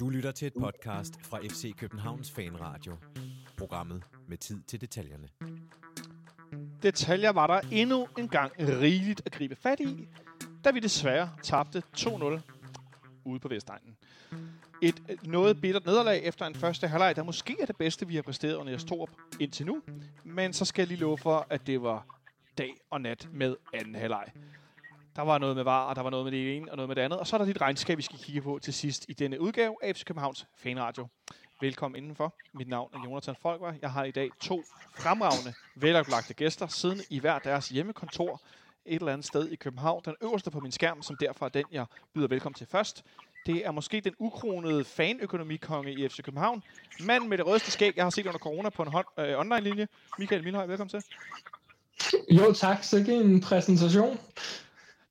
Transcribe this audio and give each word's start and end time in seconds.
Du 0.00 0.08
lytter 0.08 0.30
til 0.30 0.46
et 0.46 0.54
podcast 0.60 1.14
fra 1.22 1.38
FC 1.38 1.76
Københavns 1.76 2.30
Fanradio. 2.30 2.96
Programmet 3.58 4.02
med 4.28 4.38
tid 4.38 4.62
til 4.62 4.80
detaljerne. 4.80 5.28
Detaljer 6.82 7.30
var 7.30 7.46
der 7.46 7.60
endnu 7.72 8.08
en 8.18 8.28
gang 8.28 8.52
rigeligt 8.58 9.22
at 9.26 9.32
gribe 9.32 9.56
fat 9.56 9.80
i, 9.80 10.08
da 10.64 10.70
vi 10.70 10.80
desværre 10.80 11.30
tabte 11.42 11.82
2-0 11.98 12.40
ude 13.24 13.40
på 13.40 13.48
Vestegnen. 13.48 13.96
Et 14.82 15.02
øh, 15.08 15.16
noget 15.26 15.60
bittert 15.60 15.86
nederlag 15.86 16.24
efter 16.24 16.46
en 16.46 16.54
første 16.54 16.88
halvleg, 16.88 17.16
der 17.16 17.22
måske 17.22 17.56
er 17.60 17.66
det 17.66 17.76
bedste, 17.76 18.06
vi 18.06 18.14
har 18.14 18.22
præsteret 18.22 18.54
under 18.54 18.70
jeres 18.72 18.84
Torup 18.84 19.10
indtil 19.40 19.66
nu. 19.66 19.82
Men 20.24 20.52
så 20.52 20.64
skal 20.64 20.82
jeg 20.82 20.88
lige 20.88 21.00
love 21.00 21.18
for, 21.18 21.46
at 21.50 21.66
det 21.66 21.82
var 21.82 22.06
dag 22.58 22.74
og 22.90 23.00
nat 23.00 23.28
med 23.32 23.56
anden 23.74 23.94
halvleg. 23.94 24.26
Der 25.16 25.22
var 25.22 25.38
noget 25.38 25.56
med 25.56 25.64
VAR, 25.64 25.88
og 25.88 25.96
der 25.96 26.02
var 26.02 26.10
noget 26.10 26.24
med 26.24 26.32
det 26.32 26.56
ene 26.56 26.70
og 26.70 26.76
noget 26.76 26.88
med 26.88 26.96
det 26.96 27.02
andet. 27.02 27.18
Og 27.18 27.26
så 27.26 27.36
er 27.36 27.38
der 27.38 27.44
dit 27.44 27.60
regnskab, 27.60 27.96
vi 27.96 28.02
skal 28.02 28.18
kigge 28.18 28.42
på 28.42 28.58
til 28.62 28.74
sidst 28.74 29.04
i 29.08 29.12
denne 29.12 29.40
udgave 29.40 29.76
af 29.82 29.96
FC 29.96 30.04
Københavns 30.04 30.46
Fanradio. 30.56 31.06
Velkommen 31.60 31.98
indenfor. 32.02 32.34
Mit 32.52 32.68
navn 32.68 32.90
er 32.94 32.98
Jonathan 32.98 33.36
Folkvar. 33.42 33.74
Jeg 33.82 33.92
har 33.92 34.04
i 34.04 34.10
dag 34.10 34.32
to 34.40 34.64
fremragende, 34.98 35.54
veloplagte 35.74 36.34
gæster, 36.34 36.66
siden 36.66 37.00
i 37.10 37.18
hver 37.18 37.38
deres 37.38 37.68
hjemmekontor 37.68 38.42
et 38.86 38.94
eller 38.94 39.12
andet 39.12 39.26
sted 39.26 39.48
i 39.50 39.56
København. 39.56 40.02
Den 40.04 40.14
øverste 40.22 40.50
på 40.50 40.60
min 40.60 40.72
skærm, 40.72 41.02
som 41.02 41.16
derfor 41.16 41.44
er 41.44 41.48
den, 41.48 41.66
jeg 41.72 41.86
byder 42.14 42.28
velkommen 42.28 42.54
til 42.54 42.66
først. 42.66 43.04
Det 43.46 43.66
er 43.66 43.70
måske 43.70 44.00
den 44.00 44.14
ukronede 44.18 44.84
fanøkonomikonge 44.84 45.92
i 45.92 46.08
FC 46.08 46.22
København. 46.22 46.62
Mand 46.98 47.26
med 47.26 47.38
det 47.38 47.46
rødeste 47.46 47.70
skæg, 47.70 47.96
jeg 47.96 48.04
har 48.04 48.10
set 48.10 48.26
under 48.26 48.38
corona 48.38 48.70
på 48.70 48.82
en 48.82 48.88
hånd, 48.88 49.06
øh, 49.18 49.38
online-linje. 49.38 49.88
Michael 50.16 50.44
Milhøj, 50.44 50.66
velkommen 50.66 50.88
til. 50.88 51.02
Jo 52.30 52.52
tak, 52.52 52.84
så 52.84 52.96
en 52.96 53.40
præsentation. 53.40 54.18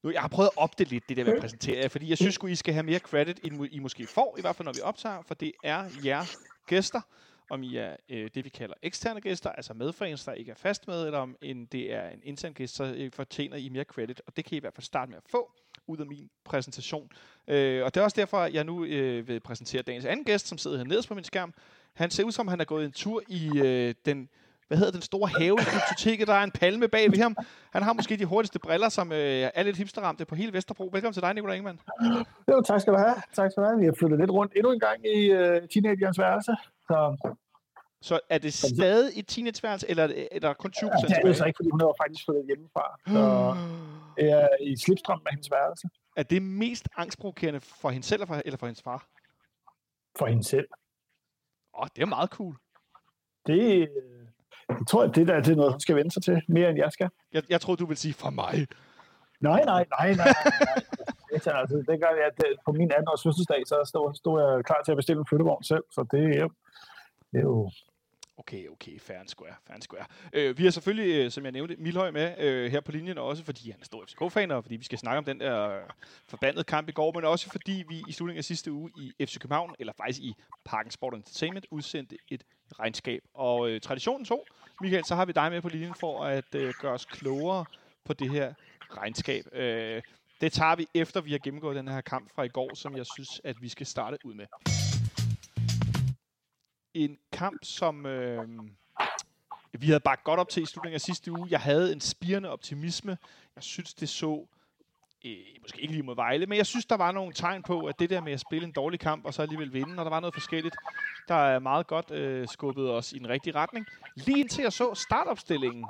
Nu, 0.04 0.12
jeg 0.12 0.22
har 0.22 0.28
prøvet 0.28 0.48
at 0.48 0.58
opdele 0.58 0.90
lidt 0.90 1.10
det 1.10 1.18
der 1.18 1.24
med 1.24 1.34
at 1.34 1.42
præsentere, 1.42 1.90
fordi 1.90 2.10
jeg 2.10 2.18
synes 2.18 2.38
at 2.44 2.50
I 2.50 2.56
skal 2.56 2.74
have 2.74 2.84
mere 2.84 3.00
credit, 3.00 3.40
end 3.44 3.68
I 3.72 3.80
måske 3.80 4.08
får, 4.08 4.36
i 4.38 4.42
hvert 4.42 4.56
fald 4.56 4.66
når 4.66 4.74
vi 4.74 4.82
optager, 4.82 5.22
for 5.22 5.34
det 5.34 5.52
er 5.64 5.86
jer 6.04 6.26
gæster, 6.68 7.02
om 7.50 7.64
I 7.64 7.78
er 7.78 7.96
øh, 8.10 8.30
det, 8.36 8.46
vi 8.46 8.50
kalder 8.50 8.76
eksterne 8.82 9.22
gæster, 9.22 9.50
altså 9.50 9.74
medfans, 9.74 10.26
der 10.26 10.34
ikke 10.34 10.52
er 10.52 10.56
fast 10.56 10.88
med, 10.88 11.06
eller 11.06 11.20
om 11.20 11.36
en, 11.42 11.66
det 11.66 11.94
er 11.94 12.10
en 12.10 12.20
intern 12.24 12.54
gæst, 12.54 12.76
så 12.76 12.84
øh, 12.84 13.12
fortjener 13.12 13.58
I 13.58 13.70
mere 13.70 13.84
credit, 13.84 14.22
og 14.28 14.38
det 14.38 14.46
kan 14.46 14.56
I 14.56 14.58
i 14.58 14.60
hvert 14.60 14.74
fald 14.74 14.84
starte 14.84 15.10
med 15.10 15.18
at 15.18 15.24
få 15.32 15.52
ud 15.88 15.98
af 15.98 16.06
min 16.06 16.30
præsentation. 16.44 17.12
Øh, 17.48 17.86
og 17.86 17.94
det 17.94 18.02
er 18.02 18.04
også 18.04 18.16
derfor, 18.16 18.38
at 18.38 18.54
jeg 18.54 18.64
nu 18.64 18.86
øh, 18.86 19.28
vil 19.28 19.40
præsentere 19.40 19.82
dagens 19.82 20.06
anden 20.06 20.26
gæst, 20.26 20.48
som 20.48 20.58
sidder 20.58 20.78
her 20.78 20.84
nederst 20.84 21.08
på 21.08 21.16
min 21.16 21.24
skærm. 21.24 21.54
Han 21.94 22.12
ser 22.12 22.24
ud 22.24 22.32
som, 22.32 22.48
han 22.48 22.62
er 22.62 22.66
gået 22.66 22.86
en 22.86 22.92
tur 22.92 23.24
i 23.28 23.60
øh, 23.60 23.94
den 24.06 24.30
hvad 24.70 24.78
hedder 24.78 24.92
den 24.92 25.02
store 25.02 25.30
have 25.40 25.56
i 25.62 25.66
biblioteket, 25.74 26.28
der 26.28 26.34
er 26.34 26.44
en 26.44 26.52
palme 26.52 26.88
bag 26.88 27.12
ved 27.12 27.18
ham. 27.18 27.36
Han 27.76 27.84
har 27.84 27.94
måske 27.94 28.18
de 28.18 28.26
hurtigste 28.26 28.60
briller, 28.60 28.90
som 28.90 29.12
øh, 29.12 29.50
er 29.60 29.64
lidt 29.64 29.78
hipsterramte 29.78 30.26
på 30.26 30.36
hele 30.36 30.54
Vesterbro. 30.54 30.90
Velkommen 30.94 31.14
til 31.14 31.22
dig, 31.22 31.34
Nicolai 31.34 31.56
Ingemann. 31.58 31.80
Jo, 32.52 32.62
tak 32.62 32.82
skal 32.82 32.94
du 32.94 32.98
have. 32.98 33.16
Tak 33.34 33.52
skal 33.52 33.64
du 33.64 33.68
have. 33.68 33.80
Vi 33.80 33.86
har 33.86 33.96
flyttet 34.00 34.20
lidt 34.20 34.32
rundt 34.32 34.54
endnu 34.56 34.72
en 34.72 34.80
gang 34.80 35.06
i 35.06 35.32
øh, 35.32 35.68
teenagerens 35.74 36.20
værelse. 36.20 36.52
Så 36.88 36.98
Så 38.02 38.20
er 38.30 38.38
det 38.38 38.54
stadig 38.54 39.20
et 39.20 39.28
teenageværelse, 39.28 39.90
eller 39.90 40.04
er 40.32 40.40
der 40.40 40.54
kun 40.54 40.72
20 40.72 40.90
ja, 40.90 41.08
det 41.08 41.30
er 41.30 41.34
så 41.34 41.46
ikke, 41.46 41.58
fordi 41.58 41.70
hun 41.70 41.82
er 41.82 41.94
faktisk 42.04 42.26
flyttet 42.26 42.46
hjemmefra. 42.46 42.86
Så 43.08 43.24
er 44.18 44.48
i 44.62 44.78
slipstrøm 44.78 45.22
af 45.26 45.32
hendes 45.34 45.52
værelse. 45.52 45.88
Er 46.16 46.24
det 46.24 46.42
mest 46.42 46.90
angstprovokerende 46.98 47.60
for 47.60 47.90
hende 47.90 48.08
selv, 48.08 48.22
eller 48.22 48.28
for, 48.34 48.42
eller 48.46 48.58
for 48.58 48.66
hendes 48.66 48.82
far? 48.82 49.08
For 50.20 50.26
hende 50.26 50.44
selv. 50.44 50.68
Åh, 51.74 51.82
oh, 51.82 51.88
det 51.96 52.02
er 52.02 52.06
meget 52.06 52.30
cool. 52.30 52.56
Det, 53.48 53.80
øh, 53.80 54.19
jeg 54.70 54.88
tror, 54.88 55.04
at 55.04 55.16
det 55.16 55.28
der 55.28 55.40
det 55.40 55.52
er 55.52 55.56
noget, 55.56 55.72
hun 55.74 55.80
skal 55.80 55.96
vende 55.96 56.12
sig 56.12 56.24
til, 56.24 56.42
mere 56.48 56.70
end 56.70 56.78
jeg 56.78 56.92
skal. 56.92 57.10
Jeg, 57.34 57.44
jeg 57.50 57.62
tror 57.62 57.76
du 57.76 57.86
vil 57.86 57.98
sige 57.98 58.14
for 58.14 58.30
mig. 58.30 58.68
Nej, 59.40 59.64
nej, 59.66 59.86
nej, 60.00 60.14
nej. 60.14 60.16
nej. 60.16 60.34
altså, 61.34 61.50
altså, 61.52 61.76
det 61.78 62.00
gør 62.02 62.10
jeg, 62.20 62.26
at 62.32 62.38
det- 62.38 62.58
på 62.66 62.72
min 62.72 62.92
18-års 62.92 63.24
fødselsdag, 63.24 63.62
så 63.68 63.76
stod, 63.86 64.16
stod 64.16 64.42
jeg 64.42 64.66
klar 64.66 64.82
til 64.86 64.92
at 64.92 64.96
bestille 64.96 65.20
en 65.20 65.26
flyttevogn 65.30 65.64
selv, 65.64 65.84
så 65.92 66.06
det 66.12 66.24
er 66.38 66.42
jo, 66.42 66.50
det 67.32 67.38
er 67.38 67.44
jo 67.44 67.72
Okay, 68.38 68.68
okay, 68.70 69.00
fair 69.00 69.18
and 69.20 69.28
square, 69.28 69.54
fair 69.68 69.74
and 69.76 69.82
square. 69.82 70.06
Øh, 70.34 70.58
vi 70.58 70.64
har 70.64 70.72
selvfølgelig, 70.72 71.26
øh, 71.26 71.32
som 71.32 71.44
jeg 71.44 71.52
nævnte, 71.52 71.76
Milhøj 71.80 72.12
med 72.12 72.36
øh, 72.40 72.72
her 72.72 72.82
på 72.82 72.92
linjen, 72.92 73.18
også 73.18 73.44
fordi 73.46 73.72
han 73.72 73.80
er 73.82 73.86
stor 73.86 74.06
FCK-fan, 74.06 74.52
og 74.52 74.64
fordi 74.64 74.76
vi 74.76 74.84
skal 74.84 74.98
snakke 74.98 75.18
om 75.18 75.24
den 75.26 75.40
der 75.40 75.70
øh, 75.70 75.82
forbandede 76.28 76.64
kamp 76.64 76.90
i 76.90 76.92
går, 76.92 77.12
men 77.16 77.26
også 77.26 77.50
fordi 77.52 77.84
vi 77.90 78.04
i 78.08 78.12
slutningen 78.12 78.38
af 78.38 78.44
sidste 78.44 78.72
uge 78.72 78.92
i 78.98 79.26
FC 79.26 79.40
København, 79.40 79.76
eller 79.80 79.94
faktisk 79.98 80.20
i 80.20 80.34
Parken 80.66 80.92
Sport 80.92 81.14
Entertainment, 81.14 81.66
udsendte 81.72 82.18
et 82.28 82.44
regnskab. 82.80 83.24
Og 83.34 83.70
øh, 83.70 83.82
traditionen 83.82 84.26
to, 84.26 84.46
Michael, 84.82 85.06
så 85.06 85.16
har 85.16 85.26
vi 85.26 85.32
dig 85.32 85.52
med 85.52 85.62
på 85.62 85.70
linjen 85.70 85.96
for 85.96 86.24
at 86.24 86.56
øh, 86.56 86.74
gøre 86.82 86.94
os 86.94 87.06
klogere 87.06 87.66
på 88.06 88.14
det 88.14 88.30
her 88.30 88.54
regnskab. 88.98 89.46
Øh, 89.54 90.02
det 90.42 90.54
tager 90.54 90.76
vi 90.76 90.88
efter, 90.94 91.22
vi 91.22 91.32
har 91.32 91.40
gennemgået 91.40 91.76
den 91.76 91.88
her 91.88 92.02
kamp 92.02 92.36
fra 92.36 92.44
i 92.44 92.48
går, 92.48 92.76
som 92.76 92.98
jeg 92.98 93.06
synes, 93.16 93.42
at 93.44 93.62
vi 93.62 93.70
skal 93.70 93.86
starte 93.86 94.18
ud 94.26 94.34
med 94.34 94.46
en 96.94 97.18
kamp, 97.32 97.60
som 97.64 98.06
øh, 98.06 98.48
vi 99.72 99.88
havde 99.88 100.00
bakket 100.00 100.24
godt 100.24 100.40
op 100.40 100.50
til 100.50 100.64
i 100.64 100.66
slutningen 100.66 100.96
af 100.96 101.02
sidste 101.02 101.32
uge. 101.32 101.48
Jeg 101.50 101.60
havde 101.60 101.94
en 101.94 102.02
spirende 102.02 102.50
optimisme. 102.50 103.18
Jeg 103.56 103.64
synes, 103.64 103.94
det 103.94 104.10
så 104.10 104.48
øh, 105.26 105.38
måske 105.62 105.82
ikke 105.82 105.94
lige 105.94 106.04
mod 106.04 106.16
Vejle, 106.16 106.46
men 106.46 106.58
jeg 106.58 106.66
synes, 106.66 106.86
der 106.86 106.98
var 106.98 107.12
nogle 107.12 107.34
tegn 107.34 107.64
på, 107.64 107.86
at 107.86 108.00
det 108.00 108.10
der 108.10 108.22
med 108.22 108.34
at 108.34 108.40
spille 108.40 108.66
en 108.66 108.72
dårlig 108.72 109.00
kamp, 109.00 109.26
og 109.26 109.34
så 109.34 109.42
alligevel 109.42 109.74
vinde, 109.74 110.00
og 110.00 110.06
der 110.06 110.10
var 110.10 110.20
noget 110.20 110.34
forskelligt, 110.34 110.76
der 111.28 111.36
er 111.36 111.60
meget 111.60 111.88
godt 111.88 112.12
øh, 112.12 112.48
skubbet 112.48 112.92
os 112.92 113.14
i 113.14 113.18
en 113.18 113.30
rigtig 113.30 113.56
retning. 113.56 113.86
Lige 114.16 114.40
indtil 114.40 114.62
jeg 114.62 114.74
så 114.74 114.94
startopstillingen, 114.94 115.86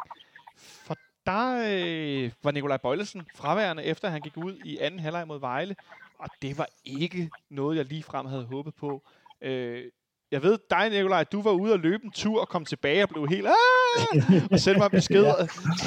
for 0.57 0.97
der 1.25 1.63
øh, 1.68 2.31
var 2.44 2.51
Nikolaj 2.51 2.78
Bøjlesen 2.78 3.28
fraværende, 3.35 3.84
efter 3.84 4.09
han 4.09 4.22
gik 4.22 4.38
ud 4.38 4.56
i 4.66 4.78
anden 4.78 5.00
halvleg 5.00 5.28
mod 5.28 5.39
Vejle, 5.39 5.75
og 6.19 6.29
det 6.41 6.57
var 6.57 6.68
ikke 6.85 7.29
noget, 7.50 7.78
jeg 7.78 7.85
ligefrem 7.85 8.25
havde 8.25 8.45
håbet 8.45 8.75
på. 8.75 9.07
Øh, 9.41 9.91
jeg 10.31 10.44
ved, 10.44 10.57
dig, 10.69 10.90
Nikolaj, 10.90 11.23
du 11.23 11.41
var 11.41 11.51
ude 11.51 11.73
og 11.73 11.79
løbe 11.79 12.03
en 12.06 12.12
tur 12.12 12.41
og 12.41 12.50
kom 12.50 12.66
tilbage 12.66 13.03
og 13.03 13.09
blev 13.09 13.28
helt... 13.28 13.47
"Ah!" 13.47 14.23
og 14.51 14.59
sendte 14.59 14.79
mig 14.79 14.91
besked. 14.91 15.25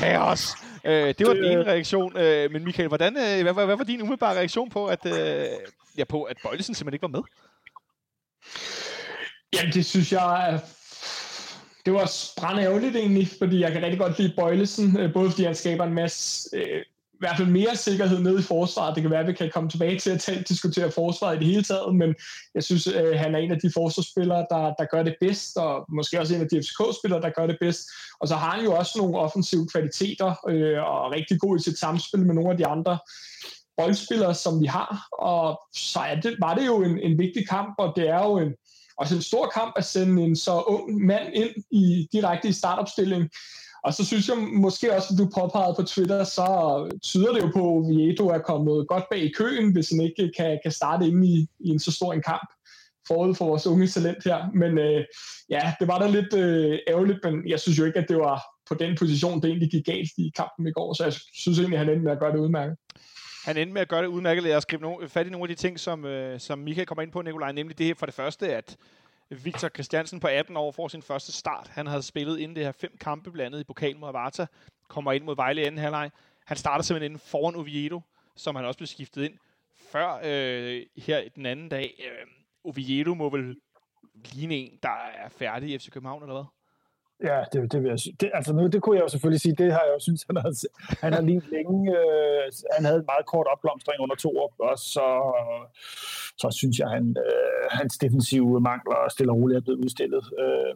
Kaos! 0.01 0.51
Øh, 0.85 1.15
det 1.19 1.27
var 1.27 1.35
den 1.35 1.45
ene 1.45 1.63
reaktion. 1.65 2.17
Øh, 2.17 2.53
men 2.53 2.65
Michael, 2.65 2.89
hvordan, 2.89 3.17
øh, 3.17 3.43
hvad, 3.43 3.53
hvad, 3.53 3.67
hvad 3.67 3.77
var 3.77 3.85
din 3.85 4.03
umiddelbare 4.03 4.37
reaktion 4.37 4.71
på, 4.71 4.87
at, 4.87 5.07
øh, 5.07 5.47
ja, 5.99 6.05
på, 6.05 6.23
at 6.23 6.37
Bøjlesen 6.43 6.75
simpelthen 6.75 6.95
ikke 6.95 7.03
var 7.03 7.19
med? 7.19 7.23
Jamen, 9.55 9.73
det 9.73 9.87
synes 9.87 10.13
jeg 10.13 10.51
er... 10.51 10.59
Det 11.87 11.93
var 11.93 12.13
brænde 12.37 12.63
ærgerligt 12.63 12.97
egentlig, 12.97 13.29
fordi 13.39 13.61
jeg 13.61 13.73
kan 13.73 13.83
rigtig 13.83 13.99
godt 13.99 14.19
lide 14.19 14.33
Bøjlesen, 14.37 15.01
øh, 15.01 15.13
både 15.13 15.31
fordi 15.31 15.45
han 15.45 15.55
skaber 15.55 15.85
en 15.85 15.95
masse, 15.95 16.57
øh, 16.57 16.83
i 17.23 17.27
hvert 17.27 17.37
fald 17.37 17.49
mere 17.49 17.77
sikkerhed 17.77 18.21
nede 18.21 18.39
i 18.39 18.43
forsvaret. 18.43 18.95
Det 18.95 19.03
kan 19.03 19.11
være, 19.11 19.21
at 19.21 19.27
vi 19.27 19.33
kan 19.33 19.51
komme 19.55 19.71
tilbage 19.71 19.99
til 19.99 20.11
at 20.11 20.21
tale, 20.21 20.43
diskutere 20.43 20.91
forsvaret 20.91 21.37
i 21.37 21.39
det 21.39 21.47
hele 21.47 21.63
taget, 21.63 21.95
men 21.95 22.15
jeg 22.55 22.63
synes, 22.63 22.87
øh, 22.87 23.19
han 23.19 23.35
er 23.35 23.39
en 23.39 23.51
af 23.51 23.61
de 23.61 23.71
forsvarsspillere, 23.75 24.47
der, 24.51 24.75
der 24.79 24.85
gør 24.85 25.03
det 25.03 25.17
bedst, 25.21 25.57
og 25.57 25.87
måske 25.89 26.21
også 26.21 26.35
en 26.35 26.41
af 26.41 26.49
de 26.49 26.63
FCK-spillere, 26.63 27.21
der 27.21 27.31
gør 27.31 27.47
det 27.47 27.57
bedst. 27.61 27.83
Og 28.21 28.29
så 28.29 28.35
har 28.35 28.51
han 28.51 28.65
jo 28.65 28.73
også 28.73 28.93
nogle 28.99 29.19
offensive 29.19 29.69
kvaliteter, 29.73 30.31
øh, 30.49 30.79
og 30.89 31.07
er 31.07 31.15
rigtig 31.15 31.41
god 31.41 31.59
i 31.59 31.63
sit 31.63 31.79
samspil 31.79 32.27
med 32.27 32.35
nogle 32.35 32.51
af 32.51 32.57
de 32.57 32.67
andre 32.67 32.99
boldspillere, 33.77 34.35
som 34.35 34.61
vi 34.61 34.67
har. 34.67 35.07
Og 35.19 35.61
så 35.75 35.99
er 35.99 36.21
det, 36.21 36.37
var 36.41 36.55
det 36.55 36.67
jo 36.67 36.83
en, 36.83 36.99
en 36.99 37.19
vigtig 37.19 37.49
kamp, 37.49 37.75
og 37.79 37.93
det 37.97 38.09
er 38.09 38.23
jo 38.25 38.39
en, 38.39 38.55
også 38.99 39.15
en 39.15 39.23
stor 39.23 39.51
kamp 39.55 39.73
at 39.77 39.85
sende 39.85 40.23
en 40.23 40.37
så 40.37 40.61
ung 40.61 41.07
mand 41.07 41.35
ind 41.35 41.55
i 41.71 42.09
direkte 42.13 42.49
i 42.49 42.53
startopstilling. 42.53 43.31
Og 43.85 43.95
så 43.95 44.05
synes 44.05 44.29
jeg 44.29 44.37
måske 44.37 44.95
også, 44.97 45.09
at 45.13 45.19
du 45.19 45.31
påpegede 45.41 45.75
på 45.79 45.83
Twitter, 45.83 46.25
så 46.25 46.47
tyder 47.03 47.33
det 47.33 47.43
jo 47.43 47.51
på, 47.55 47.79
at 47.79 47.85
Viedo 47.89 48.29
er 48.29 48.39
kommet 48.39 48.89
godt 48.89 49.05
bag 49.11 49.21
i 49.23 49.33
køen, 49.33 49.73
hvis 49.73 49.91
han 49.91 50.01
ikke 50.01 50.33
kan, 50.37 50.61
kan 50.63 50.73
starte 50.73 51.07
inde 51.07 51.27
i, 51.29 51.47
i 51.61 51.69
en 51.69 51.79
så 51.79 51.93
stor 51.93 52.13
en 52.13 52.23
kamp 52.23 52.49
forud 53.07 53.35
for 53.35 53.47
vores 53.47 53.67
unge 53.67 53.87
talent 53.87 54.25
her. 54.25 54.51
Men 54.55 54.79
øh, 54.79 55.05
ja, 55.49 55.75
det 55.81 55.89
var 55.89 55.99
da 55.99 56.07
lidt 56.07 56.35
øh, 56.35 56.79
ærgerligt, 56.89 57.19
men 57.25 57.49
jeg 57.49 57.61
synes 57.61 57.79
jo 57.79 57.85
ikke, 57.85 57.99
at 57.99 58.09
det 58.09 58.17
var 58.17 58.43
på 58.69 58.75
den 58.75 58.97
position, 58.99 59.43
det 59.43 59.49
egentlig 59.49 59.71
gik 59.71 59.85
galt 59.85 60.11
i 60.19 60.33
kampen 60.37 60.67
i 60.67 60.73
går. 60.73 60.95
Så 60.95 61.05
jeg 61.05 61.13
synes 61.13 61.59
egentlig, 61.59 61.79
at 61.79 61.85
han 61.85 61.95
endte 61.95 62.05
med 62.05 62.13
at 62.13 62.21
gøre 62.21 62.33
det 62.33 62.39
udmærket. 62.39 62.77
Han 63.45 63.57
endte 63.57 63.73
med 63.73 63.83
at 63.83 63.89
gøre 63.89 64.03
det 64.03 64.09
udmærket. 64.09 64.45
Jeg 64.45 64.57
os 64.57 64.67
gribe 64.67 64.87
no- 64.87 65.07
fat 65.07 65.27
i 65.27 65.31
nogle 65.31 65.45
af 65.45 65.49
de 65.49 65.55
ting, 65.55 65.81
som, 65.81 66.05
øh, 66.05 66.41
som 66.41 66.59
Michael 66.59 66.87
kommer 66.87 67.03
ind 67.03 67.13
på, 67.13 67.23
Nikolaj. 67.23 67.53
Nemlig 67.53 67.79
det 67.79 67.87
her 67.87 67.95
for 67.95 68.07
det 68.07 68.15
første, 68.15 68.55
at 68.55 68.77
Victor 69.35 69.69
Christiansen 69.69 70.21
på 70.21 70.27
18 70.27 70.57
år 70.57 70.71
får 70.71 70.89
sin 70.89 71.03
første 71.03 71.33
start. 71.33 71.69
Han 71.69 71.87
havde 71.87 72.03
spillet 72.03 72.39
inden 72.39 72.57
det 72.57 72.65
her 72.65 72.73
fem 72.73 72.97
kampe, 73.01 73.33
blandet 73.33 73.61
i 73.61 73.65
pokalen 73.65 74.01
mod 74.01 74.09
Avarta. 74.09 74.47
Kommer 74.89 75.13
ind 75.13 75.25
mod 75.25 75.37
Vejle 75.37 75.63
i 75.63 75.65
anden 75.65 75.79
halvleg. 75.79 76.11
Han 76.47 76.57
starter 76.57 76.83
simpelthen 76.83 77.13
inden 77.13 77.19
foran 77.27 77.55
Oviedo, 77.55 78.01
som 78.37 78.57
han 78.57 78.65
også 78.65 78.79
blev 78.79 78.87
skiftet 78.87 79.25
ind 79.25 79.35
før 79.93 80.21
øh, 80.25 80.87
her 80.97 81.29
den 81.29 81.47
anden 81.47 81.69
dag. 81.69 81.95
Øh, 81.99 82.27
Oviedo 82.65 83.15
må 83.15 83.31
vel 83.31 83.57
ligne 84.15 84.55
en, 84.55 84.79
der 84.83 84.91
er 85.15 85.29
færdig 85.29 85.71
i 85.71 85.79
FC 85.79 85.91
København, 85.91 86.23
eller 86.23 86.35
hvad? 86.35 86.45
Ja, 87.25 87.45
det, 87.53 87.73
det 87.73 87.83
vil 87.83 87.89
jeg 87.89 87.99
det, 88.21 88.31
altså 88.35 88.53
nu, 88.53 88.67
det 88.67 88.83
kunne 88.83 88.97
jeg 88.97 89.03
jo 89.03 89.09
selvfølgelig 89.09 89.41
sige, 89.41 89.55
det 89.55 89.73
har 89.73 89.83
jeg 89.87 89.95
jo 89.95 90.01
synes, 90.01 90.25
han 90.29 90.37
har, 90.37 90.51
han 91.05 91.13
har 91.13 91.21
lige 91.21 91.43
længe, 91.57 91.79
øh, 91.99 92.45
han 92.77 92.85
havde 92.85 92.99
en 92.99 93.11
meget 93.13 93.27
kort 93.27 93.47
opblomstring 93.53 94.01
under 94.01 94.17
to 94.17 94.31
år, 94.43 94.55
og 94.59 94.79
så, 94.79 95.07
så 96.43 96.49
synes 96.51 96.79
jeg, 96.79 96.89
han, 96.89 97.17
øh, 97.27 97.63
hans 97.71 97.99
defensive 97.99 98.61
mangler 98.61 99.09
stille 99.11 99.33
og 99.33 99.37
roligt 99.37 99.57
er 99.59 99.65
blevet 99.67 99.85
udstillet. 99.85 100.25
Øh, 100.43 100.75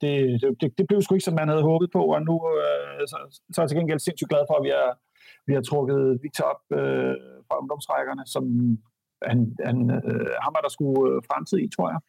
det, 0.00 0.14
det, 0.60 0.78
det, 0.78 0.86
blev 0.88 1.02
sgu 1.02 1.14
ikke, 1.14 1.24
som 1.24 1.34
man 1.34 1.48
havde 1.48 1.62
håbet 1.62 1.90
på, 1.90 2.02
og 2.14 2.22
nu 2.22 2.36
øh, 2.56 3.00
så, 3.10 3.16
så 3.52 3.60
er 3.60 3.62
jeg 3.62 3.68
til 3.68 3.78
gengæld 3.78 3.98
sindssygt 3.98 4.30
glad 4.32 4.44
for, 4.48 4.54
at 4.58 4.64
vi 4.64 4.72
har, 4.78 4.90
vi 5.46 5.52
har 5.54 5.62
trukket 5.62 6.18
Victor 6.22 6.44
op 6.52 6.62
øh, 6.78 7.14
fra 7.46 7.58
ungdomsrækkerne, 7.60 8.24
som 8.26 8.44
han, 9.30 9.38
han, 9.68 9.76
øh, 9.90 10.30
ham 10.44 10.54
er 10.58 10.62
der 10.66 10.72
skulle 10.76 11.02
øh, 11.10 11.22
fremtid 11.28 11.58
i, 11.58 11.68
tror 11.76 11.88
jeg. 11.92 12.00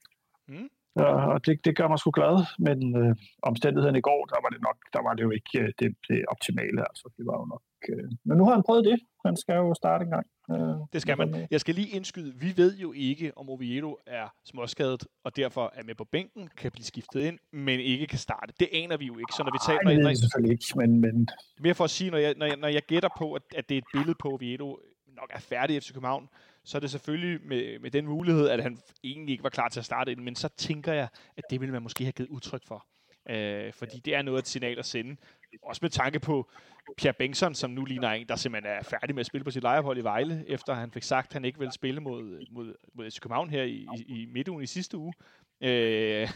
Mm. 0.48 0.70
Og 1.06 1.46
det, 1.46 1.66
det 1.66 1.78
gør 1.78 1.88
mig 1.88 2.00
sgu 2.00 2.12
glad, 2.12 2.36
men 2.60 2.78
øh, 3.02 3.16
omstændigheden 3.42 3.96
i 3.96 4.02
går, 4.02 4.26
der 4.26 4.40
var 4.44 4.50
det 4.50 4.62
nok, 4.62 4.78
der 4.94 5.02
var 5.02 5.14
det 5.14 5.24
jo 5.24 5.32
ikke 5.32 5.60
øh, 5.62 5.70
det, 5.80 5.90
det 6.10 6.26
optimale. 6.28 6.80
Altså, 6.90 7.06
det 7.18 7.26
var 7.26 7.36
jo 7.42 7.46
nok, 7.54 7.64
øh, 7.90 8.10
men 8.26 8.38
nu 8.38 8.44
har 8.46 8.54
han 8.54 8.64
prøvet 8.64 8.86
det. 8.86 9.00
Han 9.26 9.38
skal 9.38 9.56
jo 9.56 9.74
starte 9.74 10.04
en 10.04 10.12
gang. 10.16 10.28
Øh, 10.52 10.76
det 10.94 11.02
skal 11.02 11.18
man. 11.18 11.48
Jeg 11.52 11.60
skal 11.62 11.76
lige 11.76 11.90
indskyde, 11.96 12.34
vi 12.36 12.54
ved 12.56 12.78
jo 12.78 12.94
ikke, 12.96 13.32
om 13.36 13.50
Oviedo 13.50 13.98
er 14.06 14.28
småskadet, 14.46 15.08
og 15.24 15.36
derfor 15.36 15.72
er 15.76 15.84
med 15.84 15.96
på 15.96 16.06
bænken, 16.12 16.50
kan 16.58 16.72
blive 16.72 16.86
skiftet 16.86 17.22
ind, 17.22 17.40
men 17.52 17.80
ikke 17.80 18.08
kan 18.08 18.20
starte. 18.20 18.54
Det 18.60 18.68
aner 18.74 18.98
vi 18.98 19.06
jo 19.06 19.18
ikke, 19.18 19.34
så 19.38 19.44
når 19.44 19.52
vi 19.52 19.62
taler... 19.68 19.84
Nej, 19.84 19.94
det 19.94 20.06
ved 20.06 20.16
selvfølgelig 20.16 20.52
ikke, 20.52 20.66
men... 20.76 21.02
men... 21.02 21.28
Mere 21.60 21.74
for 21.74 21.84
at 21.84 21.90
sige, 21.90 22.12
når 22.12 22.18
jeg, 22.18 22.34
når 22.38 22.46
jeg, 22.46 22.58
når 22.58 22.68
jeg 22.68 22.82
gætter 22.82 23.10
på, 23.18 23.34
at, 23.34 23.42
at 23.56 23.70
det 23.70 23.76
er 23.76 23.82
et 23.82 23.90
billede 23.94 24.16
på 24.20 24.28
Oviedo, 24.30 24.80
nok 25.22 25.30
er 25.34 25.40
færdig 25.40 25.76
i 25.76 25.80
FC 25.80 25.94
København, 25.94 26.30
så 26.68 26.78
er 26.78 26.80
det 26.80 26.92
selvfølgelig 26.92 27.40
med, 27.46 27.80
med 27.80 27.92
den 27.92 28.06
mulighed, 28.06 28.50
at 28.50 28.64
han 28.64 28.78
egentlig 29.04 29.32
ikke 29.32 29.44
var 29.44 29.50
klar 29.50 29.70
til 29.70 29.80
at 29.80 29.86
starte 29.86 30.12
ind, 30.12 30.20
men 30.20 30.36
så 30.36 30.48
tænker 30.48 30.94
jeg, 30.94 31.08
at 31.38 31.44
det 31.50 31.62
ville 31.62 31.74
man 31.74 31.82
måske 31.82 32.04
have 32.04 32.12
givet 32.12 32.30
udtryk 32.30 32.62
for. 32.68 32.86
Øh, 33.30 33.74
fordi 33.74 34.00
det 34.00 34.16
er 34.16 34.22
noget 34.22 34.38
af 34.38 34.42
et 34.42 34.48
signal 34.48 34.80
at 34.80 34.86
sende. 34.86 35.16
Også 35.64 35.80
med 35.82 35.90
tanke 35.90 36.20
på 36.20 36.50
Pierre 36.98 37.14
Bengtsson, 37.14 37.56
som 37.56 37.70
nu 37.70 37.86
ligner 37.86 38.12
en, 38.12 38.28
der 38.28 38.36
simpelthen 38.36 38.74
er 38.74 38.84
færdig 38.84 39.16
med 39.16 39.20
at 39.20 39.26
spille 39.26 39.44
på 39.44 39.52
sit 39.52 39.64
lejehold 39.64 39.98
i 39.98 40.04
Vejle, 40.04 40.44
efter 40.48 40.74
han 40.74 40.92
fik 40.92 41.04
sagt, 41.04 41.28
at 41.28 41.34
han 41.34 41.46
ikke 41.46 41.60
ville 41.60 41.74
spille 41.74 42.02
mod, 42.02 42.46
mod, 42.52 42.76
mod 42.94 43.12
FC 43.12 43.20
København 43.20 43.50
her 43.50 43.64
i, 43.64 43.88
i, 43.98 44.22
i 44.22 44.26
midtugen 44.26 44.64
i 44.64 44.68
sidste 44.68 44.98
uge. 44.98 45.14
Øh, 45.62 46.30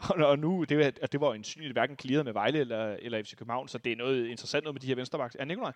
og 0.28 0.38
nu, 0.38 0.64
det, 0.64 1.12
det 1.12 1.20
var 1.20 1.34
jo 1.34 1.42
synligt 1.42 1.72
hverken 1.72 1.96
clearet 1.98 2.24
med 2.24 2.32
Vejle 2.32 2.58
eller, 2.58 2.96
eller 3.02 3.22
FC 3.22 3.36
København, 3.36 3.68
så 3.68 3.78
det 3.78 3.92
er 3.92 3.96
noget 3.96 4.26
interessant 4.26 4.64
noget 4.64 4.74
med 4.74 4.80
de 4.80 4.86
her 4.86 4.94
venstrebaks. 4.94 5.36
Er 5.38 5.44
Nikolaj? 5.44 5.72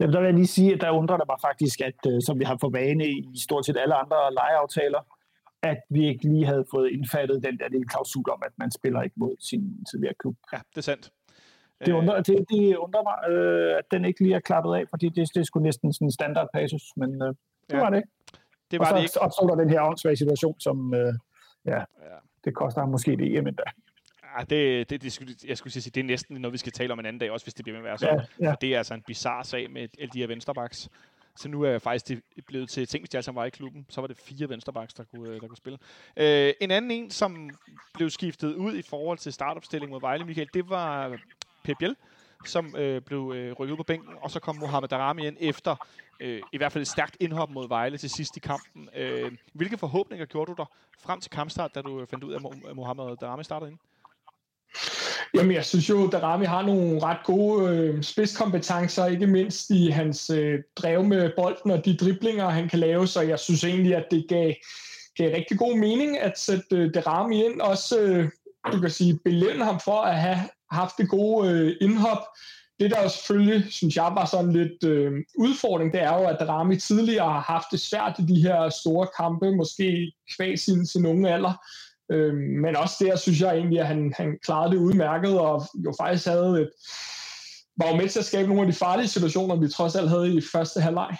Jamen, 0.00 0.12
der 0.12 0.20
vil 0.20 0.26
jeg 0.26 0.34
lige 0.34 0.46
sige, 0.46 0.74
at 0.74 0.80
der 0.80 0.90
undrer 0.90 1.16
det 1.16 1.26
mig 1.28 1.36
faktisk, 1.40 1.80
at 1.80 2.00
øh, 2.06 2.22
som 2.26 2.38
vi 2.38 2.44
har 2.44 2.56
for 2.60 2.70
vane 2.70 3.06
i 3.08 3.38
stort 3.38 3.66
set 3.66 3.76
alle 3.76 3.94
andre 3.94 4.16
lejeaftaler, 4.34 5.02
at 5.62 5.80
vi 5.90 6.08
ikke 6.08 6.24
lige 6.28 6.46
havde 6.46 6.64
fået 6.70 6.90
indfattet 6.90 7.42
den 7.42 7.58
der 7.58 7.68
lille 7.68 7.86
klausul 7.86 8.30
om, 8.30 8.42
at 8.46 8.52
man 8.56 8.70
spiller 8.70 9.02
ikke 9.02 9.16
mod 9.16 9.36
sin 9.40 9.84
tidligere 9.90 10.14
klub. 10.18 10.36
Ja, 10.52 10.58
det 10.70 10.78
er 10.78 10.82
sandt. 10.82 11.10
Det 11.86 11.92
undrer, 11.92 12.22
det, 12.22 12.44
det 12.50 12.76
undrer 12.76 13.02
mig, 13.02 13.36
øh, 13.36 13.78
at 13.78 13.84
den 13.90 14.04
ikke 14.04 14.20
lige 14.20 14.34
er 14.34 14.40
klappet 14.40 14.74
af, 14.74 14.84
fordi 14.90 15.08
det, 15.08 15.28
det 15.34 15.40
er 15.40 15.44
sgu 15.44 15.60
næsten 15.60 15.92
sådan 15.92 16.06
en 16.06 16.12
standard 16.12 16.48
passus, 16.54 16.82
men 16.96 17.22
øh, 17.22 17.28
det 17.28 17.36
ja. 17.72 17.78
var 17.78 17.90
det 17.90 17.96
ikke. 17.96 18.08
Det 18.70 18.78
var 18.78 18.84
og 18.84 18.90
så 18.90 18.96
det 18.96 19.02
ikke. 19.02 19.20
opstod 19.20 19.48
der 19.48 19.54
den 19.54 19.70
her 19.70 19.82
åndssvage 19.82 20.16
situation, 20.16 20.60
som 20.60 20.94
øh, 20.94 21.14
ja, 21.66 21.78
ja, 21.78 22.18
det 22.44 22.54
koster 22.54 22.80
ham 22.80 22.88
måske 22.90 23.16
det 23.16 23.38
EM 23.38 23.46
endda. 23.46 23.62
Ja, 24.38 24.44
det, 24.44 24.90
det, 24.90 25.02
det 25.02 25.12
skulle, 25.12 25.34
jeg 25.46 25.58
skulle 25.58 25.72
sige, 25.72 25.90
det 25.90 26.00
er 26.00 26.04
næsten 26.04 26.40
noget, 26.40 26.52
vi 26.52 26.58
skal 26.58 26.72
tale 26.72 26.92
om 26.92 26.98
en 26.98 27.06
anden 27.06 27.20
dag, 27.20 27.30
også 27.30 27.46
hvis 27.46 27.54
det 27.54 27.64
bliver 27.64 27.80
med 27.80 27.90
at 27.90 27.90
være 27.90 27.98
sådan. 27.98 28.26
Ja, 28.40 28.48
ja. 28.48 28.54
det 28.60 28.74
er 28.74 28.78
altså 28.78 28.94
en 28.94 29.02
bizarre 29.02 29.44
sag 29.44 29.70
med 29.70 29.88
alle 29.98 30.10
de 30.12 30.18
her 30.18 30.26
vensterbacks. 30.26 30.88
Så 31.36 31.48
nu 31.48 31.62
er 31.62 31.70
jeg 31.70 31.82
faktisk 31.82 32.22
blevet 32.46 32.68
til, 32.68 32.86
tænk 32.86 33.02
hvis 33.02 33.26
jeg 33.26 33.34
var 33.34 33.44
i 33.44 33.50
klubben, 33.50 33.86
så 33.88 34.00
var 34.00 34.08
det 34.08 34.16
fire 34.16 34.48
vensterbacks, 34.48 34.94
der 34.94 35.04
kunne, 35.04 35.34
der 35.34 35.46
kunne 35.46 35.56
spille. 35.56 35.78
Øh, 36.16 36.52
en 36.60 36.70
anden 36.70 36.90
en, 36.90 37.10
som 37.10 37.50
blev 37.94 38.10
skiftet 38.10 38.54
ud 38.54 38.76
i 38.76 38.82
forhold 38.82 39.18
til 39.18 39.32
startopstilling 39.32 39.90
mod 39.90 40.00
Vejle, 40.00 40.24
Michael, 40.24 40.48
det 40.54 40.70
var 40.70 41.18
Per 41.64 41.74
Biel, 41.78 41.96
som 42.46 42.76
øh, 42.76 43.02
blev 43.02 43.32
øh, 43.36 43.52
rykket 43.52 43.72
ud 43.72 43.76
på 43.76 43.82
bænken, 43.82 44.14
og 44.20 44.30
så 44.30 44.40
kom 44.40 44.56
Mohamed 44.56 44.88
Darami 44.88 45.26
ind 45.26 45.36
efter 45.40 45.76
øh, 46.20 46.42
i 46.52 46.56
hvert 46.56 46.72
fald 46.72 46.82
et 46.82 46.88
stærkt 46.88 47.16
indhop 47.20 47.50
mod 47.50 47.68
Vejle 47.68 47.98
til 47.98 48.10
sidst 48.10 48.36
i 48.36 48.40
kampen. 48.40 48.88
Øh, 48.94 49.32
hvilke 49.52 49.78
forhåbninger 49.78 50.26
gjorde 50.26 50.52
du 50.52 50.54
der 50.56 50.64
frem 51.00 51.20
til 51.20 51.30
kampstart, 51.30 51.74
da 51.74 51.82
du 51.82 52.06
fandt 52.06 52.24
ud 52.24 52.32
af, 52.32 52.38
at 52.68 52.76
Mohamed 52.76 53.16
Darami 53.16 53.44
startede 53.44 53.70
ind? 53.70 53.78
Jamen, 55.34 55.52
jeg 55.52 55.64
synes 55.64 55.88
jo, 55.88 56.06
at 56.06 56.12
Darami 56.12 56.44
har 56.44 56.62
nogle 56.62 57.02
ret 57.02 57.18
gode 57.24 57.76
øh, 57.76 58.02
spidskompetencer, 58.02 59.06
ikke 59.06 59.26
mindst 59.26 59.70
i 59.70 59.90
hans 59.90 60.30
øh, 60.30 60.58
drev 60.76 61.04
med 61.04 61.30
bolden 61.36 61.70
og 61.70 61.84
de 61.84 61.96
driblinger, 61.96 62.48
han 62.48 62.68
kan 62.68 62.78
lave, 62.78 63.06
så 63.06 63.20
jeg 63.20 63.38
synes 63.38 63.64
egentlig, 63.64 63.96
at 63.96 64.06
det 64.10 64.26
gav, 64.28 64.54
gav 65.16 65.34
rigtig 65.34 65.58
god 65.58 65.76
mening 65.76 66.18
at 66.18 66.38
sætte 66.38 66.76
øh, 66.76 66.94
Darami 66.94 67.44
ind. 67.44 67.60
Også, 67.60 68.00
øh, 68.00 68.28
du 68.72 68.80
kan 68.80 68.90
sige, 68.90 69.18
belønne 69.24 69.64
ham 69.64 69.80
for 69.80 70.00
at 70.02 70.20
have 70.20 70.38
haft 70.72 70.94
det 70.98 71.08
gode 71.08 71.50
øh, 71.50 71.76
indhop. 71.80 72.22
Det, 72.80 72.90
der 72.90 73.02
jo 73.02 73.08
selvfølgelig, 73.08 73.72
synes 73.72 73.96
jeg, 73.96 74.12
var 74.14 74.24
sådan 74.24 74.52
lidt 74.52 74.84
øh, 74.84 75.12
udfordring, 75.38 75.92
det 75.92 76.02
er 76.02 76.14
jo, 76.20 76.24
at 76.26 76.36
Darami 76.40 76.76
tidligere 76.76 77.32
har 77.32 77.52
haft 77.52 77.66
det 77.72 77.80
svært 77.80 78.16
i 78.18 78.22
de 78.22 78.42
her 78.42 78.68
store 78.68 79.06
kampe, 79.16 79.56
måske 79.56 80.12
kvæg 80.36 80.58
sin, 80.58 80.86
sin 80.86 81.06
unge 81.06 81.32
alder. 81.32 81.52
Øh, 82.10 82.34
men 82.34 82.76
også 82.76 83.04
der 83.04 83.16
synes 83.16 83.40
jeg 83.40 83.56
egentlig, 83.56 83.80
at 83.80 83.86
han, 83.86 84.14
han 84.16 84.38
klarede 84.44 84.70
det 84.70 84.78
udmærket, 84.78 85.40
og 85.40 85.62
jo 85.84 85.94
faktisk 86.00 86.26
havde 86.26 86.60
et, 86.62 86.70
var 87.76 87.90
jo 87.90 87.96
med 87.96 88.08
til 88.08 88.18
at 88.18 88.24
skabe 88.24 88.48
nogle 88.48 88.62
af 88.62 88.72
de 88.72 88.78
farlige 88.78 89.08
situationer, 89.08 89.56
vi 89.56 89.68
trods 89.68 89.96
alt 89.96 90.08
havde 90.08 90.34
i 90.34 90.40
første 90.52 90.80
halvleg. 90.80 91.16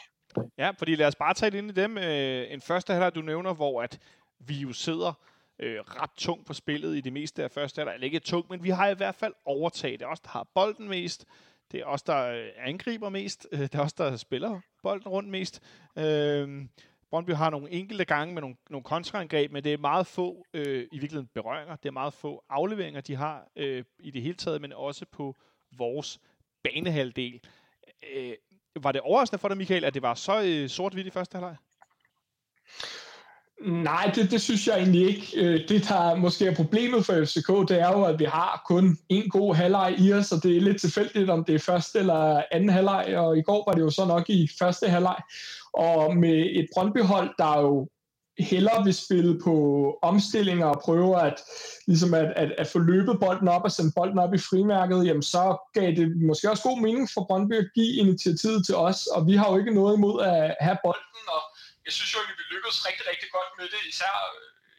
Ja, 0.58 0.70
fordi 0.78 0.94
lad 0.94 1.06
os 1.06 1.14
bare 1.14 1.34
tage 1.34 1.58
ind 1.58 1.70
i 1.70 1.74
dem. 1.74 1.98
Øh, 1.98 2.52
en 2.52 2.60
første 2.60 2.92
halvleg, 2.92 3.14
du 3.14 3.20
nævner, 3.20 3.54
hvor 3.54 3.82
at 3.82 3.98
vi 4.38 4.54
jo 4.54 4.72
sidder 4.72 5.12
øh, 5.58 5.80
ret 5.80 6.10
tungt 6.16 6.46
på 6.46 6.54
spillet 6.54 6.96
i 6.96 7.00
det 7.00 7.12
meste 7.12 7.44
af 7.44 7.50
første 7.50 7.78
halvleg. 7.78 7.94
Eller 7.94 8.04
ikke 8.04 8.20
tungt, 8.20 8.50
men 8.50 8.64
vi 8.64 8.70
har 8.70 8.88
i 8.88 8.94
hvert 8.94 9.14
fald 9.14 9.32
overtaget. 9.44 10.00
Det 10.00 10.06
er 10.06 10.10
os, 10.10 10.20
der 10.20 10.30
har 10.30 10.46
bolden 10.54 10.88
mest. 10.88 11.24
Det 11.72 11.80
er 11.80 11.84
os, 11.84 12.02
der 12.02 12.26
øh, 12.26 12.48
angriber 12.56 13.08
mest. 13.08 13.46
Øh, 13.52 13.60
det 13.60 13.74
er 13.74 13.80
os, 13.80 13.92
der 13.92 14.16
spiller 14.16 14.60
bolden 14.82 15.08
rundt 15.08 15.28
mest. 15.28 15.60
Øh, 15.98 16.64
Brøndby 17.10 17.30
har 17.30 17.50
nogle 17.50 17.70
enkelte 17.70 18.04
gange 18.04 18.34
med 18.34 18.42
nogle, 18.42 18.56
nogle 18.70 18.84
kontraangreb, 18.84 19.52
men 19.52 19.64
det 19.64 19.72
er 19.72 19.78
meget 19.78 20.06
få 20.06 20.46
øh, 20.54 20.88
i 20.92 20.98
virkeligheden 20.98 21.30
berøringer. 21.34 21.76
Det 21.76 21.88
er 21.88 21.92
meget 21.92 22.14
få 22.14 22.44
afleveringer, 22.48 23.00
de 23.00 23.16
har 23.16 23.48
øh, 23.56 23.84
i 23.98 24.10
det 24.10 24.22
hele 24.22 24.34
taget, 24.34 24.60
men 24.60 24.72
også 24.72 25.06
på 25.12 25.36
vores 25.72 26.20
banehalvdel. 26.62 27.40
Øh, 28.12 28.34
var 28.76 28.92
det 28.92 29.00
overraskende 29.00 29.40
for 29.40 29.48
dig, 29.48 29.56
Michael, 29.56 29.84
at 29.84 29.94
det 29.94 30.02
var 30.02 30.14
så 30.14 30.42
øh, 30.42 30.68
sort-hvidt 30.68 31.06
i 31.06 31.10
første 31.10 31.34
halvleg? 31.34 31.56
Nej, 33.66 34.12
det, 34.14 34.30
det 34.30 34.40
synes 34.40 34.66
jeg 34.66 34.76
egentlig 34.78 35.08
ikke. 35.08 35.32
Øh, 35.36 35.68
det, 35.68 35.88
der 35.88 36.14
måske 36.14 36.46
er 36.46 36.54
problemet 36.54 37.06
for 37.06 37.24
FCK, 37.24 37.68
det 37.68 37.80
er 37.80 37.88
jo, 37.88 38.04
at 38.04 38.18
vi 38.18 38.24
har 38.24 38.62
kun 38.66 38.98
en 39.08 39.30
god 39.30 39.54
halvleg 39.54 39.94
i 39.98 40.12
os, 40.12 40.32
og 40.32 40.42
det 40.42 40.56
er 40.56 40.60
lidt 40.60 40.80
tilfældigt, 40.80 41.30
om 41.30 41.44
det 41.44 41.54
er 41.54 41.58
første 41.58 41.98
eller 41.98 42.42
anden 42.52 42.68
halvleg, 42.68 43.14
og 43.16 43.38
i 43.38 43.42
går 43.42 43.64
var 43.66 43.72
det 43.72 43.80
jo 43.80 43.90
så 43.90 44.04
nok 44.04 44.30
i 44.30 44.50
første 44.58 44.88
halvleg. 44.88 45.16
Og 45.72 46.16
med 46.16 46.46
et 46.52 46.66
Brøndby-hold, 46.74 47.30
der 47.38 47.60
jo 47.60 47.88
hellere 48.38 48.84
vil 48.84 48.94
spille 48.94 49.40
på 49.44 49.54
omstillinger 50.02 50.66
og 50.66 50.80
prøve 50.84 51.22
at, 51.22 51.34
ligesom 51.86 52.14
at, 52.14 52.32
at, 52.36 52.52
at 52.58 52.66
få 52.66 52.78
løbet 52.78 53.20
bolden 53.20 53.48
op 53.48 53.64
og 53.64 53.72
sende 53.72 53.92
bolden 53.96 54.18
op 54.18 54.34
i 54.34 54.38
frimærket, 54.38 55.06
jamen 55.06 55.22
så 55.22 55.70
gav 55.74 55.90
det 55.90 56.22
måske 56.22 56.50
også 56.50 56.62
god 56.62 56.80
mening 56.80 57.08
for 57.14 57.24
Brøndby 57.28 57.54
at 57.54 57.70
give 57.74 57.96
initiativet 57.96 58.66
til 58.66 58.76
os, 58.76 59.06
og 59.06 59.26
vi 59.26 59.34
har 59.36 59.52
jo 59.52 59.58
ikke 59.58 59.74
noget 59.74 59.96
imod 59.96 60.22
at 60.22 60.56
have 60.60 60.76
bolden, 60.84 61.26
og 61.28 61.49
jeg 61.90 61.96
synes 61.98 62.12
jo 62.14 62.18
at 62.24 62.28
vi 62.40 62.44
lykkedes 62.54 62.78
rigtig, 62.88 63.04
rigtig 63.10 63.28
godt 63.36 63.50
med 63.58 63.66
det, 63.74 63.80
især 63.92 64.12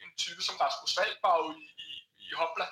en 0.03 0.11
type 0.23 0.41
som 0.47 0.55
Rasmus 0.63 0.91
Valdbag 0.99 1.41
i, 1.61 1.63
i, 1.85 1.89
i 2.25 2.27
Hopla. 2.39 2.67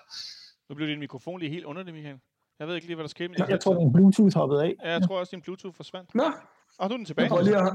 Nu 0.68 0.72
blev 0.78 0.88
din 0.94 1.02
mikrofon 1.06 1.38
lige 1.42 1.52
helt 1.56 1.66
underlig, 1.72 1.94
Michael. 1.98 2.20
Jeg 2.60 2.66
ved 2.68 2.74
ikke 2.76 2.88
lige, 2.88 2.98
hvad 3.00 3.08
der 3.08 3.16
skete. 3.18 3.34
Jeg, 3.38 3.50
jeg 3.56 3.60
tror, 3.64 3.74
din 3.84 3.92
Bluetooth 3.96 4.36
hoppede 4.42 4.62
af. 4.68 4.74
Ja, 4.86 4.92
jeg 4.96 5.02
tror 5.06 5.16
også, 5.20 5.32
din 5.36 5.44
Bluetooth 5.46 5.76
forsvandt. 5.82 6.10
Nå. 6.16 6.28
Og 6.80 6.86
nu 6.88 6.94
er 6.94 6.98
den 7.02 7.06
tilbage. 7.06 7.24
Jeg 7.24 7.30
prøver 7.30 7.44
lige 7.50 7.58
at, 7.58 7.74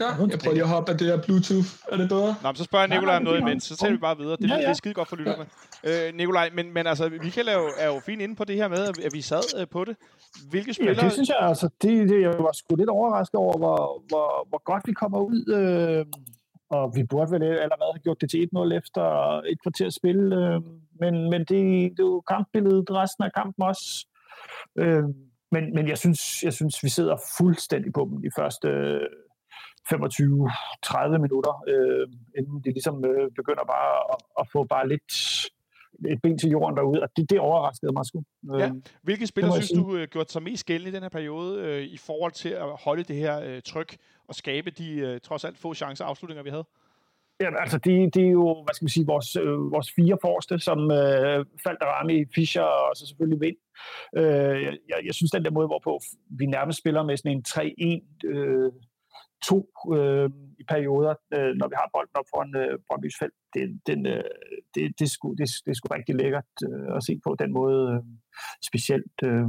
Ja, 0.00 0.06
jeg 0.06 0.16
prøver 0.16 0.52
lige 0.52 0.62
at 0.62 0.68
hoppe 0.68 0.92
af 0.92 0.98
det 0.98 1.06
her 1.06 1.22
Bluetooth. 1.22 1.68
Er 1.92 1.96
det 1.96 2.08
bedre? 2.08 2.34
Nå, 2.42 2.48
men 2.48 2.56
så 2.56 2.64
spørger 2.64 2.86
Nikolaj 2.86 3.16
om 3.16 3.22
noget 3.22 3.40
imens, 3.40 3.64
så 3.64 3.76
tager 3.76 3.92
vi 3.92 3.98
bare 3.98 4.16
videre. 4.18 4.36
Det, 4.36 4.48
ja, 4.48 4.54
ja. 4.54 4.60
det 4.60 4.68
er 4.68 4.72
skide 4.72 4.94
godt 4.94 5.08
for 5.08 5.16
lytterne. 5.16 5.46
Ja. 5.84 6.08
Øh, 6.08 6.14
Nikolaj, 6.14 6.50
men, 6.54 6.72
men 6.72 6.86
altså, 6.86 7.08
Michael 7.22 7.48
er 7.48 7.52
jo, 7.52 7.68
er 7.78 7.86
jo 7.86 8.00
fint 8.06 8.22
inde 8.22 8.36
på 8.36 8.44
det 8.44 8.56
her 8.56 8.68
med, 8.68 8.78
at 8.78 9.12
vi 9.12 9.20
sad 9.20 9.60
øh, 9.60 9.66
på 9.68 9.84
det. 9.84 9.96
Hvilke 10.50 10.74
spillere... 10.74 10.96
Ja, 10.96 11.04
det 11.04 11.12
synes 11.12 11.28
jeg, 11.28 11.38
altså, 11.40 11.68
det, 11.82 12.08
det, 12.08 12.20
jeg 12.20 12.28
var 12.38 12.52
sgu 12.52 12.76
lidt 12.76 12.88
overrasket 12.88 13.34
over, 13.34 13.58
hvor, 13.58 14.02
hvor, 14.08 14.46
hvor 14.48 14.62
godt 14.64 14.82
vi 14.86 14.92
kommer 14.92 15.20
ud. 15.20 15.40
Øh, 15.58 16.06
og 16.70 16.92
vi 16.96 17.04
burde 17.04 17.30
vel 17.30 17.42
allerede 17.42 17.92
have 17.94 18.02
gjort 18.02 18.20
det 18.20 18.30
til 18.30 18.48
1-0 18.56 18.74
efter 18.74 19.04
et 19.40 19.62
kvarter 19.62 19.90
spil. 19.90 20.32
Øh, 20.32 20.60
men, 21.00 21.30
men 21.30 21.40
det, 21.40 21.90
det 21.96 22.00
er 22.00 22.10
jo 22.14 22.20
kampbilledet 22.20 22.90
resten 22.90 23.24
af 23.24 23.32
kampen 23.32 23.62
også. 23.64 24.06
Øh, 24.78 25.04
men, 25.52 25.74
men 25.74 25.88
jeg 25.88 25.98
synes, 25.98 26.42
jeg 26.42 26.52
synes, 26.52 26.82
vi 26.82 26.88
sidder 26.88 27.16
fuldstændig 27.38 27.92
på 27.92 28.08
dem 28.10 28.22
de 28.22 28.30
første 28.36 28.68
25-30 29.92 31.18
minutter, 31.18 31.54
øh, 31.72 32.08
inden 32.38 32.60
de 32.64 32.70
ligesom 32.72 33.04
øh, 33.04 33.30
begynder 33.36 33.64
bare 33.64 33.92
at, 34.12 34.20
at 34.40 34.44
få 34.52 34.64
bare 34.64 34.88
lidt 34.88 35.12
et 36.08 36.22
ben 36.22 36.38
til 36.38 36.50
jorden 36.50 36.76
derude, 36.76 37.02
og 37.02 37.08
det, 37.16 37.30
det 37.30 37.38
overraskede 37.40 37.92
mig 37.92 38.06
sgu. 38.06 38.22
Ja. 38.58 38.70
Hvilke 39.02 39.26
spillere 39.26 39.62
synes 39.62 39.70
du 39.80 39.92
uh, 39.92 40.02
gjort 40.02 40.30
sig 40.30 40.42
mest 40.42 40.66
gældende 40.66 40.90
i 40.90 40.94
den 40.94 41.02
her 41.02 41.08
periode 41.08 41.52
uh, 41.62 41.82
i 41.82 41.96
forhold 41.96 42.32
til 42.32 42.48
at 42.48 42.68
holde 42.84 43.02
det 43.02 43.16
her 43.16 43.54
uh, 43.56 43.62
tryk 43.64 43.96
og 44.28 44.34
skabe 44.34 44.70
de 44.70 45.12
uh, 45.14 45.20
trods 45.20 45.44
alt 45.44 45.58
få 45.58 45.74
chancer 45.74 46.04
afslutninger, 46.04 46.42
vi 46.42 46.50
havde? 46.50 46.64
Ja, 47.40 47.48
altså 47.60 47.78
det, 47.78 48.14
det 48.14 48.24
er 48.26 48.30
jo, 48.30 48.62
hvad 48.64 48.74
skal 48.74 48.84
man 48.84 48.96
sige, 48.96 49.06
vores, 49.06 49.36
øh, 49.36 49.72
vores 49.74 49.92
fire 49.96 50.18
forreste, 50.24 50.58
som 50.58 50.78
øh, 50.90 51.44
Falderami, 51.64 52.24
Fischer 52.34 52.62
og 52.62 52.96
så 52.96 53.06
selvfølgelig 53.06 53.40
Vind. 53.40 53.56
Øh, 54.16 54.62
jeg, 54.90 54.98
jeg 55.04 55.14
synes, 55.14 55.30
den 55.30 55.44
der 55.44 55.50
måde, 55.50 55.66
hvorpå 55.66 56.00
vi 56.38 56.46
nærmest 56.46 56.78
spiller 56.78 57.02
med 57.02 57.16
sådan 57.16 57.36
en 57.36 57.44
3-1 57.48 58.28
øh, 58.28 58.72
to 59.48 59.58
øh, 59.96 60.30
i 60.60 60.64
perioder, 60.72 61.14
øh, 61.34 61.52
når 61.60 61.68
vi 61.68 61.74
har 61.80 61.90
bolden 61.92 62.16
op 62.20 62.28
foran 62.32 62.56
øh, 62.62 62.78
Brøndby's 62.86 63.18
felt. 63.20 63.34
Det, 63.54 63.80
den, 63.86 64.06
øh, 64.06 64.24
det, 64.74 64.84
det, 65.00 65.10
skulle, 65.10 65.36
det, 65.38 65.48
det 65.66 65.76
skulle 65.76 65.76
sgu 65.76 65.94
rigtig 65.94 66.14
lækkert 66.14 66.52
øh, 66.68 66.96
at 66.96 67.04
se 67.06 67.20
på 67.24 67.36
den 67.38 67.52
måde. 67.52 67.80
Øh, 67.92 68.02
specielt 68.62 69.16
øh, 69.24 69.46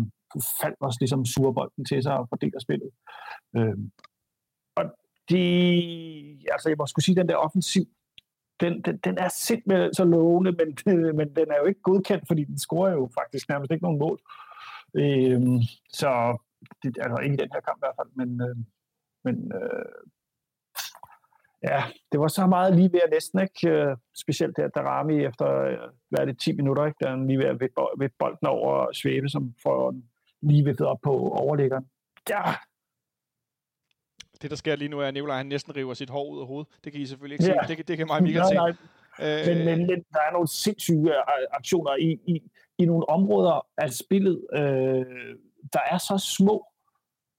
faldt 0.62 0.80
også 0.80 0.98
ligesom 1.02 1.26
surbolden 1.26 1.86
til 1.86 2.04
sig 2.04 2.18
og 2.18 2.30
fordeler 2.30 2.60
spillet. 2.60 2.90
Øh, 3.58 3.78
og 4.76 4.86
de, 5.30 5.44
altså 6.54 6.70
jeg 6.70 6.78
må 6.78 6.86
skulle 6.88 7.06
sige, 7.06 7.16
den 7.16 7.30
der 7.30 7.36
offensiv, 7.36 7.86
den, 8.60 8.82
den, 8.82 8.98
den 8.98 9.18
er 9.18 9.30
simpelthen 9.30 9.94
så 9.94 10.04
lovende, 10.04 10.52
men, 10.52 10.70
øh, 10.96 11.16
men 11.16 11.36
den 11.36 11.48
er 11.52 11.58
jo 11.62 11.66
ikke 11.66 11.82
godkendt, 11.82 12.24
fordi 12.28 12.44
den 12.44 12.60
scorer 12.60 12.92
jo 12.92 13.10
faktisk 13.20 13.50
nærmest 13.50 13.72
ikke 13.72 13.84
nogen 13.84 14.00
mål. 14.00 14.20
Øh, 15.02 15.42
så 16.00 16.10
det, 16.84 16.98
altså 17.02 17.18
ikke 17.24 17.34
i 17.34 17.44
den 17.44 17.54
her 17.54 17.62
kamp 17.68 17.78
i 17.78 17.84
hvert 17.86 18.00
fald, 18.00 18.12
men, 18.16 18.42
øh, 18.42 18.56
men 19.26 19.52
øh, 19.56 19.86
ja, 21.64 21.84
det 22.12 22.20
var 22.20 22.28
så 22.28 22.48
meget 22.48 22.76
lige 22.76 22.92
ved 22.94 23.00
at 23.04 23.10
næsten, 23.12 23.40
ikke? 23.40 23.70
Øh, 23.70 23.98
specielt 24.22 24.58
der 24.58 24.68
Darami 24.68 25.26
efter, 25.26 25.62
øh, 25.62 25.78
hvad 26.10 26.20
er 26.20 26.26
det, 26.26 26.40
10 26.40 26.52
minutter, 26.52 26.86
ikke? 26.86 26.98
Der 27.02 27.10
er 27.10 27.26
lige 27.26 27.40
ved 27.40 27.46
at 27.46 27.60
ved 28.00 28.10
bolden 28.20 28.48
over 28.48 28.92
svæve, 28.94 29.30
som 29.30 29.54
får 29.64 29.96
lige 30.42 30.66
ved 30.66 30.82
op 30.82 31.00
på 31.04 31.12
overlæggeren. 31.30 31.86
Ja, 32.30 32.44
det, 34.42 34.50
der 34.50 34.56
sker 34.56 34.76
lige 34.76 34.90
nu, 34.90 35.00
er, 35.00 35.08
at 35.08 35.14
Nicolaj 35.14 35.38
han 35.38 35.46
næsten 35.46 35.76
river 35.76 35.94
sit 35.94 36.10
hår 36.10 36.30
ud 36.30 36.40
af 36.40 36.48
hovedet. 36.48 36.68
Det 36.84 36.92
kan 36.92 37.02
I 37.02 37.06
selvfølgelig 37.06 37.36
ikke 37.36 37.54
ja. 37.54 37.68
se. 37.68 37.76
Det, 37.76 37.88
det 37.88 37.98
kan 37.98 38.08
mig 38.08 38.24
Michael 38.24 38.48
se. 38.48 38.54
Nej. 38.54 38.74
Øh, 39.22 39.48
men, 39.48 39.66
men, 39.66 39.88
men 39.88 40.06
der 40.14 40.20
er 40.28 40.32
nogle 40.32 40.48
sindssyge 40.48 41.10
øh, 41.10 41.48
aktioner 41.52 41.96
i, 41.96 42.20
i, 42.28 42.52
i 42.78 42.86
nogle 42.86 43.10
områder 43.10 43.68
af 43.78 43.94
spillet, 43.94 44.48
øh, 44.54 45.06
der 45.74 45.80
er 45.92 45.98
så 45.98 46.18
små, 46.38 46.66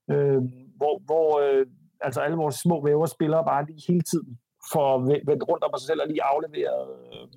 øh, 0.09 0.41
hvor, 0.77 1.01
hvor 1.05 1.39
øh, 1.39 1.65
altså 2.01 2.21
alle 2.21 2.37
vores 2.37 2.55
små 2.55 2.85
væver 2.85 3.05
spiller 3.05 3.43
bare 3.43 3.65
lige 3.65 3.83
hele 3.87 4.01
tiden 4.01 4.39
for 4.71 4.95
at 4.95 5.07
vende 5.27 5.45
rundt 5.45 5.63
om 5.63 5.71
sig 5.77 5.87
selv 5.87 6.01
og 6.01 6.07
lige 6.07 6.23
aflevere. 6.23 6.87
Øh, 6.89 7.27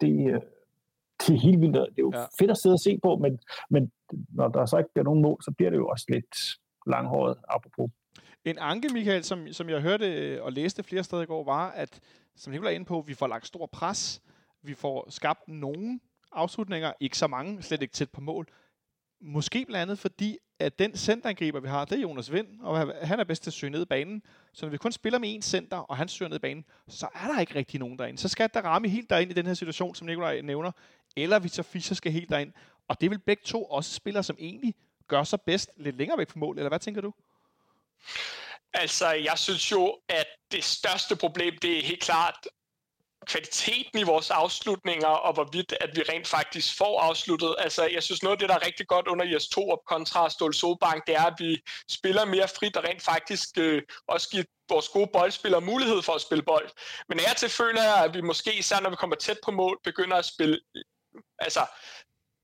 det, 0.00 0.32
øh, 0.32 0.40
det 1.20 1.34
er 1.34 1.40
helt 1.40 1.60
vildt. 1.60 1.74
Det 1.74 1.98
er 1.98 2.08
jo 2.08 2.12
ja. 2.14 2.24
fedt 2.38 2.50
at 2.50 2.58
sidde 2.58 2.74
og 2.74 2.80
se 2.80 2.98
på, 3.02 3.16
men, 3.16 3.38
men 3.70 3.92
når 4.28 4.48
der 4.48 4.66
så 4.66 4.78
ikke 4.78 4.92
bliver 4.94 5.04
nogen 5.04 5.22
mål, 5.22 5.42
så 5.42 5.50
bliver 5.56 5.70
det 5.70 5.76
jo 5.76 5.88
også 5.88 6.06
lidt 6.08 6.36
langhåret, 6.86 7.36
apropos. 7.48 7.90
En 8.44 8.58
anke, 8.60 8.88
Michael, 8.92 9.24
som, 9.24 9.52
som 9.52 9.68
jeg 9.68 9.80
hørte 9.80 10.14
øh, 10.14 10.44
og 10.44 10.52
læste 10.52 10.82
flere 10.82 11.02
steder 11.02 11.22
i 11.22 11.26
går, 11.26 11.44
var, 11.44 11.70
at, 11.70 12.00
som 12.36 12.50
Nicolai 12.50 12.72
er 12.72 12.74
inde 12.74 12.86
på, 12.86 13.04
vi 13.06 13.14
får 13.14 13.26
lagt 13.26 13.46
stor 13.46 13.66
pres. 13.66 14.22
Vi 14.62 14.74
får 14.74 15.10
skabt 15.10 15.48
nogle 15.48 16.00
afslutninger, 16.32 16.92
ikke 17.00 17.18
så 17.18 17.26
mange, 17.26 17.62
slet 17.62 17.82
ikke 17.82 17.94
tæt 17.94 18.10
på 18.10 18.20
mål. 18.20 18.46
Måske 19.24 19.64
blandt 19.64 19.82
andet 19.82 19.98
fordi, 19.98 20.38
at 20.58 20.78
den 20.78 20.96
centerangriber, 20.96 21.60
vi 21.60 21.68
har, 21.68 21.84
det 21.84 21.98
er 21.98 22.02
Jonas 22.02 22.32
Vind, 22.32 22.60
og 22.60 23.06
han 23.06 23.20
er 23.20 23.24
bedst 23.24 23.42
til 23.42 23.50
at 23.50 23.54
søge 23.54 23.70
ned 23.70 23.82
i 23.82 23.84
banen. 23.84 24.22
Så 24.52 24.66
når 24.66 24.70
vi 24.70 24.76
kun 24.76 24.92
spiller 24.92 25.18
med 25.18 25.38
én 25.38 25.40
center, 25.40 25.76
og 25.76 25.96
han 25.96 26.08
søger 26.08 26.28
ned 26.28 26.36
i 26.36 26.40
banen, 26.40 26.64
så 26.88 27.08
er 27.14 27.26
der 27.28 27.40
ikke 27.40 27.54
rigtig 27.54 27.80
nogen 27.80 27.98
derinde. 27.98 28.18
Så 28.18 28.28
skal 28.28 28.50
der 28.54 28.60
ramme 28.60 28.88
helt 28.88 29.10
derind 29.10 29.30
i 29.30 29.34
den 29.34 29.46
her 29.46 29.54
situation, 29.54 29.94
som 29.94 30.06
Nikolaj 30.06 30.40
nævner, 30.40 30.72
eller 31.16 31.38
vi 31.38 31.48
så 31.48 31.62
Fischer 31.62 31.94
skal 31.94 32.12
helt 32.12 32.30
derind. 32.30 32.52
Og 32.88 33.00
det 33.00 33.10
vil 33.10 33.18
begge 33.18 33.42
to 33.44 33.64
også 33.64 33.94
spillere, 33.94 34.22
som 34.22 34.36
egentlig 34.38 34.74
gør 35.08 35.24
sig 35.24 35.40
bedst 35.40 35.70
lidt 35.76 35.96
længere 35.96 36.18
væk 36.18 36.30
fra 36.30 36.40
mål, 36.40 36.58
eller 36.58 36.68
hvad 36.68 36.78
tænker 36.78 37.00
du? 37.00 37.14
Altså, 38.74 39.10
jeg 39.10 39.38
synes 39.38 39.72
jo, 39.72 39.98
at 40.08 40.26
det 40.52 40.64
største 40.64 41.16
problem, 41.16 41.58
det 41.62 41.78
er 41.78 41.82
helt 41.82 42.02
klart 42.02 42.46
kvaliteten 43.26 43.98
i 43.98 44.02
vores 44.02 44.30
afslutninger, 44.30 45.06
og 45.06 45.34
hvorvidt 45.34 45.74
at 45.80 45.90
vi 45.96 46.02
rent 46.02 46.28
faktisk 46.28 46.76
får 46.76 47.00
afsluttet. 47.00 47.54
Altså, 47.58 47.84
jeg 47.86 48.02
synes 48.02 48.22
noget 48.22 48.36
af 48.36 48.38
det, 48.38 48.48
der 48.48 48.54
er 48.54 48.66
rigtig 48.66 48.86
godt 48.86 49.06
under 49.08 49.24
IS 49.24 49.48
2 49.48 49.70
op 49.70 49.78
kontra 49.86 50.30
Ståle 50.30 50.54
Solbank, 50.54 51.06
det 51.06 51.14
er, 51.14 51.24
at 51.24 51.34
vi 51.38 51.62
spiller 51.90 52.24
mere 52.24 52.48
frit 52.48 52.76
og 52.76 52.84
rent 52.84 53.02
faktisk 53.02 53.48
øh, 53.58 53.82
også 54.08 54.28
giver 54.30 54.44
vores 54.68 54.88
gode 54.88 55.10
boldspillere 55.12 55.60
mulighed 55.60 56.02
for 56.02 56.12
at 56.12 56.20
spille 56.20 56.42
bold. 56.42 56.70
Men 57.08 57.18
jeg 57.18 57.34
til 57.36 57.48
føler 57.48 57.82
jeg, 57.82 58.04
at 58.04 58.14
vi 58.14 58.20
måske, 58.20 58.58
især 58.58 58.80
når 58.80 58.90
vi 58.90 58.96
kommer 58.96 59.16
tæt 59.16 59.38
på 59.44 59.50
mål, 59.50 59.80
begynder 59.84 60.16
at 60.16 60.24
spille 60.24 60.60
altså, 61.38 61.66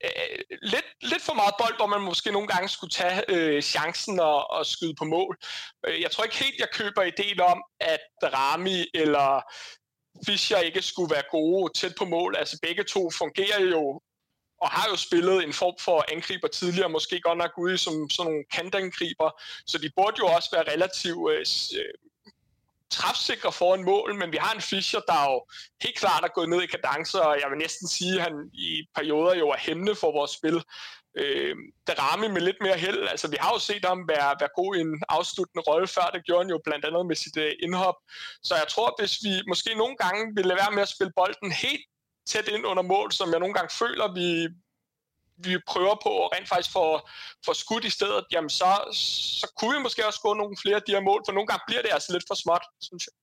øh, 0.05 0.39
lidt, 0.63 0.89
lidt 1.03 1.23
for 1.23 1.35
meget 1.35 1.55
bold, 1.59 1.77
hvor 1.77 1.87
man 1.87 2.01
måske 2.01 2.33
nogle 2.33 2.49
gange 2.49 2.69
skulle 2.69 2.91
tage 2.91 3.25
øh, 3.29 3.63
chancen 3.63 4.21
og, 4.21 4.51
og 4.51 4.67
skyde 4.67 4.95
på 4.99 5.05
mål. 5.05 5.39
Øh, 5.87 6.01
jeg 6.03 6.11
tror 6.11 6.25
ikke 6.25 6.45
helt, 6.45 6.59
jeg 6.59 6.69
køber 6.73 7.03
ideen 7.03 7.41
om, 7.41 7.63
at 7.81 8.01
Rami 8.23 8.87
eller 8.95 9.43
Fischer 10.27 10.59
ikke 10.59 10.83
skulle 10.83 11.15
være 11.15 11.23
gode 11.31 11.73
tæt 11.73 11.95
på 11.99 12.05
mål. 12.05 12.37
Altså 12.37 12.59
begge 12.63 12.85
to 12.85 13.11
fungerer 13.11 13.61
jo 13.61 14.01
og 14.61 14.71
har 14.71 14.89
jo 14.91 14.97
spillet 14.97 15.45
en 15.45 15.53
form 15.53 15.75
for 15.81 16.05
angriber 16.09 16.49
tidligere, 16.49 16.89
måske 16.89 17.21
godt 17.21 17.39
nok 17.39 17.59
ude 17.59 17.79
som 17.79 18.11
sådan 18.11 18.31
nogle 18.31 18.45
kantangriber, 18.53 19.31
så 19.67 19.79
de 19.79 19.91
burde 19.97 20.17
jo 20.19 20.27
også 20.27 20.49
være 20.53 20.73
relativt 20.73 21.31
øh, 21.31 21.45
øh, 21.81 21.95
træfsikre 22.91 23.53
foran 23.53 23.85
mål, 23.85 24.15
men 24.15 24.33
vi 24.33 24.37
har 24.37 24.55
en 24.55 24.61
Fischer, 24.61 25.01
der 25.01 25.31
jo 25.31 25.45
helt 25.83 25.99
klart 25.99 26.25
er 26.25 26.29
gået 26.29 26.49
ned 26.49 26.63
i 26.63 26.67
kadencer, 26.67 27.21
og 27.21 27.41
jeg 27.41 27.51
vil 27.51 27.59
næsten 27.59 27.89
sige, 27.89 28.15
at 28.15 28.23
han 28.23 28.51
i 28.53 28.87
perioder 28.95 29.35
jo 29.35 29.49
er 29.49 29.59
hæmmende 29.59 29.95
for 29.95 30.13
vores 30.13 30.31
spil. 30.31 30.63
Øh, 31.21 31.57
Darami 31.87 32.29
med 32.29 32.41
lidt 32.41 32.61
mere 32.61 32.79
held, 32.79 33.09
altså 33.09 33.29
vi 33.31 33.37
har 33.41 33.51
jo 33.53 33.59
set 33.59 33.85
ham 33.85 34.09
være, 34.09 34.37
være 34.41 34.49
god 34.55 34.77
i 34.77 34.81
en 34.81 35.03
afsluttende 35.09 35.63
rolle 35.69 35.87
før, 35.87 36.11
det 36.15 36.25
gjorde 36.25 36.45
han 36.45 36.51
jo 36.51 36.61
blandt 36.65 36.85
andet 36.85 37.07
med 37.07 37.17
sit 37.17 37.37
øh, 37.37 37.53
indhop. 37.63 37.99
Så 38.43 38.55
jeg 38.55 38.69
tror, 38.69 38.95
hvis 38.99 39.15
vi 39.25 39.33
måske 39.49 39.71
nogle 39.75 39.97
gange 39.97 40.35
vil 40.35 40.47
lade 40.47 40.59
være 40.63 40.75
med 40.75 40.83
at 40.83 40.89
spille 40.89 41.13
bolden 41.17 41.53
helt 41.53 41.85
tæt 42.27 42.49
ind 42.49 42.67
under 42.67 42.83
mål, 42.83 43.13
som 43.13 43.31
jeg 43.33 43.41
nogle 43.41 43.55
gange 43.55 43.71
føler, 43.83 44.07
vi, 44.21 44.29
vi 45.37 45.59
prøver 45.73 45.95
på 46.03 46.11
at 46.25 46.31
rent 46.35 46.49
faktisk 46.49 46.73
få, 46.73 46.87
få 47.47 47.53
skudt 47.55 47.85
i 47.85 47.91
stedet, 47.91 48.25
jamen 48.33 48.51
så, 48.51 48.71
så 49.41 49.53
kunne 49.59 49.77
vi 49.77 49.83
måske 49.83 50.07
også 50.07 50.21
gå 50.21 50.35
nogle 50.35 50.57
flere 50.63 50.77
af 50.77 50.83
de 50.87 50.93
her 50.93 51.01
mål, 51.01 51.23
for 51.27 51.33
nogle 51.33 51.47
gange 51.47 51.63
bliver 51.67 51.83
det 51.83 51.91
altså 51.93 52.13
lidt 52.13 52.25
for 52.29 52.35
småt, 52.35 52.65
synes 52.81 53.07
jeg. 53.07 53.15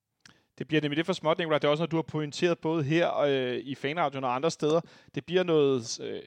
Det 0.57 0.67
bliver 0.67 0.81
nemlig 0.81 0.95
lidt 0.95 1.05
for 1.05 1.13
småt, 1.13 1.37
Nicolaj. 1.37 1.59
Det 1.59 1.67
er 1.67 1.71
også 1.71 1.81
noget, 1.81 1.91
du 1.91 1.95
har 1.97 2.09
pointeret 2.15 2.59
både 2.59 2.83
her 2.83 3.07
og 3.07 3.29
øh, 3.29 3.57
i 3.57 3.75
fanradioen 3.75 4.23
og 4.23 4.35
andre 4.35 4.51
steder. 4.51 4.81
Det 5.15 5.25
bliver 5.25 5.43
noget... 5.43 5.99
Øh, 5.99 6.23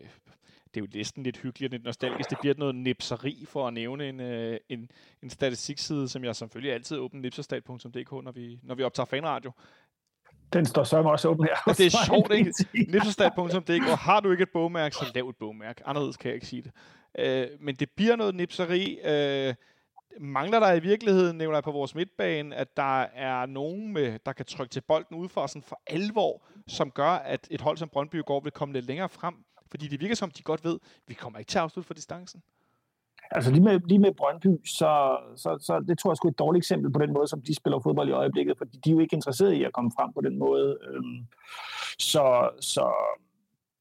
det 0.82 0.84
er 0.84 0.88
jo 0.94 0.98
næsten 0.98 1.22
lidt 1.22 1.36
hyggeligt 1.36 1.70
og 1.70 1.72
lidt 1.72 1.84
nostalgisk. 1.84 2.30
Det 2.30 2.38
bliver 2.40 2.54
noget 2.58 2.74
nipseri 2.74 3.44
for 3.48 3.66
at 3.66 3.74
nævne 3.74 4.08
en, 4.08 4.20
øh, 4.20 4.58
en, 4.68 4.90
en 5.22 5.30
statistikside, 5.30 6.08
som 6.08 6.24
jeg 6.24 6.36
selvfølgelig 6.36 6.72
altid 6.72 6.96
åbner 6.96 7.20
nipserstat.dk, 7.20 8.24
når 8.24 8.32
vi, 8.32 8.58
når 8.62 8.74
vi 8.74 8.82
optager 8.82 9.04
fanradio. 9.04 9.52
Den 10.52 10.66
står 10.66 10.84
så 10.84 10.96
også 10.96 11.28
åben 11.28 11.44
her. 11.44 11.56
Og 11.66 11.78
det 11.78 11.86
er 11.86 12.04
sjovt, 12.06 12.32
ikke? 12.32 12.52
Nipsestat.dk. 12.92 13.98
Har 14.00 14.20
du 14.20 14.30
ikke 14.30 14.42
et 14.42 14.50
bogmærke, 14.52 14.96
så 14.96 15.12
lav 15.14 15.28
et 15.28 15.36
bogmærke. 15.36 15.86
Anderledes 15.86 16.16
kan 16.16 16.28
jeg 16.28 16.34
ikke 16.34 16.46
sige 16.46 16.62
det. 16.62 16.72
Øh, 17.18 17.48
men 17.60 17.74
det 17.74 17.90
bliver 17.90 18.16
noget 18.16 18.34
nipseri. 18.34 18.98
Øh, 19.04 19.54
mangler 20.20 20.60
der 20.60 20.72
i 20.72 20.80
virkeligheden, 20.80 21.38
nævner 21.38 21.56
jeg 21.56 21.64
på 21.64 21.72
vores 21.72 21.94
midtbane, 21.94 22.56
at 22.56 22.76
der 22.76 23.00
er 23.02 23.46
nogen, 23.46 23.92
med, 23.92 24.18
der 24.26 24.32
kan 24.32 24.46
trykke 24.46 24.72
til 24.72 24.80
bolden 24.80 25.16
ud 25.16 25.28
for, 25.28 25.46
sådan 25.46 25.62
for 25.62 25.80
alvor, 25.86 26.42
som 26.66 26.90
gør, 26.90 27.10
at 27.10 27.48
et 27.50 27.60
hold 27.60 27.76
som 27.76 27.88
Brøndby 27.88 28.22
går 28.22 28.40
vil 28.40 28.52
komme 28.52 28.74
lidt 28.74 28.86
længere 28.86 29.08
frem? 29.08 29.34
Fordi 29.70 29.88
det 29.88 30.00
virker 30.00 30.14
som, 30.14 30.30
de 30.30 30.42
godt 30.42 30.64
ved, 30.64 30.78
vi 31.06 31.14
kommer 31.14 31.38
ikke 31.38 31.48
til 31.48 31.58
at 31.58 31.62
afslutte 31.62 31.86
for 31.86 31.94
distancen. 31.94 32.42
Altså 33.30 33.50
lige 33.50 33.64
med, 33.64 33.80
lige 33.80 33.98
med 33.98 34.14
Brøndby, 34.14 34.66
så, 34.66 35.18
så, 35.36 35.58
så 35.60 35.84
det 35.88 35.98
tror 35.98 36.10
jeg 36.10 36.16
sgu 36.16 36.28
et 36.28 36.38
dårligt 36.38 36.62
eksempel 36.62 36.92
på 36.92 36.98
den 36.98 37.12
måde, 37.12 37.28
som 37.28 37.42
de 37.42 37.54
spiller 37.54 37.80
fodbold 37.80 38.08
i 38.08 38.12
øjeblikket, 38.12 38.58
fordi 38.58 38.78
de 38.84 38.90
er 38.90 38.94
jo 38.94 39.00
ikke 39.00 39.14
interesserede 39.14 39.56
i 39.56 39.64
at 39.64 39.72
komme 39.72 39.90
frem 39.96 40.12
på 40.12 40.20
den 40.20 40.38
måde. 40.38 40.78
Øhm, 40.88 41.26
så, 41.98 42.50
så 42.60 42.84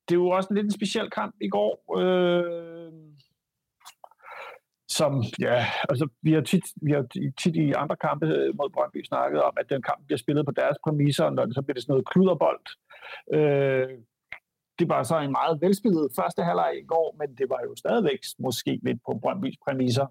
det 0.08 0.16
er 0.16 0.20
jo 0.20 0.30
også 0.30 0.48
en 0.50 0.56
lidt 0.56 0.66
en 0.66 0.72
speciel 0.72 1.10
kamp 1.10 1.36
i 1.42 1.50
går. 1.50 2.00
Øh, 2.00 2.92
som, 4.90 5.24
ja, 5.40 5.66
altså 5.90 6.08
vi 6.22 6.32
har, 6.34 6.42
tit, 6.42 6.64
vi 6.82 6.92
har 6.92 7.06
tit 7.42 7.56
i 7.56 7.72
andre 7.72 7.96
kampe 7.96 8.26
øh, 8.26 8.56
mod 8.58 8.70
Brøndby 8.70 9.04
snakket 9.04 9.42
om, 9.44 9.54
at 9.58 9.70
den 9.70 9.82
kamp 9.82 10.06
bliver 10.06 10.18
spillet 10.18 10.46
på 10.46 10.52
deres 10.52 10.78
præmisser, 10.84 11.26
og 11.26 11.34
når 11.34 11.46
det 11.46 11.56
så 11.56 11.62
bliver 11.62 11.74
det 11.74 11.84
sådan 11.84 11.94
noget 11.94 12.10
kluderbold. 12.12 12.66
Øh, 13.34 13.90
det 14.80 14.90
var 14.90 15.04
så 15.04 15.20
en 15.20 15.32
meget 15.32 15.62
velspillet 15.62 16.12
første 16.20 16.42
halvleg 16.44 16.72
i 16.84 16.86
går, 16.94 17.16
men 17.20 17.36
det 17.38 17.50
var 17.50 17.62
jo 17.68 17.76
stadigvæk 17.76 18.20
måske 18.40 18.80
lidt 18.84 19.00
på 19.06 19.20
Brøndbys 19.22 19.58
præmisser, 19.66 20.08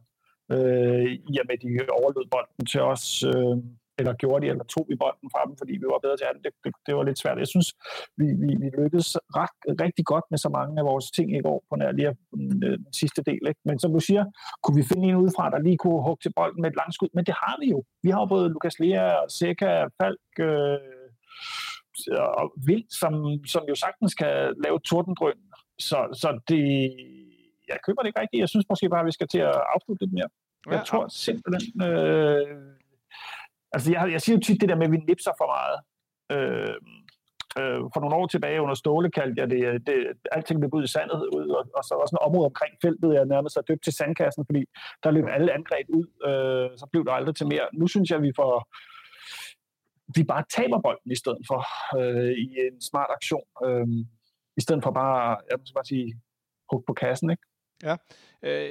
øh, 0.52 1.06
i 1.32 1.34
og 1.40 1.46
med 1.50 1.58
de 1.64 1.68
overlod 1.98 2.26
bolden 2.34 2.66
til 2.66 2.80
os, 2.80 3.24
øh, 3.24 3.56
eller 3.98 4.12
gjorde 4.22 4.40
de, 4.44 4.50
eller 4.50 4.64
tog 4.64 4.84
vi 4.90 4.96
bolden 5.04 5.28
fra 5.34 5.42
dem, 5.46 5.54
fordi 5.60 5.72
vi 5.72 5.86
var 5.92 6.00
bedre 6.04 6.16
til 6.16 6.26
det. 6.34 6.42
Det, 6.44 6.52
det, 6.64 6.72
det 6.86 6.92
var 6.96 7.04
lidt 7.08 7.18
svært. 7.18 7.38
Jeg 7.38 7.50
synes, 7.54 7.68
vi, 8.20 8.26
vi, 8.42 8.48
vi 8.62 8.68
lykkedes 8.78 9.10
ret, 9.38 9.56
rigtig 9.84 10.04
godt 10.12 10.26
med 10.30 10.38
så 10.38 10.48
mange 10.58 10.74
af 10.80 10.84
vores 10.90 11.06
ting 11.16 11.28
i 11.36 11.42
går 11.46 11.58
på 11.68 11.76
nær 11.76 11.92
lige 11.92 12.16
den, 12.34 12.64
øh, 12.64 12.78
den 12.84 12.92
sidste 13.00 13.20
del. 13.28 13.42
Ikke? 13.50 13.60
Men 13.68 13.78
som 13.78 13.92
du 13.96 14.00
siger, 14.00 14.24
kunne 14.62 14.76
vi 14.80 14.88
finde 14.90 15.08
en 15.08 15.22
udefra, 15.22 15.50
der 15.50 15.58
lige 15.58 15.78
kunne 15.82 16.02
hugge 16.06 16.22
til 16.22 16.32
bolden 16.38 16.60
med 16.62 16.70
et 16.70 16.76
langskud, 16.82 17.08
men 17.14 17.24
det 17.28 17.34
har 17.42 17.56
vi 17.62 17.66
jo. 17.74 17.78
Vi 18.04 18.10
har 18.10 18.20
jo 18.20 18.26
både 18.34 18.48
Lukas 18.54 18.78
Lea, 18.82 19.08
Seca, 19.38 19.72
Falk, 19.98 20.32
øh, 20.40 20.78
og 22.40 22.52
vildt, 22.66 22.92
som, 23.02 23.12
som 23.46 23.62
jo 23.68 23.74
sagtens 23.74 24.14
kan 24.14 24.54
lave 24.64 24.78
tordendrøn. 24.80 25.40
Så, 25.78 25.98
så 26.20 26.28
det, 26.48 26.64
jeg 27.68 27.78
køber 27.86 28.00
det 28.02 28.08
ikke 28.08 28.20
rigtigt. 28.20 28.40
Jeg 28.40 28.48
synes 28.48 28.66
måske 28.68 28.88
bare, 28.88 29.00
at 29.00 29.06
vi 29.06 29.18
skal 29.18 29.28
til 29.28 29.38
at 29.38 29.56
afslutte 29.74 30.02
lidt 30.04 30.12
mere. 30.12 30.28
Jeg 30.66 30.78
ja, 30.78 30.84
tror 30.90 31.08
simpelthen... 31.08 31.82
Øh, 31.88 32.46
altså, 33.72 33.92
jeg, 33.92 34.12
jeg 34.12 34.20
siger 34.20 34.36
jo 34.36 34.42
tit 34.42 34.60
det 34.60 34.68
der 34.68 34.76
med, 34.76 34.86
at 34.86 34.92
vi 34.92 34.96
nipser 34.96 35.34
for 35.40 35.48
meget. 35.54 35.78
Øh, 36.34 36.76
øh, 37.60 37.80
for 37.92 38.00
nogle 38.00 38.16
år 38.16 38.26
tilbage 38.26 38.62
under 38.62 38.74
Ståle 38.74 39.10
kaldte 39.10 39.40
jeg 39.40 39.50
det, 39.50 39.86
det 39.86 39.96
alting 40.32 40.60
blev 40.60 40.70
ud 40.74 40.84
i 40.84 40.94
sandet 40.96 41.20
ud, 41.36 41.48
og, 41.58 41.64
og 41.78 41.82
så 41.84 41.94
var 41.94 42.06
sådan 42.06 42.18
et 42.20 42.26
område 42.28 42.46
omkring 42.46 42.74
feltet, 42.82 43.14
jeg 43.14 43.24
nærmest 43.24 43.54
så 43.54 43.60
døbt 43.68 43.84
til 43.84 43.92
sandkassen, 43.92 44.46
fordi 44.46 44.62
der 45.02 45.10
løb 45.10 45.24
alle 45.36 45.52
angreb 45.52 45.86
ud, 45.88 46.06
øh, 46.28 46.78
så 46.78 46.86
blev 46.92 47.04
der 47.04 47.12
aldrig 47.12 47.34
til 47.36 47.46
mere. 47.46 47.66
Nu 47.72 47.86
synes 47.86 48.10
jeg, 48.10 48.18
at 48.18 48.22
vi 48.22 48.32
får 48.36 48.52
vi 50.14 50.24
bare 50.24 50.44
taber 50.56 50.78
bolden 50.80 51.12
i 51.12 51.16
stedet 51.22 51.42
for 51.48 51.60
øh, 51.98 52.32
i 52.32 52.48
en 52.66 52.80
smart 52.80 53.10
aktion. 53.10 53.46
Øh, 53.64 53.86
I 54.56 54.60
stedet 54.60 54.82
for 54.82 54.90
bare, 54.90 55.38
jeg 55.50 55.58
skal 55.64 55.74
bare 55.74 55.84
sige, 55.84 56.20
hug 56.70 56.84
på 56.86 56.92
kassen, 56.92 57.30
ikke? 57.30 57.42
Ja, 57.82 57.96
øh, 58.42 58.70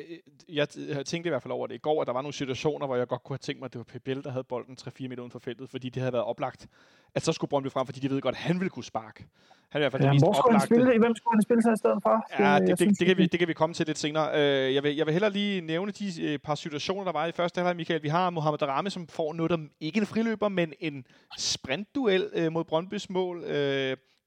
jeg, 0.49 0.69
tænkte 1.05 1.27
i 1.27 1.29
hvert 1.29 1.41
fald 1.43 1.51
over 1.51 1.67
det 1.67 1.75
i 1.75 1.77
går, 1.77 2.01
at 2.01 2.07
der 2.07 2.13
var 2.13 2.21
nogle 2.21 2.33
situationer, 2.33 2.85
hvor 2.85 2.95
jeg 2.95 3.07
godt 3.07 3.23
kunne 3.23 3.33
have 3.33 3.37
tænkt 3.39 3.59
mig, 3.59 3.65
at 3.65 3.73
det 3.73 3.79
var 3.79 3.99
PBL, 3.99 4.21
der 4.21 4.29
havde 4.31 4.43
bolden 4.43 4.77
3-4 4.81 5.07
meter 5.07 5.21
uden 5.21 5.31
for 5.31 5.39
feltet, 5.39 5.69
fordi 5.69 5.89
det 5.89 6.01
havde 6.01 6.13
været 6.13 6.25
oplagt, 6.25 6.67
at 7.15 7.21
så 7.25 7.31
skulle 7.31 7.49
Brøndby 7.49 7.71
frem, 7.71 7.85
fordi 7.85 7.99
de 7.99 8.09
ved 8.09 8.21
godt, 8.21 8.35
at 8.35 8.41
han 8.41 8.59
ville 8.59 8.69
kunne 8.69 8.83
sparke. 8.83 9.25
Han 9.69 9.81
er 9.81 9.85
i 9.85 9.89
hvert 9.89 9.91
fald 9.91 10.03
Ja, 10.03 10.07
det 10.07 10.13
mest 10.13 10.21
skulle 10.21 10.35
han 10.35 10.45
oplagte. 10.55 10.65
spille? 10.65 10.99
Hvem 10.99 11.15
skulle 11.15 11.35
han 11.35 11.41
spille 11.41 11.61
sig 11.61 11.73
i 11.73 11.77
stedet 11.77 11.99
for? 12.03 12.43
Ja, 12.43 12.59
det, 12.59 12.67
det, 12.67 12.79
synes, 12.79 12.97
det, 12.97 13.07
kan 13.07 13.17
vi, 13.17 13.25
det 13.25 13.39
kan 13.39 13.47
vi 13.47 13.53
komme 13.53 13.73
til 13.73 13.85
lidt 13.85 13.97
senere. 13.97 14.27
Øh, 14.33 14.73
jeg, 14.75 14.83
vil, 14.83 14.95
jeg 14.95 15.05
vil 15.05 15.11
hellere 15.13 15.31
lige 15.31 15.61
nævne 15.61 15.91
de 15.91 16.23
øh, 16.23 16.39
par 16.39 16.55
situationer, 16.55 17.03
der 17.03 17.11
var 17.11 17.25
i 17.25 17.31
første 17.31 17.59
halvleg, 17.59 17.75
Michael. 17.75 18.03
Vi 18.03 18.07
har 18.07 18.29
Mohamed 18.29 18.57
Darame, 18.57 18.89
som 18.89 19.07
får 19.07 19.33
noget, 19.33 19.49
der 19.49 19.57
ikke 19.79 19.99
en 19.99 20.05
friløber, 20.05 20.49
men 20.49 20.73
en 20.79 21.05
sprintduel 21.37 22.49
mod 22.51 22.63
Brøndbys 22.63 23.09
mål. 23.09 23.43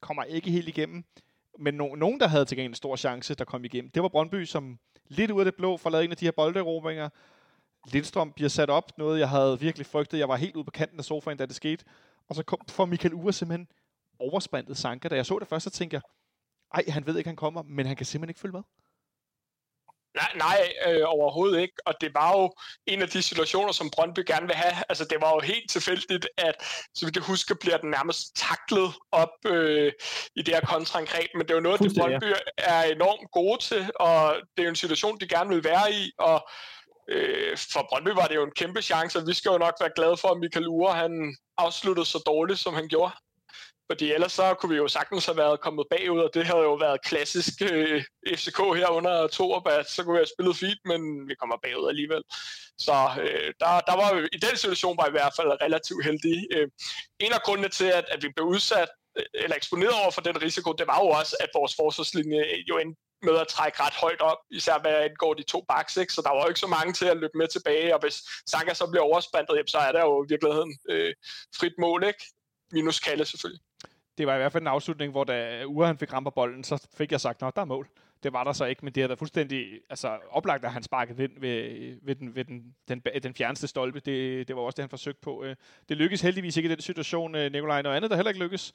Kommer 0.01 0.23
ikke 0.23 0.51
helt 0.51 0.67
igennem. 0.67 1.03
Men 1.59 1.73
no, 1.73 1.95
nogen, 1.95 2.19
der 2.19 2.27
havde 2.27 2.45
til 2.45 2.57
gengæld 2.57 2.71
en 2.71 2.75
stor 2.75 2.95
chance, 2.95 3.35
der 3.35 3.45
kom 3.45 3.65
igennem, 3.65 3.91
det 3.91 4.03
var 4.03 4.09
Brøndby, 4.09 4.45
som 4.45 4.79
lidt 5.07 5.31
ud 5.31 5.39
af 5.39 5.45
det 5.45 5.55
blå 5.55 5.77
får 5.77 5.89
lavet 5.89 6.05
en 6.05 6.11
af 6.11 6.17
de 6.17 6.25
her 6.25 6.31
bolderobringer. 6.31 7.09
Lindstrøm 7.93 8.31
bliver 8.31 8.49
sat 8.49 8.69
op, 8.69 8.97
noget 8.97 9.19
jeg 9.19 9.29
havde 9.29 9.59
virkelig 9.59 9.85
frygtet. 9.85 10.19
Jeg 10.19 10.29
var 10.29 10.35
helt 10.35 10.55
ude 10.55 10.63
på 10.63 10.71
kanten 10.71 10.99
af 10.99 11.05
sofaen, 11.05 11.37
da 11.37 11.45
det 11.45 11.55
skete. 11.55 11.85
Og 12.29 12.35
så 12.35 12.43
kom, 12.43 12.59
for 12.69 12.85
Michael 12.85 13.13
Ure 13.13 13.33
simpelthen 13.33 13.67
oversprintet 14.19 14.77
Sanka. 14.77 15.07
Da 15.07 15.15
jeg 15.15 15.25
så 15.25 15.39
det 15.39 15.47
først, 15.47 15.63
så 15.63 15.69
tænkte 15.69 15.95
jeg, 15.95 16.01
ej, 16.73 16.83
han 16.87 17.07
ved 17.07 17.17
ikke, 17.17 17.27
han 17.27 17.35
kommer, 17.35 17.61
men 17.63 17.85
han 17.85 17.95
kan 17.95 18.05
simpelthen 18.05 18.29
ikke 18.29 18.39
følge 18.39 18.53
med. 18.53 18.61
Nej, 20.15 20.31
nej 20.35 20.73
øh, 20.87 21.03
overhovedet 21.05 21.61
ikke. 21.61 21.73
Og 21.85 21.93
det 22.01 22.13
var 22.13 22.37
jo 22.37 22.51
en 22.87 23.01
af 23.01 23.09
de 23.09 23.21
situationer, 23.21 23.71
som 23.71 23.89
Brøndby 23.89 24.19
gerne 24.27 24.47
vil 24.47 24.55
have. 24.55 24.83
Altså, 24.89 25.05
det 25.05 25.21
var 25.21 25.33
jo 25.33 25.39
helt 25.39 25.69
tilfældigt, 25.71 26.27
at, 26.37 26.55
så 26.95 27.05
vidt 27.05 27.15
jeg 27.15 27.23
husker, 27.23 27.55
bliver 27.61 27.77
den 27.77 27.89
nærmest 27.89 28.35
taklet 28.35 28.93
op 29.11 29.29
øh, 29.45 29.91
i 30.35 30.41
det 30.41 30.53
her 30.53 30.61
kontraangreb. 30.61 31.29
Men 31.33 31.41
det 31.41 31.51
er 31.51 31.55
jo 31.55 31.61
noget, 31.61 31.79
det 31.79 31.97
Brøndby 31.99 32.33
er 32.57 32.83
enormt 32.83 33.31
gode 33.31 33.63
til, 33.63 33.91
og 33.95 34.35
det 34.35 34.61
er 34.61 34.63
jo 34.63 34.69
en 34.69 34.75
situation, 34.75 35.19
de 35.19 35.27
gerne 35.27 35.49
vil 35.49 35.63
være 35.63 35.93
i. 35.93 36.11
Og 36.19 36.49
øh, 37.09 37.57
for 37.73 37.87
Brøndby 37.89 38.09
var 38.09 38.27
det 38.27 38.35
jo 38.35 38.43
en 38.43 38.55
kæmpe 38.55 38.81
chance, 38.81 39.19
og 39.19 39.27
vi 39.27 39.33
skal 39.33 39.49
jo 39.49 39.57
nok 39.57 39.73
være 39.79 39.95
glade 39.95 40.17
for, 40.17 40.27
at 40.27 40.39
Michael 40.39 40.67
Ure, 40.67 40.93
han 40.93 41.35
afsluttede 41.57 42.05
så 42.05 42.23
dårligt, 42.25 42.59
som 42.59 42.73
han 42.73 42.87
gjorde. 42.87 43.13
Fordi 43.91 44.11
ellers 44.11 44.31
så 44.31 44.53
kunne 44.53 44.69
vi 44.69 44.77
jo 44.77 44.87
sagtens 44.87 45.25
have 45.25 45.37
været 45.37 45.59
kommet 45.59 45.85
bagud, 45.89 46.19
og 46.19 46.31
det 46.33 46.45
havde 46.45 46.61
jo 46.61 46.73
været 46.73 47.01
klassisk 47.01 47.53
øh, 47.71 48.03
FCK 48.35 48.57
her 48.57 48.87
under 48.87 49.27
Torup, 49.27 49.67
at 49.67 49.89
så 49.89 50.03
kunne 50.03 50.13
vi 50.13 50.23
have 50.23 50.33
spillet 50.35 50.55
fint, 50.57 50.79
men 50.85 51.27
vi 51.27 51.35
kommer 51.35 51.57
bagud 51.63 51.89
alligevel. 51.89 52.23
Så 52.77 52.95
øh, 53.21 53.53
der, 53.59 53.79
der 53.89 53.95
var 54.01 54.27
i 54.33 54.37
den 54.37 54.57
situation 54.57 54.97
var 54.97 55.07
i 55.07 55.15
hvert 55.17 55.33
fald 55.37 55.61
relativt 55.65 56.05
heldige. 56.05 56.47
Øh, 56.55 56.67
en 57.19 57.33
af 57.33 57.41
grundene 57.41 57.69
til, 57.69 57.89
at, 57.99 58.05
at 58.13 58.23
vi 58.23 58.29
blev 58.35 58.45
udsat, 58.47 58.89
øh, 59.17 59.25
eller 59.33 59.55
eksponeret 59.55 60.01
over 60.01 60.11
for 60.11 60.21
den 60.21 60.41
risiko, 60.41 60.73
det 60.73 60.87
var 60.87 60.99
jo 61.03 61.07
også, 61.19 61.35
at 61.39 61.49
vores 61.53 61.75
forsvarslinje 61.75 62.43
jo 62.69 62.77
endte 62.77 63.01
med 63.21 63.35
at 63.37 63.47
trække 63.47 63.83
ret 63.83 63.93
højt 63.93 64.21
op, 64.21 64.37
især 64.51 64.79
hvad 64.79 64.95
angår 65.07 65.33
de 65.33 65.43
to 65.43 65.65
backs, 65.69 65.97
ikke? 65.97 66.13
så 66.13 66.21
der 66.21 66.29
var 66.29 66.41
jo 66.41 66.47
ikke 66.47 66.59
så 66.59 66.67
mange 66.67 66.93
til 66.93 67.05
at 67.05 67.17
løbe 67.17 67.37
med 67.37 67.47
tilbage, 67.47 67.93
og 67.95 67.99
hvis 67.99 68.17
Sanka 68.49 68.73
så 68.73 68.87
bliver 68.87 69.03
oversprintet, 69.03 69.69
så 69.69 69.77
er 69.77 69.91
der 69.91 70.01
jo 70.01 70.23
i 70.23 70.27
virkeligheden 70.29 70.79
øh, 70.89 71.13
frit 71.59 71.73
mål, 71.79 72.03
ikke? 72.03 72.23
minus 72.71 72.99
Kalle 72.99 73.25
selvfølgelig. 73.25 73.61
Det 74.19 74.27
var 74.27 74.35
i 74.35 74.37
hvert 74.37 74.51
fald 74.51 74.63
en 74.63 74.67
afslutning, 74.67 75.11
hvor 75.11 75.23
da 75.23 75.63
Ure 75.65 75.87
han 75.87 75.97
fik 75.97 76.13
ramt 76.13 76.25
på 76.25 76.29
bolden, 76.29 76.63
så 76.63 76.87
fik 76.93 77.11
jeg 77.11 77.21
sagt, 77.21 77.43
at 77.43 77.55
der 77.55 77.61
er 77.61 77.65
mål. 77.65 77.87
Det 78.23 78.33
var 78.33 78.43
der 78.43 78.53
så 78.53 78.65
ikke, 78.65 78.85
men 78.85 78.93
det 78.93 79.01
havde 79.01 79.09
været 79.09 79.19
fuldstændig 79.19 79.65
altså, 79.89 80.17
oplagt, 80.31 80.65
at 80.65 80.71
han 80.71 80.83
sparkede 80.83 81.23
ind 81.23 81.31
ved, 81.39 81.95
ved, 82.01 82.15
den, 82.15 82.35
ved 82.35 82.45
den, 82.45 82.75
den, 82.87 83.01
den 83.23 83.33
fjerneste 83.33 83.67
stolpe. 83.67 83.99
Det, 83.99 84.47
det 84.47 84.55
var 84.55 84.61
også 84.61 84.75
det, 84.75 84.83
han 84.83 84.89
forsøgte 84.89 85.21
på. 85.21 85.43
Øh, 85.43 85.55
Det 85.89 85.97
lykkedes 85.97 86.21
heldigvis 86.21 86.57
ikke 86.57 86.67
i 86.67 86.71
den 86.71 86.81
situation, 86.81 87.35
øh, 87.35 87.51
Nikolaj. 87.51 87.81
Noget 87.81 87.95
andet, 87.95 88.11
der 88.11 88.15
heller 88.15 88.29
ikke 88.29 88.41
lykkedes, 88.41 88.73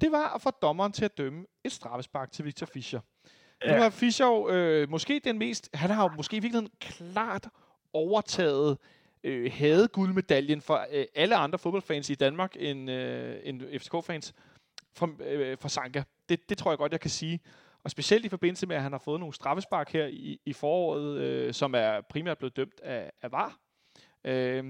det 0.00 0.12
var 0.12 0.34
at 0.34 0.42
få 0.42 0.50
dommeren 0.50 0.92
til 0.92 1.04
at 1.04 1.18
dømme 1.18 1.46
et 1.64 1.72
straffespark 1.72 2.32
til 2.32 2.44
Victor 2.44 2.66
Fischer. 2.66 3.00
Ja. 3.64 3.76
Nu 3.76 3.82
har 3.82 3.90
Fischer 3.90 4.26
jo, 4.26 4.48
øh, 4.48 4.90
måske 4.90 5.20
den 5.24 5.38
mest, 5.38 5.70
han 5.74 5.90
har 5.90 6.02
jo 6.02 6.08
måske 6.16 6.36
i 6.36 6.40
virkeligheden 6.40 6.72
klart 6.80 7.48
overtaget 7.92 8.78
øh, 9.24 9.52
havde 9.54 9.88
guldmedaljen 9.88 10.60
for 10.60 10.86
øh, 10.92 11.04
alle 11.14 11.36
andre 11.36 11.58
fodboldfans 11.58 12.10
i 12.10 12.14
Danmark 12.14 12.56
end, 12.58 12.90
øh, 12.90 13.36
end 13.44 13.62
FCK-fans 13.78 14.34
fra, 14.96 15.08
øh, 15.20 15.58
fra 15.60 15.68
Sanka. 15.68 16.02
Det, 16.28 16.48
det 16.48 16.58
tror 16.58 16.70
jeg 16.70 16.78
godt, 16.78 16.92
jeg 16.92 17.00
kan 17.00 17.10
sige. 17.10 17.40
Og 17.84 17.90
specielt 17.90 18.24
i 18.24 18.28
forbindelse 18.28 18.66
med, 18.66 18.76
at 18.76 18.82
han 18.82 18.92
har 18.92 18.98
fået 18.98 19.20
nogle 19.20 19.34
straffespark 19.34 19.92
her 19.92 20.06
i, 20.06 20.40
i 20.46 20.52
foråret, 20.52 21.18
øh, 21.18 21.54
som 21.54 21.74
er 21.74 22.00
primært 22.00 22.38
blevet 22.38 22.56
dømt 22.56 22.80
af, 22.80 23.12
af 23.22 23.32
VAR. 23.32 23.58
Øh, 24.24 24.64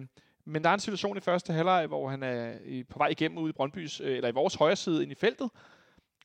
men 0.44 0.64
der 0.64 0.70
er 0.70 0.74
en 0.74 0.80
situation 0.80 1.16
i 1.16 1.20
første 1.20 1.52
halvleg, 1.52 1.86
hvor 1.86 2.08
han 2.08 2.22
er 2.22 2.54
på 2.90 2.98
vej 2.98 3.08
igennem 3.08 3.38
ude 3.38 3.50
i 3.50 3.52
Brøndbys, 3.52 4.00
øh, 4.00 4.16
eller 4.16 4.28
i 4.28 4.32
vores 4.32 4.54
højre 4.54 4.76
side 4.76 5.02
ind 5.02 5.12
i 5.12 5.14
feltet, 5.14 5.50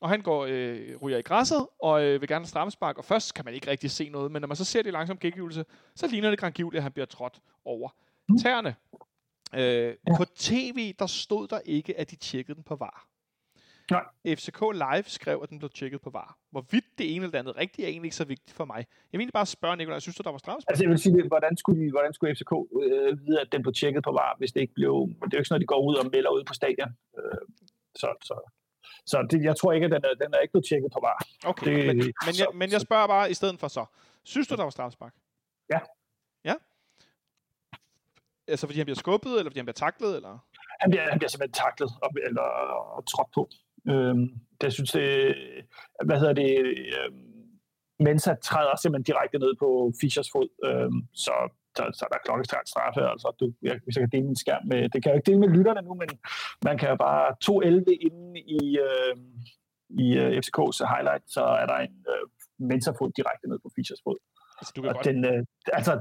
og 0.00 0.08
han 0.08 0.20
går 0.20 0.46
øh, 0.48 0.96
ryger 1.02 1.18
i 1.18 1.22
græsset, 1.22 1.66
og 1.78 2.04
øh, 2.04 2.20
vil 2.20 2.28
gerne 2.28 2.46
straffespark, 2.46 2.98
og 2.98 3.04
først 3.04 3.34
kan 3.34 3.44
man 3.44 3.54
ikke 3.54 3.70
rigtig 3.70 3.90
se 3.90 4.08
noget, 4.08 4.32
men 4.32 4.40
når 4.40 4.48
man 4.48 4.56
så 4.56 4.64
ser 4.64 4.82
det 4.82 4.92
langsomt 4.92 5.20
gengivelse, 5.20 5.64
så 5.94 6.06
ligner 6.06 6.30
det 6.30 6.38
grangivligt, 6.38 6.78
at 6.78 6.82
han 6.82 6.92
bliver 6.92 7.06
trådt 7.06 7.40
over 7.64 7.88
tæerne. 8.42 8.74
Øh. 9.54 9.96
På 10.16 10.24
tv, 10.24 10.94
der 10.98 11.06
stod 11.06 11.48
der 11.48 11.60
ikke, 11.64 11.98
at 11.98 12.10
de 12.10 12.16
tjekkede 12.16 12.54
den 12.54 12.64
på 12.64 12.76
VAR. 12.76 13.11
Nej. 13.90 14.04
FCK 14.36 14.60
Live 14.74 15.02
skrev, 15.06 15.40
at 15.42 15.50
den 15.50 15.58
blev 15.58 15.70
tjekket 15.70 16.00
på 16.00 16.10
VAR. 16.10 16.38
Hvorvidt 16.50 16.84
det 16.98 17.06
ene 17.14 17.24
eller 17.24 17.30
det 17.30 17.38
andet 17.38 17.56
rigtigt, 17.56 17.84
er 17.84 17.88
egentlig 17.88 18.06
ikke 18.06 18.16
så 18.16 18.24
vigtigt 18.24 18.56
for 18.56 18.64
mig. 18.64 18.76
Jeg 18.76 18.86
vil 19.12 19.20
egentlig 19.20 19.32
bare 19.32 19.46
spørge, 19.46 19.76
Nicolaj, 19.76 19.98
synes 19.98 20.16
du, 20.16 20.22
der 20.22 20.30
var 20.30 20.38
straffespark? 20.38 20.70
Altså 20.72 20.84
jeg 20.84 20.90
vil 20.90 20.98
sige, 20.98 21.28
hvordan 21.28 21.56
skulle, 21.56 21.90
hvordan 21.90 22.12
skulle 22.12 22.34
FCK 22.36 22.52
øh, 22.82 23.26
vide, 23.26 23.40
at 23.40 23.48
den 23.52 23.62
blev 23.62 23.74
tjekket 23.74 24.04
på 24.04 24.12
VAR, 24.12 24.34
hvis 24.38 24.52
det 24.52 24.60
ikke 24.60 24.74
blev... 24.74 24.92
Det 25.08 25.24
er 25.24 25.28
jo 25.32 25.38
ikke 25.38 25.48
sådan, 25.48 25.58
at 25.58 25.60
de 25.60 25.66
går 25.66 25.86
ud 25.88 25.94
og 25.94 26.06
melder 26.12 26.30
ud 26.30 26.44
på 26.44 26.54
stadion. 26.54 26.96
Øh, 27.18 27.38
så 27.94 28.06
så, 28.24 28.34
så 29.06 29.26
det, 29.30 29.44
jeg 29.44 29.56
tror 29.56 29.72
ikke, 29.72 29.84
at 29.84 29.90
den 29.92 30.02
er, 30.04 30.14
den 30.24 30.34
er 30.34 30.38
ikke 30.38 30.52
blevet 30.52 30.66
tjekket 30.68 30.90
på 30.92 31.00
VAR. 31.02 31.26
Okay, 31.44 31.76
det- 31.76 31.86
men, 31.86 31.96
men, 31.96 32.06
jeg, 32.26 32.34
så- 32.34 32.50
men 32.54 32.72
jeg 32.72 32.80
spørger 32.80 33.06
bare 33.06 33.30
i 33.30 33.34
stedet 33.34 33.60
for 33.60 33.68
så. 33.68 33.84
Synes 34.24 34.48
du, 34.48 34.54
der 34.56 34.62
var 34.62 34.70
straffespark? 34.70 35.14
Ja. 35.72 35.78
Ja? 36.44 36.54
Altså 38.48 38.66
fordi 38.66 38.78
han 38.78 38.86
bliver 38.86 38.96
skubbet, 39.04 39.32
eller 39.38 39.50
fordi 39.50 39.58
han 39.58 39.64
bliver 39.66 39.80
taklet, 39.86 40.16
eller? 40.16 40.38
Han 40.80 40.90
bliver, 40.90 41.10
han 41.10 41.18
bliver 41.18 41.28
simpelthen 41.28 41.52
taklet 41.64 41.90
og, 42.02 42.10
eller, 42.26 42.42
og 42.96 43.06
trådt 43.06 43.28
på. 43.34 43.48
Øhm, 43.90 44.24
det 44.60 44.72
synes 44.72 44.92
det, 44.92 45.34
hvad 46.04 46.18
hedder 46.18 46.32
det, 46.32 46.52
øhm, 46.98 47.32
Mensa 48.00 48.34
træder 48.34 48.76
simpelthen 48.76 49.08
direkte 49.10 49.38
ned 49.38 49.52
på 49.62 49.92
Fischers 50.00 50.30
fod, 50.32 50.48
øhm, 50.68 51.00
så, 51.24 51.34
så, 51.76 51.82
så 51.98 52.04
der 52.10 52.16
er 52.18 52.24
klokkestræt 52.26 52.68
straffe. 52.68 53.02
Altså, 53.12 53.28
du, 53.40 53.52
jeg, 53.62 53.80
hvis 53.84 53.96
jeg 53.96 54.02
kan 54.02 54.12
dele 54.12 54.26
min 54.26 54.42
skærm 54.44 54.64
med, 54.72 54.80
det 54.92 54.98
kan 54.98 55.08
jeg 55.08 55.14
jo 55.14 55.18
ikke 55.20 55.30
dele 55.30 55.44
med 55.44 55.54
lytterne 55.56 55.82
nu, 55.88 55.94
men 56.02 56.08
man 56.68 56.78
kan 56.78 56.88
jo 56.92 56.96
bare 56.96 57.24
2.11 57.44 58.08
inde 58.08 58.40
i, 58.58 58.62
øh, 58.86 59.14
i 60.04 60.06
øh, 60.22 60.30
FCK's 60.42 60.78
highlight, 60.92 61.24
så 61.36 61.44
er 61.62 61.66
der 61.72 61.78
en 61.88 61.96
øh, 62.12 62.24
Mensa-fod 62.68 63.10
direkte 63.18 63.48
ned 63.48 63.58
på 63.64 63.70
Fischers 63.76 64.02
fod. 64.06 64.18
Altså, 64.58 64.72
du 64.76 64.80
kan 64.82 64.88
Og 64.90 64.94
godt... 64.94 65.06
den, 65.08 65.18
øh, 65.32 65.40
altså, 65.78 65.92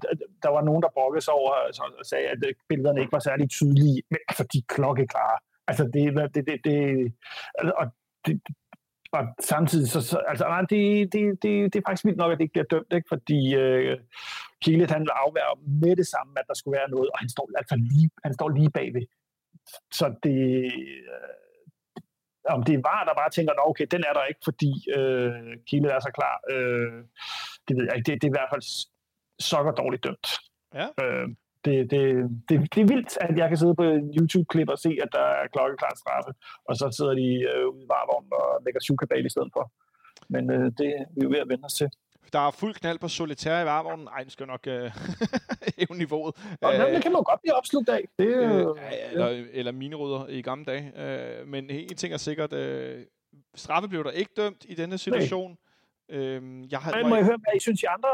der 0.44 0.50
var 0.56 0.64
nogen, 0.70 0.82
der 0.86 0.96
brokkede 0.98 1.24
sig 1.28 1.34
over 1.34 1.52
altså, 1.68 1.84
og 2.02 2.06
sagde, 2.12 2.28
at 2.34 2.42
øh, 2.48 2.54
billederne 2.70 3.00
ikke 3.02 3.18
var 3.18 3.26
særlig 3.30 3.50
tydelige, 3.50 4.02
men 4.12 4.20
altså, 4.30 4.44
de 4.54 4.58
er 4.64 4.68
klokkeklare. 4.76 5.38
Altså, 5.72 5.84
det, 5.94 6.04
det, 6.36 6.44
det, 6.48 6.58
det, 6.68 6.78
altså, 7.60 7.74
og, 7.82 7.86
det, 8.26 8.42
og 9.18 9.24
samtidig, 9.40 9.88
så, 9.94 10.02
så 10.02 10.18
altså, 10.32 10.46
nej, 10.46 10.62
det, 10.62 11.14
det, 11.14 11.22
det, 11.44 11.54
det 11.72 11.78
er 11.80 11.88
faktisk 11.88 12.06
vildt 12.06 12.18
nok, 12.18 12.32
at 12.32 12.38
det 12.38 12.44
ikke 12.44 12.58
bliver 12.58 12.72
dømt, 12.74 12.94
ikke? 12.94 13.08
fordi 13.14 13.56
øh, 13.56 14.00
Kielet, 14.62 14.92
han 14.92 15.08
afværger 15.24 15.58
med 15.84 15.96
det 15.96 16.08
samme, 16.08 16.32
at 16.40 16.46
der 16.48 16.54
skulle 16.54 16.78
være 16.80 16.90
noget, 16.90 17.10
og 17.14 17.18
han 17.20 17.30
står, 17.30 17.50
altså 17.62 17.76
lige, 17.92 18.10
han 18.26 18.34
står 18.34 18.50
lige 18.50 18.72
bagved. 18.78 19.06
Så 19.92 20.06
det, 20.24 20.40
øh, 21.14 21.34
om 22.56 22.64
det 22.64 22.74
er 22.76 22.88
var, 22.90 23.04
der 23.04 23.22
bare 23.22 23.30
tænker, 23.30 23.52
at 23.54 23.70
okay, 23.70 23.88
den 23.92 24.04
er 24.10 24.14
der 24.14 24.26
ikke, 24.32 24.42
fordi 24.50 24.72
øh, 24.98 25.58
Kielet 25.68 25.92
er 25.94 26.00
så 26.00 26.12
klar. 26.20 26.36
Øh, 26.54 27.04
det 27.68 27.74
ved 27.78 27.84
jeg 27.88 27.96
ikke. 27.98 28.08
Det, 28.12 28.22
det 28.22 28.28
er 28.28 28.34
i 28.34 28.38
hvert 28.40 28.54
fald 28.54 28.66
sokker 29.40 29.72
dårligt 29.72 30.04
dømt. 30.04 30.28
Ja. 30.80 30.88
Øh, 31.04 31.28
det, 31.66 31.92
det, 31.92 32.02
det, 32.50 32.56
det 32.74 32.82
er 32.82 32.88
vildt, 32.94 33.18
at 33.22 33.38
jeg 33.38 33.48
kan 33.50 33.58
sidde 33.58 33.76
på 33.76 33.84
en 33.84 34.14
YouTube-klip 34.18 34.70
og 34.70 34.80
se, 34.80 34.92
at 35.04 35.10
der 35.12 35.26
er 35.42 35.48
klokkeklart 35.54 35.98
straffe, 35.98 36.32
og 36.70 36.76
så 36.76 36.86
sidder 36.98 37.14
de 37.14 37.30
øh, 37.52 37.68
ude 37.74 37.84
i 37.86 37.88
varvognen 37.94 38.32
og 38.42 38.62
lægger 38.66 38.80
syvkabal 38.80 39.26
i 39.26 39.30
stedet 39.30 39.50
for. 39.54 39.72
Men 40.30 40.52
øh, 40.52 40.66
det 40.78 40.90
er 41.00 41.06
vi 41.16 41.22
jo 41.24 41.30
ved 41.30 41.40
at 41.46 41.50
vende 41.50 41.66
os 41.66 41.74
til. 41.74 41.90
Der 42.34 42.40
er 42.40 42.52
fuld 42.52 42.74
knald 42.74 43.00
på 43.00 43.08
solitær 43.08 43.62
i 43.62 43.66
varvognen. 43.66 44.08
Ej, 44.08 44.22
den 44.22 44.30
skal 44.30 44.48
nok 44.48 44.68
øh, 44.68 44.92
hæve 45.78 45.98
niveauet. 45.98 46.36
Og 46.62 46.74
Øh, 46.74 46.94
det 46.94 47.04
kan 47.04 47.12
man 47.12 47.20
jo 47.20 47.24
godt 47.32 47.42
blive 47.42 47.56
opslugt 47.56 47.90
af. 47.90 48.04
Det, 48.20 48.26
øh, 48.26 48.60
øh, 48.60 48.66
ja, 48.92 49.12
eller, 49.12 49.46
eller 49.52 49.72
miniruder 49.72 50.28
i 50.28 50.42
gamle 50.42 50.66
dage. 50.66 50.92
Øh, 50.98 51.48
men 51.48 51.70
en 51.70 51.96
ting 51.96 52.14
er 52.14 52.18
sikkert, 52.18 52.54
øh, 52.54 53.06
straffe 53.56 53.90
blev 53.90 54.04
der 54.04 54.12
ikke 54.12 54.32
dømt 54.38 54.66
i 54.70 54.76
denne 54.76 54.98
situation. 54.98 55.58
Øh, 56.12 56.72
jeg 56.72 56.80
har, 56.80 56.98
men 56.98 57.10
må 57.10 57.16
jeg 57.16 57.26
høre, 57.26 57.38
hvad 57.38 57.56
I 57.56 57.60
synes, 57.60 57.84
I 57.84 57.86
andre? 57.86 58.10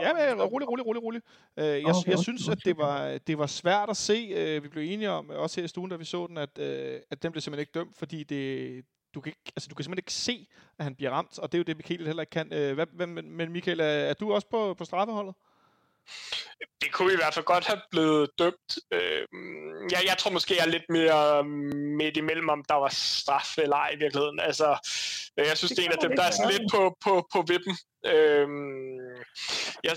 Ja, 0.00 0.12
men 0.12 0.42
rolig, 0.42 0.68
rolig, 0.68 0.86
rolig, 0.86 1.02
rolig. 1.02 1.22
Øh, 1.56 1.64
jeg, 1.64 1.76
Okay, 1.84 1.90
okay, 1.94 2.10
jeg 2.10 2.18
synes, 2.18 2.48
at 2.48 2.58
det 2.64 2.78
var, 2.78 3.18
det 3.26 3.38
var 3.38 3.46
svært 3.46 3.90
at 3.90 3.96
se. 3.96 4.32
Øh, 4.36 4.62
vi 4.62 4.68
blev 4.68 4.92
enige 4.92 5.10
om, 5.10 5.30
også 5.30 5.60
her 5.60 5.64
i 5.64 5.68
stuen, 5.68 5.90
da 5.90 5.96
vi 5.96 6.04
så 6.04 6.26
den, 6.26 6.38
at, 6.38 6.58
øh, 6.58 7.00
at 7.10 7.22
den 7.22 7.32
blev 7.32 7.40
simpelthen 7.40 7.60
ikke 7.60 7.72
dømt, 7.78 7.96
fordi 7.96 8.24
det, 8.24 8.84
du, 9.14 9.20
kan 9.20 9.30
ikke, 9.30 9.52
altså, 9.56 9.68
du 9.68 9.74
kan 9.74 9.84
simpelthen 9.84 10.02
ikke 10.02 10.12
se, 10.12 10.48
at 10.78 10.84
han 10.84 10.94
bliver 10.94 11.10
ramt, 11.10 11.38
og 11.38 11.52
det 11.52 11.58
er 11.58 11.60
jo 11.60 11.64
det, 11.64 11.76
Michael 11.76 12.06
heller 12.06 12.22
ikke 12.22 12.30
kan. 12.30 12.52
Øh, 12.52 12.74
hvad, 12.74 12.86
hvad, 12.92 13.06
men 13.06 13.30
men 13.30 13.52
Michael, 13.52 13.80
er, 13.80 13.84
er 13.84 14.14
du 14.14 14.32
også 14.32 14.46
på, 14.50 14.74
på 14.74 14.84
straffeholdet? 14.84 15.34
Det 16.80 16.92
kunne 16.92 17.12
i 17.12 17.16
hvert 17.16 17.34
fald 17.34 17.44
godt 17.44 17.66
have 17.66 17.80
blevet 17.90 18.30
dømt. 18.38 18.70
Øh, 18.92 19.26
jeg, 19.92 20.02
jeg 20.06 20.18
tror 20.18 20.30
måske, 20.30 20.56
jeg 20.56 20.66
er 20.66 20.76
lidt 20.76 20.88
mere 20.88 21.44
midt 22.00 22.16
imellem, 22.16 22.48
om 22.48 22.64
der 22.68 22.74
var 22.74 22.88
straf 22.88 23.58
eller 23.58 23.76
ej 23.76 23.90
i 23.94 23.98
virkeligheden. 23.98 24.40
Altså, 24.40 24.68
jeg 25.36 25.58
synes, 25.58 25.70
Det 25.70 25.76
det, 25.76 25.84
er 25.84 25.86
en 25.86 25.98
af 25.98 26.08
dem, 26.08 26.16
der 26.16 26.22
er 26.22 26.30
sådan 26.30 26.52
lidt 26.52 26.70
på, 26.72 26.96
på, 27.04 27.28
på 27.32 27.44
vippen. 27.48 27.76
Øh, 28.06 28.48
jeg, 29.84 29.96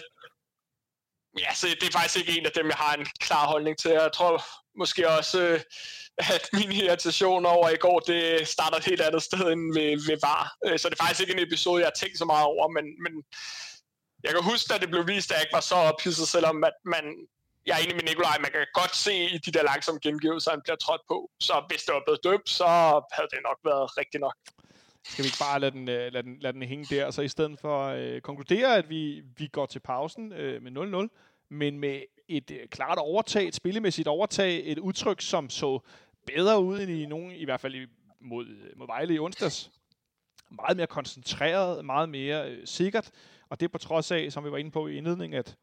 ja, 1.40 1.54
så 1.54 1.68
det 1.68 1.88
er 1.88 1.98
faktisk 2.00 2.20
ikke 2.20 2.40
en 2.40 2.46
af 2.46 2.52
dem, 2.52 2.68
jeg 2.68 2.76
har 2.76 2.94
en 2.94 3.08
klar 3.20 3.46
holdning 3.48 3.78
til. 3.78 3.92
Jeg 3.92 4.12
tror 4.14 4.44
måske 4.78 5.10
også, 5.10 5.42
øh, 5.42 5.60
at 6.36 6.50
min 6.54 6.72
irritation 6.72 7.46
over 7.46 7.70
i 7.70 7.78
går, 7.78 8.00
det 8.00 8.48
starter 8.48 8.78
et 8.78 8.86
helt 8.86 9.02
andet 9.02 9.24
sted 9.24 9.52
end 9.54 9.74
ved, 9.78 9.92
ved 10.08 10.18
VAR. 10.24 10.56
Øh, 10.66 10.80
så 10.80 10.90
det 10.90 11.00
er 11.00 11.04
faktisk 11.04 11.22
ikke 11.22 11.34
en 11.34 11.48
episode, 11.48 11.82
jeg 11.82 11.88
har 11.88 12.00
tænkt 12.00 12.18
så 12.18 12.26
meget 12.26 12.46
over, 12.46 12.68
men, 12.68 12.86
men 13.04 13.14
jeg 14.24 14.32
kan 14.32 14.44
huske, 14.44 14.74
at 14.74 14.82
det 14.82 14.90
blev 14.90 15.08
vist, 15.08 15.32
at 15.32 15.36
jeg 15.36 15.44
ikke 15.44 15.54
var 15.54 15.66
så 15.72 15.76
ophidset, 15.76 16.28
selvom 16.28 16.64
at 16.64 16.78
man, 16.84 17.04
jeg 17.66 17.74
er 17.78 17.84
enig 17.84 17.96
med 17.96 18.04
Nikolaj, 18.04 18.38
man 18.46 18.52
kan 18.52 18.66
godt 18.74 18.96
se 18.96 19.14
i 19.36 19.38
de 19.38 19.52
der 19.52 19.64
langsomme 19.64 20.00
gengivelser, 20.04 20.52
han 20.52 20.62
bliver 20.64 20.76
trådt 20.76 21.02
på. 21.08 21.32
Så 21.40 21.54
hvis 21.70 21.84
det 21.84 21.94
var 21.94 22.04
blevet 22.06 22.24
døbt, 22.24 22.50
så 22.50 22.68
havde 23.16 23.30
det 23.34 23.40
nok 23.50 23.60
været 23.70 23.98
rigtigt 23.98 24.22
nok. 24.22 24.36
Skal 25.04 25.24
vi 25.24 25.28
ikke 25.28 25.44
bare 25.50 25.60
lade 25.60 25.72
den, 25.72 25.90
øh, 25.90 26.14
lade 26.14 26.24
den, 26.24 26.40
lade 26.40 26.54
den 26.54 26.64
hænge 26.64 26.96
der, 26.96 27.12
så 27.12 27.22
i 27.22 27.28
stedet 27.28 27.60
for 27.60 27.86
at 27.86 28.00
øh, 28.00 28.22
konkludere, 28.22 28.76
at 28.76 28.90
vi, 28.90 29.22
vi 29.38 29.48
går 29.48 29.66
til 29.66 29.80
pausen 29.80 30.34
øh, 30.34 30.62
med 30.64 30.72
0-0, 31.12 31.46
men 31.50 31.80
med 31.80 32.02
et 32.28 32.52
øh, 32.52 32.68
klart 32.68 32.98
overtag, 32.98 33.48
et 33.48 33.56
spillemæssigt 33.56 34.08
overtag, 34.08 34.62
et 34.66 34.80
udtryk, 34.80 35.22
som 35.22 35.50
så 35.50 35.80
bedre 36.26 36.64
ud 36.64 36.80
end 36.80 36.92
i 36.92 37.06
nogen, 37.06 37.32
i 37.32 37.46
hvert 37.46 37.60
fald 37.60 37.76
i, 37.76 37.86
mod, 38.22 38.76
mod 38.76 38.88
Vejle 38.88 39.14
i 39.14 39.20
onsdags. 39.20 39.72
Meget 40.52 40.78
mere 40.78 40.88
koncentreret, 40.88 41.86
meget 41.86 42.10
mere 42.10 42.52
øh, 42.52 42.68
sikkert, 42.68 43.12
og 43.50 43.60
det 43.60 43.66
er 43.66 43.70
på 43.70 43.78
trods 43.78 44.12
af, 44.12 44.32
som 44.32 44.46
vi 44.46 44.52
var 44.52 44.58
inde 44.58 44.72
på 44.72 44.88
i 44.88 44.98
indledningen, 44.98 45.40
at 45.40 45.58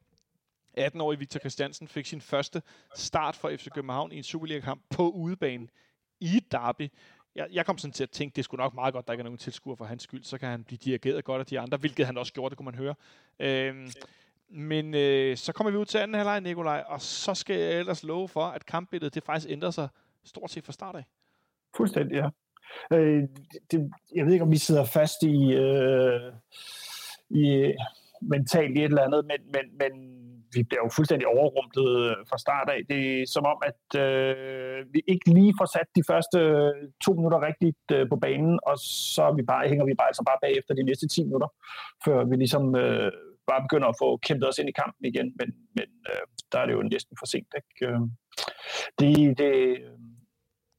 18-årige 0.79 1.19
Victor 1.19 1.41
Christiansen 1.41 1.89
fik 1.89 2.07
sin 2.07 2.21
første 2.21 2.63
start 2.95 3.37
for 3.37 3.51
FC 3.57 3.69
København 3.75 4.13
i 4.13 4.17
en 4.17 4.23
Superliga-kamp 4.23 4.83
på 4.91 5.11
udebane 5.11 5.69
i 6.21 6.41
Derby. 6.51 6.89
Jeg, 7.35 7.47
jeg 7.53 7.67
kom 7.67 7.79
sådan 7.79 7.93
til 7.93 8.03
at 8.03 8.11
tænke, 8.11 8.37
det 8.37 8.45
skulle 8.45 8.63
nok 8.63 8.75
meget 8.75 8.95
godt, 8.95 9.03
at 9.03 9.07
der 9.07 9.13
ikke 9.13 9.21
er 9.21 9.25
nogen 9.25 9.39
tilskuer 9.39 9.77
for 9.77 9.85
hans 9.85 10.03
skyld. 10.03 10.25
Så 10.25 10.39
kan 10.39 10.49
han 10.49 10.65
blive 10.65 10.79
dirigeret 10.79 11.25
godt 11.25 11.41
af 11.41 11.47
de 11.47 11.61
andre, 11.61 11.79
hvilket 11.79 12.07
han 12.07 12.19
også 12.19 12.33
gjorde, 12.33 12.51
det 12.51 12.57
kunne 12.57 12.65
man 12.65 12.75
høre. 12.75 12.95
Øhm, 13.39 13.91
men 14.49 14.95
øh, 14.95 15.37
så 15.37 15.53
kommer 15.53 15.71
vi 15.71 15.77
ud 15.77 15.85
til 15.85 15.99
anden 15.99 16.15
halvleg, 16.15 16.41
Nikolaj, 16.41 16.85
og 16.87 17.01
så 17.01 17.35
skal 17.35 17.57
jeg 17.61 17.79
ellers 17.79 18.03
love 18.03 18.29
for, 18.29 18.45
at 18.45 18.67
kampbilledet 18.67 19.15
det 19.15 19.25
faktisk 19.25 19.51
ændrer 19.51 19.71
sig 19.71 19.89
stort 20.25 20.51
set 20.51 20.65
fra 20.65 20.73
start 20.73 20.97
af. 20.97 21.05
Fuldstændig, 21.77 22.15
ja. 22.15 22.29
Øh, 22.97 23.23
det, 23.71 23.91
jeg 24.15 24.27
ved 24.27 24.33
ikke, 24.33 24.45
om 24.45 24.51
vi 24.51 24.59
sidder 24.59 24.85
fast 24.85 25.23
i, 25.23 25.53
øh, 25.53 26.33
i 27.31 27.73
mentalt 28.23 28.79
i 28.79 28.81
et 28.81 28.85
eller 28.85 29.03
andet, 29.03 29.25
men, 29.31 29.41
men, 29.55 29.65
men 29.81 29.93
vi 30.55 30.63
bliver 30.69 30.83
jo 30.85 30.91
fuldstændig 30.97 31.27
overrumplet 31.29 31.93
øh, 32.11 32.17
fra 32.31 32.39
start 32.45 32.69
af. 32.75 32.81
Det 32.91 33.01
er 33.21 33.27
som 33.35 33.45
om, 33.53 33.59
at 33.71 33.83
øh, 34.05 34.79
vi 34.95 35.01
ikke 35.13 35.27
lige 35.39 35.55
får 35.61 35.69
sat 35.77 35.89
de 35.99 36.03
første 36.11 36.39
øh, 36.39 36.75
to 37.05 37.11
minutter 37.19 37.47
rigtigt 37.49 37.85
øh, 37.93 38.09
på 38.09 38.17
banen, 38.17 38.61
og 38.71 38.77
så 39.15 39.25
vi 39.39 39.43
bare, 39.43 39.69
hænger 39.69 39.85
vi 39.85 39.95
bare, 39.99 40.11
altså 40.13 40.25
bare 40.31 40.43
bagefter 40.47 40.75
de 40.75 40.89
næste 40.89 41.09
10 41.09 41.25
minutter, 41.25 41.49
før 42.05 42.25
vi 42.31 42.37
ligesom 42.37 42.65
øh, 42.77 43.13
bare 43.51 43.63
begynder 43.67 43.89
at 43.89 43.99
få 44.03 44.09
kæmpet 44.17 44.49
os 44.49 44.59
ind 44.59 44.69
i 44.69 44.79
kampen 44.83 45.05
igen. 45.13 45.29
Men, 45.39 45.49
men 45.77 45.89
øh, 46.11 46.25
der 46.53 46.59
er 46.59 46.67
det 46.67 46.75
jo 46.79 46.83
næsten 46.83 47.17
for 47.21 47.27
sent. 47.27 47.53
Ikke? 47.61 47.87
Øh, 47.87 48.01
det, 48.99 49.39
det, 49.39 49.53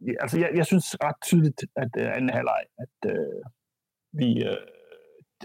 øh, 0.07 0.15
altså 0.23 0.39
jeg, 0.39 0.49
jeg 0.55 0.65
synes 0.65 0.85
ret 1.03 1.19
tydeligt, 1.29 1.61
at 1.83 1.91
øh, 2.01 2.15
anden 2.15 2.29
halvleg, 2.37 2.63
at 2.83 3.11
øh, 3.13 3.41
vi... 4.21 4.29
Øh, 4.51 4.76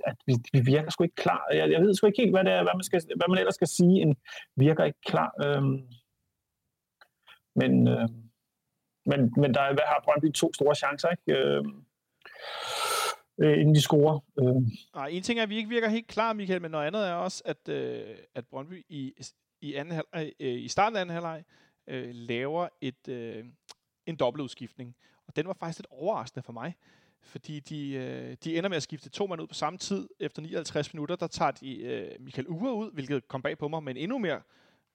at 0.04 0.16
vi, 0.26 0.34
vi 0.52 0.60
virker 0.60 0.90
sgu 0.90 1.04
ikke 1.04 1.14
klar. 1.14 1.46
Jeg, 1.52 1.70
jeg 1.70 1.80
ved 1.80 1.94
sgu 1.94 2.06
ikke 2.06 2.22
helt, 2.22 2.34
hvad, 2.34 2.44
det 2.44 2.52
er, 2.52 2.62
hvad, 2.62 2.74
man 2.74 2.84
skal, 2.84 3.02
hvad 3.16 3.28
man 3.28 3.38
ellers 3.38 3.54
skal 3.54 3.68
sige, 3.68 4.02
en 4.02 4.16
virker 4.56 4.84
ikke 4.84 5.00
klar. 5.06 5.34
Øhm, 5.44 5.78
men, 7.56 7.88
øh, 7.88 8.08
men, 9.06 9.20
men 9.36 9.54
der 9.54 9.72
hvad 9.72 9.86
har 9.86 10.00
Brøndby 10.04 10.32
to 10.32 10.52
store 10.54 10.74
chancer, 10.74 11.08
ikke? 11.08 11.40
Øhm, 11.40 11.84
øh, 13.42 13.60
inden 13.60 13.74
de 13.74 13.80
scorer. 13.80 14.20
Øh. 14.38 14.62
Nej, 14.94 15.06
en 15.06 15.22
ting 15.22 15.38
er, 15.38 15.42
at 15.42 15.48
vi 15.48 15.56
ikke 15.56 15.68
virker 15.68 15.88
helt 15.88 16.06
klar, 16.06 16.32
Michael, 16.32 16.62
men 16.62 16.70
noget 16.70 16.86
andet 16.86 17.08
er 17.08 17.12
også, 17.12 17.42
at, 17.44 17.68
øh, 17.68 18.16
at 18.34 18.46
Brøndby 18.46 18.84
i, 18.88 19.14
i, 19.60 19.74
anden 19.74 19.94
halv, 19.94 20.06
øh, 20.14 20.22
øh, 20.40 20.62
i 20.62 20.68
starten 20.68 20.96
af 20.96 21.00
anden 21.00 21.14
halvleg 21.14 21.44
øh, 21.86 22.10
laver 22.14 22.68
et, 22.80 23.08
øh, 23.08 23.44
en 24.06 24.16
dobbeltudskiftning. 24.16 24.96
Og 25.26 25.36
den 25.36 25.46
var 25.46 25.56
faktisk 25.60 25.78
lidt 25.78 25.86
overraskende 25.90 26.42
for 26.42 26.52
mig 26.52 26.74
fordi 27.22 27.60
de, 27.60 27.92
øh, 27.92 28.36
de 28.44 28.56
ender 28.56 28.68
med 28.68 28.76
at 28.76 28.82
skifte 28.82 29.10
to 29.10 29.26
mand 29.26 29.40
ud 29.40 29.46
på 29.46 29.54
samme 29.54 29.78
tid. 29.78 30.08
Efter 30.20 30.42
59 30.42 30.94
minutter, 30.94 31.16
der 31.16 31.26
tager 31.26 31.50
de 31.50 31.82
øh, 31.82 32.10
Michael 32.20 32.48
Ure 32.48 32.74
ud, 32.74 32.92
hvilket 32.92 33.28
kom 33.28 33.42
bag 33.42 33.58
på 33.58 33.68
mig, 33.68 33.82
men 33.82 33.96
endnu 33.96 34.18
mere 34.18 34.40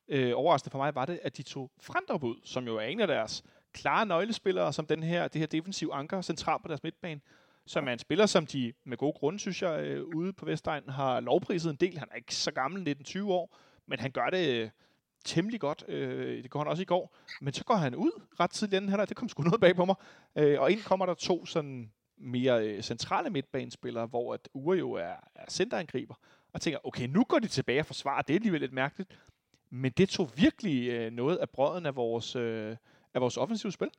øh, 0.08 0.32
overraskende 0.36 0.72
for 0.72 0.78
mig 0.78 0.96
var 0.96 1.06
det, 1.06 1.20
at 1.24 1.38
de 1.38 1.44
tog 1.44 1.72
Frandrup 1.82 2.24
ud, 2.24 2.36
som 2.44 2.66
jo 2.66 2.78
er 2.78 2.82
en 2.82 3.00
af 3.00 3.08
deres 3.08 3.44
klare 3.74 4.06
nøglespillere, 4.06 4.74
som 4.74 4.86
den 4.86 5.04
her, 5.04 5.28
det 5.28 5.40
her 5.40 5.48
defensive 5.48 5.94
anker 5.94 6.22
centralt 6.22 6.62
på 6.62 6.68
deres 6.68 6.84
midtbane, 6.84 7.22
som 7.66 7.88
er 7.88 7.94
en 7.94 8.00
spiller, 8.00 8.26
som 8.26 8.46
de 8.46 8.74
med 8.86 8.98
gode 8.98 9.14
grunde, 9.14 9.40
synes 9.40 9.62
jeg, 9.62 9.82
øh, 9.82 10.04
ude 10.16 10.34
på 10.34 10.46
Vestegn 10.46 10.90
har 10.90 11.20
lovpriset 11.20 11.72
en 11.72 11.76
del. 11.76 11.98
Han 11.98 12.08
er 12.12 12.16
ikke 12.16 12.36
så 12.36 12.52
gammel, 12.52 12.98
19-20 13.08 13.24
år, 13.24 13.58
men 13.88 14.00
han 14.00 14.12
gør 14.12 14.30
det 14.30 14.48
øh, 14.50 14.70
temmelig 15.26 15.60
godt. 15.60 15.84
Øh, 15.88 16.44
det 16.44 16.52
går 16.52 16.60
han 16.60 16.68
også 16.68 16.82
i 16.82 16.86
går. 16.86 17.16
Men 17.42 17.54
så 17.54 17.64
går 17.64 17.76
han 17.76 17.96
ud 17.96 18.22
ret 18.40 18.52
tidligt 18.52 18.78
inden 18.78 18.92
her, 18.92 19.06
det 19.06 19.18
kom 19.18 19.30
sgu 19.30 19.44
noget 19.44 19.62
bag 19.62 19.76
på 19.76 19.86
mig. 19.86 19.96
Øh, 20.36 20.62
og 20.62 20.72
ind 20.72 20.82
kommer 20.82 21.06
der 21.06 21.14
to 21.14 21.46
sådan 21.46 21.92
mere 22.18 22.68
øh, 22.68 22.84
centrale 22.84 23.30
midtbanespillere, 23.30 24.06
hvor 24.06 24.34
at 24.34 24.50
Ure 24.54 24.78
jo 24.78 24.92
er, 24.92 25.16
er 25.36 25.46
centerangriber, 25.50 26.16
og 26.54 26.62
tænker, 26.62 26.80
okay, 26.84 27.08
nu 27.08 27.24
går 27.24 27.40
de 27.40 27.48
tilbage 27.48 27.80
og 27.80 27.86
forsvarer, 27.86 28.22
det 28.22 28.34
er 28.34 28.38
alligevel 28.38 28.62
lidt 28.62 28.74
mærkeligt. 28.74 29.20
Men 29.70 29.92
det 29.92 30.10
tog 30.10 30.32
virkelig 30.36 30.90
øh, 30.90 31.12
noget 31.12 31.38
af 31.38 31.50
brøden 31.50 31.86
af 31.86 31.96
vores, 31.96 32.36
øh, 32.36 32.76
af 33.14 33.22
vores 33.22 33.38
offensive 33.38 33.72
spil. 33.72 33.90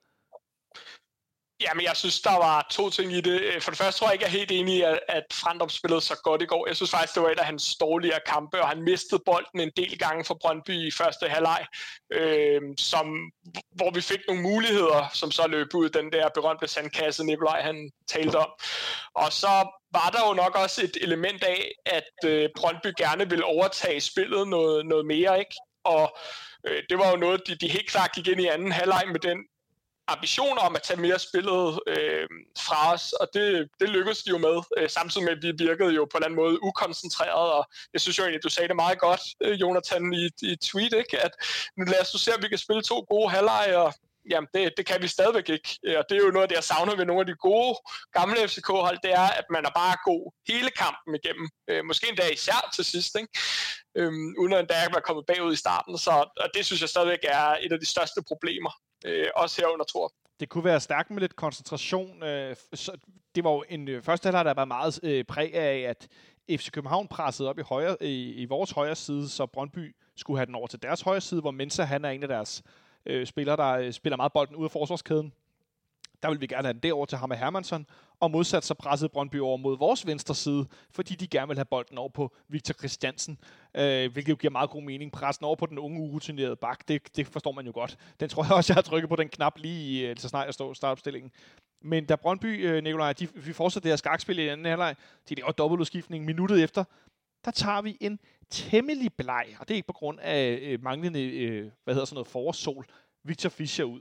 Jamen, 1.60 1.84
jeg 1.84 1.96
synes, 1.96 2.20
der 2.20 2.36
var 2.36 2.66
to 2.70 2.90
ting 2.90 3.12
i 3.12 3.20
det. 3.20 3.40
Øh, 3.40 3.60
for 3.60 3.70
det 3.70 3.78
første 3.78 3.98
tror 3.98 4.06
jeg 4.06 4.14
ikke, 4.14 4.24
jeg 4.24 4.32
er 4.32 4.38
helt 4.38 4.50
enig 4.50 4.74
i, 4.76 4.82
at, 4.82 5.00
at 5.08 5.24
Frandrup 5.32 5.70
spillede 5.70 6.00
så 6.00 6.20
godt 6.24 6.42
i 6.42 6.46
går. 6.46 6.66
Jeg 6.66 6.76
synes 6.76 6.90
faktisk, 6.90 7.14
det 7.14 7.22
var 7.22 7.30
et 7.30 7.38
af 7.38 7.44
hans 7.46 7.76
dårligere 7.80 8.20
kampe, 8.26 8.62
og 8.62 8.68
han 8.68 8.82
mistede 8.82 9.22
bolden 9.26 9.60
en 9.60 9.70
del 9.76 9.98
gange 9.98 10.24
for 10.24 10.38
Brøndby 10.40 10.70
i 10.70 10.90
første 10.90 11.28
halvleg, 11.28 11.66
øh, 12.12 12.60
som, 12.78 13.06
hvor 13.76 13.90
vi 13.90 14.00
fik 14.00 14.20
nogle 14.28 14.42
muligheder, 14.42 15.08
som 15.12 15.30
så 15.30 15.46
løb 15.46 15.74
ud 15.74 15.88
den 15.88 16.12
der 16.12 16.28
berømte 16.28 16.68
sandkasse, 16.68 17.24
Nikolaj 17.24 17.62
han 17.62 17.90
talte 18.08 18.36
om. 18.36 18.50
Og 19.14 19.32
så 19.32 19.52
var 19.92 20.10
der 20.10 20.28
jo 20.28 20.34
nok 20.34 20.54
også 20.54 20.82
et 20.84 20.96
element 21.00 21.44
af, 21.44 21.72
at 21.86 22.10
øh, 22.24 22.48
Brøndby 22.56 22.92
gerne 22.98 23.30
ville 23.30 23.44
overtage 23.44 24.00
spillet 24.00 24.48
noget, 24.48 24.86
noget 24.86 25.06
mere, 25.06 25.38
ikke? 25.38 25.54
Og 25.84 26.16
øh, 26.66 26.82
det 26.90 26.98
var 26.98 27.10
jo 27.10 27.16
noget, 27.16 27.46
de, 27.46 27.54
de 27.54 27.68
helt 27.68 27.90
klart 27.90 28.12
gik 28.14 28.28
ind 28.28 28.40
i 28.40 28.46
anden 28.46 28.72
halvleg 28.72 29.04
med 29.12 29.20
den 29.20 29.38
ambitioner 30.08 30.62
om 30.62 30.76
at 30.76 30.82
tage 30.82 31.00
mere 31.00 31.18
spillet 31.18 31.80
øh, 31.86 32.26
fra 32.66 32.92
os, 32.94 33.12
og 33.12 33.28
det, 33.34 33.68
det 33.80 33.88
lykkedes 33.88 34.22
de 34.22 34.30
jo 34.30 34.38
med, 34.38 34.56
øh, 34.78 34.90
samtidig 34.90 35.24
med, 35.24 35.36
at 35.36 35.42
vi 35.42 35.64
virkede 35.66 35.92
jo 35.94 36.04
på 36.04 36.16
en 36.16 36.18
eller 36.18 36.26
anden 36.26 36.42
måde 36.44 36.62
ukoncentreret, 36.62 37.52
og 37.58 37.64
jeg 37.92 38.00
synes 38.00 38.18
jo 38.18 38.22
egentlig, 38.22 38.42
du 38.42 38.48
sagde 38.48 38.68
det 38.68 38.76
meget 38.76 38.98
godt, 38.98 39.20
øh, 39.42 39.60
Jonathan, 39.60 40.12
i, 40.12 40.30
i 40.42 40.56
tweet, 40.56 40.92
ikke? 40.92 41.24
at 41.24 41.32
nu 41.76 41.84
lad 41.84 42.00
os 42.00 42.08
se, 42.08 42.34
om 42.34 42.42
vi 42.42 42.48
kan 42.48 42.58
spille 42.58 42.82
to 42.82 43.06
gode 43.08 43.30
halvleje, 43.30 43.76
og 43.76 43.94
jamen 44.30 44.48
det, 44.54 44.72
det 44.76 44.86
kan 44.86 45.02
vi 45.02 45.08
stadigvæk 45.08 45.48
ikke. 45.48 45.78
Øh, 45.86 45.98
og 45.98 46.04
det 46.08 46.16
er 46.16 46.24
jo 46.26 46.30
noget 46.30 46.42
af 46.42 46.48
det, 46.48 46.56
jeg 46.56 46.64
savner 46.64 46.96
ved 46.96 47.06
nogle 47.06 47.20
af 47.20 47.26
de 47.26 47.34
gode 47.34 47.74
gamle 48.12 48.48
FCK-hold, 48.48 48.98
det 49.02 49.12
er, 49.12 49.28
at 49.40 49.44
man 49.50 49.64
er 49.64 49.70
bare 49.82 49.96
god 50.04 50.32
hele 50.48 50.70
kampen 50.70 51.14
igennem. 51.14 51.48
Øh, 51.70 51.84
måske 51.84 52.08
endda 52.08 52.28
især 52.28 52.70
til 52.74 52.84
sidst, 52.84 53.16
ikke? 53.20 53.28
Øhm, 53.96 54.34
uden 54.40 54.52
at 54.52 54.60
endda 54.60 54.74
være 54.74 55.06
kommet 55.08 55.26
bagud 55.26 55.52
i 55.52 55.62
starten. 55.64 55.98
Så, 55.98 56.10
og 56.42 56.48
det 56.54 56.66
synes 56.66 56.80
jeg 56.80 56.88
stadigvæk 56.88 57.22
er 57.22 57.56
et 57.60 57.72
af 57.72 57.80
de 57.80 57.86
største 57.86 58.20
problemer 58.28 58.72
øh, 59.06 59.26
også 59.36 59.62
her 59.62 59.68
under 59.68 59.84
Thor. 59.88 60.12
Det 60.40 60.48
kunne 60.48 60.64
være 60.64 60.80
stærkt 60.80 61.10
med 61.10 61.20
lidt 61.20 61.36
koncentration. 61.36 62.22
Øh, 62.22 62.56
så 62.74 62.92
det 63.34 63.44
var 63.44 63.50
jo 63.50 63.64
en 63.68 63.88
øh, 63.88 64.02
første 64.02 64.26
halvleg, 64.26 64.44
der 64.44 64.54
var 64.54 64.64
meget 64.64 65.00
øh, 65.02 65.24
præg 65.24 65.54
af, 65.54 65.78
at 65.88 66.08
FC 66.50 66.70
København 66.70 67.08
pressede 67.08 67.48
op 67.48 67.58
i, 67.58 67.62
højre, 67.62 67.96
i, 68.00 68.32
i 68.32 68.44
vores 68.44 68.70
højre 68.70 68.96
side, 68.96 69.28
så 69.28 69.46
Brøndby 69.46 69.96
skulle 70.16 70.38
have 70.38 70.46
den 70.46 70.54
over 70.54 70.66
til 70.66 70.82
deres 70.82 71.00
højre 71.00 71.20
side, 71.20 71.40
hvor 71.40 71.50
Mensa 71.50 71.82
han 71.82 72.04
er 72.04 72.10
en 72.10 72.22
af 72.22 72.28
deres 72.28 72.62
øh, 73.06 73.26
spillere, 73.26 73.56
der 73.56 73.68
øh, 73.68 73.92
spiller 73.92 74.16
meget 74.16 74.32
bolden 74.32 74.56
ud 74.56 74.64
af 74.64 74.70
forsvarskæden. 74.70 75.32
Der 76.22 76.28
vil 76.28 76.40
vi 76.40 76.46
gerne 76.46 76.66
have 76.66 76.72
den 76.72 76.82
derover 76.82 77.06
til 77.06 77.18
ham 77.18 77.30
og 77.30 77.36
Hermansson, 77.36 77.86
og 78.20 78.30
modsat 78.30 78.64
så 78.64 78.74
pressede 78.74 79.08
Brøndby 79.08 79.40
over 79.40 79.56
mod 79.56 79.78
vores 79.78 80.06
venstre 80.06 80.34
side, 80.34 80.66
fordi 80.90 81.14
de 81.14 81.26
gerne 81.26 81.48
vil 81.48 81.56
have 81.56 81.64
bolden 81.64 81.98
over 81.98 82.08
på 82.08 82.34
Victor 82.48 82.74
Christiansen, 82.74 83.38
øh, 83.74 84.12
hvilket 84.12 84.28
jo 84.28 84.36
giver 84.36 84.50
meget 84.50 84.70
god 84.70 84.82
mening. 84.82 85.12
Pressen 85.12 85.44
over 85.44 85.56
på 85.56 85.66
den 85.66 85.78
unge, 85.78 86.00
urutinerede 86.00 86.56
bak, 86.56 86.88
det, 86.88 87.16
det 87.16 87.26
forstår 87.26 87.52
man 87.52 87.66
jo 87.66 87.72
godt. 87.74 87.98
Den 88.20 88.28
tror 88.28 88.44
jeg 88.44 88.52
også, 88.52 88.72
jeg 88.72 88.76
har 88.76 88.82
trykket 88.82 89.08
på 89.08 89.16
den 89.16 89.28
knap 89.28 89.58
lige, 89.58 90.08
øh, 90.08 90.16
så 90.16 90.28
snart 90.28 90.46
jeg 90.46 90.54
står 90.54 90.72
startopstillingen. 90.72 91.30
Men 91.82 92.04
da 92.04 92.16
Brøndby, 92.16 92.66
øh, 92.66 92.84
Nikolaj, 92.84 93.12
de, 93.12 93.28
vi 93.34 93.52
fortsætter 93.52 93.84
det 93.84 93.92
her 93.92 93.96
skakspil 93.96 94.38
i 94.38 94.48
anden 94.48 94.66
halvleg, 94.66 94.96
de 95.28 95.34
laver 95.34 95.52
dobbeltudskiftning 95.52 96.24
minuttet 96.24 96.62
efter, 96.62 96.84
der 97.44 97.50
tager 97.50 97.82
vi 97.82 97.96
en 98.00 98.18
temmelig 98.50 99.12
bleg, 99.12 99.46
og 99.60 99.68
det 99.68 99.74
er 99.74 99.76
ikke 99.76 99.86
på 99.86 99.92
grund 99.92 100.18
af 100.20 100.58
øh, 100.62 100.82
manglende, 100.82 101.22
øh, 101.22 101.70
hvad 101.84 101.94
hedder 101.94 102.04
sådan 102.06 102.14
noget, 102.14 102.28
forårssol, 102.28 102.86
Victor 103.24 103.48
Fischer 103.48 103.84
ud 103.84 104.00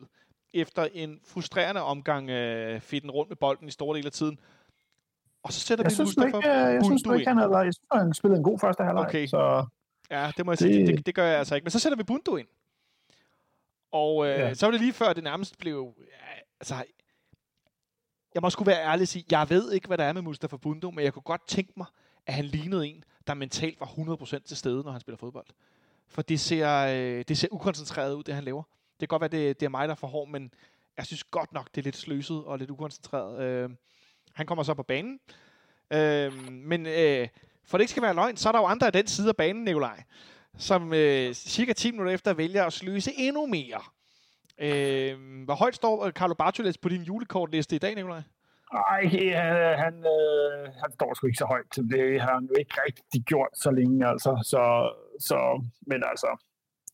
efter 0.53 0.87
en 0.93 1.19
frustrerende 1.25 1.81
omgang 1.81 2.29
øh, 2.29 2.81
fedten 2.81 3.11
rundt 3.11 3.29
med 3.29 3.37
bolden 3.37 3.67
i 3.67 3.71
store 3.71 3.97
del 3.97 4.05
af 4.05 4.11
tiden. 4.11 4.39
Og 5.43 5.53
så 5.53 5.59
sætter 5.59 5.83
jeg 5.83 5.89
vi 5.89 5.95
synes 5.95 6.17
Mustafa 6.17 6.37
ikke, 6.37 6.49
Jeg 6.49 6.85
synes 6.85 7.03
ikke, 7.15 7.27
han, 7.27 7.37
havde, 7.37 7.57
jeg 7.57 7.73
synes, 7.73 7.87
han 7.91 8.13
spillede 8.13 8.37
en 8.37 8.43
god 8.43 8.59
første 8.59 8.83
halvleg. 8.83 9.05
Okay. 9.05 9.27
Så 9.27 9.65
ja, 10.11 10.31
det 10.37 10.45
må 10.45 10.51
jeg 10.51 10.59
det... 10.59 10.73
sige. 10.73 10.87
Det, 10.87 11.05
det, 11.05 11.15
gør 11.15 11.25
jeg 11.25 11.39
altså 11.39 11.55
ikke. 11.55 11.65
Men 11.65 11.71
så 11.71 11.79
sætter 11.79 11.97
vi 11.97 12.03
Bundu 12.03 12.35
ind. 12.35 12.47
Og 13.91 14.25
øh, 14.25 14.39
ja. 14.39 14.53
så 14.53 14.65
var 14.65 14.71
det 14.71 14.81
lige 14.81 14.93
før, 14.93 15.13
det 15.13 15.23
nærmest 15.23 15.57
blev... 15.57 15.93
Ja, 15.97 16.41
altså, 16.59 16.75
jeg 18.33 18.41
må 18.41 18.49
sgu 18.49 18.63
være 18.63 18.83
ærlig 18.83 19.01
og 19.01 19.07
sige, 19.07 19.25
jeg 19.31 19.49
ved 19.49 19.71
ikke, 19.71 19.87
hvad 19.87 19.97
der 19.97 20.03
er 20.03 20.13
med 20.13 20.21
Mustafa 20.21 20.57
Bundu, 20.57 20.91
men 20.91 21.03
jeg 21.05 21.13
kunne 21.13 21.23
godt 21.23 21.47
tænke 21.47 21.73
mig, 21.77 21.87
at 22.25 22.33
han 22.33 22.45
lignede 22.45 22.87
en, 22.87 23.03
der 23.27 23.33
mentalt 23.33 23.79
var 23.79 23.85
100% 23.85 24.39
til 24.45 24.57
stede, 24.57 24.83
når 24.83 24.91
han 24.91 25.01
spiller 25.01 25.17
fodbold. 25.17 25.45
For 26.07 26.21
det 26.21 26.39
ser, 26.39 26.69
øh, 26.77 27.25
det 27.27 27.37
ser 27.37 27.47
ukoncentreret 27.51 28.13
ud, 28.13 28.23
det 28.23 28.35
han 28.35 28.43
laver. 28.43 28.63
Det 28.99 29.09
kan 29.09 29.19
godt 29.19 29.21
være, 29.21 29.41
det, 29.41 29.59
det 29.59 29.65
er 29.65 29.69
mig, 29.69 29.87
der 29.87 29.91
er 29.91 29.95
for 29.95 30.07
hård, 30.07 30.27
men 30.27 30.53
jeg 30.97 31.05
synes 31.05 31.23
godt 31.23 31.53
nok, 31.53 31.69
det 31.75 31.81
er 31.81 31.83
lidt 31.83 31.97
sløset 31.97 32.43
og 32.45 32.57
lidt 32.57 32.69
ukoncentreret. 32.69 33.41
Øh, 33.41 33.69
han 34.33 34.45
kommer 34.45 34.63
så 34.63 34.73
på 34.73 34.83
banen. 34.83 35.19
Øh, 35.93 36.33
men 36.51 36.85
øh, 36.85 37.27
for 37.65 37.77
det 37.77 37.83
ikke 37.83 37.91
skal 37.91 38.03
være 38.03 38.13
løgn, 38.15 38.37
så 38.37 38.49
er 38.49 38.51
der 38.51 38.59
jo 38.59 38.65
andre 38.65 38.87
af 38.87 38.93
den 38.93 39.07
side 39.07 39.29
af 39.29 39.35
banen, 39.35 39.63
Nikolaj, 39.63 40.03
som 40.57 40.93
øh, 40.93 41.33
cirka 41.33 41.73
10 41.73 41.91
minutter 41.91 42.13
efter 42.13 42.33
vælger 42.33 42.65
at 42.65 42.73
sløse 42.73 43.11
endnu 43.17 43.45
mere. 43.45 43.81
Øh, 44.59 45.43
hvor 45.45 45.55
højt 45.55 45.75
står 45.75 46.05
øh, 46.05 46.11
Carlo 46.11 46.33
Bartoles 46.33 46.77
på 46.77 46.89
din 46.89 47.01
julekortliste 47.01 47.75
i 47.75 47.79
dag, 47.79 47.95
Nikolaj? 47.95 48.21
Nej, 48.73 49.05
han, 49.05 49.57
øh, 49.57 49.77
han, 49.83 49.93
øh, 49.93 50.73
han 50.81 50.91
står 50.93 51.13
sgu 51.13 51.27
ikke 51.27 51.37
så 51.37 51.45
højt. 51.45 51.75
Det 51.75 52.21
har 52.21 52.33
han 52.33 52.43
jo 52.43 52.55
ikke 52.59 52.75
rigtig 52.85 53.21
gjort 53.23 53.53
så 53.53 53.71
længe, 53.71 54.07
altså. 54.07 54.31
Så, 54.43 54.63
så 55.19 55.63
men 55.87 56.03
altså, 56.11 56.29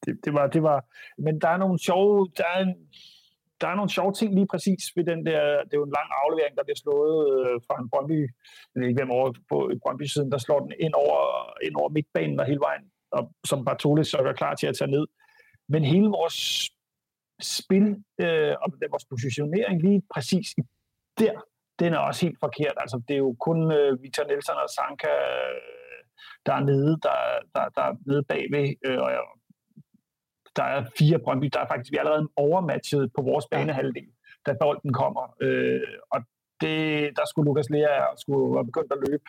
det, 0.06 0.14
det, 0.26 0.34
var, 0.34 0.48
det 0.48 0.64
var... 0.64 0.86
Men 1.18 1.42
der 1.42 1.50
er 1.50 1.58
nogle 1.58 1.80
sjove... 1.80 2.30
Der 2.38 2.44
er, 2.56 2.60
en, 2.60 2.76
der 3.62 3.68
er 3.68 3.76
nogle 3.76 3.90
sjove 3.90 4.14
ting 4.14 4.34
lige 4.34 4.48
præcis 4.48 4.84
ved 4.96 5.04
den 5.04 5.26
der... 5.26 5.42
Det 5.64 5.74
er 5.74 5.82
jo 5.82 5.90
en 5.90 5.98
lang 6.00 6.10
aflevering, 6.24 6.58
der 6.58 6.64
bliver 6.64 6.82
slået 6.84 7.20
øh, 7.34 7.62
fra 7.68 7.76
en 7.82 7.90
Brøndby... 7.90 8.20
Jeg 8.72 8.80
ved 8.80 8.88
ikke, 8.88 9.00
hvem 9.00 9.12
over 9.12 9.34
på 9.50 9.72
Brøndby-siden, 9.84 10.32
der 10.32 10.38
slår 10.38 10.60
den 10.60 10.74
ind 10.80 10.94
over, 10.94 11.20
ind 11.66 11.76
over 11.76 11.90
midtbanen 11.90 12.40
og 12.40 12.46
hele 12.46 12.60
vejen, 12.60 12.86
og 13.12 13.32
som 13.46 13.66
Bartoles 13.66 14.08
så 14.08 14.18
er 14.18 14.34
klar 14.34 14.56
til 14.56 14.68
at 14.68 14.76
tage 14.76 14.92
ned. 14.92 15.06
Men 15.70 15.84
hele 15.84 16.08
vores 16.08 16.70
spil 17.42 17.88
øh, 18.22 18.56
og 18.62 18.68
vores 18.92 19.06
positionering 19.06 19.82
lige 19.82 20.02
præcis 20.14 20.48
der, 21.20 21.34
den 21.80 21.94
er 21.94 21.98
også 21.98 22.26
helt 22.26 22.40
forkert. 22.40 22.76
Altså, 22.78 23.02
det 23.08 23.14
er 23.14 23.24
jo 23.28 23.36
kun 23.40 23.72
øh, 23.72 24.04
Victor 24.04 24.24
Nelson 24.24 24.64
og 24.64 24.70
Sanka, 24.70 25.08
øh, 25.08 25.60
der 26.46 26.54
er 26.54 26.64
nede, 26.72 26.92
der, 27.06 27.18
der, 27.56 27.70
der 27.76 27.84
er 27.90 27.94
nede 28.08 28.24
bagved, 28.24 28.74
øh, 28.86 29.00
og 29.00 29.12
der 30.56 30.64
er 30.64 30.86
fire 30.98 31.20
Brøndby, 31.20 31.50
der 31.54 31.60
er 31.60 31.68
faktisk 31.68 31.92
vi 31.92 31.98
er 31.98 32.02
allerede 32.02 32.30
overmatchet 32.36 33.12
på 33.16 33.22
vores 33.22 33.46
banehalvdel, 33.52 34.10
da 34.46 34.56
bolden 34.62 34.94
kommer. 34.94 35.36
Øh, 35.42 35.82
og 36.12 36.20
det, 36.62 37.10
der 37.18 37.26
skulle 37.30 37.48
Lukas 37.48 37.70
Lea 37.70 38.00
skulle 38.18 38.58
have 38.58 38.66
begyndt 38.66 38.92
at 38.92 39.04
løbe, 39.08 39.24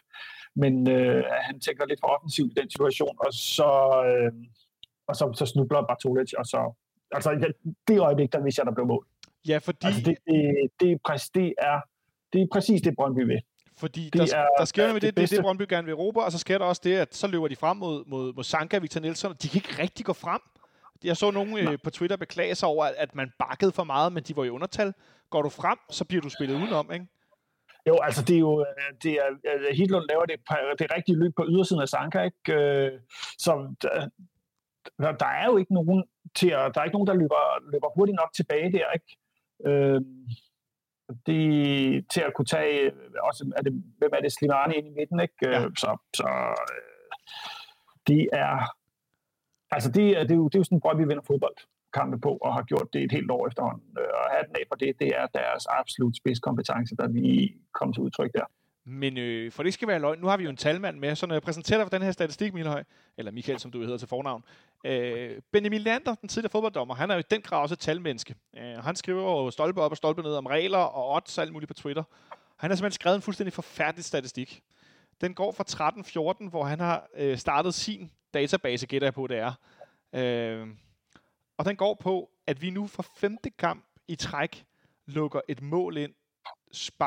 men 0.57 0.91
øh, 0.91 1.25
han 1.31 1.61
tænker 1.61 1.87
lidt 1.87 2.01
for 2.01 2.09
offensivt 2.09 2.53
i 2.53 2.61
den 2.61 2.71
situation, 2.71 3.17
og 3.27 3.33
så, 3.33 3.71
øh, 4.09 4.33
og 5.09 5.17
så, 5.17 5.33
så 5.35 5.47
snubler 5.47 5.87
Bartolic, 5.87 6.33
og 6.33 6.47
så 6.47 6.61
altså 7.13 7.53
det 7.89 7.99
øjeblik, 7.99 8.33
der 8.33 8.43
vidste 8.43 8.61
jeg, 8.61 8.67
der 8.67 8.75
blev 8.75 8.87
mål. 8.87 9.07
Ja, 9.49 9.59
fordi... 9.59 9.87
Altså, 9.87 10.01
det, 10.01 10.17
det, 10.27 10.71
det, 10.81 11.01
det, 11.35 11.55
er, 11.59 11.81
det 12.33 12.43
er 12.43 12.47
præcis 12.53 12.83
det, 12.83 12.95
Brøndby 12.97 13.27
vil. 13.27 13.41
Fordi 13.77 14.05
det 14.05 14.31
der, 14.31 14.37
er, 14.37 14.47
der 14.59 14.65
sker 14.65 14.93
med 14.93 15.01
det, 15.01 15.17
det, 15.17 15.17
det, 15.17 15.31
det 15.31 15.41
Brøndby 15.41 15.63
gerne 15.69 15.85
vil 15.85 15.93
Europa, 15.93 16.21
og 16.21 16.33
så 16.33 16.39
sker 16.39 16.59
der 16.59 16.65
også 16.65 16.81
det, 16.85 16.97
at 16.97 17.15
så 17.15 17.27
løber 17.27 17.49
de 17.49 17.57
frem 17.57 17.77
mod, 17.77 18.05
mod, 18.07 18.33
mod 18.35 18.45
Sanka 18.45 18.77
og 18.77 18.83
Victor 18.83 19.01
Nielsen, 19.01 19.31
og 19.31 19.43
de 19.43 19.49
kan 19.49 19.57
ikke 19.57 19.83
rigtig 19.83 20.07
gå 20.07 20.13
frem. 20.13 20.41
Jeg 21.05 21.17
så 21.17 21.31
nogen 21.31 21.59
øh, 21.59 21.79
på 21.85 21.90
Twitter 21.90 22.17
beklage 22.17 22.55
sig 22.55 22.69
over, 22.69 22.85
at 22.97 23.14
man 23.14 23.33
bakkede 23.38 23.73
for 23.73 23.85
meget, 23.85 24.12
men 24.12 24.23
de 24.23 24.37
var 24.37 24.45
i 24.45 24.51
undertal. 24.51 24.93
Går 25.31 25.43
du 25.43 25.49
frem, 25.49 25.79
så 25.90 26.05
bliver 26.05 26.23
du 26.23 26.29
spillet 26.29 26.57
udenom, 26.57 26.93
ikke? 26.93 27.07
Jo, 27.88 27.99
altså 28.03 28.25
det 28.25 28.37
er 28.37 28.40
jo, 28.40 28.61
øh, 28.61 28.95
det 29.03 29.12
er, 29.12 29.29
øh, 29.55 29.77
Hitlund 29.77 30.05
laver 30.09 30.25
det, 30.25 30.40
det 30.79 30.95
rigtige 30.97 31.19
løb 31.19 31.33
på 31.37 31.45
ydersiden 31.49 31.83
af 31.83 31.88
Sanka, 31.88 32.23
ikke? 32.23 32.53
Øh, 32.53 33.01
så 33.38 33.75
der, 33.83 35.12
der 35.12 35.27
er 35.27 35.47
jo 35.47 35.57
ikke 35.57 35.75
nogen 35.75 36.05
til 36.35 36.49
at, 36.49 36.75
der 36.75 36.81
er 36.81 36.85
ikke 36.85 36.97
nogen, 36.97 37.07
der 37.07 37.14
løber, 37.14 37.71
løber 37.73 37.88
hurtigt 37.97 38.17
nok 38.17 38.33
tilbage 38.35 38.73
der, 38.73 38.87
ikke? 38.93 39.17
Øh, 39.67 40.01
det, 41.27 42.11
til 42.11 42.21
at 42.21 42.35
kunne 42.35 42.47
tage, 42.47 42.93
også, 43.23 43.53
er 43.57 43.62
det, 43.62 43.73
hvem 43.99 44.11
er 44.12 44.21
det, 44.21 44.33
Slimani 44.33 44.75
ind 44.75 44.87
i 44.87 44.90
midten, 44.90 45.21
ikke? 45.21 45.35
Ja. 45.43 45.61
Så, 45.77 45.97
så 46.14 46.27
det 48.07 48.29
er, 48.33 48.75
altså 49.75 49.89
det, 49.97 50.05
det, 50.29 50.31
er 50.31 50.41
jo, 50.43 50.49
det 50.49 50.55
er 50.55 50.59
jo 50.59 50.65
sådan, 50.65 50.81
Brøndby 50.81 51.05
vinder 51.11 51.23
fodboldkampe 51.27 52.19
på, 52.19 52.33
og 52.45 52.55
har 52.55 52.63
gjort 52.63 52.89
det 52.93 53.03
et 53.03 53.13
helt 53.13 53.31
år 53.31 53.47
efterhånden. 53.49 53.89
Øh, 53.99 54.13
og 54.19 54.25
den 54.47 54.57
af 54.61 54.65
for 54.69 54.77
det, 54.83 54.99
det 54.99 55.09
er 55.09 55.27
deres 55.27 55.67
absolut 55.67 56.17
spidskompetence, 56.17 56.97
der 56.97 57.07
lige 57.09 57.55
kom 57.73 57.93
til 57.93 58.03
udtryk 58.03 58.33
der. 58.33 58.47
Men 58.87 59.19
øh, 59.19 59.53
for 59.53 59.63
det 59.63 59.75
skal 59.75 59.89
være 59.89 59.99
løgn, 59.99 60.21
nu 60.21 60.27
har 60.27 60.37
vi 60.37 60.45
jo 60.45 60.51
en 60.51 60.57
talmand 60.57 60.99
med, 60.99 61.15
så 61.15 61.27
når 61.27 61.35
jeg 61.35 61.43
præsenterer 61.43 61.79
dig 61.79 61.85
for 61.85 61.97
den 61.97 62.03
her 62.03 62.13
statistik, 62.13 62.55
Milhøj, 62.55 62.85
eller 63.19 63.33
Michael, 63.33 63.59
som 63.59 63.71
du 63.71 63.81
hedder 63.81 63.99
til 63.99 64.09
fornavn, 64.09 64.45
øh, 64.87 65.41
Benjamin 65.53 65.81
Lander, 65.81 66.15
den 66.15 66.29
tidligere 66.29 66.51
fodbolddommer, 66.51 66.95
han 66.95 67.11
er 67.11 67.15
jo 67.15 67.21
i 67.21 67.25
den 67.31 67.43
grad 67.43 67.63
også 67.63 67.73
et 67.73 67.79
talmenneske. 67.79 68.35
Øh, 68.57 68.85
han 68.85 68.97
skriver 68.97 69.23
jo 69.23 69.51
stolpe 69.51 69.81
op 69.83 69.91
og 69.91 69.97
stolpe 69.97 70.23
ned 70.23 70.35
om 70.35 70.47
regler 70.47 70.79
og 70.79 71.15
odds 71.15 71.39
og 71.39 71.45
alt 71.45 71.53
muligt 71.53 71.69
på 71.69 71.75
Twitter. 71.75 72.03
Han 72.57 72.71
har 72.71 72.77
simpelthen 72.77 72.93
skrevet 72.93 73.17
en 73.17 73.23
fuldstændig 73.23 73.53
forfærdelig 73.53 74.05
statistik. 74.05 74.63
Den 75.21 75.35
går 75.35 75.53
fra 75.53 76.35
13-14, 76.45 76.51
hvor 76.51 76.65
han 76.65 76.81
har 76.81 77.07
øh, 77.17 77.39
startet 77.39 77.75
sin 77.75 78.11
database, 78.35 78.87
gætter 78.87 79.07
jeg 79.07 79.14
på, 79.14 79.27
det 79.27 79.38
er. 79.38 79.53
Øh, 80.12 80.68
og 81.57 81.64
den 81.64 81.77
går 81.77 81.94
på, 81.94 82.31
at 82.47 82.62
vi 82.62 82.70
nu 82.70 82.87
for 82.87 83.07
femte 83.16 83.51
kamp 83.51 83.85
i 84.09 84.16
træk 84.16 84.64
lukker 85.07 85.40
et 85.49 85.62
mål 85.62 85.97
ind 85.97 86.14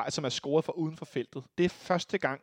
som 0.09 0.25
er 0.25 0.29
scoret 0.29 0.65
fra 0.65 0.73
uden 0.73 0.97
for 0.97 1.05
feltet. 1.05 1.43
Det 1.57 1.65
er 1.65 1.69
første 1.69 2.17
gang 2.17 2.41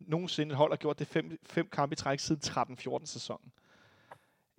nogensinde 0.00 0.52
et 0.52 0.56
hold 0.56 0.72
har 0.72 0.76
gjort 0.76 0.98
det 0.98 1.06
fem, 1.06 1.38
fem 1.46 1.68
kampe 1.68 1.92
i 1.92 1.96
træk 1.96 2.20
siden 2.20 2.40
13-14 2.44 3.06
sæsonen. 3.06 3.52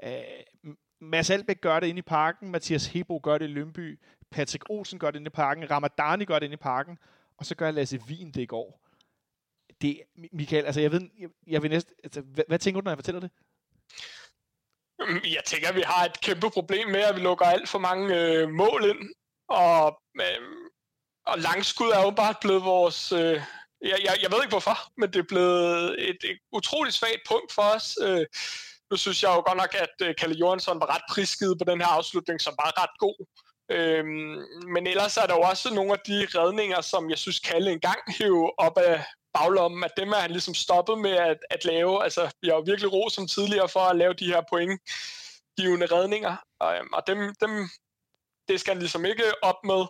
Øh, 0.03 0.63
Mads 0.99 1.29
Albeck 1.29 1.61
gør 1.61 1.79
det 1.79 1.87
inde 1.87 1.99
i 1.99 2.01
parken, 2.01 2.51
Mathias 2.51 2.87
Hebo 2.87 3.19
gør 3.23 3.37
det 3.37 3.45
i 3.45 3.51
Lønby, 3.51 3.99
Patrick 4.31 4.69
Olsen 4.69 4.99
gør 4.99 5.11
det 5.11 5.19
inde 5.19 5.27
i 5.27 5.29
parken, 5.29 5.71
Ramadani 5.71 6.25
gør 6.25 6.39
det 6.39 6.45
inde 6.45 6.53
i 6.53 6.57
parken, 6.57 6.97
og 7.37 7.45
så 7.45 7.55
gør 7.55 7.71
Lasse 7.71 7.99
Wien 8.07 8.31
det 8.31 8.41
i 8.41 8.45
går. 8.45 8.81
Det, 9.81 10.01
Michael, 10.15 10.65
altså 10.65 10.81
jeg 10.81 10.91
ved, 10.91 11.09
jeg, 11.19 11.29
jeg 11.47 11.61
vil 11.61 11.71
næste, 11.71 11.93
altså, 12.03 12.21
hvad, 12.21 12.43
hvad 12.47 12.59
tænker 12.59 12.81
du, 12.81 12.83
når 12.83 12.91
jeg 12.91 12.97
fortæller 12.97 13.21
det? 13.21 13.31
Mm, 14.99 15.21
jeg 15.23 15.43
tænker, 15.45 15.69
at 15.69 15.75
vi 15.75 15.83
har 15.85 16.05
et 16.05 16.21
kæmpe 16.21 16.49
problem 16.49 16.87
med, 16.87 16.99
at 16.99 17.15
vi 17.15 17.21
lukker 17.21 17.45
alt 17.45 17.69
for 17.69 17.79
mange 17.79 18.15
øh, 18.15 18.49
mål 18.49 18.85
ind, 18.85 19.09
og 19.49 20.01
øh, 20.21 20.67
og 21.27 21.39
langskud 21.39 21.89
er 21.89 22.01
jo 22.01 22.11
bare 22.11 22.35
blevet 22.41 22.63
vores... 22.63 23.11
Øh, 23.11 23.41
jeg, 23.81 23.97
jeg, 24.03 24.13
jeg 24.21 24.31
ved 24.31 24.39
ikke 24.43 24.55
hvorfor, 24.57 24.77
men 24.97 25.13
det 25.13 25.19
er 25.19 25.31
blevet 25.33 26.09
et, 26.09 26.19
et 26.31 26.39
utroligt 26.51 26.95
svagt 26.95 27.21
punkt 27.27 27.53
for 27.53 27.61
os. 27.75 27.97
Øh, 28.01 28.25
nu 28.91 28.97
synes 28.97 29.23
jeg 29.23 29.29
jo 29.29 29.41
godt 29.47 29.57
nok, 29.57 29.75
at 29.85 30.07
øh, 30.07 30.15
Kalle 30.19 30.35
Jørgensen 30.35 30.79
var 30.79 30.95
ret 30.95 31.05
prisgivet 31.09 31.59
på 31.59 31.65
den 31.71 31.81
her 31.81 31.87
afslutning, 31.87 32.41
som 32.41 32.53
var 32.61 32.81
ret 32.83 32.95
god. 32.99 33.17
Øhm, 33.71 34.35
men 34.73 34.87
ellers 34.87 35.17
er 35.17 35.25
der 35.27 35.35
jo 35.35 35.41
også 35.41 35.73
nogle 35.73 35.91
af 35.91 35.99
de 36.07 36.27
redninger, 36.39 36.81
som 36.81 37.09
jeg 37.09 37.17
synes 37.17 37.39
Kalle 37.39 37.71
engang 37.71 37.99
hæv 38.17 38.53
op 38.57 38.77
af 38.77 39.05
baglommen, 39.37 39.83
at 39.83 39.91
dem 39.97 40.09
er 40.09 40.15
han 40.25 40.31
ligesom 40.31 40.53
stoppet 40.53 40.97
med 40.97 41.11
at, 41.11 41.37
at 41.49 41.65
lave. 41.65 42.03
Altså, 42.03 42.29
vi 42.41 42.47
har 42.47 42.55
jo 42.55 42.63
virkelig 42.65 42.93
ro 42.93 43.09
som 43.09 43.27
tidligere 43.27 43.69
for 43.69 43.79
at 43.79 43.95
lave 43.95 44.13
de 44.13 44.31
her 44.33 44.41
pointgivende 44.49 45.85
redninger, 45.95 46.35
og, 46.59 46.73
og 46.93 47.03
dem, 47.07 47.35
dem, 47.41 47.69
det 48.47 48.59
skal 48.59 48.73
han 48.73 48.79
ligesom 48.79 49.05
ikke 49.05 49.23
op 49.43 49.59
med 49.63 49.85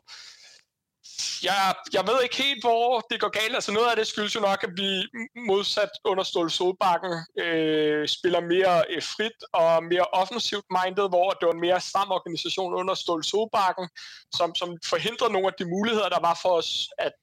jeg, 1.44 1.76
jeg 1.94 2.08
ved 2.08 2.24
ikke 2.24 2.44
helt, 2.44 2.64
hvor 2.64 3.00
det 3.10 3.22
går 3.22 3.30
galt. 3.30 3.56
Altså 3.56 3.72
noget 3.72 3.90
af 3.90 3.96
det 3.96 4.08
skyldes 4.08 4.36
jo 4.36 4.40
nok, 4.40 4.64
at 4.64 4.70
vi 4.78 4.90
modsat 5.36 5.90
under 6.06 6.24
Ståle 6.24 6.50
Solbakken 6.50 7.14
øh, 7.40 8.08
spiller 8.08 8.42
mere 8.42 8.84
øh, 8.90 9.02
frit 9.02 9.40
og 9.54 9.84
mere 9.84 10.06
offensivt 10.22 10.66
minded, 10.78 11.10
hvor 11.10 11.30
det 11.30 11.46
var 11.48 11.54
en 11.54 11.60
mere 11.68 11.82
stram 11.82 12.12
organisation 12.12 12.74
under 12.74 12.94
Ståle 12.94 13.24
Solbakken, 13.24 13.90
som, 14.36 14.56
som 14.56 14.78
forhindrede 14.86 15.34
nogle 15.34 15.48
af 15.48 15.54
de 15.60 15.66
muligheder, 15.66 16.10
der 16.10 16.20
var 16.20 16.40
for 16.42 16.50
os 16.50 16.90
at 16.98 17.20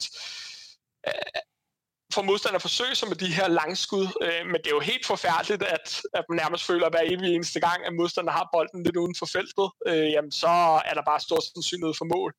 for 2.12 2.22
modstander 2.22 2.56
at 2.56 2.62
forsøge 2.62 2.94
sig 2.94 3.08
med 3.08 3.16
de 3.16 3.32
her 3.38 3.48
langskud. 3.48 4.06
Øh, 4.22 4.46
men 4.46 4.54
det 4.54 4.66
er 4.66 4.76
jo 4.78 4.80
helt 4.80 5.06
forfærdeligt, 5.06 5.62
at, 5.62 6.02
at 6.14 6.24
man 6.28 6.36
nærmest 6.36 6.66
føler, 6.66 6.86
at 6.86 6.92
hver 6.92 7.02
evig 7.04 7.34
eneste 7.34 7.60
gang, 7.60 7.86
at 7.86 7.94
modstander 7.94 8.32
har 8.32 8.48
bolden 8.52 8.82
lidt 8.82 8.96
uden 8.96 9.14
for 9.18 9.26
feltet, 9.26 9.68
øh, 9.86 10.10
jamen 10.14 10.32
så 10.32 10.54
er 10.88 10.94
der 10.94 11.02
bare 11.10 11.20
stor 11.20 11.40
sandsynlighed 11.40 11.94
for 11.98 12.04
mål. 12.14 12.30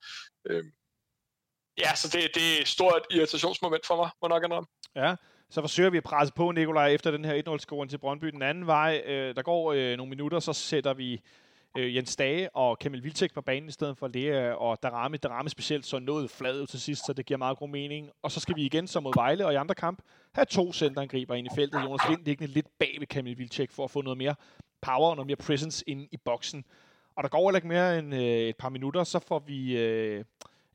Øh, 0.49 0.63
ja, 1.83 1.95
så 1.95 2.07
det, 2.13 2.21
det 2.35 2.45
er 2.57 2.61
et 2.61 2.67
stort 2.67 3.01
irritationsmoment 3.11 3.85
for 3.85 3.95
mig, 3.95 4.09
må 4.21 4.27
nok 4.27 4.43
indrømme. 4.43 4.67
Ja, 4.95 5.15
så 5.49 5.61
forsøger 5.61 5.89
vi 5.89 5.97
at 5.97 6.03
presse 6.03 6.33
på, 6.33 6.51
Nikolaj, 6.51 6.93
efter 6.93 7.11
den 7.11 7.25
her 7.25 7.41
1-0-scoring 7.47 7.89
til 7.89 7.97
Brøndby. 7.97 8.27
Den 8.27 8.41
anden 8.41 8.67
vej, 8.67 9.01
øh, 9.05 9.35
der 9.35 9.41
går 9.41 9.73
øh, 9.73 9.97
nogle 9.97 10.09
minutter, 10.09 10.39
så 10.39 10.53
sætter 10.53 10.93
vi 10.93 11.21
øh, 11.77 11.95
Jens 11.95 12.15
Dage 12.15 12.55
og 12.55 12.79
Kamil 12.79 13.03
Vilcek 13.03 13.33
på 13.33 13.41
banen 13.41 13.69
i 13.69 13.71
stedet 13.71 13.97
for 13.97 14.07
Lea 14.07 14.53
og 14.53 14.83
Darame, 14.83 15.17
Darame 15.17 15.49
specielt 15.49 15.85
så 15.85 15.99
noget 15.99 16.29
flad 16.29 16.67
til 16.67 16.81
sidst, 16.81 17.05
så 17.05 17.13
det 17.13 17.25
giver 17.25 17.37
meget 17.37 17.57
god 17.57 17.69
mening. 17.69 18.09
Og 18.21 18.31
så 18.31 18.39
skal 18.39 18.55
vi 18.55 18.61
igen 18.61 18.87
som 18.87 19.03
mod 19.03 19.13
Vejle 19.15 19.45
og 19.45 19.53
i 19.53 19.55
andre 19.55 19.75
kamp 19.75 20.01
have 20.31 20.45
to 20.45 20.73
centerangriber 20.73 21.35
ind 21.35 21.47
i 21.47 21.55
feltet. 21.55 21.83
Jonas 21.83 22.09
Vind 22.09 22.25
liggende 22.25 22.53
lidt 22.53 22.67
bag 22.79 22.95
ved 22.99 23.07
Kamil 23.07 23.37
Vilcek 23.37 23.71
for 23.71 23.83
at 23.83 23.91
få 23.91 24.01
noget 24.01 24.17
mere 24.17 24.35
power 24.81 25.09
og 25.09 25.15
noget 25.15 25.27
mere 25.27 25.35
presence 25.35 25.83
ind 25.89 26.07
i 26.11 26.17
boksen. 26.17 26.65
Og 27.15 27.23
der 27.23 27.29
går 27.29 27.47
heller 27.47 27.57
ikke 27.57 27.67
mere 27.67 27.99
end 27.99 28.15
øh, 28.15 28.21
et 28.21 28.57
par 28.57 28.69
minutter, 28.69 29.03
så 29.03 29.19
får 29.19 29.39
vi... 29.39 29.77
Øh, 29.77 30.23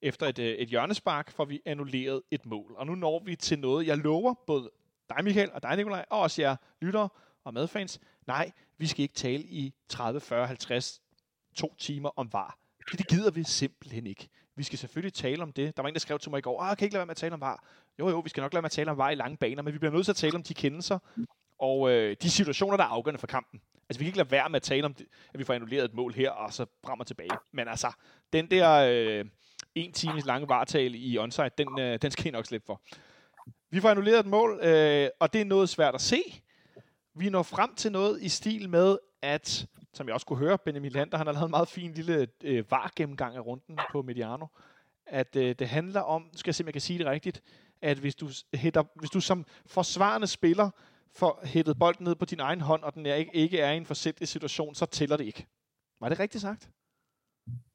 efter 0.03 0.27
et, 0.27 0.39
øh, 0.39 0.47
et 0.47 0.69
hjørnespark 0.69 1.31
får 1.31 1.45
vi 1.45 1.61
annulleret 1.65 2.23
et 2.31 2.47
mål. 2.47 2.75
Og 2.77 2.87
nu 2.87 2.95
når 2.95 3.23
vi 3.25 3.37
til 3.37 3.59
noget, 3.59 3.87
jeg 3.87 3.99
lover 3.99 4.35
både 4.47 4.71
dig, 5.09 5.25
Michael, 5.25 5.51
og 5.53 5.63
dig, 5.63 5.77
Nikolaj, 5.77 6.05
og 6.11 6.21
også 6.21 6.43
jer 6.43 6.57
lyttere 6.81 7.09
og 7.45 7.55
medfans. 7.55 8.01
Nej, 8.31 8.51
vi 8.79 8.87
skal 8.87 9.03
ikke 9.03 9.15
tale 9.15 9.43
i 9.43 9.75
30, 9.89 10.21
40, 10.21 10.47
50, 10.47 11.01
to 11.55 11.75
timer 11.79 12.11
om 12.17 12.33
var. 12.33 12.59
Det 12.93 13.09
gider 13.09 13.31
vi 13.31 13.45
simpelthen 13.45 14.07
ikke. 14.07 14.29
Vi 14.57 14.63
skal 14.63 14.79
selvfølgelig 14.79 15.15
tale 15.15 15.43
om 15.43 15.53
det. 15.53 15.77
Der 15.77 15.83
var 15.83 15.89
en, 15.89 15.95
der 15.95 16.01
skrev 16.01 16.19
til 16.19 16.31
mig 16.31 16.39
i 16.39 16.41
går, 16.41 16.61
ah, 16.63 16.77
kan 16.77 16.87
ikke 16.87 16.95
lade 16.95 17.01
være 17.01 17.07
med 17.07 17.11
at 17.11 17.17
tale 17.17 17.35
om 17.35 17.41
var. 17.41 17.65
Jo, 17.99 18.09
jo, 18.09 18.19
vi 18.19 18.29
skal 18.29 18.41
nok 18.41 18.53
lade 18.53 18.59
være 18.59 18.63
med 18.63 18.67
at 18.67 18.73
tale 18.73 18.91
om 18.91 18.99
var 18.99 19.11
i 19.11 19.15
lange 19.15 19.37
baner, 19.37 19.63
men 19.63 19.73
vi 19.73 19.79
bliver 19.79 19.93
nødt 19.93 20.05
til 20.05 20.13
at 20.13 20.17
tale 20.17 20.35
om 20.35 20.43
de 20.43 20.55
kendelser, 20.55 20.99
Og 21.59 21.91
øh, 21.91 22.17
de 22.23 22.31
situationer, 22.31 22.77
der 22.77 22.85
er 22.85 22.89
afgørende 22.89 23.19
for 23.19 23.27
kampen. 23.27 23.61
Altså, 23.89 23.99
vi 23.99 24.05
kan 24.05 24.07
ikke 24.07 24.19
lade 24.19 24.31
være 24.31 24.49
med 24.49 24.57
at 24.57 24.63
tale 24.63 24.85
om, 24.85 24.95
det, 24.95 25.07
at 25.33 25.39
vi 25.39 25.45
får 25.45 25.55
annulleret 25.55 25.85
et 25.85 25.95
mål 25.95 26.15
her, 26.15 26.31
og 26.31 26.53
så 26.53 26.67
frem 26.85 27.01
og 27.01 27.07
tilbage. 27.07 27.39
Men 27.53 27.69
altså, 27.69 27.93
den 28.33 28.51
der 28.51 28.71
øh, 28.71 29.25
en 29.75 29.93
times 29.93 30.25
lange 30.25 30.49
vartale 30.49 30.99
i 30.99 31.19
onside, 31.19 31.51
den, 31.59 31.81
øh, 31.81 31.99
den 32.03 32.11
skal 32.11 32.27
I 32.27 32.31
nok 32.31 32.47
slippe 32.47 32.67
for. 32.67 32.83
Vi 33.71 33.81
får 33.81 33.91
annulleret 33.91 34.21
et 34.21 34.27
mål, 34.27 34.61
øh, 34.63 35.09
og 35.21 35.33
det 35.33 35.41
er 35.41 35.45
noget 35.45 35.69
svært 35.69 35.95
at 35.95 36.01
se. 36.01 36.23
Vi 37.21 37.29
når 37.29 37.43
frem 37.43 37.75
til 37.75 37.93
noget 37.93 38.23
i 38.23 38.29
stil 38.29 38.69
med, 38.69 38.99
at, 39.23 39.67
som 39.93 40.07
jeg 40.07 40.15
også 40.15 40.27
kunne 40.27 40.39
høre, 40.39 40.59
Benjamin 40.59 40.93
Lander, 40.93 41.19
han 41.19 41.27
har 41.27 41.33
lavet 41.33 41.45
en 41.45 41.51
meget 41.51 41.69
fin 41.69 41.93
lille 41.93 42.29
øh, 42.45 42.71
var-gennemgang 42.71 43.37
af 43.37 43.47
runden 43.47 43.79
på 43.93 44.03
Mediano, 44.03 44.47
at 45.07 45.37
øh, 45.37 45.55
det 45.59 45.69
handler 45.69 46.01
om, 46.01 46.31
skal 46.35 46.51
jeg 46.51 46.55
se, 46.55 46.65
om 46.65 46.67
jeg 46.67 46.75
kan 46.75 46.81
sige 46.81 46.99
det 46.99 47.07
rigtigt, 47.07 47.43
at 47.83 47.99
hvis 47.99 48.15
du, 48.15 48.29
hætter, 48.55 48.85
hvis 48.95 49.11
du 49.11 49.21
som 49.21 49.47
forsvarende 49.67 50.27
spiller 50.27 50.71
får 51.17 51.41
hættet 51.45 51.79
bolden 51.79 52.05
ned 52.05 52.15
på 52.15 52.25
din 52.25 52.41
egen 52.41 52.61
hånd, 52.61 52.83
og 52.83 52.95
den 52.95 53.07
er 53.07 53.15
ikke, 53.15 53.35
ikke 53.35 53.61
er 53.61 53.73
i 53.73 53.77
en 53.77 53.87
forsætlig 53.87 54.29
situation, 54.29 54.75
så 54.75 54.87
tæller 54.87 55.17
det 55.17 55.25
ikke. 55.25 55.47
Var 56.01 56.09
det 56.09 56.21
rigtigt 56.21 56.43
sagt? 56.43 56.71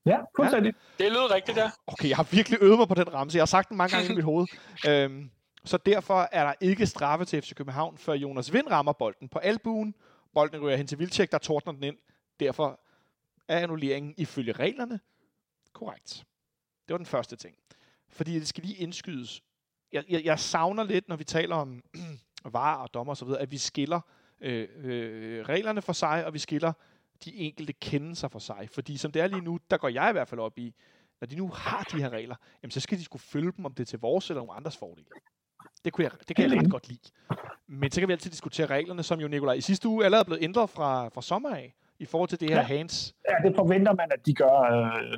Ja, 0.06 0.18
fuldstændig. 0.36 0.74
Det 1.00 1.12
lød 1.12 1.32
rigtigt, 1.32 1.58
ja. 1.58 1.72
Okay, 1.88 2.10
jeg 2.10 2.18
har 2.18 2.28
virkelig 2.32 2.60
øvet 2.62 2.78
mig 2.78 2.88
på 2.88 2.94
den 2.94 3.14
ramse. 3.14 3.36
Jeg 3.36 3.42
har 3.42 3.46
sagt 3.46 3.70
den 3.70 3.78
mange 3.78 3.96
gange 3.96 4.12
i 4.12 4.16
mit 4.16 4.24
hoved. 4.24 4.48
Øhm, 4.90 5.32
så 5.66 5.78
derfor 5.78 6.30
er 6.32 6.46
der 6.46 6.54
ikke 6.62 6.86
straffe 6.86 7.26
til 7.26 7.42
FC 7.42 7.56
København, 7.56 7.98
før 7.98 8.14
Jonas 8.14 8.54
Vind 8.54 8.68
rammer 8.68 8.94
bolden 8.94 9.30
på 9.30 9.40
albuen. 9.40 9.96
Bolden 10.34 10.62
ryger 10.62 10.78
hen 10.78 10.88
til 10.88 11.00
Vilcek, 11.00 11.32
der 11.32 11.38
tordner 11.38 11.74
den 11.74 11.84
ind. 11.84 11.98
Derfor 12.40 12.80
er 13.48 13.60
annulleringen 13.60 14.14
ifølge 14.18 14.52
reglerne 14.52 15.00
korrekt. 15.74 16.26
Det 16.88 16.94
var 16.94 16.98
den 16.98 17.06
første 17.06 17.36
ting. 17.36 17.56
Fordi 18.10 18.40
det 18.40 18.48
skal 18.48 18.64
lige 18.64 18.76
indskydes. 18.76 19.44
Jeg, 19.92 20.04
jeg, 20.10 20.26
jeg 20.26 20.40
savner 20.40 20.84
lidt, 20.84 21.10
når 21.10 21.16
vi 21.16 21.24
taler 21.24 21.56
om 21.56 21.84
var 22.46 22.76
og 22.76 22.94
dommer 22.94 23.12
osv., 23.12 23.30
at 23.40 23.52
vi 23.52 23.58
skiller 23.58 24.02
øh, 24.42 24.70
øh, 24.76 25.46
reglerne 25.46 25.82
for 25.82 25.94
sig, 25.94 26.26
og 26.26 26.34
vi 26.34 26.40
skiller 26.40 26.74
de 27.26 27.36
enkelte 27.36 27.74
kendelser 27.74 28.28
for 28.28 28.40
sig. 28.40 28.70
Fordi 28.72 28.98
som 28.98 29.12
det 29.12 29.22
er 29.22 29.28
lige 29.28 29.42
nu, 29.42 29.60
der 29.70 29.78
går 29.78 29.88
jeg 29.90 30.10
i 30.10 30.12
hvert 30.12 30.28
fald 30.28 30.42
op 30.42 30.60
i, 30.60 30.76
når 31.22 31.28
de 31.28 31.36
nu 31.36 31.50
har 31.50 31.84
de 31.84 32.02
her 32.02 32.10
regler, 32.10 32.36
jamen 32.64 32.72
så 32.72 32.80
skal 32.80 32.98
de 32.98 33.04
skulle 33.04 33.24
følge 33.24 33.52
dem, 33.58 33.66
om 33.66 33.74
det 33.74 33.84
er 33.84 33.86
til 33.86 34.00
vores 34.00 34.30
eller 34.30 34.42
nogen 34.42 34.58
andres 34.58 34.78
fordel. 34.78 35.06
Det, 35.86 35.94
kunne 35.94 36.04
jeg, 36.04 36.12
det 36.28 36.36
kan 36.36 36.52
jeg 36.52 36.60
ret 36.60 36.72
godt 36.72 36.88
lide. 36.88 37.00
Men 37.68 37.92
så 37.92 38.02
kan 38.02 38.08
vi 38.08 38.14
altid 38.14 38.32
diskutere 38.32 38.66
reglerne, 38.66 39.04
som 39.04 39.20
jo 39.20 39.28
Nikolaj 39.28 39.54
i 39.54 39.62
sidste 39.62 39.88
uge 39.88 40.06
allerede 40.06 40.22
er 40.22 40.26
blevet 40.26 40.44
ændret 40.44 40.70
fra, 40.70 41.10
fra 41.10 41.22
sommer 41.22 41.50
af, 41.50 41.76
i 42.00 42.06
forhold 42.06 42.30
til 42.30 42.40
det 42.40 42.50
her 42.50 42.58
ja. 42.58 42.64
hands. 42.64 43.16
Ja, 43.30 43.48
det 43.50 43.56
forventer 43.56 43.94
man, 43.94 44.08
at 44.12 44.26
de 44.26 44.34
gør. 44.34 44.56
Øh, 44.62 45.18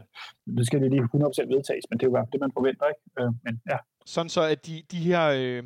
det 0.58 0.66
skal 0.68 0.82
det 0.82 0.92
lige 0.92 1.02
100% 1.02 1.56
vedtages, 1.56 1.84
men 1.90 2.00
det 2.00 2.06
er 2.06 2.10
jo 2.10 2.26
det, 2.32 2.40
man 2.40 2.52
forventer, 2.54 2.86
ikke? 2.88 3.02
Øh, 3.20 3.34
men 3.44 3.62
ja. 3.70 3.78
Sådan 4.06 4.30
så, 4.30 4.42
at 4.42 4.66
de, 4.66 4.84
de 4.92 4.98
her 4.98 5.28
øh, 5.36 5.64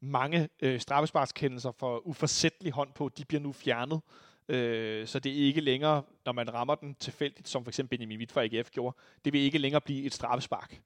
mange 0.00 0.48
øh, 0.62 0.80
straffesparkskendelser 0.80 1.72
for 1.78 2.06
uforsættelig 2.06 2.72
hånd 2.72 2.88
på, 2.94 3.10
de 3.18 3.24
bliver 3.24 3.40
nu 3.40 3.52
fjernet. 3.52 4.00
Øh, 4.48 5.06
så 5.06 5.18
det 5.18 5.32
er 5.32 5.46
ikke 5.46 5.60
længere, 5.60 6.02
når 6.26 6.32
man 6.32 6.54
rammer 6.54 6.74
den 6.74 6.94
tilfældigt, 6.94 7.48
som 7.48 7.64
for 7.64 7.70
eksempel 7.70 7.98
Benjamin 7.98 8.18
Witt 8.18 8.32
fra 8.32 8.42
AGF 8.44 8.70
gjorde, 8.70 8.96
det 9.24 9.32
vil 9.32 9.40
ikke 9.40 9.58
længere 9.58 9.80
blive 9.80 10.04
et 10.04 10.14
straffespark. 10.14 10.80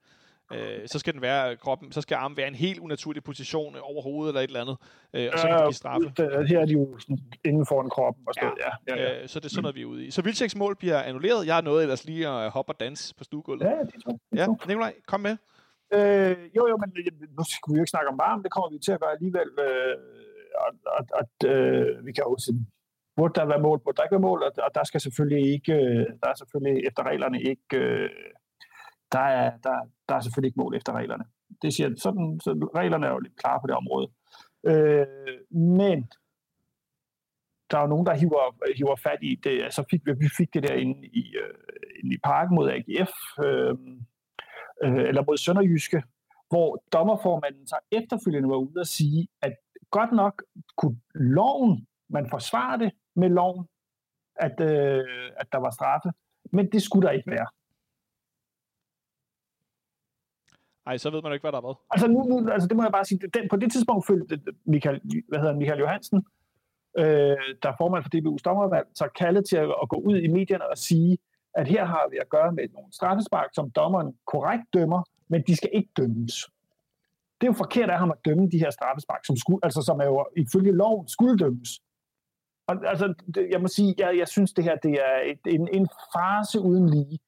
Øh, 0.55 0.89
så 0.89 0.99
skal 0.99 1.13
den 1.15 1.23
være 1.23 1.57
kroppen, 1.57 1.93
så 1.93 2.01
skal 2.01 2.15
armen 2.15 2.37
være 2.37 2.49
en 2.49 2.55
helt 2.55 2.81
unaturlig 2.81 3.25
position 3.25 3.77
over 3.83 4.03
hovedet 4.03 4.31
eller 4.31 4.41
et 4.41 4.47
eller 4.47 4.61
andet, 4.61 4.77
øh, 5.15 5.31
og 5.33 5.39
så 5.39 5.47
kan 5.47 5.57
det 5.57 5.65
give 5.65 5.73
straffe. 5.73 6.13
Øh, 6.21 6.45
her 6.51 6.59
er 6.61 6.67
de 6.67 6.73
jo 6.73 6.99
inden 7.45 7.67
for 7.67 7.83
en 7.83 7.91
kroppen 7.91 8.25
og 8.29 8.35
ja. 8.43 8.47
ja, 8.47 8.97
ja, 8.97 9.03
ja. 9.03 9.23
Øh, 9.23 9.29
så 9.29 9.41
det 9.41 9.47
er 9.47 9.51
sådan 9.51 9.63
noget, 9.63 9.77
vi 9.77 9.83
er 9.83 9.87
ude 9.87 10.05
i. 10.07 10.11
Så 10.11 10.23
Vilceks 10.23 10.57
mål 10.57 10.77
bliver 10.77 11.03
annulleret. 11.03 11.47
Jeg 11.47 11.55
har 11.55 11.63
nået 11.63 11.83
ellers 11.83 12.05
lige 12.05 12.29
at 12.29 12.51
hoppe 12.51 12.73
og 12.73 12.81
danse 12.81 13.15
på 13.15 13.25
stuegulvet. 13.25 13.65
Ja, 13.65 13.71
det 13.71 13.95
jeg. 14.07 14.17
Ja, 14.37 14.47
Nikolaj, 14.69 14.95
kom 15.07 15.21
med. 15.21 15.37
Øh, 15.97 16.37
jo, 16.57 16.63
jo, 16.71 16.77
men 16.83 16.91
nu 17.39 17.43
skal 17.45 17.69
vi 17.73 17.77
jo 17.79 17.83
ikke 17.83 17.95
snakke 17.95 18.09
om 18.09 18.19
varme, 18.19 18.43
det 18.43 18.53
kommer 18.53 18.69
vi 18.71 18.79
til 18.79 18.93
at 18.93 19.01
gøre 19.01 19.13
alligevel. 19.17 19.51
Øh, 19.67 19.97
og, 20.65 20.71
og, 20.97 21.03
og 21.19 21.25
øh, 21.51 22.07
vi 22.07 22.13
kan 22.13 22.25
jo 22.27 22.37
sige, 22.47 22.67
burde 23.17 23.35
der 23.41 23.47
være 23.53 23.63
mål, 23.67 23.79
burde 23.85 23.97
der 23.97 24.03
ikke 24.03 24.17
være 24.19 24.29
mål, 24.31 24.43
og, 24.43 24.53
og 24.67 24.71
der 24.75 24.85
skal 24.85 25.01
selvfølgelig 25.01 25.53
ikke, 25.55 25.73
øh, 25.73 26.07
der 26.23 26.29
er 26.33 26.37
selvfølgelig 26.43 26.87
efter 26.89 27.03
reglerne 27.11 27.39
ikke, 27.43 27.77
øh, 27.77 28.11
der, 29.15 29.27
er, 29.43 29.51
der, 29.67 29.77
der 30.09 30.15
er 30.15 30.21
selvfølgelig 30.21 30.49
ikke 30.49 30.61
mål 30.61 30.77
efter 30.77 30.93
reglerne. 30.93 31.25
Det 31.63 31.75
siger, 31.75 31.89
sådan, 32.05 32.41
så 32.45 32.51
reglerne 32.81 33.07
er 33.07 33.11
jo 33.11 33.19
lidt 33.19 33.37
klare 33.37 33.61
på 33.61 33.67
det 33.67 33.77
område. 33.77 34.09
Øh, 34.71 35.07
men 35.51 35.99
der 37.71 37.77
er 37.79 37.83
jo 37.83 37.93
nogen, 37.95 38.07
der 38.07 38.15
hiver, 38.15 38.45
hiver 38.77 38.97
fat 38.97 39.19
i 39.23 39.35
det. 39.45 39.75
Så 39.75 39.85
fik 39.91 40.01
vi, 40.07 40.13
vi 40.25 40.29
fik 40.39 40.55
det 40.55 40.63
der 40.63 40.75
inde 40.75 41.07
i, 41.07 41.25
øh, 41.43 41.55
inde 41.99 42.15
i 42.15 42.19
parken 42.25 42.55
mod 42.55 42.71
AGF, 42.71 43.13
øh, 43.47 43.75
øh, 44.85 45.09
eller 45.09 45.25
mod 45.27 45.37
Sønderjyske, 45.37 46.03
hvor 46.49 46.83
dommerformanden 46.93 47.67
så 47.67 47.79
efterfølgende 47.93 48.49
var 48.49 48.57
ude 48.57 48.81
og 48.81 48.87
sige, 48.87 49.29
at 49.43 49.53
godt 49.91 50.13
nok 50.13 50.43
kunne 50.77 50.99
loven, 51.15 51.87
man 52.09 52.31
forsvarer 52.31 52.77
det 52.77 52.93
med 53.17 53.29
loven, 53.29 53.67
at, 54.37 54.61
øh, 54.61 55.31
at 55.37 55.47
der 55.53 55.59
var 55.59 55.71
straffe, 55.71 56.11
men 56.53 56.73
det 56.73 56.83
skulle 56.83 57.07
der 57.07 57.13
ikke 57.13 57.31
være. 57.31 57.47
Ej, 60.87 60.97
så 60.97 61.11
ved 61.11 61.23
man 61.23 61.31
jo 61.31 61.35
ikke, 61.35 61.43
hvad 61.43 61.53
der 61.53 61.59
er 61.59 61.63
været. 61.63 61.77
Altså, 61.91 62.07
nu, 62.09 62.23
nu, 62.23 62.51
altså 62.51 62.69
det 62.69 62.77
må 62.77 62.83
jeg 62.83 62.93
bare 62.93 63.05
sige, 63.05 63.21
den, 63.35 63.49
på 63.49 63.57
det 63.57 63.73
tidspunkt 63.73 64.07
følte 64.07 64.35
øh, 64.35 64.55
Michael, 64.65 65.01
hvad 65.29 65.39
hedder 65.39 65.55
Michael 65.55 65.81
Johansen, 65.81 66.27
øh, 66.99 67.05
der 67.63 67.69
er 67.69 67.77
formand 67.79 68.05
for 68.05 68.11
DBU's 68.15 68.43
dommervalg, 68.45 68.87
så 68.95 69.09
kaldet 69.19 69.45
til 69.49 69.57
at, 69.57 69.69
at 69.83 69.89
gå 69.89 69.97
ud 69.97 70.17
i 70.17 70.27
medierne 70.27 70.71
og 70.71 70.79
sige, 70.79 71.19
at 71.55 71.69
her 71.69 71.85
har 71.85 72.09
vi 72.11 72.17
at 72.17 72.29
gøre 72.29 72.53
med 72.53 72.65
nogle 72.73 72.93
straffespark, 72.93 73.51
som 73.55 73.71
dommeren 73.71 74.15
korrekt 74.27 74.65
dømmer, 74.75 75.03
men 75.29 75.43
de 75.47 75.57
skal 75.57 75.71
ikke 75.73 75.91
dømmes. 75.97 76.35
Det 77.41 77.47
er 77.47 77.53
jo 77.53 77.53
forkert 77.53 77.91
af 77.91 77.99
ham 77.99 78.11
at 78.11 78.19
dømme 78.25 78.51
de 78.51 78.59
her 78.59 78.71
straffespark, 78.71 79.25
som, 79.27 79.37
skulle, 79.37 79.61
altså, 79.63 79.83
som 79.83 80.01
er 80.01 80.05
jo 80.05 80.27
ifølge 80.37 80.73
loven 80.73 81.09
skulle 81.09 81.39
dømmes. 81.39 81.71
Og, 82.67 82.77
altså, 82.87 83.15
det, 83.35 83.49
jeg 83.51 83.61
må 83.61 83.69
sige, 83.69 83.95
jeg, 83.99 84.19
jeg 84.19 84.29
synes, 84.29 84.53
det 84.53 84.65
her 84.65 84.77
det 84.77 84.93
er 84.93 85.17
et, 85.25 85.55
en, 85.55 85.69
en 85.73 85.89
farse 86.15 86.61
uden 86.61 86.89
lige. 86.89 87.19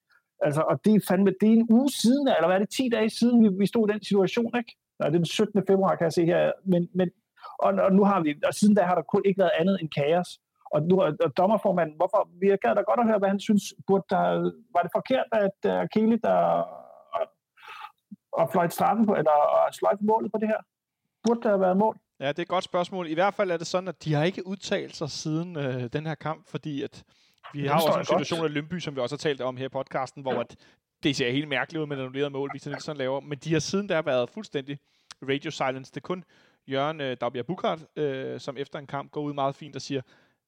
Altså, 0.42 0.60
og 0.60 0.84
det 0.84 0.94
er 0.94 1.00
fandme, 1.08 1.34
det 1.40 1.48
er 1.48 1.52
en 1.52 1.66
uge 1.70 1.90
siden, 1.90 2.28
eller 2.28 2.46
hvad 2.46 2.56
er 2.56 2.58
det, 2.58 2.68
10 2.68 2.88
dage 2.88 3.10
siden, 3.10 3.44
vi, 3.44 3.48
vi 3.58 3.66
stod 3.66 3.88
i 3.88 3.92
den 3.92 4.02
situation, 4.04 4.52
ikke? 4.58 4.76
Nej, 4.98 5.08
det 5.08 5.14
er 5.14 5.18
den 5.18 5.26
17. 5.26 5.62
februar, 5.66 5.96
kan 5.96 6.04
jeg 6.04 6.12
se 6.12 6.24
her. 6.24 6.52
Men, 6.64 6.88
men, 6.94 7.10
og, 7.58 7.72
og 7.72 7.92
nu 7.92 8.04
har 8.04 8.20
vi, 8.20 8.34
og 8.46 8.54
siden 8.54 8.74
da 8.74 8.82
har 8.82 8.94
der 8.94 9.02
kun 9.02 9.22
ikke 9.24 9.38
været 9.38 9.58
andet 9.58 9.78
end 9.80 9.90
kaos. 9.90 10.28
Og 10.74 10.82
nu 10.82 10.98
er 10.98 11.10
dommerformanden, 11.36 11.96
hvorfor, 11.96 12.28
vi 12.40 12.46
gad 12.46 12.74
da 12.74 12.80
godt 12.80 13.00
at 13.00 13.06
høre, 13.06 13.18
hvad 13.18 13.28
han 13.28 13.40
synes, 13.40 13.62
burde 13.86 14.04
der, 14.10 14.22
var 14.74 14.82
det 14.82 14.90
forkert, 14.94 15.26
at 15.32 15.58
øh, 15.66 15.80
uh, 15.80 15.86
Kili, 15.92 16.16
der 16.16 16.36
og 18.32 18.50
fløjt 18.52 18.72
straffen 18.72 19.06
på, 19.06 19.14
eller 19.14 19.36
sløjt 19.72 20.02
målet 20.02 20.32
på 20.32 20.38
det 20.38 20.48
her? 20.48 20.60
Burde 21.26 21.40
der 21.42 21.48
have 21.48 21.60
været 21.60 21.76
mål? 21.76 21.96
Ja, 22.20 22.28
det 22.28 22.38
er 22.38 22.42
et 22.42 22.48
godt 22.48 22.64
spørgsmål. 22.64 23.08
I 23.08 23.14
hvert 23.14 23.34
fald 23.34 23.50
er 23.50 23.56
det 23.56 23.66
sådan, 23.66 23.88
at 23.88 24.04
de 24.04 24.14
har 24.14 24.24
ikke 24.24 24.46
udtalt 24.46 24.96
sig 24.96 25.10
siden 25.10 25.56
øh, 25.56 25.84
den 25.92 26.06
her 26.06 26.14
kamp, 26.14 26.48
fordi 26.48 26.82
at 26.82 27.04
vi 27.52 27.66
har 27.66 27.74
også 27.74 27.98
en 27.98 28.04
situation 28.04 28.46
i 28.46 28.48
Lønby, 28.48 28.78
som 28.78 28.96
vi 28.96 29.00
også 29.00 29.14
har 29.14 29.18
talt 29.18 29.40
om 29.40 29.56
her 29.56 29.66
i 29.66 29.68
podcasten, 29.68 30.22
hvor 30.22 30.40
at 30.40 30.56
det 31.02 31.16
ser 31.16 31.30
helt 31.30 31.48
mærkeligt 31.48 31.80
ud 31.80 31.86
med 31.86 31.96
annullerede 31.96 32.30
mål, 32.30 32.50
Victor 32.52 32.70
Nielsen 32.70 32.96
laver, 32.96 33.20
men 33.20 33.38
de 33.38 33.52
har 33.52 33.60
siden 33.60 33.88
der 33.88 34.02
været 34.02 34.30
fuldstændig 34.30 34.78
radio 35.22 35.50
silence. 35.50 35.90
Det 35.90 35.96
er 35.96 36.00
kun 36.00 36.24
Jørgen 36.68 37.00
øh, 37.00 37.16
Dagbjerg 37.20 37.46
Bukart, 37.46 37.86
øh, 37.96 38.40
som 38.40 38.56
efter 38.56 38.78
en 38.78 38.86
kamp 38.86 39.10
går 39.10 39.20
ud 39.20 39.32
meget 39.32 39.54
fint 39.54 39.76
og 39.76 39.82
siger, 39.82 40.02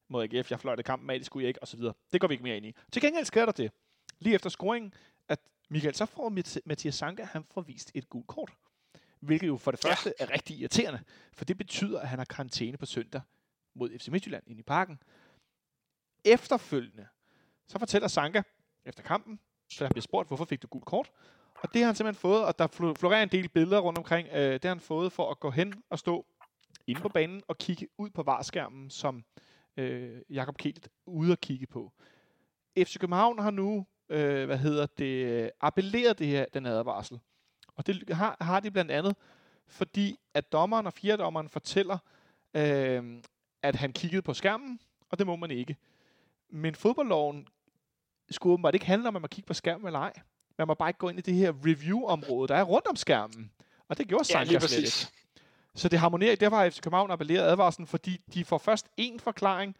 mod 0.09 0.23
AGF, 0.23 0.51
jeg 0.51 0.59
fløjte 0.59 0.83
kampen 0.83 1.09
af, 1.09 1.19
det 1.19 1.25
skulle 1.25 1.43
jeg 1.43 1.47
ikke, 1.47 1.63
osv. 1.63 1.79
Det 2.13 2.21
går 2.21 2.27
vi 2.27 2.33
ikke 2.33 2.43
mere 2.43 2.57
ind 2.57 2.65
i. 2.65 2.75
Til 2.91 3.01
gengæld 3.01 3.25
sker 3.25 3.45
der 3.45 3.51
det, 3.51 3.71
lige 4.19 4.35
efter 4.35 4.49
scoringen, 4.49 4.93
at 5.27 5.39
Michael, 5.69 5.95
så 5.95 6.05
får 6.05 6.29
Mathias 6.65 6.95
Sanka, 6.95 7.23
han 7.23 7.43
får 7.43 7.61
vist 7.61 7.91
et 7.93 8.09
gult 8.09 8.27
kort. 8.27 8.51
Hvilket 9.19 9.47
jo 9.47 9.57
for 9.57 9.71
det 9.71 9.79
første 9.79 10.13
ja. 10.19 10.25
er 10.25 10.33
rigtig 10.33 10.57
irriterende, 10.57 10.99
for 11.33 11.45
det 11.45 11.57
betyder, 11.57 11.99
at 11.99 12.07
han 12.07 12.19
har 12.19 12.25
karantæne 12.25 12.77
på 12.77 12.85
søndag 12.85 13.21
mod 13.75 13.99
FC 13.99 14.07
Midtjylland 14.07 14.43
ind 14.47 14.59
i 14.59 14.63
parken. 14.63 14.99
Efterfølgende, 16.25 17.07
så 17.67 17.79
fortæller 17.79 18.07
Sanka 18.07 18.41
efter 18.85 19.03
kampen, 19.03 19.39
så 19.69 19.83
han 19.83 19.91
bliver 19.91 20.01
spurgt, 20.01 20.27
hvorfor 20.27 20.45
fik 20.45 20.61
du 20.61 20.67
gult 20.67 20.85
kort? 20.85 21.11
Og 21.55 21.73
det 21.73 21.81
har 21.81 21.85
han 21.85 21.95
simpelthen 21.95 22.19
fået, 22.19 22.45
og 22.45 22.59
der 22.59 22.93
florerer 22.97 23.23
en 23.23 23.29
del 23.29 23.49
billeder 23.49 23.79
rundt 23.79 23.97
omkring, 23.97 24.27
øh, 24.31 24.53
det 24.53 24.63
har 24.63 24.69
han 24.69 24.79
fået 24.79 25.11
for 25.11 25.31
at 25.31 25.39
gå 25.39 25.49
hen 25.49 25.83
og 25.89 25.99
stå 25.99 26.25
inde 26.87 27.01
på 27.01 27.09
banen 27.09 27.41
og 27.47 27.57
kigge 27.57 27.87
ud 27.97 28.09
på 28.09 28.23
varskærmen, 28.23 28.89
som 28.89 29.23
øh, 29.77 30.21
Jakob 30.29 30.57
Kielet 30.57 30.87
ude 31.05 31.31
at 31.31 31.39
kigge 31.39 31.67
på. 31.67 31.93
FC 32.77 32.99
København 32.99 33.39
har 33.39 33.51
nu, 33.51 33.85
øh, 34.09 34.45
hvad 34.45 34.57
hedder 34.57 34.85
det, 34.85 35.51
appelleret 35.61 36.19
det 36.19 36.27
her, 36.27 36.45
den 36.53 36.65
advarsel. 36.65 37.19
Og 37.75 37.87
det 37.87 38.09
har, 38.09 38.37
har 38.41 38.59
de 38.59 38.71
blandt 38.71 38.91
andet, 38.91 39.15
fordi 39.67 40.19
at 40.33 40.51
dommeren 40.51 40.85
og 40.87 40.93
fjerdommeren 40.93 41.49
fortæller, 41.49 41.97
øh, 42.53 43.23
at 43.61 43.75
han 43.75 43.93
kiggede 43.93 44.21
på 44.21 44.33
skærmen, 44.33 44.79
og 45.09 45.19
det 45.19 45.27
må 45.27 45.35
man 45.35 45.51
ikke. 45.51 45.77
Men 46.51 46.75
fodboldloven 46.75 47.47
skulle 48.31 48.53
åbenbart 48.53 48.73
ikke 48.73 48.85
handle 48.85 49.07
om, 49.07 49.15
at 49.15 49.21
man 49.21 49.29
kigger 49.29 49.47
på 49.47 49.53
skærmen 49.53 49.87
eller 49.87 49.99
ej. 49.99 50.13
Man 50.57 50.67
må 50.67 50.73
bare 50.73 50.89
ikke 50.89 50.97
gå 50.97 51.09
ind 51.09 51.19
i 51.19 51.21
det 51.21 51.33
her 51.33 51.53
review-område, 51.65 52.47
der 52.47 52.55
er 52.55 52.63
rundt 52.63 52.87
om 52.87 52.95
skærmen. 52.95 53.51
Og 53.89 53.97
det 53.97 54.07
gjorde 54.07 54.23
Sanka 54.23 54.53
ja, 54.53 54.59
slet 54.59 54.77
ikke. 54.77 55.19
Så 55.75 55.89
det 55.89 55.99
harmonerer. 55.99 56.35
Derfor 56.35 56.57
har 56.57 56.69
FC 56.69 56.81
København 56.81 57.11
appelleret 57.11 57.47
advarslen, 57.47 57.87
fordi 57.87 58.21
de 58.33 58.45
får 58.45 58.57
først 58.57 58.87
én 59.01 59.19
forklaring, 59.19 59.75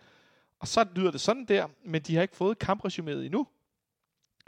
og 0.59 0.67
så 0.67 0.85
lyder 0.95 1.11
det 1.11 1.21
sådan 1.21 1.45
der, 1.45 1.67
men 1.85 2.01
de 2.01 2.15
har 2.15 2.21
ikke 2.21 2.35
fået 2.35 2.63
kampresuméet 2.63 3.25
endnu. 3.25 3.47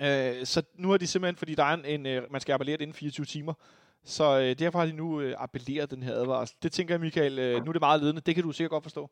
Øh, 0.02 0.46
så 0.46 0.64
nu 0.76 0.92
er 0.92 0.98
de 0.98 1.08
simpelthen, 1.08 1.36
fordi 1.36 1.56
der 1.56 1.64
er 1.64 1.74
en, 1.74 1.86
en 1.86 2.06
øh, 2.06 2.32
man 2.32 2.42
skal 2.42 2.54
appellere 2.54 2.78
det 2.78 2.82
inden 2.82 2.94
24 2.94 3.26
timer, 3.26 3.54
så 4.04 4.40
øh, 4.40 4.60
derfor 4.60 4.80
har 4.80 4.86
de 4.86 4.92
nu 4.92 5.22
øh, 5.22 5.36
appelleret 5.38 5.92
den 5.92 6.04
her 6.04 6.14
advarsel. 6.14 6.58
Det 6.64 6.72
tænker 6.72 6.94
jeg, 6.94 7.02
Michael, 7.02 7.40
øh, 7.40 7.66
nu 7.66 7.70
er 7.70 7.74
det 7.74 7.82
meget 7.82 8.02
ledende. 8.02 8.22
Det 8.22 8.36
kan 8.36 8.44
du 8.44 8.52
sikkert 8.52 8.70
godt 8.70 8.84
forstå. 8.84 9.12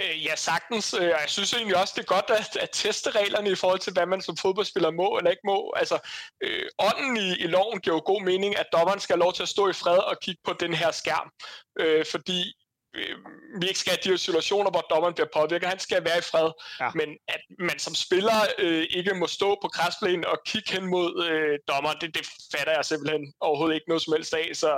Øh, 0.00 0.24
ja, 0.24 0.36
sagtens. 0.36 0.94
Øh, 0.94 1.00
og 1.00 1.20
jeg 1.20 1.30
synes 1.36 1.52
egentlig 1.52 1.76
også, 1.76 1.92
det 1.96 2.02
er 2.02 2.14
godt 2.14 2.30
at, 2.30 2.56
at 2.56 2.68
teste 2.72 3.10
reglerne 3.10 3.50
i 3.50 3.54
forhold 3.54 3.80
til, 3.80 3.92
hvad 3.92 4.06
man 4.06 4.22
som 4.22 4.36
fodboldspiller 4.36 4.90
må 4.90 5.16
eller 5.18 5.30
ikke 5.30 5.46
må. 5.46 5.72
Altså, 5.76 5.98
øh, 6.42 6.66
ånden 6.78 7.16
i, 7.16 7.28
i 7.44 7.46
loven 7.46 7.80
giver 7.80 7.96
jo 7.96 8.02
god 8.06 8.22
mening, 8.22 8.56
at 8.56 8.66
dommeren 8.72 9.00
skal 9.00 9.14
have 9.14 9.24
lov 9.24 9.32
til 9.32 9.42
at 9.42 9.48
stå 9.48 9.68
i 9.68 9.72
fred 9.72 9.98
og 9.98 10.16
kigge 10.22 10.40
på 10.44 10.52
den 10.52 10.74
her 10.74 10.90
skærm. 10.90 11.30
Øh, 11.80 12.04
fordi 12.10 12.54
vi 13.60 13.66
ikke 13.68 13.80
skal 13.80 13.90
have 13.92 14.00
de 14.04 14.08
her 14.08 14.16
situationer, 14.16 14.70
hvor 14.70 14.84
dommeren 14.90 15.14
bliver 15.14 15.28
påvirket. 15.34 15.68
Han 15.68 15.78
skal 15.78 16.04
være 16.04 16.18
i 16.18 16.26
fred. 16.30 16.50
Ja. 16.80 16.90
Men 16.94 17.08
at 17.28 17.42
man 17.58 17.78
som 17.78 17.94
spiller 17.94 18.38
øh, 18.58 18.86
ikke 18.90 19.14
må 19.14 19.26
stå 19.26 19.58
på 19.62 19.68
græsplænen 19.68 20.24
og 20.24 20.38
kigge 20.46 20.72
hen 20.72 20.86
mod 20.86 21.10
øh, 21.30 21.58
dommeren, 21.68 21.96
det, 22.00 22.14
det 22.14 22.24
fatter 22.52 22.72
jeg 22.72 22.84
simpelthen 22.84 23.22
overhovedet 23.40 23.74
ikke 23.74 23.88
noget 23.88 24.02
som 24.02 24.12
helst 24.16 24.34
af. 24.34 24.48
Så 24.52 24.70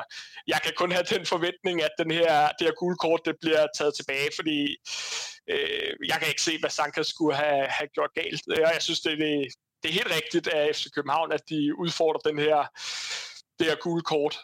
jeg 0.47 0.61
kan 0.65 0.73
kun 0.77 0.93
have 0.93 1.07
den 1.15 1.27
forventning, 1.27 1.83
at 1.83 1.95
den 1.99 2.11
her, 2.11 2.49
det 2.59 2.67
her 2.67 2.75
gule 2.81 2.97
kort 2.97 3.21
det 3.25 3.37
bliver 3.41 3.67
taget 3.79 3.95
tilbage, 3.95 4.31
fordi 4.39 4.77
øh, 5.53 5.93
jeg 6.11 6.17
kan 6.21 6.29
ikke 6.29 6.43
se, 6.49 6.61
hvad 6.61 6.71
Sanka 6.71 7.03
skulle 7.03 7.37
have, 7.37 7.67
have 7.67 7.89
gjort 7.95 8.11
galt. 8.15 8.43
Og 8.49 8.73
jeg 8.75 8.83
synes, 8.83 9.01
det, 9.01 9.19
det, 9.19 9.33
det 9.83 9.89
er 9.89 9.99
helt 10.01 10.15
rigtigt 10.19 10.49
af 10.49 10.75
FC 10.77 10.85
København, 10.95 11.33
at 11.33 11.43
de 11.49 11.79
udfordrer 11.79 12.31
den 12.31 12.39
her, 12.39 12.59
det 13.59 13.67
her 13.67 13.77
gule 13.77 14.03
kort. 14.03 14.35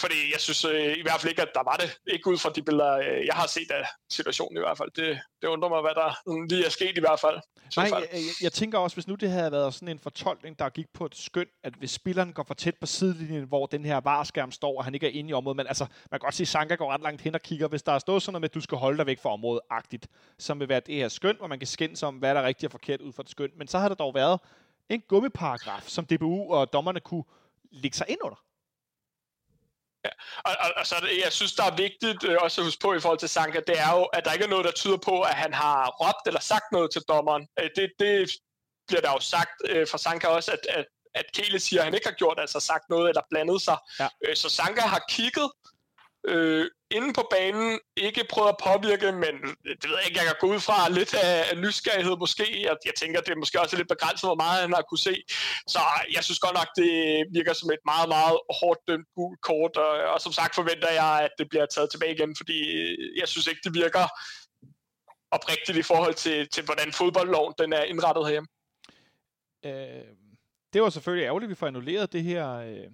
Fordi 0.00 0.32
jeg 0.32 0.40
synes 0.40 0.64
øh, 0.64 0.98
i 0.98 1.02
hvert 1.02 1.20
fald 1.20 1.30
ikke, 1.30 1.42
at 1.42 1.52
der 1.54 1.62
var 1.70 1.76
det. 1.76 1.98
Ikke 2.06 2.30
ud 2.30 2.38
fra 2.38 2.50
de 2.50 2.62
billeder, 2.62 2.92
øh, 2.98 3.26
jeg 3.26 3.34
har 3.34 3.46
set 3.46 3.70
af 3.70 3.84
situationen 4.10 4.56
i 4.56 4.60
hvert 4.60 4.78
fald. 4.78 4.90
Det, 4.90 5.20
det 5.42 5.48
undrer 5.48 5.68
mig, 5.68 5.80
hvad 5.80 5.94
der 5.94 6.10
lige 6.50 6.66
er 6.66 6.70
sket 6.70 6.96
i 6.96 7.00
hvert 7.00 7.20
fald. 7.20 7.38
Nej, 7.76 7.88
jeg, 7.92 8.08
jeg, 8.12 8.20
jeg 8.42 8.52
tænker 8.52 8.78
også, 8.78 8.96
hvis 8.96 9.08
nu 9.08 9.14
det 9.14 9.30
havde 9.30 9.52
været 9.52 9.74
sådan 9.74 9.88
en 9.88 9.98
fortolkning, 9.98 10.58
der 10.58 10.68
gik 10.68 10.86
på 10.94 11.06
et 11.06 11.16
skøn, 11.16 11.46
at 11.62 11.74
hvis 11.74 11.90
spilleren 11.90 12.32
går 12.32 12.42
for 12.42 12.54
tæt 12.54 12.74
på 12.80 12.86
sidelinjen, 12.86 13.44
hvor 13.44 13.66
den 13.66 13.84
her 13.84 14.00
varskærm 14.00 14.52
står, 14.52 14.78
og 14.78 14.84
han 14.84 14.94
ikke 14.94 15.06
er 15.06 15.10
inde 15.10 15.30
i 15.30 15.32
området, 15.32 15.56
men 15.56 15.66
altså, 15.66 15.84
man 16.10 16.20
kan 16.20 16.26
godt 16.26 16.34
sige, 16.34 16.44
at 16.44 16.48
Sanka 16.48 16.74
går 16.74 16.92
ret 16.92 17.00
langt 17.00 17.22
hen 17.22 17.34
og 17.34 17.42
kigger. 17.42 17.68
Hvis 17.68 17.82
der 17.82 17.92
er 17.92 17.98
stået 17.98 18.22
sådan 18.22 18.32
noget 18.32 18.40
med, 18.40 18.48
at 18.48 18.54
du 18.54 18.60
skal 18.60 18.78
holde 18.78 18.98
dig 18.98 19.06
væk 19.06 19.18
fra 19.22 19.32
området 19.32 19.60
agtigt, 19.70 20.08
som 20.38 20.60
vil 20.60 20.68
være 20.68 20.80
det 20.80 20.94
her 20.94 21.08
skøn, 21.08 21.36
hvor 21.36 21.46
man 21.46 21.58
kan 21.58 21.66
skændes 21.66 22.02
om, 22.02 22.14
hvad 22.14 22.34
der 22.34 22.40
er 22.40 22.46
rigtigt 22.46 22.68
og 22.68 22.70
forkert 22.70 23.00
ud 23.00 23.12
fra 23.12 23.22
det 23.22 23.30
skøn. 23.30 23.50
Men 23.56 23.68
så 23.68 23.78
har 23.78 23.88
der 23.88 23.94
dog 23.94 24.14
været 24.14 24.40
en 24.88 25.00
gummiparagraf, 25.08 25.82
som 25.86 26.06
DBU 26.06 26.54
og 26.54 26.72
dommerne 26.72 27.00
kunne 27.00 27.24
lægge 27.70 27.96
sig 27.96 28.06
ind 28.08 28.18
under. 28.22 28.49
Ja. 30.04 30.10
Og, 30.44 30.56
og, 30.64 30.70
og 30.76 30.86
så 30.86 30.96
jeg 31.24 31.32
synes, 31.32 31.52
der 31.52 31.64
er 31.64 31.76
vigtigt 31.76 32.24
øh, 32.24 32.36
også 32.40 32.60
at 32.60 32.64
huske 32.64 32.80
på 32.80 32.94
i 32.94 33.00
forhold 33.00 33.18
til 33.18 33.28
Sanka, 33.28 33.60
det 33.66 33.78
er 33.78 33.92
jo, 33.96 34.04
at 34.04 34.24
der 34.24 34.32
ikke 34.32 34.44
er 34.44 34.48
noget, 34.48 34.64
der 34.64 34.72
tyder 34.72 34.96
på, 34.96 35.22
at 35.22 35.34
han 35.34 35.54
har 35.54 35.78
råbt 36.00 36.26
eller 36.26 36.40
sagt 36.40 36.64
noget 36.72 36.90
til 36.92 37.02
dommeren. 37.08 37.48
Øh, 37.60 37.70
det, 37.76 37.92
det 37.98 38.30
bliver 38.88 39.00
der 39.00 39.12
jo 39.12 39.20
sagt 39.20 39.56
øh, 39.68 39.88
fra 39.90 39.98
Sanka 39.98 40.26
også, 40.26 40.52
at, 40.52 40.66
at, 40.68 40.86
at 41.14 41.24
Kele 41.34 41.60
siger, 41.60 41.80
at 41.80 41.84
han 41.84 41.94
ikke 41.94 42.08
har 42.08 42.14
gjort, 42.14 42.40
altså 42.40 42.60
sagt 42.60 42.84
noget 42.90 43.08
eller 43.08 43.22
blandet 43.30 43.62
sig. 43.62 43.78
Ja. 44.00 44.08
Øh, 44.24 44.36
så 44.36 44.48
Sanka 44.48 44.80
har 44.80 45.02
kigget 45.10 45.50
øh, 46.28 46.70
inde 46.96 47.12
på 47.12 47.24
banen, 47.30 47.80
ikke 47.96 48.30
prøvet 48.32 48.48
at 48.54 48.60
påvirke, 48.68 49.12
men 49.12 49.34
det 49.80 49.86
ved 49.88 49.96
jeg 49.98 50.06
ikke, 50.06 50.20
jeg 50.20 50.28
kan 50.28 50.40
gå 50.40 50.46
ud 50.54 50.60
fra 50.68 50.78
lidt 50.98 51.12
af, 51.14 51.36
af 51.50 51.56
nysgerrighed 51.64 52.16
måske. 52.24 52.46
Jeg, 52.68 52.76
jeg 52.88 52.94
tænker, 53.00 53.20
det 53.20 53.32
er 53.32 53.42
måske 53.42 53.60
også 53.60 53.76
lidt 53.76 53.88
begrænset, 53.94 54.28
hvor 54.28 54.40
meget 54.44 54.62
han 54.64 54.72
har 54.72 54.84
kunne 54.88 55.06
se. 55.10 55.14
Så 55.74 55.80
jeg 56.16 56.22
synes 56.24 56.40
godt 56.46 56.56
nok, 56.60 56.70
det 56.80 56.92
virker 57.36 57.52
som 57.52 57.70
et 57.70 57.84
meget, 57.92 58.08
meget 58.16 58.36
hårdt 58.60 58.80
dømt 58.88 59.08
gult 59.16 59.40
kort, 59.48 59.74
og, 59.76 59.92
og 60.12 60.20
som 60.20 60.32
sagt 60.32 60.54
forventer 60.54 60.90
jeg, 61.02 61.12
at 61.26 61.32
det 61.38 61.46
bliver 61.50 61.66
taget 61.66 61.90
tilbage 61.90 62.14
igen, 62.14 62.32
fordi 62.40 62.58
jeg 63.20 63.28
synes 63.28 63.46
ikke, 63.46 63.62
det 63.64 63.74
virker 63.82 64.04
oprigtigt 65.36 65.78
i 65.78 65.82
forhold 65.82 66.14
til, 66.14 66.48
til 66.54 66.64
hvordan 66.64 66.92
fodboldloven 66.92 67.54
den 67.58 67.72
er 67.72 67.82
indrettet 67.82 68.24
herhjemme. 68.26 68.48
Øh, 69.68 70.04
det 70.72 70.82
var 70.82 70.90
selvfølgelig 70.90 71.24
ærgerligt, 71.26 71.48
at 71.48 71.50
vi 71.50 71.60
får 71.60 71.66
annulleret 71.66 72.12
det 72.12 72.22
her, 72.22 72.46
øh, 72.54 72.88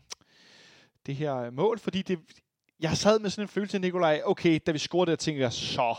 det 1.07 1.17
her 1.17 1.51
mål, 1.51 1.79
fordi 1.79 2.03
det, 2.03 2.19
jeg 2.81 2.97
sad 2.97 3.19
med 3.19 3.31
sådan 3.31 3.45
en 3.45 3.49
følelse, 3.49 3.79
Nikolaj, 3.79 4.23
okay, 4.25 4.61
da 4.67 4.73
vi 4.73 4.79
scorede 4.79 5.11
det, 5.11 5.19
tænkte 5.19 5.43
jeg, 5.43 5.53
så, 5.53 5.97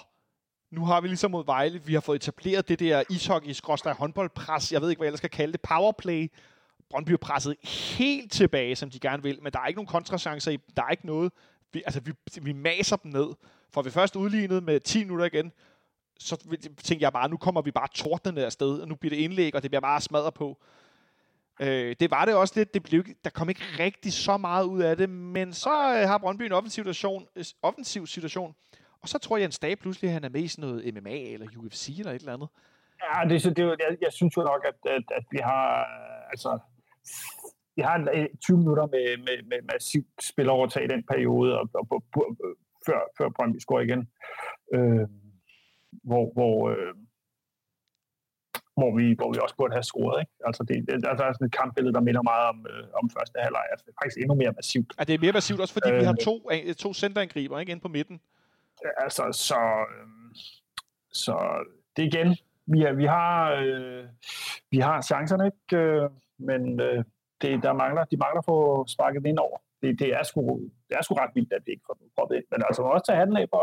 nu 0.72 0.86
har 0.86 1.02
vi 1.02 1.08
ligesom 1.08 1.32
mod 1.32 1.46
Vejle, 1.46 1.84
vi 1.84 1.94
har 1.94 2.02
fået 2.02 2.16
etableret 2.16 2.70
det 2.70 2.80
der 2.80 3.04
ishockey 3.10 3.52
skråstrej 3.52 3.94
håndboldpres, 3.94 4.72
jeg 4.72 4.82
ved 4.82 4.90
ikke, 4.90 5.00
hvad 5.00 5.10
jeg 5.10 5.18
skal 5.18 5.30
kalde 5.30 5.52
det, 5.52 5.62
powerplay. 5.62 6.32
Brøndby 6.90 7.12
er 7.12 7.18
presset 7.18 7.56
helt 7.98 8.32
tilbage, 8.32 8.76
som 8.76 8.90
de 8.90 9.00
gerne 9.00 9.24
vil, 9.24 9.40
men 9.44 9.52
der 9.52 9.60
er 9.60 9.68
ikke 9.68 9.78
nogen 9.78 9.88
kontrachancer 9.88 10.52
i 10.52 10.58
der 10.76 10.84
er 10.84 10.90
ikke 10.90 11.06
noget. 11.06 11.32
Vi, 11.74 11.84
altså, 11.86 12.00
vi, 12.00 12.12
vi 12.42 12.54
maser 12.54 12.96
dem 12.96 13.12
ned. 13.12 13.34
For 13.74 13.82
vi 13.82 13.90
først 13.90 14.16
udlignet 14.16 14.64
med 14.64 14.80
10 14.80 15.04
minutter 15.04 15.26
igen, 15.26 15.52
så 16.20 16.36
tænkte 16.84 17.04
jeg 17.04 17.14
bare, 17.14 17.30
nu 17.30 17.38
kommer 17.38 17.62
vi 17.62 17.72
bare 17.72 17.88
tordnende 17.94 18.46
afsted, 18.46 18.80
og 18.82 18.88
nu 18.88 18.96
bliver 18.96 19.16
det 19.16 19.22
indlæg, 19.22 19.56
og 19.56 19.62
det 19.62 19.72
bliver 19.72 19.82
bare 19.82 20.02
smadret 20.02 20.34
på. 20.34 20.58
Øh, 21.60 21.96
det 22.00 22.12
var 22.12 22.26
det 22.26 22.36
også 22.36 22.54
lidt. 22.58 22.74
Det 22.74 22.84
blev, 22.84 23.04
der 23.24 23.30
kom 23.30 23.50
ikke 23.50 23.62
rigtig 23.80 24.14
så 24.14 24.38
meget 24.38 24.66
ud 24.66 24.82
af 24.82 24.98
det, 24.98 25.10
men 25.10 25.54
så 25.54 25.70
øh, 25.70 26.08
har 26.10 26.18
Brøndby 26.18 26.44
en 26.44 26.52
offensiv 26.52 26.84
situation, 26.84 27.28
øh, 27.36 27.46
offensiv 27.62 28.08
situation, 28.08 28.56
og 29.02 29.10
så 29.10 29.18
tror 29.20 29.38
jeg, 29.38 29.46
en 29.46 29.52
Stab 29.52 29.78
pludselig 29.80 30.12
han 30.12 30.24
er 30.24 30.30
med 30.30 30.42
i 30.42 30.48
sådan 30.48 30.70
noget 30.70 30.94
MMA 30.94 31.18
eller 31.34 31.48
UFC 31.58 31.96
eller 32.00 32.12
et 32.12 32.20
eller 32.20 32.34
andet. 32.34 32.50
Ja, 33.04 33.30
det, 33.30 33.58
det, 33.58 33.64
jeg, 33.64 33.98
jeg 34.02 34.14
synes 34.14 34.38
jo 34.38 34.42
nok, 34.42 34.66
at, 34.66 34.92
at, 34.92 35.04
at 35.18 35.24
vi 35.32 35.38
har 35.44 35.86
altså, 36.30 36.60
vi 37.76 37.82
har 37.82 38.28
20 38.44 38.56
øh, 38.56 38.60
minutter 38.60 38.86
med, 38.86 39.18
med, 39.18 39.38
med 39.50 39.60
massivt 39.74 40.24
spilovertag 40.24 40.84
i 40.84 40.88
den 40.88 41.04
periode, 41.12 41.60
og, 41.60 41.70
og, 41.74 41.88
og, 41.92 42.04
før, 42.86 43.00
før 43.18 43.30
Brøndby 43.30 43.60
scorer 43.60 43.82
igen. 43.82 44.10
Øh, 44.74 45.08
hvor, 46.04 46.34
hvor 46.34 46.70
øh, 46.70 46.94
hvor 48.78 48.92
vi, 48.98 49.06
hvor 49.20 49.30
vi 49.34 49.40
også 49.44 49.56
burde 49.60 49.74
have 49.78 49.84
scoret. 49.92 50.20
Ikke? 50.22 50.32
Altså 50.48 50.64
det, 50.64 50.76
det, 50.88 51.04
der 51.04 51.10
er 51.10 51.34
sådan 51.34 51.48
et 51.48 51.56
kampbillede, 51.62 51.94
der 51.94 52.04
minder 52.08 52.22
meget 52.22 52.46
om, 52.54 52.58
øh, 52.72 52.84
om 53.00 53.10
første 53.10 53.38
halvleg. 53.46 53.66
Altså 53.72 53.84
det 53.86 53.92
er 53.94 53.98
faktisk 54.02 54.18
endnu 54.24 54.36
mere 54.36 54.54
massivt. 54.60 54.90
Ja, 55.00 55.04
det 55.04 55.14
er 55.14 55.20
mere 55.20 55.36
massivt 55.40 55.60
også, 55.62 55.74
fordi 55.74 55.90
øh, 55.92 56.00
vi 56.00 56.06
har 56.10 56.16
to, 56.28 56.36
to 56.78 56.94
centerangriber 56.94 57.60
ikke, 57.60 57.72
inde 57.72 57.82
på 57.82 57.88
midten. 57.88 58.22
Altså, 58.98 59.24
så, 59.32 59.60
øh, 59.92 60.08
så 61.12 61.36
det 61.98 62.04
igen, 62.04 62.38
vi, 62.66 62.84
er, 62.84 62.94
vi, 62.94 63.06
har, 63.06 63.52
øh, 63.52 64.04
vi 64.72 64.80
har 64.80 65.02
chancerne, 65.02 65.46
ikke? 65.46 65.86
Øh, 65.86 66.10
men 66.38 66.80
øh, 66.80 67.04
det, 67.42 67.64
der 67.64 67.74
mangler, 67.74 68.04
de 68.04 68.18
mangler 68.18 68.40
at 68.40 68.46
få 68.46 68.88
sparket 68.88 69.26
ind 69.26 69.40
over 69.40 69.58
det, 69.82 70.00
det, 70.02 70.10
er 70.20 70.24
sgu, 70.24 70.42
det 70.88 70.96
er 70.98 71.04
sgu 71.04 71.14
ret 71.16 71.36
vildt, 71.36 71.54
at 71.54 71.64
det 71.66 71.72
ikke 71.72 71.88
får 71.88 71.98
proppet 72.16 72.36
ind. 72.36 72.48
Men 72.52 72.60
altså, 72.68 72.80
man 72.82 72.92
også 72.92 73.08
tage 73.08 73.22
handen 73.22 73.38
af 73.38 73.48
på, 73.54 73.62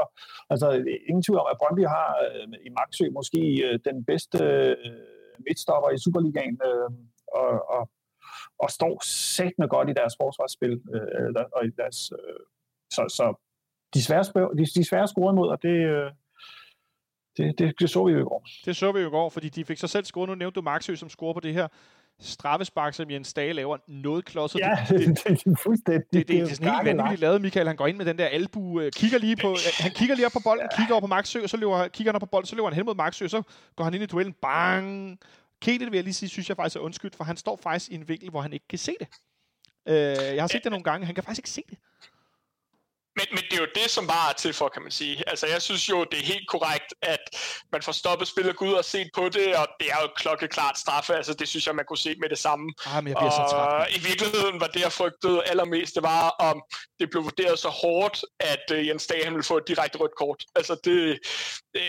altså, 0.52 0.66
ingen 1.08 1.22
tvivl 1.22 1.40
om, 1.42 1.48
at 1.52 1.58
Brøndby 1.60 1.84
har 1.96 2.08
øh, 2.24 2.46
i 2.68 2.70
Maxø 2.78 3.04
måske 3.18 3.42
øh, 3.66 3.78
den 3.88 3.96
bedste 4.10 4.38
øh, 4.44 4.76
midtstopper 5.46 5.90
i 5.90 6.02
Superligaen, 6.04 6.58
øh, 6.70 6.90
og, 7.40 7.50
og, 7.74 7.82
og 8.62 8.68
står 8.78 8.94
sættende 9.36 9.68
godt 9.74 9.88
i 9.90 9.98
deres 10.00 10.14
forsvarsspil, 10.22 10.74
øh, 10.94 11.30
og 11.56 11.60
i 11.68 11.70
deres, 11.80 11.98
øh, 12.18 12.40
så, 12.96 13.02
så 13.18 13.26
de 13.94 14.00
svære, 14.06 14.24
de, 14.58 14.64
de 14.78 14.88
svære 14.90 15.08
scorer 15.08 15.32
imod, 15.32 15.48
og 15.54 15.62
det, 15.62 15.76
øh, 15.94 16.10
det, 17.36 17.58
det, 17.58 17.80
det 17.80 17.90
så 17.90 18.04
vi 18.04 18.12
jo 18.12 18.18
i 18.18 18.28
går. 18.30 18.42
Det 18.64 18.76
så 18.76 18.92
vi 18.92 19.00
jo 19.00 19.08
i 19.08 19.10
går, 19.10 19.28
fordi 19.28 19.48
de 19.48 19.64
fik 19.64 19.78
sig 19.78 19.90
selv 19.90 20.04
scoret. 20.04 20.28
Nu 20.28 20.34
nævnte 20.34 20.54
du 20.54 20.62
Maxø, 20.62 20.94
som 20.94 21.08
scorer 21.08 21.34
på 21.34 21.40
det 21.40 21.54
her 21.54 21.68
straffespark, 22.20 22.94
som 22.94 23.10
Jens 23.10 23.34
Dage 23.34 23.52
laver 23.52 23.76
noget 23.88 24.24
klodset. 24.24 24.58
Ja, 24.58 24.78
det, 24.88 25.00
det, 25.00 25.08
det, 25.28 25.44
det 25.44 25.52
er 25.52 25.56
fuldstændig. 25.62 26.02
Det, 26.12 26.12
det, 26.12 26.28
det, 26.28 26.36
det 26.36 26.50
er 26.50 26.54
sådan 26.54 26.74
helt 26.74 26.84
vanvittigt 26.84 27.20
lavet, 27.20 27.42
Michael. 27.42 27.66
Han 27.66 27.76
går 27.76 27.86
ind 27.86 27.96
med 27.96 28.06
den 28.06 28.18
der 28.18 28.26
albu, 28.26 28.80
øh, 28.80 28.92
kigger 28.92 29.18
lige 29.18 29.36
på, 29.36 29.50
øh, 29.50 29.56
han 29.78 29.90
kigger 29.90 30.14
lige 30.14 30.26
op 30.26 30.32
på 30.32 30.40
bolden, 30.44 30.68
ja. 30.72 30.76
kigger 30.76 30.94
over 30.94 31.00
på 31.00 31.06
Maxø, 31.06 31.42
og 31.42 31.50
så 31.50 31.56
løber, 31.56 31.88
kigger 31.88 32.12
han 32.12 32.16
op 32.16 32.20
på 32.20 32.26
bolden, 32.26 32.46
så 32.46 32.56
løber 32.56 32.68
han 32.68 32.76
hen 32.76 32.86
mod 32.86 32.94
Maxø, 32.94 33.28
så 33.28 33.42
går 33.76 33.84
han 33.84 33.94
ind 33.94 34.02
i 34.02 34.06
duellen, 34.06 34.34
bang! 34.42 35.18
Kedet 35.62 35.90
vil 35.90 35.94
jeg 35.94 36.04
lige 36.04 36.14
sige, 36.14 36.28
synes 36.28 36.48
jeg 36.48 36.56
faktisk 36.56 36.76
er 36.76 36.80
undskyldt, 36.80 37.16
for 37.16 37.24
han 37.24 37.36
står 37.36 37.60
faktisk 37.62 37.90
i 37.90 37.94
en 37.94 38.08
vinkel, 38.08 38.30
hvor 38.30 38.40
han 38.40 38.52
ikke 38.52 38.68
kan 38.68 38.78
se 38.78 38.92
det. 39.00 39.08
Øh, 39.88 39.94
jeg 40.36 40.42
har 40.42 40.48
set 40.48 40.64
det 40.64 40.70
nogle 40.72 40.84
gange, 40.84 41.06
han 41.06 41.14
kan 41.14 41.24
faktisk 41.24 41.38
ikke 41.38 41.50
se 41.50 41.62
det. 41.70 41.78
Men, 43.16 43.26
men 43.30 43.42
det 43.50 43.52
er 43.52 43.60
jo 43.60 43.68
det, 43.74 43.90
som 43.90 44.06
bare 44.06 44.30
er 44.30 44.34
til 44.34 44.52
for, 44.52 44.68
kan 44.68 44.82
man 44.82 44.90
sige. 44.90 45.28
Altså, 45.28 45.46
jeg 45.46 45.62
synes 45.62 45.88
jo, 45.88 46.04
det 46.04 46.18
er 46.20 46.24
helt 46.24 46.48
korrekt, 46.48 46.94
at 47.02 47.20
man 47.72 47.82
får 47.82 47.92
stoppet 47.92 48.28
spillet, 48.28 48.56
gå 48.56 48.64
ud 48.64 48.72
og 48.72 48.84
set 48.84 49.10
på 49.14 49.28
det, 49.28 49.56
og 49.56 49.66
det 49.80 49.88
er 49.90 49.98
jo 50.02 50.08
klokkeklart 50.16 50.78
straffe. 50.78 51.14
Altså, 51.14 51.34
det 51.34 51.48
synes 51.48 51.66
jeg, 51.66 51.74
man 51.74 51.84
kunne 51.88 51.98
se 51.98 52.14
med 52.20 52.28
det 52.28 52.38
samme. 52.38 52.72
Ah, 52.86 53.04
men 53.04 53.10
jeg 53.10 53.16
bliver 53.16 53.30
og 53.30 53.50
så 53.50 53.56
træt. 53.56 53.96
i 53.96 54.00
virkeligheden 54.08 54.60
var 54.60 54.66
det, 54.66 54.80
jeg 54.80 54.92
frygtede 54.92 55.44
allermest, 55.44 55.94
det 55.94 56.02
var, 56.02 56.28
om 56.28 56.62
det 57.00 57.10
blev 57.10 57.24
vurderet 57.24 57.58
så 57.58 57.68
hårdt, 57.68 58.24
at 58.40 58.64
uh, 58.72 58.86
Jens 58.86 59.06
Dage, 59.06 59.24
han 59.24 59.32
ville 59.32 59.44
få 59.44 59.56
et 59.56 59.68
direkte 59.68 59.98
rødt 59.98 60.16
kort. 60.16 60.44
Altså, 60.54 60.74
det... 60.84 61.18
det 61.74 61.82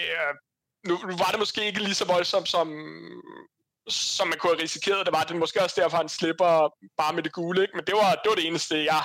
nu, 0.88 0.94
nu 1.10 1.16
var 1.18 1.30
det 1.32 1.40
måske 1.40 1.66
ikke 1.66 1.84
lige 1.84 1.96
så 1.96 2.06
voldsomt, 2.06 2.50
som, 2.50 2.68
som 3.90 4.28
man 4.28 4.38
kunne 4.38 4.54
have 4.54 4.64
risikeret 4.64 5.06
det 5.06 5.14
var. 5.14 5.24
Det 5.24 5.36
måske 5.36 5.64
også 5.64 5.82
derfor, 5.82 5.98
han 5.98 6.10
slipper 6.10 6.70
bare 6.98 7.14
med 7.14 7.24
det 7.24 7.34
gule. 7.34 7.62
Ikke? 7.62 7.76
Men 7.76 7.86
det 7.86 7.96
var, 7.96 8.12
det 8.12 8.30
var 8.30 8.36
det 8.36 8.48
eneste, 8.48 8.84
jeg 8.84 9.04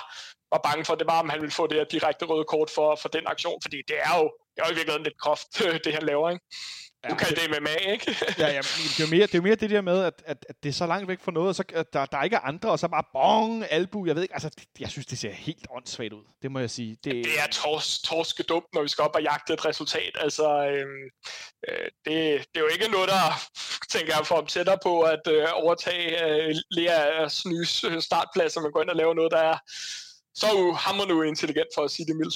var 0.53 0.61
bange 0.69 0.85
for, 0.85 0.95
det 0.95 1.07
var, 1.07 1.21
om 1.21 1.29
han 1.29 1.41
ville 1.41 1.53
få 1.53 1.67
det 1.67 1.77
her 1.79 1.85
direkte 1.85 2.25
røde 2.25 2.45
kort 2.45 2.71
for, 2.71 2.97
for 3.03 3.09
den 3.09 3.27
aktion, 3.27 3.63
fordi 3.63 3.83
det 3.89 3.97
er 4.03 4.19
jo, 4.19 4.25
det 4.55 4.63
er 4.63 4.67
jo 4.67 4.73
i 4.73 4.75
virkeligheden 4.75 5.05
lidt 5.05 5.19
groft, 5.19 5.49
det 5.85 5.95
han 5.95 6.03
laver, 6.03 6.31
ikke? 6.31 6.45
Du 7.09 7.15
kan 7.15 7.29
det 7.29 7.51
med 7.51 7.61
mag, 7.61 7.93
ikke? 7.93 8.17
ja, 8.39 8.47
ja, 8.47 8.59
det 8.59 9.01
er, 9.01 9.05
jo 9.05 9.11
mere, 9.11 9.27
det 9.27 9.35
er 9.35 9.39
jo 9.39 9.43
mere 9.43 9.55
det 9.55 9.71
der 9.71 9.81
med, 9.81 10.05
at, 10.05 10.23
at, 10.27 10.47
at 10.49 10.63
det 10.63 10.69
er 10.69 10.73
så 10.73 10.87
langt 10.87 11.09
væk 11.09 11.21
fra 11.21 11.33
noget, 11.33 11.49
og 11.49 11.55
så, 11.55 11.65
at 11.75 11.93
der, 11.93 12.07
der 12.07 12.19
er 12.19 12.23
ikke 12.23 12.39
andre, 12.39 12.71
og 12.71 12.79
så 12.79 12.89
bare 12.89 13.05
bong, 13.13 13.65
albu, 13.71 14.07
jeg 14.07 14.15
ved 14.15 14.23
ikke, 14.23 14.35
altså, 14.35 14.49
det, 14.49 14.67
jeg 14.81 14.91
synes, 14.91 15.07
det 15.07 15.19
ser 15.19 15.33
helt 15.33 15.67
åndssvagt 15.71 16.13
ud, 16.13 16.25
det 16.43 16.51
må 16.51 16.59
jeg 16.59 16.71
sige. 16.71 16.97
Det, 17.05 17.15
det 17.25 17.41
er 17.41 17.47
tors, 17.53 18.01
torske 18.01 18.43
dumt, 18.43 18.67
når 18.75 18.83
vi 18.83 18.89
skal 18.89 19.03
op 19.03 19.15
og 19.15 19.23
jagte 19.23 19.53
et 19.53 19.65
resultat, 19.65 20.17
altså, 20.21 20.67
øhm, 20.67 21.05
øh, 21.69 21.85
det, 22.05 22.15
det 22.39 22.57
er 22.57 22.61
jo 22.61 22.67
ikke 22.67 22.89
noget, 22.89 23.09
der, 23.09 23.49
tænker 23.89 24.17
jeg, 24.17 24.27
får 24.27 24.37
ham 24.37 24.47
tættere 24.47 24.79
på 24.83 25.01
at 25.01 25.21
øh, 25.29 25.47
overtage 25.53 26.25
øh, 26.25 26.55
Leas 26.71 27.47
nye 27.47 27.67
startpladser, 28.01 28.61
man 28.61 28.73
går 28.73 28.83
ind 28.83 28.91
og 28.91 28.97
laver 28.97 29.15
noget, 29.15 29.33
der 29.33 29.39
er 29.39 29.59
så 30.35 30.47
er 30.47 30.61
jo 30.61 30.73
hammerende 30.73 31.29
intelligent 31.29 31.69
for 31.75 31.83
at 31.83 31.91
sige 31.91 32.07
det 32.07 32.17
mildt. 32.17 32.35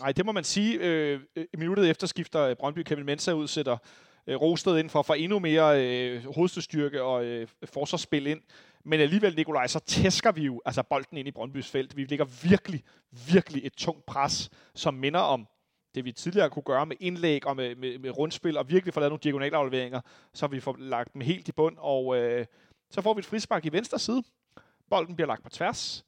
Nej, 0.00 0.12
det 0.12 0.26
må 0.26 0.32
man 0.32 0.44
sige. 0.44 0.78
Øh, 0.80 1.20
minuttet 1.58 1.90
efter 1.90 2.06
skifter 2.06 2.42
øh, 2.42 2.56
Brøndby 2.56 2.82
Kevin 2.82 3.06
Mensa 3.06 3.32
ud, 3.32 3.48
sætter 3.48 3.76
øh, 4.26 4.36
Rosted 4.36 4.78
ind 4.78 4.90
for 4.90 4.98
at 4.98 5.06
få 5.06 5.12
endnu 5.12 5.38
mere 5.38 5.84
øh, 5.84 6.24
hovedstyrke 6.34 7.02
og 7.02 7.24
øh, 7.24 7.48
forsvarsspil 7.64 8.26
ind. 8.26 8.40
Men 8.84 9.00
alligevel, 9.00 9.36
Nikolaj, 9.36 9.66
så 9.66 9.78
tæsker 9.78 10.32
vi 10.32 10.42
jo 10.42 10.62
altså 10.66 10.82
bolden 10.82 11.16
ind 11.16 11.28
i 11.28 11.30
Brøndbys 11.30 11.70
felt. 11.70 11.96
Vi 11.96 12.04
ligger 12.04 12.24
virkelig, 12.24 12.84
virkelig 13.32 13.66
et 13.66 13.72
tungt 13.72 14.06
pres, 14.06 14.50
som 14.74 14.94
minder 14.94 15.20
om 15.20 15.46
det, 15.94 16.04
vi 16.04 16.12
tidligere 16.12 16.50
kunne 16.50 16.62
gøre 16.62 16.86
med 16.86 16.96
indlæg 17.00 17.46
og 17.46 17.56
med, 17.56 17.76
med, 17.76 17.98
med 17.98 18.18
rundspil, 18.18 18.56
og 18.56 18.70
virkelig 18.70 18.94
få 18.94 19.00
lavet 19.00 19.10
nogle 19.10 19.20
diagonalafleveringer, 19.22 20.00
så 20.34 20.46
vi 20.46 20.60
får 20.60 20.76
lagt 20.78 21.12
dem 21.12 21.20
helt 21.20 21.48
i 21.48 21.52
bund, 21.52 21.76
og 21.78 22.16
øh, 22.16 22.46
så 22.90 23.00
får 23.00 23.14
vi 23.14 23.18
et 23.18 23.26
frispark 23.26 23.64
i 23.64 23.72
venstre 23.72 23.98
side. 23.98 24.22
Bolden 24.90 25.14
bliver 25.14 25.28
lagt 25.28 25.42
på 25.42 25.48
tværs. 25.48 26.04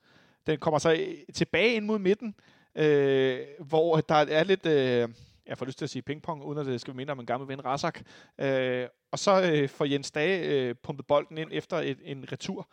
Den 0.47 0.59
kommer 0.59 0.79
så 0.79 0.93
øh, 0.93 1.35
tilbage 1.35 1.75
ind 1.75 1.85
mod 1.85 1.99
midten, 1.99 2.35
øh, 2.75 3.41
hvor 3.59 3.97
der 4.01 4.15
er 4.15 4.45
lidt... 4.45 4.67
Øh, 4.67 5.09
jeg 5.47 5.59
får 5.59 5.67
lyst 5.67 5.79
til 5.79 5.85
at 5.85 5.91
sige 5.91 6.03
pingpong, 6.03 6.45
uden 6.45 6.59
at 6.59 6.67
det 6.67 6.81
skal 6.81 6.95
minde 6.95 7.11
om 7.11 7.21
en 7.21 7.27
gammel 7.27 7.49
ven, 7.49 7.65
Razak. 7.65 8.01
Øh, 8.39 8.89
og 9.11 9.19
så 9.19 9.53
øh, 9.53 9.69
får 9.69 9.85
Jens 9.85 10.11
Dage 10.11 10.49
øh, 10.49 10.75
pumpet 10.75 11.07
bolden 11.07 11.39
ind 11.39 11.49
efter 11.53 11.77
et, 11.77 11.99
en 12.03 12.33
retur. 12.33 12.69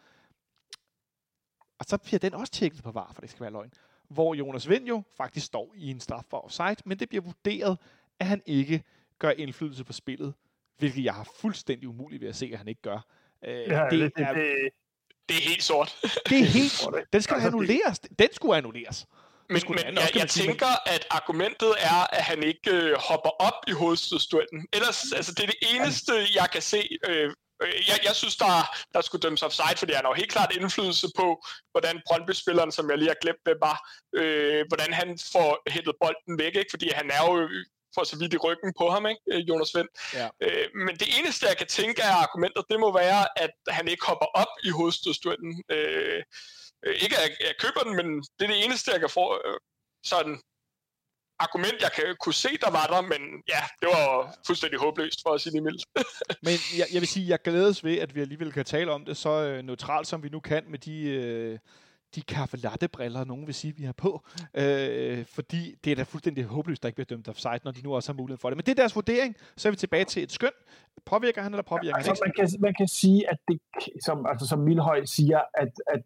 Og 1.80 1.86
så 1.88 1.98
bliver 1.98 2.20
den 2.20 2.34
også 2.34 2.54
tjekket 2.54 2.84
på 2.84 2.92
var, 2.92 3.12
for 3.14 3.22
det 3.22 3.30
skal 3.30 3.42
være 3.42 3.52
løgn. 3.52 3.74
Hvor 4.08 4.34
Jonas 4.34 4.70
Vind 4.70 4.88
jo 4.88 5.04
faktisk 5.18 5.46
står 5.46 5.74
i 5.76 5.90
en 5.90 6.00
straf 6.00 6.24
for 6.30 6.44
offside, 6.44 6.76
men 6.86 7.00
det 7.00 7.10
bliver 7.10 7.22
vurderet, 7.22 7.78
at 8.20 8.26
han 8.26 8.42
ikke 8.46 8.84
gør 9.20 9.30
indflydelse 9.30 9.84
på 9.84 9.94
spillet, 9.94 10.34
hvilket 10.78 11.04
jeg 11.04 11.14
har 11.14 11.28
fuldstændig 11.36 11.90
umuligt 11.90 12.22
ved 12.22 12.30
at 12.30 12.36
se, 12.36 12.50
at 12.52 12.58
han 12.58 12.68
ikke 12.68 12.82
gør. 12.82 13.06
Øh, 13.46 13.54
ja, 13.54 13.88
det, 13.92 14.18
det, 14.18 14.24
er, 14.24 14.34
det, 14.34 14.70
det 15.30 15.38
er 15.38 15.42
helt 15.42 15.64
sort. 15.64 15.96
det 16.30 16.40
er 16.40 16.44
helt 16.44 16.72
sort. 16.72 16.94
Den 17.14 17.22
skal 17.22 17.34
altså, 17.34 17.48
annulleres. 17.48 18.00
Den 18.20 18.30
skulle 18.34 18.58
annulleres. 18.58 19.06
Men, 19.50 19.62
men 19.68 19.80
jeg, 19.80 19.94
jeg, 19.96 20.10
jeg 20.16 20.30
tænker, 20.30 20.72
at 20.86 21.08
argumentet 21.10 21.74
er, 21.80 22.16
at 22.18 22.24
han 22.24 22.44
ikke 22.44 22.72
øh, 22.72 22.96
hopper 23.10 23.30
op 23.30 23.54
i 23.68 23.72
hovedstødstøtten. 23.72 24.68
Ellers, 24.74 25.12
altså, 25.12 25.32
det 25.32 25.44
er 25.44 25.48
det 25.48 25.62
eneste, 25.76 26.14
jeg 26.36 26.48
kan 26.52 26.62
se. 26.62 26.82
Øh, 27.10 27.32
øh, 27.64 27.90
jeg, 27.90 28.00
jeg 28.04 28.16
synes, 28.16 28.36
der, 28.38 28.54
der 28.94 29.02
skulle 29.02 29.22
dømmes 29.22 29.44
offside, 29.44 29.78
fordi 29.78 29.94
han 29.94 30.06
har 30.06 30.12
jo 30.12 30.22
helt 30.22 30.32
klart 30.32 30.56
indflydelse 30.56 31.08
på, 31.18 31.46
hvordan 31.72 32.02
Brøndby-spilleren, 32.08 32.72
som 32.72 32.90
jeg 32.90 32.98
lige 32.98 33.10
har 33.10 33.22
glemt, 33.22 33.44
hvem 33.44 33.58
var, 33.62 33.78
øh, 34.20 34.66
hvordan 34.68 34.94
han 34.94 35.20
får 35.34 35.50
hættet 35.70 35.96
bolden 36.02 36.40
væk, 36.40 36.56
ikke? 36.56 36.72
fordi 36.74 36.90
han 36.94 37.12
er 37.12 37.22
jo 37.28 37.50
for 37.96 38.04
så 38.04 38.18
vidt 38.20 38.34
i 38.34 38.38
ryggen 38.38 38.74
på 38.80 38.90
ham, 38.90 39.06
ikke? 39.08 39.22
Øh, 39.32 39.40
Jonas 39.50 39.76
Vind. 39.76 39.90
Ja. 40.14 40.28
Øh, 40.42 40.68
men 40.86 40.96
det 41.02 41.08
eneste, 41.20 41.48
jeg 41.48 41.58
kan 41.58 41.68
tænke 41.68 42.04
af 42.04 42.14
argumentet, 42.26 42.64
det 42.70 42.80
må 42.80 42.94
være, 42.94 43.22
at 43.44 43.54
han 43.68 43.88
ikke 43.88 44.06
hopper 44.06 44.26
op 44.26 44.54
i 44.64 44.70
hovedstødstøtten. 44.70 45.64
Øh, 45.72 46.24
Øh, 46.86 46.96
ikke 47.04 47.18
at 47.18 47.38
jeg 47.40 47.54
køber 47.60 47.82
den, 47.84 47.96
men 47.96 48.22
det 48.22 48.44
er 48.46 48.48
det 48.48 48.66
eneste, 48.66 48.92
jeg 48.92 49.00
kan 49.00 49.10
få 49.10 49.42
øh, 49.46 49.58
sådan 50.04 50.42
argument, 51.40 51.82
jeg 51.82 51.92
kan 51.92 52.16
kunne 52.20 52.34
se, 52.34 52.50
der 52.62 52.72
var 52.72 52.88
der, 52.88 53.02
men 53.02 53.22
ja, 53.48 53.62
det 53.82 53.88
var 53.88 54.36
fuldstændig 54.48 54.80
håbløst, 54.80 55.20
for 55.26 55.34
at 55.34 55.42
sige 55.42 55.54
det 55.54 55.64
mildt. 55.64 55.86
men 56.48 56.54
jeg, 56.78 56.88
jeg 56.94 57.00
vil 57.02 57.08
sige, 57.08 57.30
jeg 57.30 57.42
glædes 57.42 57.84
ved, 57.84 57.98
at 57.98 58.16
vi 58.16 58.22
alligevel 58.22 58.54
kan 58.54 58.66
tale 58.66 58.92
om 58.92 59.06
det 59.06 59.18
så 59.18 59.30
øh, 59.30 59.64
neutralt, 59.64 60.08
som 60.08 60.24
vi 60.24 60.30
nu 60.30 60.40
kan 60.40 60.64
med 60.68 60.80
de... 60.80 61.04
Øh, 61.04 61.60
de 62.16 62.22
kaffe 62.22 62.58
latte 62.58 62.88
briller, 62.88 63.24
nogen 63.26 63.48
vil 63.48 63.56
sige, 63.56 63.76
vi 63.76 63.84
har 63.84 63.94
på. 63.94 64.26
Øh, 64.54 65.26
fordi 65.26 65.76
det 65.84 65.92
er 65.92 65.96
da 65.96 66.04
fuldstændig 66.04 66.44
håbløst, 66.44 66.84
der 66.84 66.90
ikke 66.90 66.96
bliver 66.96 67.06
dømt 67.06 67.28
offside, 67.28 67.60
når 67.64 67.72
de 67.72 67.82
nu 67.84 67.96
også 67.96 68.12
har 68.12 68.18
mulighed 68.18 68.38
for 68.38 68.50
det. 68.50 68.58
Men 68.58 68.66
det 68.66 68.72
er 68.72 68.76
deres 68.76 68.96
vurdering. 68.96 69.36
Så 69.58 69.68
er 69.70 69.72
vi 69.72 69.78
tilbage 69.78 70.06
til 70.06 70.24
et 70.24 70.32
skøn. 70.32 70.56
Påvirker 71.06 71.42
han, 71.42 71.52
eller 71.54 71.64
påvirker 71.64 71.90
ja, 71.90 71.96
altså, 71.98 72.22
han 72.24 72.30
ikke? 72.30 72.42
Man 72.42 72.50
kan, 72.50 72.62
man 72.62 72.74
kan 72.78 72.88
sige, 72.88 73.30
at 73.32 73.38
det, 73.48 73.60
som, 74.06 74.26
altså, 74.26 74.48
som 74.48 74.60
Milhøj 74.60 75.06
siger, 75.06 75.42
at, 75.54 75.74
at 75.88 76.04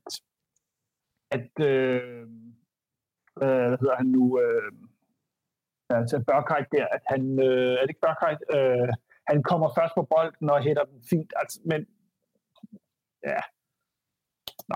at, 1.31 1.65
øh, 1.65 2.21
øh, 3.43 3.65
hvad 3.69 3.79
hedder 3.81 3.95
han 3.95 4.05
nu, 4.05 4.39
øh, 4.39 4.71
altså 5.89 6.23
Børkajt 6.27 6.67
der, 6.71 6.85
at 6.95 7.01
han, 7.07 7.21
øh, 7.39 7.73
er 7.73 7.81
det 7.81 7.89
ikke 7.89 8.07
Børkajt, 8.07 8.41
øh, 8.55 8.89
han 9.27 9.43
kommer 9.43 9.69
først 9.77 9.93
på 9.95 10.03
bolden 10.13 10.49
og 10.49 10.63
hætter 10.63 10.85
den 10.85 11.01
fint, 11.09 11.33
altså, 11.35 11.59
men 11.65 11.81
ja, 13.25 13.41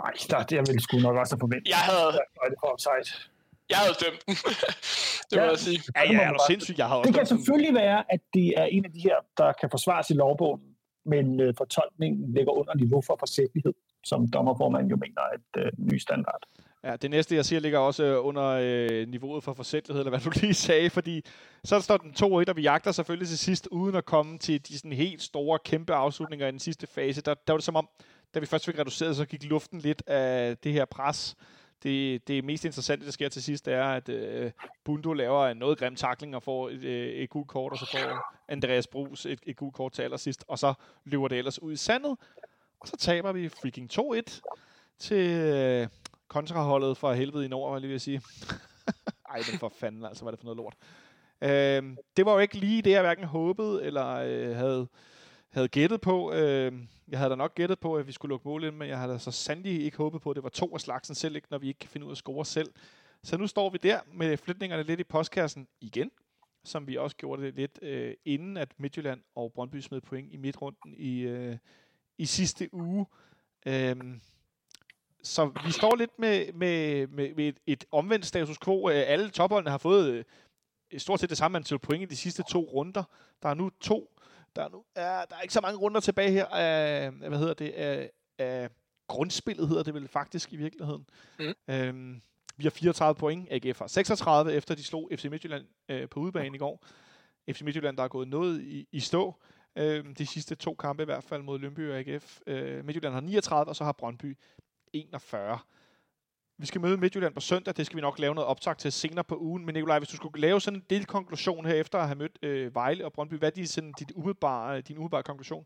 nej, 0.01 0.13
der, 0.31 0.37
det 0.49 0.55
jeg 0.59 0.65
ville 0.69 0.81
sgu 0.85 0.93
nok 1.07 1.15
også 1.21 1.33
have 1.35 1.43
forventet. 1.45 1.69
Jeg 1.77 1.83
havde, 1.89 2.09
det 2.51 2.57
for 2.61 2.67
offside. 2.73 3.07
Jeg 3.73 3.77
havde 3.83 3.95
dømt 4.03 4.21
den. 4.25 4.35
det 5.29 5.35
må 5.39 5.43
ja, 5.43 5.49
jeg 5.55 5.59
sige. 5.67 5.79
Ja, 5.95 6.03
ja, 6.11 6.19
er 6.27 6.33
du 6.37 6.41
sindssygt, 6.51 6.77
jeg 6.81 6.87
har 6.87 6.95
også 6.95 7.07
Det 7.07 7.17
kan 7.17 7.25
selvfølgelig 7.35 7.73
være, 7.83 7.99
at 8.13 8.21
det 8.33 8.47
er 8.61 8.65
en 8.75 8.85
af 8.87 8.91
de 8.91 8.99
her, 9.07 9.17
der 9.39 9.49
kan 9.59 9.69
forsvares 9.75 10.09
i 10.09 10.13
lovbogen, 10.13 10.61
men 11.05 11.25
øh, 11.43 11.53
fortolkningen 11.57 12.33
ligger 12.37 12.51
under 12.51 12.73
niveau 12.83 13.01
for 13.07 13.15
forsætlighed 13.19 13.73
som 14.05 14.27
dommerformanden 14.27 14.89
jo 14.89 14.95
mener 14.95 15.21
er 15.21 15.35
et 15.35 15.65
øh, 15.65 15.71
ny 15.77 15.97
standard. 15.97 16.41
Ja, 16.83 16.95
det 16.95 17.09
næste, 17.09 17.35
jeg 17.35 17.45
siger, 17.45 17.59
ligger 17.59 17.79
også 17.79 18.03
øh, 18.03 18.25
under 18.25 18.47
øh, 18.61 19.07
niveauet 19.07 19.43
for 19.43 19.53
forsætlighed, 19.53 20.01
eller 20.01 20.09
hvad 20.09 20.19
du 20.19 20.31
lige 20.41 20.53
sagde, 20.53 20.89
fordi 20.89 21.25
så 21.63 21.81
står 21.81 21.97
den 21.97 22.11
2-1, 22.19 22.25
og 22.25 22.55
vi 22.55 22.61
jagter 22.61 22.91
selvfølgelig 22.91 23.27
til 23.27 23.37
sidst, 23.37 23.67
uden 23.71 23.95
at 23.95 24.05
komme 24.05 24.37
til 24.37 24.67
de 24.67 24.77
sådan 24.77 24.93
helt 24.93 25.21
store, 25.21 25.59
kæmpe 25.65 25.93
afslutninger 25.93 26.47
i 26.47 26.51
den 26.51 26.59
sidste 26.59 26.87
fase. 26.87 27.21
Der, 27.21 27.33
der 27.33 27.53
var 27.53 27.57
det 27.57 27.63
som 27.63 27.75
om, 27.75 27.89
da 28.35 28.39
vi 28.39 28.45
først 28.45 28.65
fik 28.65 28.79
reduceret, 28.79 29.15
så 29.15 29.25
gik 29.25 29.43
luften 29.43 29.79
lidt 29.79 30.03
af 30.07 30.57
det 30.57 30.73
her 30.73 30.85
pres. 30.85 31.35
Det, 31.83 32.27
det 32.27 32.43
mest 32.43 32.65
interessante, 32.65 33.05
der 33.05 33.11
sker 33.11 33.29
til 33.29 33.43
sidst, 33.43 33.67
er, 33.67 33.83
at 33.83 34.09
øh, 34.09 34.51
Bundo 34.83 35.13
laver 35.13 35.47
en 35.47 35.57
noget 35.57 35.77
grim 35.77 35.95
takling 35.95 36.35
og 36.35 36.43
får 36.43 36.69
et, 36.69 36.83
øh, 36.83 37.07
et 37.07 37.29
gult 37.29 37.47
kort, 37.47 37.71
og 37.71 37.77
så 37.77 37.85
får 37.91 38.33
Andreas 38.47 38.87
Brugs 38.87 39.25
et, 39.25 39.39
et 39.43 39.55
gult 39.55 39.75
kort 39.75 39.91
til 39.91 40.01
allersidst, 40.01 40.45
og 40.47 40.59
så 40.59 40.73
løber 41.05 41.27
det 41.27 41.37
ellers 41.37 41.61
ud 41.61 41.73
i 41.73 41.75
sandet. 41.75 42.17
Og 42.79 42.87
så 42.87 42.97
taber 42.97 43.31
vi 43.31 43.49
freaking 43.49 43.91
2-1 43.93 44.41
til 44.99 45.29
øh, 45.29 45.87
kontraholdet 46.27 46.97
fra 46.97 47.13
helvede 47.13 47.45
i 47.45 47.47
nord, 47.47 47.69
var 47.69 47.75
jeg 47.75 47.81
lige 47.81 47.91
vil 47.91 47.99
sige. 47.99 48.21
Ej, 49.31 49.41
men 49.51 49.59
for 49.59 49.73
fanden, 49.79 50.05
altså, 50.05 50.23
var 50.23 50.31
det 50.31 50.39
for 50.39 50.45
noget 50.45 50.57
lort. 50.57 50.75
Øh, 51.41 51.97
det 52.17 52.25
var 52.25 52.33
jo 52.33 52.39
ikke 52.39 52.57
lige 52.57 52.81
det, 52.81 52.91
jeg 52.91 53.01
hverken 53.01 53.23
håbede 53.23 53.83
eller 53.83 54.07
øh, 54.07 54.55
havde, 54.55 54.87
havde 55.55 55.67
gættet 55.67 56.01
på. 56.01 56.33
Øh, 56.33 56.73
jeg 57.07 57.19
havde 57.19 57.29
da 57.29 57.35
nok 57.35 57.55
gættet 57.55 57.79
på, 57.79 57.95
at 57.95 58.07
vi 58.07 58.11
skulle 58.11 58.29
lukke 58.29 58.47
mål 58.47 58.63
ind, 58.63 58.75
men 58.75 58.89
jeg 58.89 58.99
havde 58.99 59.13
da 59.13 59.17
så 59.17 59.31
sandelig 59.31 59.83
ikke 59.83 59.97
håbet 59.97 60.21
på, 60.21 60.29
at 60.29 60.35
det 60.35 60.43
var 60.43 60.49
to 60.49 60.73
af 60.73 60.81
slagsen 60.81 61.15
selv, 61.15 61.35
ikke, 61.35 61.47
når 61.51 61.57
vi 61.57 61.67
ikke 61.67 61.79
kan 61.79 61.89
finde 61.89 62.05
ud 62.05 62.11
af 62.11 62.13
at 62.13 62.17
score 62.17 62.45
selv. 62.45 62.73
Så 63.23 63.37
nu 63.37 63.47
står 63.47 63.69
vi 63.69 63.77
der 63.77 63.99
med 64.13 64.37
flytningerne 64.37 64.83
lidt 64.83 64.99
i 64.99 65.03
postkassen 65.03 65.67
igen, 65.81 66.11
som 66.63 66.87
vi 66.87 66.97
også 66.97 67.15
gjorde 67.15 67.41
det 67.41 67.55
lidt 67.55 67.79
øh, 67.81 68.13
inden, 68.25 68.57
at 68.57 68.69
Midtjylland 68.77 69.21
og 69.35 69.51
Brøndby 69.53 69.79
smed 69.79 70.01
point 70.01 70.33
i 70.33 70.37
midtrunden 70.37 70.93
i, 70.97 71.19
øh, 71.19 71.57
i 72.17 72.25
sidste 72.25 72.73
uge. 72.73 73.05
Øhm, 73.65 74.21
så 75.23 75.51
vi 75.65 75.71
står 75.71 75.95
lidt 75.95 76.19
med, 76.19 76.53
med, 76.53 77.07
med, 77.07 77.33
med 77.35 77.47
et, 77.47 77.57
et 77.65 77.85
omvendt 77.91 78.25
status 78.25 78.57
quo. 78.59 78.89
Øh, 78.89 79.03
alle 79.07 79.29
topholdene 79.29 79.71
har 79.71 79.77
fået 79.77 80.13
øh, 80.91 80.99
stort 80.99 81.19
set 81.19 81.29
det 81.29 81.37
samme 81.37 81.57
antal 81.57 81.79
point 81.79 82.03
i 82.03 82.05
de 82.05 82.15
sidste 82.15 82.43
to 82.43 82.59
runder. 82.59 83.03
Der 83.43 83.49
er 83.49 83.53
nu 83.53 83.69
to. 83.69 84.14
Der 84.55 84.63
er, 84.63 84.69
nu, 84.69 84.83
er, 84.95 85.25
der 85.25 85.35
er 85.35 85.41
ikke 85.41 85.53
så 85.53 85.61
mange 85.61 85.79
runder 85.79 85.99
tilbage 85.99 86.31
her 86.31 86.45
af, 86.45 87.11
hvad 87.11 87.39
hedder 87.39 87.53
det, 87.53 87.71
af, 87.71 88.11
af 88.39 88.69
grundspillet 89.07 89.67
hedder 89.67 89.83
det 89.83 89.93
vel 89.93 90.07
faktisk 90.07 90.53
i 90.53 90.55
virkeligheden. 90.55 91.05
Mm. 91.39 91.53
Øhm, 91.67 92.21
vi 92.57 92.63
har 92.63 92.69
34 92.69 93.15
point, 93.15 93.47
AGF 93.51 93.79
har 93.79 93.87
36, 93.87 94.53
efter 94.53 94.75
de 94.75 94.83
slog 94.83 95.09
FC 95.15 95.25
Midtjylland 95.25 95.65
øh, 95.89 96.09
på 96.09 96.19
udebane 96.19 96.55
i 96.55 96.59
går. 96.59 96.85
FC 97.51 97.61
Midtjylland, 97.61 97.97
der 97.97 98.03
er 98.03 98.07
gået 98.07 98.27
noget 98.27 98.61
i, 98.61 98.87
i 98.91 98.99
stå. 98.99 99.35
Øh, 99.75 100.05
de 100.17 100.25
sidste 100.25 100.55
to 100.55 100.75
kampe 100.75 101.03
i 101.03 101.05
hvert 101.05 101.23
fald 101.23 101.41
mod 101.41 101.59
Lønby 101.59 101.91
og 101.91 101.97
AGF. 101.97 102.39
Øh, 102.47 102.85
Midtjylland 102.85 103.13
har 103.13 103.21
39, 103.21 103.69
og 103.69 103.75
så 103.75 103.83
har 103.83 103.91
Brøndby 103.91 104.37
41. 104.93 105.59
Vi 106.57 106.65
skal 106.65 106.81
møde 106.81 106.97
Midtjylland 106.97 107.33
på 107.33 107.39
søndag. 107.39 107.73
Det 107.77 107.85
skal 107.85 107.95
vi 107.95 108.01
nok 108.01 108.19
lave 108.19 108.35
noget 108.35 108.47
optag 108.47 108.77
til 108.77 108.91
senere 108.91 109.23
på 109.23 109.37
ugen. 109.37 109.65
Men 109.65 109.73
Nikolaj, 109.73 109.99
hvis 109.99 110.09
du 110.09 110.15
skulle 110.15 110.41
lave 110.41 110.61
sådan 110.61 110.79
en 110.79 110.85
delkonklusion 110.89 111.65
her 111.65 111.73
efter 111.73 111.99
at 111.99 112.07
have 112.07 112.17
mødt 112.17 112.37
øh, 112.41 112.75
Vejle 112.75 113.05
og 113.05 113.13
Brøndby, 113.13 113.33
hvad 113.33 113.57
er 113.57 113.65
sådan, 113.65 113.93
dit 113.99 114.11
umiddelbare, 114.15 114.81
din 114.81 114.97
umiddelbare 114.97 115.23
konklusion? 115.23 115.65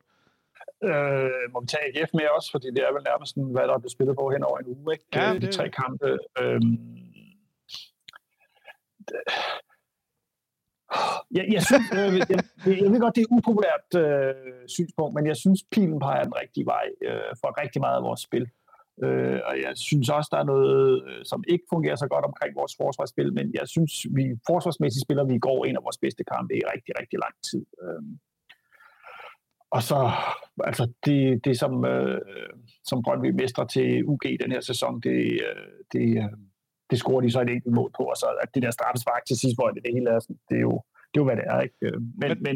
Øh, 0.84 1.52
må 1.54 1.62
vi 1.62 1.68
tage 1.68 1.84
AGF 1.88 2.10
med 2.14 2.28
også, 2.38 2.52
fordi 2.52 2.68
det 2.68 2.82
er 2.88 2.94
vel 2.94 3.04
nærmest 3.04 3.34
sådan, 3.34 3.52
hvad 3.52 3.64
der 3.68 3.74
er 3.74 3.80
blevet 3.80 3.92
spillet 3.92 4.16
på 4.16 4.30
hen 4.30 4.44
over 4.44 4.58
en 4.60 4.68
uge, 4.68 4.94
ikke? 4.94 5.06
Ja, 5.16 5.34
det... 5.34 5.42
De 5.42 5.52
tre 5.52 5.70
kampe. 5.70 6.08
Øh, 6.42 6.62
jeg, 11.38 11.46
jeg, 11.56 11.64
synes, 11.70 11.88
øh, 12.00 12.12
jeg, 12.20 12.28
jeg 12.84 12.92
ved 12.92 13.00
godt, 13.00 13.16
det 13.16 13.22
er 13.22 13.28
et 13.30 13.36
upopulært 13.38 13.90
øh, 14.04 14.36
synspunkt, 14.68 15.14
men 15.16 15.28
jeg 15.28 15.38
synes, 15.38 15.60
pilen 15.72 16.00
peger 16.00 16.24
den 16.24 16.36
rigtige 16.42 16.66
vej 16.66 16.86
øh, 17.08 17.32
for 17.42 17.62
rigtig 17.62 17.82
meget 17.82 17.98
af 17.98 18.04
vores 18.04 18.22
spil. 18.22 18.46
Øh, 19.04 19.40
og 19.50 19.54
jeg 19.66 19.74
synes 19.88 20.10
også, 20.10 20.30
der 20.34 20.40
er 20.40 20.52
noget, 20.54 21.04
øh, 21.10 21.26
som 21.26 21.44
ikke 21.48 21.66
fungerer 21.74 21.96
så 21.96 22.08
godt 22.08 22.26
omkring 22.26 22.56
vores 22.56 22.74
forsvarsspil, 22.82 23.34
men 23.34 23.46
jeg 23.60 23.68
synes, 23.68 23.94
vi 24.18 24.24
forsvarsmæssigt 24.52 25.06
spiller 25.06 25.24
vi 25.24 25.36
i 25.36 25.46
går 25.48 25.66
en 25.66 25.78
af 25.78 25.84
vores 25.84 25.98
bedste 25.98 26.24
kampe 26.24 26.54
i 26.56 26.62
rigtig, 26.74 26.94
rigtig 27.00 27.20
lang 27.26 27.36
tid. 27.50 27.64
Øh, 27.84 28.04
og 29.76 29.82
så, 29.90 30.00
altså, 30.70 30.84
det, 31.06 31.46
det 31.46 31.60
som, 31.60 31.86
øh, 31.86 32.22
som 32.90 33.04
Brøndby 33.04 33.30
mestre 33.42 33.68
til 33.68 34.06
UG 34.06 34.24
den 34.44 34.52
her 34.52 34.62
sæson, 34.62 35.02
det, 35.02 35.20
øh, 35.48 35.74
det, 35.94 36.08
øh, 36.24 36.38
det 36.90 36.98
scorer 37.00 37.22
de 37.22 37.32
så 37.32 37.42
et 37.42 37.50
enkelt 37.50 37.76
mål 37.80 37.92
på, 37.98 38.04
og 38.04 38.18
så 38.18 38.28
at 38.44 38.50
det 38.54 38.64
der 38.64 38.72
straffespark 38.72 39.24
til 39.26 39.40
sidst, 39.40 39.56
hvor 39.58 39.70
det, 39.70 39.84
det 39.86 39.94
hele 39.94 40.10
er 40.10 40.20
sådan, 40.20 40.40
det 40.50 40.58
er 40.58 40.66
jo, 40.70 40.76
det 41.10 41.16
er 41.18 41.22
jo, 41.24 41.30
hvad 41.30 41.40
det 41.42 41.48
er, 41.54 41.60
ikke? 41.62 41.76
Men, 42.22 42.32
men, 42.46 42.56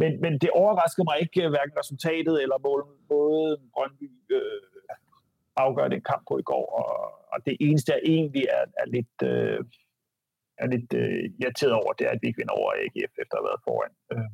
men, 0.00 0.10
men 0.24 0.32
det 0.42 0.50
overrasker 0.62 1.04
mig 1.08 1.16
ikke, 1.24 1.48
hverken 1.54 1.78
resultatet 1.82 2.34
eller 2.42 2.58
mål, 2.66 2.80
både 3.14 3.48
Brøndby 3.74 4.08
øh, 4.36 4.69
afgøre 5.56 5.88
den 5.88 6.02
kamp 6.02 6.22
på 6.28 6.38
i 6.38 6.42
går, 6.42 6.66
og, 6.80 6.90
og 7.32 7.38
det 7.46 7.56
eneste, 7.60 7.92
jeg 7.92 8.00
egentlig 8.04 8.44
er, 8.58 8.64
er 8.82 8.86
lidt, 8.86 9.16
øh, 9.22 9.58
er 10.58 10.66
lidt 10.66 10.92
øh, 10.94 11.30
irriteret 11.40 11.72
over, 11.72 11.92
det 11.92 12.06
er, 12.06 12.10
at 12.10 12.18
vi 12.22 12.26
ikke 12.28 12.36
vinder 12.36 12.54
over 12.54 12.72
AGF 12.72 13.14
efter 13.22 13.34
at 13.36 13.40
have 13.40 13.48
været 13.50 13.60
foran. 13.68 13.92
Øh, 14.12 14.30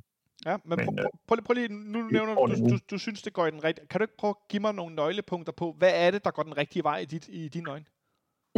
Ja, 0.47 0.57
men, 0.65 0.77
men 0.79 0.87
prøv, 0.87 0.95
øh, 0.99 1.11
prøv, 1.27 1.39
prøv 1.43 1.55
lige, 1.55 1.69
nu 1.69 2.03
nævner 2.03 2.35
du, 2.35 2.47
du, 2.47 2.71
du, 2.71 2.79
du 2.91 2.99
synes, 2.99 3.23
det 3.23 3.33
går 3.33 3.47
i 3.47 3.51
den 3.51 3.65
rigtige... 3.65 3.87
Kan 3.87 3.99
du 3.99 4.05
ikke 4.05 4.17
prøve 4.17 4.31
at 4.31 4.49
give 4.49 4.61
mig 4.61 4.75
nogle 4.75 4.95
nøglepunkter 4.95 5.53
på, 5.53 5.73
hvad 5.79 5.93
er 5.95 6.11
det, 6.11 6.25
der 6.25 6.31
går 6.31 6.43
den 6.43 6.57
rigtige 6.57 6.85
vej 6.85 6.99
i, 6.99 7.05
dit, 7.05 7.29
i 7.29 7.49
dine 7.49 7.71
øjne? 7.71 7.85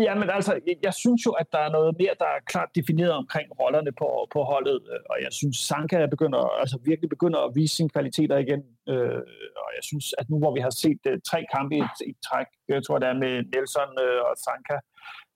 Ja, 0.06 0.14
men 0.14 0.30
altså, 0.30 0.60
jeg, 0.82 0.94
synes 0.94 1.26
jo, 1.26 1.30
at 1.30 1.46
der 1.52 1.58
er 1.58 1.70
noget 1.70 1.94
mere, 1.98 2.14
der 2.18 2.24
er 2.24 2.40
klart 2.46 2.68
defineret 2.74 3.12
omkring 3.12 3.60
rollerne 3.60 3.92
på, 3.92 4.28
på 4.32 4.42
holdet, 4.42 4.80
øh, 4.92 5.00
og 5.10 5.16
jeg 5.24 5.32
synes, 5.32 5.56
Sanka 5.56 6.06
begynder, 6.06 6.58
altså 6.62 6.78
virkelig 6.84 7.10
begynder 7.10 7.38
at 7.38 7.54
vise 7.54 7.76
sine 7.76 7.88
kvaliteter 7.88 8.36
igen, 8.36 8.62
øh, 8.88 9.20
og 9.64 9.70
jeg 9.76 9.84
synes, 9.90 10.14
at 10.18 10.30
nu 10.30 10.38
hvor 10.38 10.54
vi 10.54 10.60
har 10.60 10.70
set 10.70 11.00
øh, 11.06 11.18
tre 11.30 11.44
kampe 11.54 11.76
i, 11.76 11.82
i 12.10 12.12
træk, 12.26 12.46
jeg 12.68 12.84
tror, 12.86 12.98
det 12.98 13.08
er 13.08 13.22
med 13.24 13.34
Nelson 13.52 13.92
øh, 14.06 14.20
og 14.28 14.34
Sanka 14.44 14.76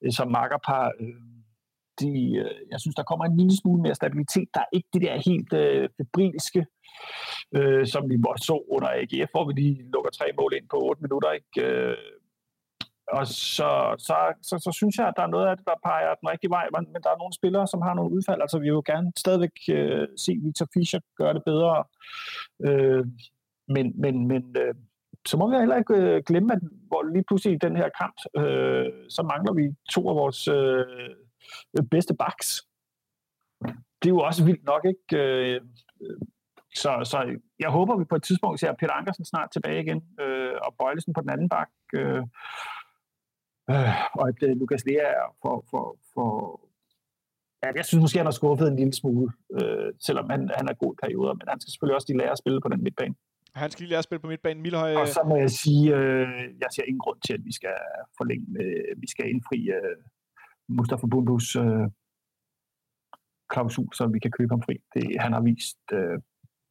øh, 0.03 0.13
som 0.13 0.29
makkerpar, 0.31 0.93
øh, 1.01 1.33
de, 2.01 2.13
øh, 2.43 2.57
jeg 2.73 2.81
synes, 2.81 2.97
der 2.97 3.03
kommer 3.11 3.25
en 3.25 3.37
lille 3.37 3.57
smule 3.61 3.83
mere 3.83 3.95
stabilitet. 3.95 4.49
Der 4.55 4.61
er 4.61 4.71
ikke 4.73 4.89
det 4.93 5.03
der 5.03 5.23
helt 5.31 5.53
øh, 5.53 5.89
febrilske, 5.97 6.67
øh, 7.57 7.87
som 7.87 8.11
vi 8.11 8.17
måtte 8.17 8.43
så 8.49 8.57
under 8.75 8.89
AGF, 8.89 9.31
hvor 9.35 9.45
vi 9.49 9.53
lige 9.53 9.91
lukker 9.95 10.11
tre 10.11 10.27
mål 10.39 10.53
ind 10.57 10.67
på 10.71 10.77
8 10.89 11.03
minutter, 11.03 11.31
ikke? 11.31 11.61
Øh, 11.67 11.97
og 13.09 13.26
så, 13.26 13.94
så, 13.98 14.16
så, 14.42 14.59
så 14.59 14.70
synes 14.74 14.98
jeg, 14.98 15.09
at 15.09 15.14
der 15.16 15.22
er 15.22 15.34
noget 15.36 15.46
af 15.46 15.57
det, 15.57 15.66
der 15.66 15.84
peger 15.84 16.14
den 16.14 16.28
rigtige 16.28 16.50
vej, 16.50 16.68
men, 16.74 16.92
men 16.92 17.03
der 17.03 17.11
er 17.11 17.18
nogle 17.18 17.34
spillere, 17.34 17.66
som 17.66 17.82
har 17.82 17.94
nogle 17.94 18.14
udfald. 18.16 18.40
Altså, 18.40 18.59
vi 18.59 18.62
vil 18.62 18.78
jo 18.80 18.82
gerne 18.86 19.12
stadigvæk 19.16 19.57
øh, 19.70 20.09
se 20.16 20.32
Victor 20.44 20.66
Fischer 20.74 21.00
gøre 21.16 21.34
det 21.34 21.42
bedre. 21.44 21.84
Øh, 22.66 23.05
men 23.68 24.00
men, 24.00 24.26
men 24.26 24.57
øh, 24.57 24.74
så 25.26 25.36
må 25.36 25.50
vi 25.50 25.57
heller 25.57 25.76
ikke 25.76 25.94
øh, 25.94 26.22
glemme, 26.26 26.53
at 26.53 26.61
hvor 26.88 27.03
lige 27.03 27.24
pludselig 27.28 27.55
i 27.55 27.64
den 27.66 27.76
her 27.76 27.88
kamp, 28.00 28.16
øh, 28.36 28.92
så 29.09 29.22
mangler 29.22 29.53
vi 29.53 29.74
to 29.94 30.09
af 30.09 30.14
vores 30.14 30.48
øh, 30.48 31.86
bedste 31.90 32.14
backs. 32.14 32.62
Det 34.03 34.09
er 34.09 34.14
jo 34.16 34.18
også 34.18 34.44
vildt 34.44 34.64
nok, 34.64 34.84
ikke? 34.84 35.24
Øh, 35.24 35.61
så, 36.74 36.90
så 37.05 37.38
jeg 37.59 37.70
håber, 37.70 37.96
vi 37.96 38.05
på 38.05 38.16
et 38.16 38.22
tidspunkt 38.22 38.61
ser 38.61 38.72
Peter 38.72 38.92
Ankersen 38.92 39.24
snart 39.24 39.50
tilbage 39.53 39.82
igen, 39.82 40.03
øh, 40.20 40.55
og 40.62 40.74
Bøjlesen 40.78 41.14
på 41.14 41.20
den 41.20 41.30
anden 41.30 41.48
bak. 41.48 41.68
Øh, 41.94 42.22
øh, 43.71 43.95
og 44.19 44.29
at 44.29 44.43
øh, 44.43 44.57
Lukas 44.61 44.85
Lea 44.87 45.07
er 45.23 45.37
for, 45.43 45.65
for, 45.71 45.85
for... 46.15 46.29
Ja, 47.63 47.69
jeg 47.77 47.85
synes 47.85 48.03
måske, 48.03 48.19
han 48.19 48.27
har 48.27 48.39
skuffet 48.41 48.69
en 48.69 48.77
lille 48.77 48.93
smule, 48.93 49.33
øh, 49.57 49.93
selvom 50.07 50.31
han, 50.31 50.51
han 50.59 50.69
er 50.69 50.75
god 50.75 50.95
perioder, 51.03 51.35
men 51.35 51.47
han 51.49 51.61
skal 51.61 51.71
selvfølgelig 51.71 51.95
også 51.95 52.09
lige 52.09 52.19
lære 52.19 52.31
at 52.31 52.39
spille 52.39 52.61
på 52.61 52.69
den 52.69 52.83
midtbane. 52.83 53.15
Han 53.55 53.71
skal 53.71 53.83
lige 53.83 53.91
lære 53.91 53.99
at 53.99 54.05
spille 54.05 54.21
på 54.21 54.27
midtbanen. 54.27 54.63
Milhøj, 54.63 54.95
Og 54.95 55.09
så 55.09 55.21
må 55.29 55.37
jeg 55.37 55.51
sige, 55.51 55.97
øh, 55.97 56.29
jeg 56.63 56.69
ser 56.75 56.83
ingen 56.83 57.05
grund 57.05 57.19
til, 57.27 57.33
at 57.35 57.45
vi 57.45 57.53
skal 57.53 57.77
forlænge, 58.19 58.47
øh, 58.63 59.01
vi 59.03 59.09
skal 59.11 59.31
indfri 59.31 59.59
øh, 59.71 59.97
Mustafa 60.69 61.07
Bundus 61.07 61.57
øh, 61.57 61.87
klausul, 63.53 63.89
så 63.95 64.07
vi 64.07 64.19
kan 64.19 64.31
købe 64.39 64.53
ham 64.53 64.63
fri. 64.63 64.77
Det, 64.95 65.21
han 65.21 65.33
har 65.33 65.43
vist, 65.51 65.85
øh, 65.93 66.19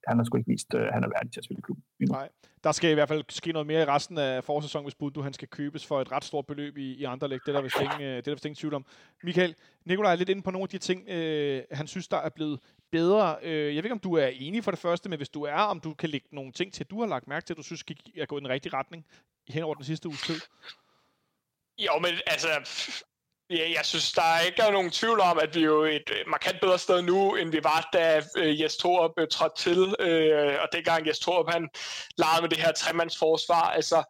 han 0.07 0.17
har 0.17 0.23
sgu 0.23 0.37
ikke 0.37 0.51
vist, 0.51 0.73
øh, 0.73 0.87
han 0.93 1.03
er 1.03 1.07
værdig 1.07 1.31
til 1.31 1.39
at 1.39 1.43
spille 1.43 1.59
i 1.59 1.61
klubben. 1.61 1.83
endnu. 1.99 2.13
Nej, 2.13 2.29
der 2.63 2.71
skal 2.71 2.91
i 2.91 2.93
hvert 2.93 3.07
fald 3.07 3.23
ske 3.29 3.51
noget 3.51 3.67
mere 3.67 3.81
i 3.81 3.85
resten 3.85 4.17
af 4.17 4.43
forsæsonen, 4.43 4.85
hvis 4.85 4.95
Bundu 4.95 5.21
han 5.21 5.33
skal 5.33 5.47
købes 5.47 5.85
for 5.85 6.01
et 6.01 6.11
ret 6.11 6.23
stort 6.23 6.45
beløb 6.45 6.77
i, 6.77 6.93
i 6.93 7.03
andre 7.03 7.27
læg. 7.27 7.39
Det 7.45 7.47
er 7.47 7.53
der 7.53 7.61
vist 7.61 7.81
ingen, 7.81 8.01
øh, 8.01 8.07
det 8.07 8.17
er 8.17 8.21
der 8.21 8.31
vist 8.31 8.45
ingen 8.45 8.55
tvivl 8.55 8.73
om. 8.73 8.85
Michael, 9.23 9.55
Nikolaj 9.85 10.11
er 10.11 10.15
lidt 10.15 10.29
inde 10.29 10.41
på 10.41 10.51
nogle 10.51 10.63
af 10.63 10.69
de 10.69 10.77
ting, 10.77 11.09
øh, 11.09 11.63
han 11.71 11.87
synes, 11.87 12.07
der 12.07 12.17
er 12.17 12.29
blevet 12.29 12.59
bedre. 12.91 13.35
Øh, 13.43 13.75
jeg 13.75 13.83
ved 13.83 13.83
ikke, 13.83 13.91
om 13.91 13.99
du 13.99 14.13
er 14.13 14.27
enig 14.27 14.63
for 14.63 14.71
det 14.71 14.79
første, 14.79 15.09
men 15.09 15.19
hvis 15.19 15.29
du 15.29 15.43
er, 15.43 15.61
om 15.73 15.79
du 15.79 15.93
kan 15.93 16.09
lægge 16.09 16.27
nogle 16.31 16.51
ting 16.51 16.73
til, 16.73 16.85
du 16.85 16.99
har 16.99 17.07
lagt 17.07 17.27
mærke 17.27 17.45
til, 17.45 17.53
at 17.53 17.57
du 17.57 17.63
synes, 17.63 17.83
gik, 17.83 18.09
er 18.17 18.25
gået 18.25 18.41
i 18.41 18.43
den 18.43 18.49
rigtige 18.49 18.73
retning 18.73 19.05
hen 19.49 19.63
over 19.63 19.75
den 19.75 19.83
sidste 19.83 20.07
uges 20.07 20.21
tid. 20.21 20.39
Jo, 21.79 21.99
men 22.01 22.11
altså, 22.27 22.47
ja, 23.51 23.71
jeg 23.77 23.85
synes, 23.85 24.11
der 24.11 24.21
er 24.21 24.41
ikke 24.41 24.61
nogen 24.61 24.91
tvivl 24.91 25.19
om, 25.19 25.39
at 25.39 25.55
vi 25.55 25.59
er 25.59 25.65
jo 25.65 25.83
et 25.83 26.09
øh, 26.11 26.23
markant 26.27 26.61
bedre 26.61 26.79
sted 26.79 27.01
nu, 27.01 27.35
end 27.35 27.51
vi 27.51 27.59
var, 27.63 27.89
da 27.93 28.21
øh, 28.37 28.61
Jes 28.61 28.77
Torup 28.77 29.11
øh, 29.17 29.27
trådte 29.27 29.61
til. 29.61 29.95
Øh, 29.99 30.55
og 30.61 30.67
dengang 30.73 31.07
Jes 31.07 31.19
Torup, 31.19 31.51
han 31.51 31.69
legede 32.17 32.41
med 32.41 32.49
det 32.49 32.57
her 32.57 32.71
tremandsforsvar. 32.71 33.61
Altså, 33.61 34.03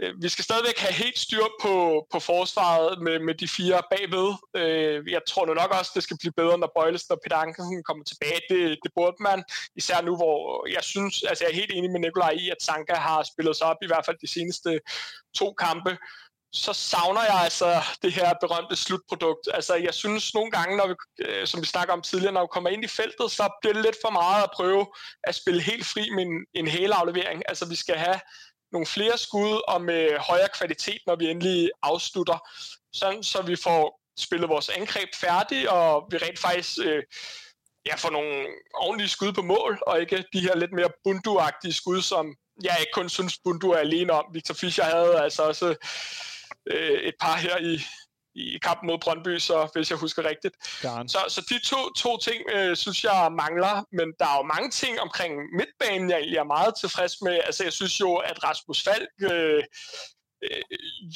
øh, 0.00 0.12
vi 0.22 0.28
skal 0.28 0.44
stadigvæk 0.44 0.78
have 0.78 0.92
helt 0.92 1.18
styr 1.18 1.44
på, 1.62 2.06
på 2.12 2.20
forsvaret 2.20 3.02
med, 3.02 3.18
med 3.18 3.34
de 3.34 3.48
fire 3.48 3.82
bagved. 3.90 4.28
Øh, 4.56 5.12
jeg 5.12 5.20
tror 5.28 5.46
nu 5.46 5.54
nok 5.54 5.70
også, 5.78 5.90
det 5.94 6.02
skal 6.02 6.18
blive 6.20 6.32
bedre, 6.36 6.58
når 6.58 6.72
Bøjlesen 6.76 7.12
og 7.12 7.20
Peter 7.24 7.82
kommer 7.84 8.04
tilbage. 8.04 8.40
Det, 8.50 8.78
det 8.82 8.90
burde 8.96 9.16
man, 9.20 9.44
især 9.76 10.00
nu, 10.02 10.16
hvor 10.16 10.66
jeg 10.76 10.84
synes, 10.84 11.22
altså 11.22 11.44
jeg 11.44 11.50
er 11.50 11.60
helt 11.60 11.72
enig 11.74 11.90
med 11.90 12.00
Nikolaj 12.00 12.30
i, 12.30 12.50
at 12.50 12.62
Sanka 12.62 12.94
har 12.94 13.22
spillet 13.22 13.56
sig 13.56 13.66
op 13.66 13.80
i 13.82 13.86
hvert 13.86 14.06
fald 14.06 14.16
de 14.20 14.32
seneste 14.36 14.80
to 15.34 15.52
kampe 15.52 15.98
så 16.52 16.72
savner 16.72 17.22
jeg 17.22 17.40
altså 17.44 17.82
det 18.02 18.12
her 18.12 18.34
berømte 18.40 18.76
slutprodukt. 18.76 19.48
Altså, 19.54 19.74
jeg 19.74 19.94
synes 19.94 20.34
nogle 20.34 20.50
gange, 20.50 20.76
når 20.76 20.86
vi, 20.86 20.94
øh, 21.24 21.46
som 21.46 21.60
vi 21.60 21.66
snakker 21.66 21.94
om 21.94 22.02
tidligere, 22.02 22.32
når 22.32 22.42
vi 22.42 22.48
kommer 22.52 22.70
ind 22.70 22.84
i 22.84 22.88
feltet, 22.88 23.30
så 23.30 23.58
bliver 23.60 23.74
det 23.74 23.82
lidt 23.82 23.96
for 24.04 24.10
meget 24.10 24.42
at 24.42 24.50
prøve 24.54 24.86
at 25.24 25.34
spille 25.34 25.62
helt 25.62 25.86
fri 25.86 26.10
med 26.10 26.22
en, 26.22 26.46
en 26.54 26.68
hele 26.68 26.94
aflevering. 26.94 27.42
Altså, 27.48 27.68
vi 27.68 27.76
skal 27.76 27.96
have 27.96 28.20
nogle 28.72 28.86
flere 28.86 29.18
skud 29.18 29.60
og 29.68 29.82
med 29.82 30.18
højere 30.18 30.48
kvalitet, 30.58 31.00
når 31.06 31.16
vi 31.16 31.30
endelig 31.30 31.70
afslutter, 31.82 32.38
sådan 32.92 33.22
så 33.22 33.42
vi 33.42 33.56
får 33.56 34.00
spillet 34.18 34.48
vores 34.48 34.68
angreb 34.68 35.08
færdigt, 35.14 35.68
og 35.68 36.08
vi 36.10 36.16
rent 36.16 36.38
faktisk 36.38 36.78
øh, 36.84 37.02
ja, 37.86 37.94
får 37.94 38.10
nogle 38.10 38.46
ordentlige 38.74 39.08
skud 39.08 39.32
på 39.32 39.42
mål, 39.42 39.82
og 39.86 40.00
ikke 40.00 40.24
de 40.32 40.40
her 40.40 40.56
lidt 40.56 40.72
mere 40.72 40.90
bundu 41.04 41.40
skud, 41.70 42.02
som 42.02 42.36
jeg 42.62 42.76
ikke 42.80 42.92
kun 42.92 43.08
synes, 43.08 43.38
Bundu 43.44 43.70
er 43.70 43.78
alene 43.78 44.12
om. 44.12 44.24
Victor 44.32 44.54
Fischer 44.54 44.84
havde 44.84 45.20
altså 45.20 45.42
også 45.42 45.74
øh, 46.70 46.98
et 47.00 47.14
par 47.20 47.36
her 47.36 47.56
i, 47.58 47.80
i 48.34 48.58
kampen 48.62 48.86
mod 48.86 48.98
Brøndby, 48.98 49.38
så 49.38 49.68
hvis 49.74 49.90
jeg 49.90 49.98
husker 49.98 50.24
rigtigt. 50.24 50.54
Så, 51.08 51.18
så 51.28 51.40
de 51.50 51.58
to, 51.58 51.92
to 51.92 52.18
ting, 52.18 52.42
øh, 52.54 52.76
synes 52.76 53.04
jeg 53.04 53.32
mangler, 53.32 53.84
men 53.92 54.08
der 54.18 54.26
er 54.26 54.36
jo 54.36 54.42
mange 54.54 54.70
ting 54.70 55.00
omkring 55.00 55.32
midtbanen, 55.56 56.10
jeg 56.10 56.18
egentlig 56.18 56.38
er 56.38 56.54
meget 56.56 56.74
tilfreds 56.80 57.14
med. 57.22 57.40
Altså, 57.44 57.64
jeg 57.64 57.72
synes 57.72 58.00
jo, 58.00 58.16
at 58.16 58.44
Rasmus 58.44 58.82
Falk 58.84 59.08
øh, 59.22 59.62
øh, 60.44 60.62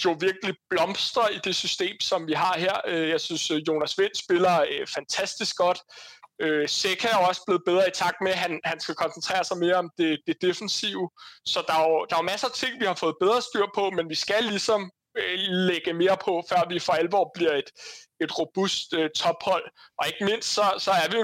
jo 0.05 0.17
virkelig 0.21 0.55
blomstrer 0.71 1.29
i 1.29 1.39
det 1.45 1.55
system, 1.55 2.01
som 2.01 2.27
vi 2.27 2.33
har 2.33 2.59
her. 2.59 2.81
Øh, 2.87 3.09
Jeg 3.09 3.21
synes, 3.21 3.51
Jonas 3.69 3.99
Vind 3.99 4.15
spiller 4.15 4.65
øh, 4.71 4.87
fantastisk 4.87 5.57
godt. 5.57 5.81
Øh, 6.43 6.69
Seca 6.69 7.09
er 7.09 7.17
også 7.17 7.43
blevet 7.47 7.63
bedre 7.67 7.89
i 7.89 7.91
takt 7.95 8.17
med, 8.21 8.33
at 8.33 8.39
han, 8.39 8.61
han 8.65 8.81
skal 8.81 8.95
koncentrere 8.95 9.45
sig 9.45 9.59
mere 9.59 9.75
om 9.75 9.91
det, 9.99 10.19
det 10.27 10.37
defensive. 10.43 11.11
Så 11.47 11.65
der 11.67 11.75
er, 11.75 11.89
jo, 11.89 12.07
der 12.11 12.17
er 12.17 12.21
jo 12.21 12.31
masser 12.33 12.49
af 12.49 12.55
ting, 12.55 12.81
vi 12.81 12.85
har 12.85 12.95
fået 12.95 13.17
bedre 13.21 13.43
styr 13.43 13.67
på, 13.75 13.91
men 13.91 14.09
vi 14.09 14.15
skal 14.15 14.45
ligesom 14.45 14.91
Øh, 15.19 15.39
lægge 15.69 15.93
mere 15.93 16.17
på, 16.25 16.45
før 16.49 16.69
vi 16.69 16.79
for 16.79 16.93
alvor 16.93 17.31
bliver 17.35 17.55
et, 17.55 17.71
et 18.21 18.39
robust 18.39 18.95
øh, 18.95 19.11
tophold. 19.11 19.65
Og 19.99 20.07
ikke 20.07 20.25
mindst, 20.25 20.49
så, 20.55 20.65
så 20.79 20.91
er 20.91 21.09
vi 21.11 21.19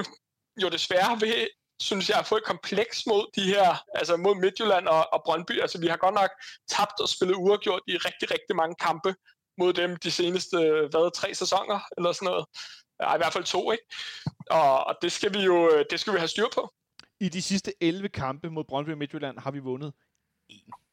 jo 0.63 0.69
desværre 0.69 1.21
ved, 1.21 1.47
synes 1.81 2.09
jeg, 2.09 2.19
at 2.19 2.27
få 2.27 2.37
et 2.37 2.43
kompleks 2.43 3.05
mod 3.05 3.23
de 3.35 3.43
her, 3.53 3.83
altså 3.95 4.17
mod 4.17 4.35
Midtjylland 4.35 4.87
og, 4.87 5.13
og 5.13 5.21
Brøndby. 5.25 5.61
Altså 5.61 5.79
vi 5.79 5.87
har 5.87 5.97
godt 5.97 6.15
nok 6.15 6.29
tabt 6.69 6.99
og 6.99 7.09
spillet 7.09 7.35
uafgjort 7.35 7.81
i 7.87 7.97
rigtig, 7.97 8.31
rigtig 8.31 8.55
mange 8.55 8.75
kampe 8.75 9.15
mod 9.57 9.73
dem 9.73 9.95
de 9.95 10.11
seneste, 10.11 10.57
hvad, 10.91 11.15
tre 11.15 11.35
sæsoner 11.35 11.79
eller 11.97 12.11
sådan 12.11 12.25
noget. 12.25 12.45
Ej, 12.99 13.15
i 13.15 13.17
hvert 13.17 13.33
fald 13.33 13.43
to, 13.43 13.71
ikke? 13.71 13.83
Og, 14.49 14.87
og 14.87 14.95
det 15.01 15.11
skal 15.11 15.33
vi 15.33 15.39
jo 15.39 15.69
øh, 15.71 15.85
det 15.89 15.99
skal 15.99 16.13
vi 16.13 16.17
have 16.17 16.27
styr 16.27 16.47
på. 16.53 16.73
I 17.19 17.29
de 17.29 17.41
sidste 17.41 17.73
11 17.81 18.09
kampe 18.09 18.49
mod 18.49 18.63
Brøndby 18.63 18.89
og 18.91 18.97
Midtjylland 18.97 19.39
har 19.39 19.51
vi 19.51 19.59
vundet 19.59 19.93
én. 20.51 20.88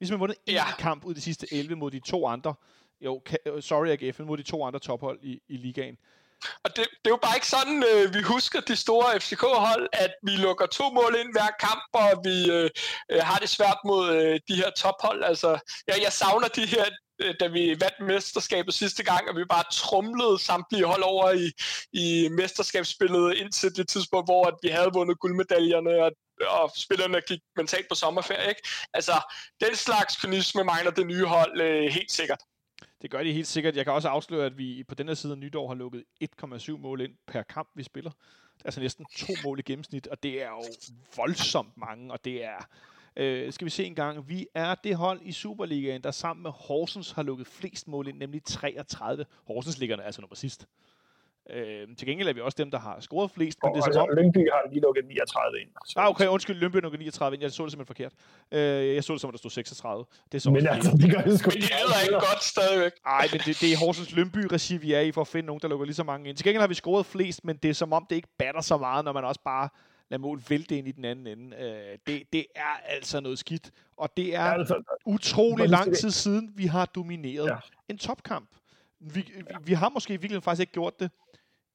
Hvis 0.00 0.10
man 0.10 0.20
vundet 0.20 0.36
én 0.50 0.52
Ja. 0.52 0.64
kamp 0.78 1.04
ud 1.04 1.10
af 1.10 1.14
de 1.14 1.20
sidste 1.20 1.46
11 1.54 1.76
mod 1.76 1.90
de 1.90 2.00
to 2.00 2.26
andre, 2.26 2.54
jo, 3.00 3.22
øh, 3.46 3.62
sorry 3.62 3.86
AGF, 3.88 4.18
men 4.18 4.28
mod 4.28 4.36
de 4.36 4.42
to 4.42 4.64
andre 4.64 4.80
tophold 4.80 5.18
i, 5.22 5.40
i 5.48 5.56
ligaen. 5.56 5.96
Og 6.64 6.76
det, 6.76 6.76
det 6.76 7.06
er 7.10 7.10
jo 7.10 7.18
bare 7.22 7.36
ikke 7.36 7.46
sådan, 7.46 7.84
øh, 7.94 8.14
vi 8.14 8.22
husker 8.22 8.60
de 8.60 8.76
store 8.76 9.20
FCK-hold, 9.20 9.88
at 9.92 10.12
vi 10.22 10.30
lukker 10.30 10.66
to 10.66 10.90
mål 10.90 11.16
ind 11.20 11.32
hver 11.32 11.50
kamp, 11.60 11.82
og 11.92 12.24
vi 12.24 12.50
øh, 12.50 12.70
øh, 13.12 13.20
har 13.22 13.38
det 13.38 13.48
svært 13.48 13.78
mod 13.84 14.10
øh, 14.16 14.40
de 14.48 14.54
her 14.54 14.70
tophold. 14.70 15.24
Altså, 15.24 15.58
jeg, 15.86 15.96
jeg 16.04 16.12
savner 16.12 16.48
de 16.48 16.66
her, 16.66 16.84
øh, 17.22 17.34
da 17.40 17.46
vi 17.46 17.76
vandt 17.80 18.00
mesterskabet 18.06 18.74
sidste 18.74 19.02
gang, 19.04 19.28
og 19.28 19.36
vi 19.36 19.44
bare 19.44 19.64
trumlede 19.72 20.38
samtlige 20.38 20.84
hold 20.84 21.02
over 21.02 21.30
i, 21.32 21.46
i 21.92 22.28
mesterskabsspillet 22.28 23.34
indtil 23.36 23.76
det 23.76 23.88
tidspunkt, 23.88 24.26
hvor 24.26 24.44
at 24.46 24.54
vi 24.62 24.68
havde 24.68 24.90
vundet 24.94 25.18
guldmedaljerne, 25.20 26.04
og, 26.04 26.10
og 26.48 26.72
spillerne 26.76 27.20
gik 27.20 27.40
mentalt 27.56 27.88
på 27.88 27.94
sommerferie. 27.94 28.48
Ikke? 28.48 28.62
Altså, 28.94 29.12
den 29.60 29.74
slags 29.74 30.16
kynisme 30.16 30.64
mangler 30.64 30.90
det 30.90 31.06
nye 31.06 31.24
hold 31.24 31.60
øh, 31.60 31.92
helt 31.92 32.12
sikkert. 32.12 32.38
Det 33.02 33.10
gør 33.10 33.22
de 33.22 33.32
helt 33.32 33.46
sikkert. 33.46 33.76
Jeg 33.76 33.84
kan 33.84 33.92
også 33.92 34.08
afsløre, 34.08 34.46
at 34.46 34.58
vi 34.58 34.84
på 34.88 34.94
den 34.94 35.08
her 35.08 35.14
side 35.14 35.32
af 35.32 35.38
nytår 35.38 35.68
har 35.68 35.74
lukket 35.74 36.04
1,7 36.24 36.76
mål 36.76 37.00
ind 37.00 37.12
per 37.26 37.42
kamp, 37.42 37.68
vi 37.74 37.82
spiller. 37.82 38.10
Altså 38.64 38.80
næsten 38.80 39.06
to 39.16 39.32
mål 39.44 39.58
i 39.58 39.62
gennemsnit, 39.62 40.06
og 40.06 40.22
det 40.22 40.42
er 40.42 40.48
jo 40.48 40.62
voldsomt 41.16 41.76
mange, 41.76 42.12
og 42.12 42.24
det 42.24 42.44
er... 42.44 42.68
Øh, 43.16 43.52
skal 43.52 43.64
vi 43.64 43.70
se 43.70 43.84
en 43.84 43.94
gang. 43.94 44.28
Vi 44.28 44.46
er 44.54 44.74
det 44.74 44.96
hold 44.96 45.20
i 45.22 45.32
Superligaen, 45.32 46.02
der 46.02 46.10
sammen 46.10 46.42
med 46.42 46.50
Horsens 46.50 47.10
har 47.10 47.22
lukket 47.22 47.46
flest 47.46 47.88
mål 47.88 48.08
ind, 48.08 48.18
nemlig 48.18 48.44
33. 48.44 49.26
Horsens 49.46 49.78
ligger 49.78 49.96
altså 49.96 50.20
nummer 50.20 50.36
sidst. 50.36 50.66
Øh, 51.52 51.96
til 51.96 52.08
gengæld 52.08 52.28
er 52.28 52.32
vi 52.32 52.40
også 52.40 52.56
dem, 52.58 52.70
der 52.70 52.78
har 52.78 53.00
scoret 53.00 53.30
flest, 53.30 53.58
men 53.62 53.68
Og, 53.70 53.74
det 53.74 53.80
er 53.80 53.84
som 53.84 53.88
altså, 53.88 54.00
om... 54.00 54.08
Lyngby 54.18 54.50
har 54.52 54.70
lige 54.70 54.80
lukket 54.80 55.04
39 55.04 55.60
ind. 55.60 55.68
Så. 55.86 56.00
Ah, 56.00 56.08
okay, 56.08 56.26
undskyld, 56.26 56.56
Lønby 56.56 56.76
nukker 56.76 56.98
39 56.98 57.34
ind. 57.34 57.42
Jeg 57.42 57.52
så 57.52 57.62
det 57.64 57.72
simpelthen 57.72 57.86
forkert. 57.86 58.12
Øh, 58.52 58.94
jeg 58.94 59.04
så 59.04 59.12
det 59.12 59.20
som, 59.20 59.28
at 59.28 59.32
der 59.32 59.38
stod 59.38 59.50
36. 59.50 60.04
Det 60.32 60.38
er 60.38 60.40
så 60.40 60.50
Men 60.50 60.56
også 60.68 60.74
altså, 60.74 60.90
det 61.02 61.14
gør 61.14 61.20
det 61.20 61.38
sgu 61.38 61.48
Men 61.50 61.56
de 61.56 61.66
lyder 61.66 62.00
ikke 62.02 62.14
godt 62.14 62.42
stadigvæk. 62.44 62.92
Ej, 63.06 63.28
men 63.32 63.40
det, 63.46 63.60
det 63.60 63.72
er 63.72 63.76
Horsens 63.84 64.12
Lønby-regi, 64.12 64.76
vi 64.76 64.92
er 64.92 65.00
i, 65.00 65.12
for 65.12 65.20
at 65.20 65.28
finde 65.28 65.46
nogen, 65.46 65.60
der 65.62 65.68
lukker 65.68 65.86
lige 65.86 65.94
så 65.94 66.04
mange 66.04 66.28
ind. 66.28 66.36
Til 66.36 66.44
gengæld 66.44 66.60
har 66.60 66.68
vi 66.68 66.74
scoret 66.74 67.06
flest, 67.06 67.44
men 67.44 67.56
det 67.56 67.68
er 67.70 67.74
som 67.74 67.92
om, 67.92 68.06
det 68.10 68.16
ikke 68.16 68.28
batter 68.38 68.60
så 68.60 68.76
meget, 68.76 69.04
når 69.04 69.12
man 69.12 69.24
også 69.24 69.40
bare 69.44 69.68
lader 70.10 70.20
mål 70.20 70.40
vælte 70.48 70.78
ind 70.78 70.88
i 70.88 70.92
den 70.92 71.04
anden 71.04 71.26
ende. 71.26 71.56
Øh, 71.56 71.98
det, 72.06 72.22
det 72.32 72.46
er 72.54 72.80
altså 72.88 73.20
noget 73.20 73.38
skidt. 73.38 73.70
Og 73.96 74.16
det 74.16 74.34
er 74.34 74.40
altså, 74.44 74.82
utrolig 75.06 75.68
lang 75.68 75.90
det- 75.90 75.98
tid 75.98 76.10
siden, 76.10 76.52
vi 76.54 76.66
har 76.66 76.86
domineret 76.86 77.46
ja. 77.46 77.52
Ja. 77.52 77.58
en 77.88 77.98
topkamp. 77.98 78.48
Vi, 79.00 79.20
vi, 79.20 79.42
vi 79.64 79.72
har 79.72 79.88
måske 79.88 80.10
i 80.10 80.16
virkeligheden 80.16 80.42
faktisk 80.42 80.60
ikke 80.60 80.72
gjort 80.72 81.00
det. 81.00 81.10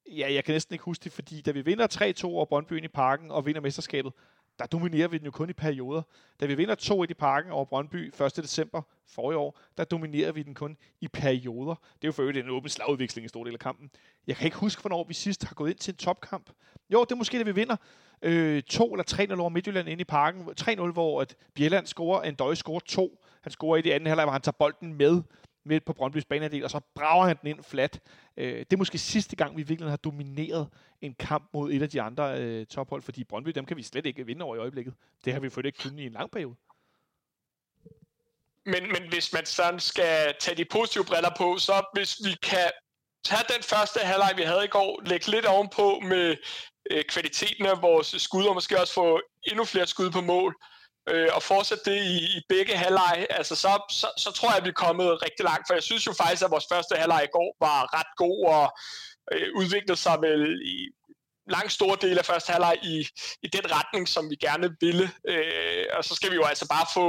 Ja, 0.08 0.32
jeg 0.32 0.44
kan 0.44 0.52
næsten 0.52 0.74
ikke 0.74 0.84
huske 0.84 1.04
det, 1.04 1.12
fordi 1.12 1.40
da 1.40 1.50
vi 1.50 1.60
vinder 1.60 2.14
3-2 2.22 2.26
over 2.26 2.44
Brøndby 2.44 2.84
i 2.84 2.88
parken 2.88 3.30
og 3.30 3.46
vinder 3.46 3.60
mesterskabet, 3.60 4.12
der 4.58 4.66
dominerer 4.66 5.08
vi 5.08 5.18
den 5.18 5.24
jo 5.24 5.30
kun 5.30 5.50
i 5.50 5.52
perioder. 5.52 6.02
Da 6.40 6.46
vi 6.46 6.54
vinder 6.54 7.04
2-1 7.04 7.10
i 7.10 7.14
parken 7.14 7.52
over 7.52 7.64
Brøndby 7.64 8.12
1. 8.22 8.36
december 8.36 8.82
forrige 9.06 9.38
år, 9.38 9.58
der 9.76 9.84
dominerer 9.84 10.32
vi 10.32 10.42
den 10.42 10.54
kun 10.54 10.76
i 11.00 11.08
perioder. 11.08 11.74
Det 11.74 12.04
er 12.04 12.08
jo 12.08 12.12
for 12.12 12.22
øvrigt 12.22 12.38
en 12.38 12.50
åben 12.50 12.68
slagudveksling 12.70 13.24
i 13.24 13.28
stor 13.28 13.44
del 13.44 13.52
af 13.52 13.58
kampen. 13.58 13.90
Jeg 14.26 14.36
kan 14.36 14.44
ikke 14.44 14.56
huske, 14.56 14.80
hvornår 14.80 15.04
vi 15.04 15.14
sidst 15.14 15.44
har 15.44 15.54
gået 15.54 15.70
ind 15.70 15.78
til 15.78 15.92
en 15.92 15.96
topkamp. 15.96 16.50
Jo, 16.92 17.04
det 17.04 17.12
er 17.12 17.16
måske, 17.16 17.38
da 17.38 17.42
vi 17.42 17.54
vinder 17.54 17.76
øh, 18.22 18.62
2 18.62 18.92
eller 18.92 19.34
3-0 19.34 19.40
over 19.40 19.48
Midtjylland 19.48 19.88
inde 19.88 20.00
i 20.00 20.04
parken. 20.04 20.48
3-0, 20.60 20.92
hvor 20.92 21.20
at 21.20 21.36
Bjelland 21.54 21.86
scorer, 21.86 22.22
en 22.22 22.34
døje 22.34 22.56
scorer 22.56 22.80
2. 22.80 23.24
Han 23.40 23.52
scorer 23.52 23.76
i 23.76 23.82
det 23.82 23.90
anden 23.90 24.06
halvleg, 24.06 24.24
hvor 24.24 24.32
han 24.32 24.42
tager 24.42 24.56
bolden 24.58 24.94
med 24.94 25.22
midt 25.66 25.84
på 25.84 25.92
Brøndbys 25.92 26.24
banedel, 26.24 26.64
og 26.64 26.70
så 26.70 26.80
brager 26.94 27.26
han 27.26 27.36
den 27.40 27.48
ind 27.48 27.64
flat. 27.64 28.00
Øh, 28.36 28.58
det 28.58 28.72
er 28.72 28.76
måske 28.76 28.98
sidste 28.98 29.36
gang, 29.36 29.56
vi 29.56 29.62
virkelig 29.62 29.90
har 29.90 29.96
domineret 29.96 30.68
en 31.00 31.14
kamp 31.14 31.48
mod 31.52 31.72
et 31.72 31.82
af 31.82 31.90
de 31.90 32.02
andre 32.02 32.40
øh, 32.40 32.66
tophold, 32.66 33.02
fordi 33.02 33.24
Brøndby, 33.24 33.50
dem 33.50 33.66
kan 33.66 33.76
vi 33.76 33.82
slet 33.82 34.06
ikke 34.06 34.26
vinde 34.26 34.44
over 34.44 34.56
i 34.56 34.58
øjeblikket. 34.58 34.94
Det 35.24 35.32
har 35.32 35.40
vi 35.40 35.50
fået 35.50 35.66
ikke 35.66 35.82
kunnet 35.82 36.00
i 36.00 36.06
en 36.06 36.12
lang 36.12 36.30
periode. 36.30 36.54
Men, 38.64 38.82
men 38.92 39.08
hvis 39.08 39.32
man 39.32 39.46
sådan 39.46 39.80
skal 39.80 40.34
tage 40.40 40.56
de 40.56 40.64
positive 40.64 41.04
briller 41.04 41.30
på, 41.36 41.58
så 41.58 41.84
hvis 41.94 42.20
vi 42.24 42.36
kan 42.42 42.70
tage 43.24 43.44
den 43.54 43.62
første 43.62 44.00
halvleg, 44.00 44.32
vi 44.36 44.42
havde 44.42 44.64
i 44.64 44.68
går, 44.68 45.02
lægge 45.06 45.30
lidt 45.30 45.46
ovenpå 45.46 46.00
med 46.00 46.36
øh, 46.90 47.04
kvaliteten 47.04 47.66
af 47.66 47.82
vores 47.82 48.14
skud, 48.18 48.44
og 48.44 48.54
måske 48.54 48.80
også 48.80 48.94
få 48.94 49.20
endnu 49.42 49.64
flere 49.64 49.86
skud 49.86 50.10
på 50.10 50.20
mål, 50.20 50.56
øh, 50.60 50.75
øh, 51.08 51.28
og 51.32 51.42
fortsætte 51.42 51.90
det 51.90 51.98
i, 52.02 52.16
i 52.36 52.40
begge 52.48 52.76
halvleg, 52.76 53.26
altså 53.30 53.54
så, 53.56 53.82
så, 53.90 54.08
så 54.16 54.30
tror 54.32 54.48
jeg, 54.48 54.56
at 54.56 54.64
vi 54.64 54.68
er 54.68 54.82
kommet 54.86 55.22
rigtig 55.22 55.44
langt, 55.44 55.66
for 55.68 55.74
jeg 55.74 55.82
synes 55.82 56.06
jo 56.06 56.12
faktisk, 56.12 56.42
at 56.42 56.50
vores 56.50 56.66
første 56.72 56.96
halvleg 56.96 57.22
i 57.24 57.32
går 57.32 57.56
var 57.60 57.98
ret 57.98 58.12
god 58.16 58.38
og 58.46 58.66
øh, 59.32 59.48
udviklede 59.54 59.96
sig 59.96 60.16
vel 60.20 60.62
i 60.64 60.76
lang 61.48 61.70
stor 61.70 61.94
del 61.94 62.18
af 62.18 62.24
første 62.24 62.52
halvleg 62.52 62.76
i, 62.82 63.08
i 63.42 63.48
den 63.48 63.64
retning, 63.76 64.08
som 64.08 64.30
vi 64.30 64.36
gerne 64.36 64.76
ville. 64.80 65.10
Øh, 65.28 65.84
og 65.92 66.04
så 66.04 66.14
skal 66.14 66.30
vi 66.30 66.36
jo 66.36 66.44
altså 66.44 66.68
bare 66.68 66.86
få, 66.94 67.06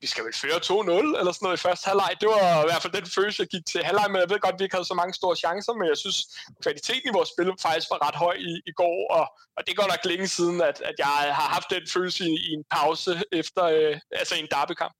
vi 0.00 0.06
skal 0.06 0.24
vel 0.24 0.34
føre 0.42 0.58
2-0 0.70 1.18
eller 1.20 1.32
sådan 1.32 1.44
noget 1.46 1.58
i 1.58 1.64
første 1.66 1.86
halvleg. 1.88 2.12
Det 2.20 2.28
var 2.28 2.62
i 2.64 2.68
hvert 2.70 2.82
fald 2.82 2.92
den 2.92 3.06
følelse, 3.16 3.42
jeg 3.42 3.48
gik 3.54 3.66
til 3.66 3.80
halvleg, 3.88 4.06
men 4.10 4.20
jeg 4.20 4.30
ved 4.30 4.40
godt, 4.40 4.54
at 4.54 4.58
vi 4.60 4.64
ikke 4.64 4.76
havde 4.76 4.92
så 4.92 4.98
mange 5.00 5.14
store 5.20 5.36
chancer, 5.36 5.72
men 5.72 5.86
jeg 5.92 5.98
synes, 6.04 6.18
kvaliteten 6.62 7.06
i 7.10 7.16
vores 7.18 7.28
spil 7.34 7.50
faktisk 7.66 7.88
var 7.92 8.00
ret 8.06 8.18
høj 8.24 8.36
i, 8.50 8.52
i 8.70 8.72
går, 8.80 8.98
og, 9.16 9.24
og 9.56 9.60
det 9.66 9.76
går 9.78 9.86
nok 9.92 10.02
længe 10.04 10.28
siden, 10.36 10.58
at, 10.70 10.76
at 10.90 10.96
jeg 10.98 11.14
har 11.38 11.48
haft 11.56 11.68
den 11.70 11.84
følelse 11.94 12.24
i, 12.24 12.34
i 12.48 12.50
en 12.58 12.64
pause 12.76 13.12
efter, 13.32 13.64
øh, 13.64 13.94
altså 14.20 14.34
i 14.34 14.40
en 14.40 14.48
derbykamp. 14.50 14.94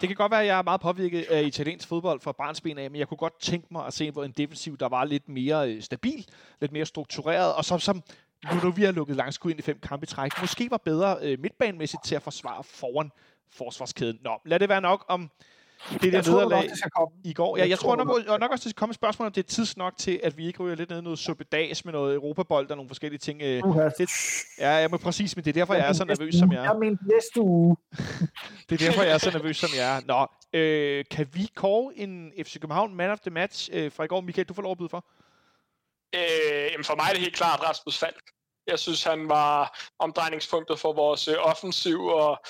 Det 0.00 0.08
kan 0.08 0.16
godt 0.16 0.32
være, 0.32 0.40
at 0.40 0.46
jeg 0.46 0.58
er 0.58 0.62
meget 0.62 0.80
påvirket 0.80 1.22
af 1.22 1.42
italiensk 1.42 1.88
fodbold 1.88 2.20
fra 2.20 2.32
barnsben 2.32 2.78
af, 2.78 2.90
men 2.90 2.98
jeg 2.98 3.08
kunne 3.08 3.18
godt 3.18 3.40
tænke 3.40 3.66
mig 3.70 3.86
at 3.86 3.94
se 3.94 4.10
hvor 4.10 4.24
en 4.24 4.32
defensiv, 4.32 4.76
der 4.78 4.88
var 4.88 5.04
lidt 5.04 5.28
mere 5.28 5.70
øh, 5.70 5.82
stabil, 5.82 6.26
lidt 6.60 6.72
mere 6.72 6.86
struktureret, 6.86 7.54
og 7.54 7.64
som, 7.64 7.80
som 7.80 8.02
nu, 8.44 8.60
nu 8.64 8.70
vi 8.70 8.82
har 8.82 8.92
lukket 8.92 9.16
langskud 9.16 9.50
ind 9.50 9.58
i 9.58 9.62
fem 9.62 9.78
kampe 9.80 10.04
i 10.04 10.06
træk, 10.06 10.40
måske 10.40 10.70
var 10.70 10.76
bedre 10.76 11.16
øh, 11.22 11.38
midtbanemæssigt 11.40 12.04
til 12.04 12.14
at 12.14 12.22
forsvare 12.22 12.64
foran 12.64 13.10
forsvarskæden. 13.52 14.18
Nå, 14.24 14.40
lad 14.44 14.58
det 14.58 14.68
være 14.68 14.80
nok 14.80 15.04
om 15.08 15.30
det 15.90 16.12
der 16.12 16.18
nok, 16.18 16.26
nederlag 16.26 16.70
skal 16.76 16.90
komme. 16.90 17.16
i 17.24 17.32
går. 17.32 17.56
Ja, 17.56 17.62
jeg, 17.62 17.70
Jeg 17.70 17.78
tror 17.78 17.96
tror 17.96 18.04
nok, 18.04 18.26
nok, 18.26 18.40
nok 18.40 18.50
også, 18.50 18.68
det 18.68 18.76
kommer 18.76 18.92
et 18.92 18.94
spørgsmål, 18.94 19.26
om 19.26 19.32
det 19.32 19.44
er 19.44 19.48
tidsnok 19.48 19.96
til, 19.98 20.20
at 20.22 20.36
vi 20.36 20.46
ikke 20.46 20.62
ryger 20.62 20.76
lidt 20.76 20.90
ned 20.90 20.98
i 20.98 21.02
noget 21.02 21.18
suppedags 21.18 21.84
med 21.84 21.92
noget 21.92 22.14
europabold 22.14 22.70
og 22.70 22.76
nogle 22.76 22.88
forskellige 22.88 23.18
ting. 23.18 23.42
Øh, 23.42 23.62
det, 23.98 24.10
ja, 24.58 24.70
jeg 24.70 24.90
må 24.90 24.96
præcis, 24.96 25.36
men 25.36 25.44
det 25.44 25.50
er 25.50 25.54
derfor, 25.54 25.74
jeg 25.74 25.88
er 25.88 25.92
så 25.92 26.04
nervøs, 26.04 26.34
som 26.34 26.52
jeg 26.52 26.58
er. 26.58 26.62
Jeg 26.62 26.78
mente 26.80 27.04
næste 27.14 27.40
uge. 27.40 27.76
Det 28.68 28.82
er 28.82 28.86
derfor, 28.86 29.02
jeg 29.02 29.12
er 29.12 29.18
så 29.18 29.30
nervøs, 29.30 29.56
som 29.56 29.70
jeg 29.76 29.96
er. 29.96 30.00
Nå, 30.06 30.26
øh, 30.58 31.04
kan 31.10 31.28
vi 31.32 31.48
kåre 31.54 31.92
en 31.96 32.32
FC 32.42 32.60
København 32.60 32.94
Man 32.94 33.10
of 33.10 33.20
the 33.20 33.30
Match 33.30 33.68
øh, 33.72 33.92
fra 33.92 34.04
i 34.04 34.06
går? 34.06 34.20
Michael, 34.20 34.48
du 34.48 34.54
får 34.54 34.62
lov 34.62 34.72
at 34.72 34.78
byde 34.78 34.88
for. 34.88 35.04
Øh, 36.14 36.72
jamen 36.72 36.84
for 36.84 36.94
mig 36.96 37.04
er 37.08 37.12
det 37.12 37.20
helt 37.20 37.36
klart 37.36 37.62
Rasmus 37.62 37.98
Falk. 37.98 38.30
Jeg 38.66 38.78
synes, 38.78 39.04
han 39.04 39.28
var 39.28 39.78
omdrejningspunktet 39.98 40.78
for 40.78 40.92
vores 40.92 41.28
øh, 41.28 41.34
offensiv, 41.40 42.00
og 42.04 42.40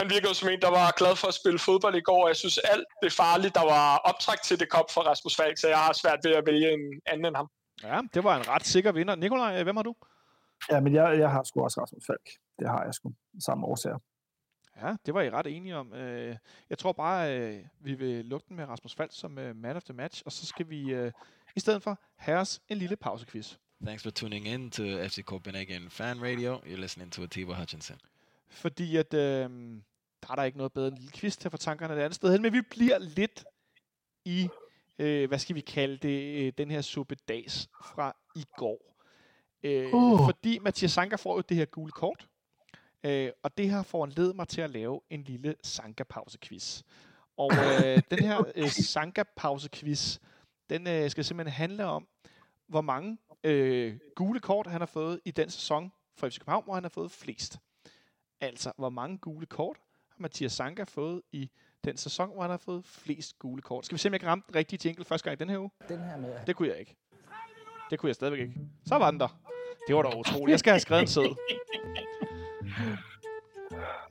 han 0.00 0.10
virkede 0.10 0.34
som 0.34 0.48
en, 0.48 0.60
der 0.60 0.70
var 0.70 0.92
glad 0.96 1.16
for 1.16 1.28
at 1.28 1.34
spille 1.34 1.58
fodbold 1.58 1.94
i 1.96 2.00
går, 2.00 2.22
og 2.22 2.28
jeg 2.28 2.36
synes, 2.36 2.58
alt 2.58 2.84
det 3.02 3.12
farlige, 3.12 3.50
der 3.50 3.64
var 3.64 3.96
optræk 3.96 4.42
til, 4.42 4.60
det 4.60 4.68
kom 4.70 4.84
fra 4.94 5.00
Rasmus 5.10 5.36
Falk, 5.36 5.58
så 5.58 5.68
jeg 5.68 5.78
har 5.78 5.92
svært 5.92 6.18
ved 6.24 6.32
at 6.32 6.46
vælge 6.46 6.72
en 6.72 7.00
anden 7.06 7.26
end 7.26 7.36
ham. 7.36 7.48
Ja, 7.82 8.00
det 8.14 8.24
var 8.24 8.36
en 8.36 8.48
ret 8.48 8.66
sikker 8.66 8.92
vinder. 8.92 9.14
Nikolaj, 9.14 9.58
øh, 9.58 9.62
hvem 9.62 9.76
har 9.76 9.82
du? 9.82 9.94
Ja, 10.70 10.80
men 10.80 10.94
jeg, 10.94 11.18
jeg 11.18 11.30
har 11.30 11.42
sgu 11.42 11.64
også 11.64 11.80
Rasmus 11.82 12.02
Falk. 12.06 12.26
Det 12.58 12.68
har 12.68 12.84
jeg 12.84 12.94
sgu. 12.94 13.12
Samme 13.44 13.66
årsager. 13.66 13.98
Ja, 14.82 14.96
det 15.06 15.14
var 15.14 15.22
I 15.22 15.30
ret 15.30 15.46
enige 15.46 15.76
om. 15.76 15.92
Øh, 15.94 16.36
Jeg 16.70 16.78
tror 16.78 16.92
bare, 16.92 17.38
øh, 17.38 17.60
vi 17.80 17.94
vil 17.94 18.24
lukke 18.24 18.46
den 18.48 18.56
med 18.56 18.64
Rasmus 18.68 18.94
Falk 18.94 19.10
som 19.14 19.30
Man 19.54 19.76
of 19.76 19.82
the 19.84 19.94
Match, 19.94 20.22
og 20.26 20.32
så 20.32 20.46
skal 20.46 20.68
vi 20.70 21.10
i 21.56 21.60
stedet 21.60 21.82
for 21.82 21.98
herres 22.18 22.60
en 22.68 22.76
lille 22.76 22.96
pausequiz. 22.96 23.54
Thanks 23.84 24.02
for 24.02 24.10
tuning 24.10 24.46
in 24.46 24.70
to 24.70 24.82
FC 24.82 25.22
Copenhagen 25.24 25.90
Fan 25.90 26.22
Radio. 26.22 26.56
You're 26.56 26.80
listening 26.80 27.12
to 27.12 27.22
Atiba 27.22 27.52
Hutchinson. 27.54 27.96
Fordi 28.48 28.96
at, 28.96 29.14
øh, 29.14 29.50
der 30.22 30.30
er 30.30 30.34
der 30.34 30.42
ikke 30.42 30.58
noget 30.58 30.72
bedre 30.72 30.88
end 30.88 30.94
en 30.94 31.00
lille 31.00 31.12
quiz 31.12 31.36
til 31.36 31.48
at 31.48 31.52
få 31.52 31.56
tankerne 31.56 31.94
et 31.94 31.98
andet 31.98 32.14
sted 32.14 32.32
hen, 32.32 32.42
men 32.42 32.52
vi 32.52 32.60
bliver 32.60 32.98
lidt 32.98 33.44
i, 34.24 34.48
øh, 34.98 35.28
hvad 35.28 35.38
skal 35.38 35.56
vi 35.56 35.60
kalde 35.60 35.96
det, 35.96 36.46
øh, 36.46 36.52
den 36.58 36.70
her 36.70 36.80
suppedags 36.80 37.68
fra 37.84 38.16
i 38.36 38.44
går. 38.56 38.96
Øh, 39.62 39.94
Uh. 39.94 40.26
Fordi 40.26 40.58
Mathias 40.58 40.92
Sanka 40.92 41.16
får 41.16 41.36
jo 41.36 41.42
det 41.48 41.56
her 41.56 41.64
gule 41.64 41.92
kort, 41.92 42.28
øh, 43.04 43.30
og 43.42 43.58
det 43.58 43.70
har 43.70 43.82
foranledet 43.82 44.36
mig 44.36 44.48
til 44.48 44.60
at 44.60 44.70
lave 44.70 45.00
en 45.10 45.22
lille 45.22 45.54
Sanka-pause-quiz. 45.62 46.82
Og 47.36 47.50
øh, 47.52 48.02
den 48.10 48.18
her 48.18 48.52
øh, 48.54 48.68
Sanka-pause-quiz, 48.68 50.18
den 50.70 50.86
øh, 50.86 51.10
skal 51.10 51.24
simpelthen 51.24 51.52
handle 51.52 51.84
om, 51.84 52.06
hvor 52.66 52.80
mange 52.80 53.18
øh, 53.44 53.98
gule 54.14 54.40
kort 54.40 54.66
han 54.66 54.80
har 54.80 54.86
fået 54.86 55.20
i 55.24 55.30
den 55.30 55.50
sæson 55.50 55.92
for 56.16 56.28
FC 56.28 56.38
København, 56.38 56.64
hvor 56.64 56.74
han 56.74 56.84
har 56.84 56.88
fået 56.88 57.10
flest. 57.10 57.58
Altså, 58.40 58.72
hvor 58.76 58.90
mange 58.90 59.18
gule 59.18 59.46
kort 59.46 59.76
har 60.08 60.16
Mathias 60.18 60.52
Sanka 60.52 60.84
fået 60.84 61.22
i 61.32 61.50
den 61.84 61.96
sæson, 61.96 62.32
hvor 62.32 62.42
han 62.42 62.50
har 62.50 62.58
fået 62.58 62.84
flest 62.84 63.38
gule 63.38 63.62
kort. 63.62 63.84
Skal 63.86 63.94
vi 63.94 63.98
se, 63.98 64.08
om 64.08 64.12
jeg 64.12 64.20
kan 64.20 64.28
ramme 64.28 64.42
den 64.46 64.54
rigtige 64.54 64.88
jingle 64.88 65.04
første 65.04 65.24
gang 65.24 65.40
i 65.40 65.40
den 65.40 65.50
her 65.50 65.58
uge? 65.58 65.70
Den 65.88 65.98
her 65.98 66.16
med, 66.16 66.34
Det 66.46 66.56
kunne 66.56 66.68
jeg 66.68 66.78
ikke. 66.78 66.96
Det 67.90 67.98
kunne 67.98 68.08
jeg 68.08 68.14
stadigvæk 68.14 68.40
ikke. 68.40 68.54
Så 68.86 68.98
var 68.98 69.10
den 69.10 69.20
der. 69.20 69.40
Det 69.88 69.96
var 69.96 70.02
da 70.02 70.18
utroligt. 70.18 70.50
Jeg 70.50 70.58
skal 70.58 70.70
have 70.70 70.80
skrevet 70.80 71.02
en 71.02 71.08
seddel. 71.08 71.36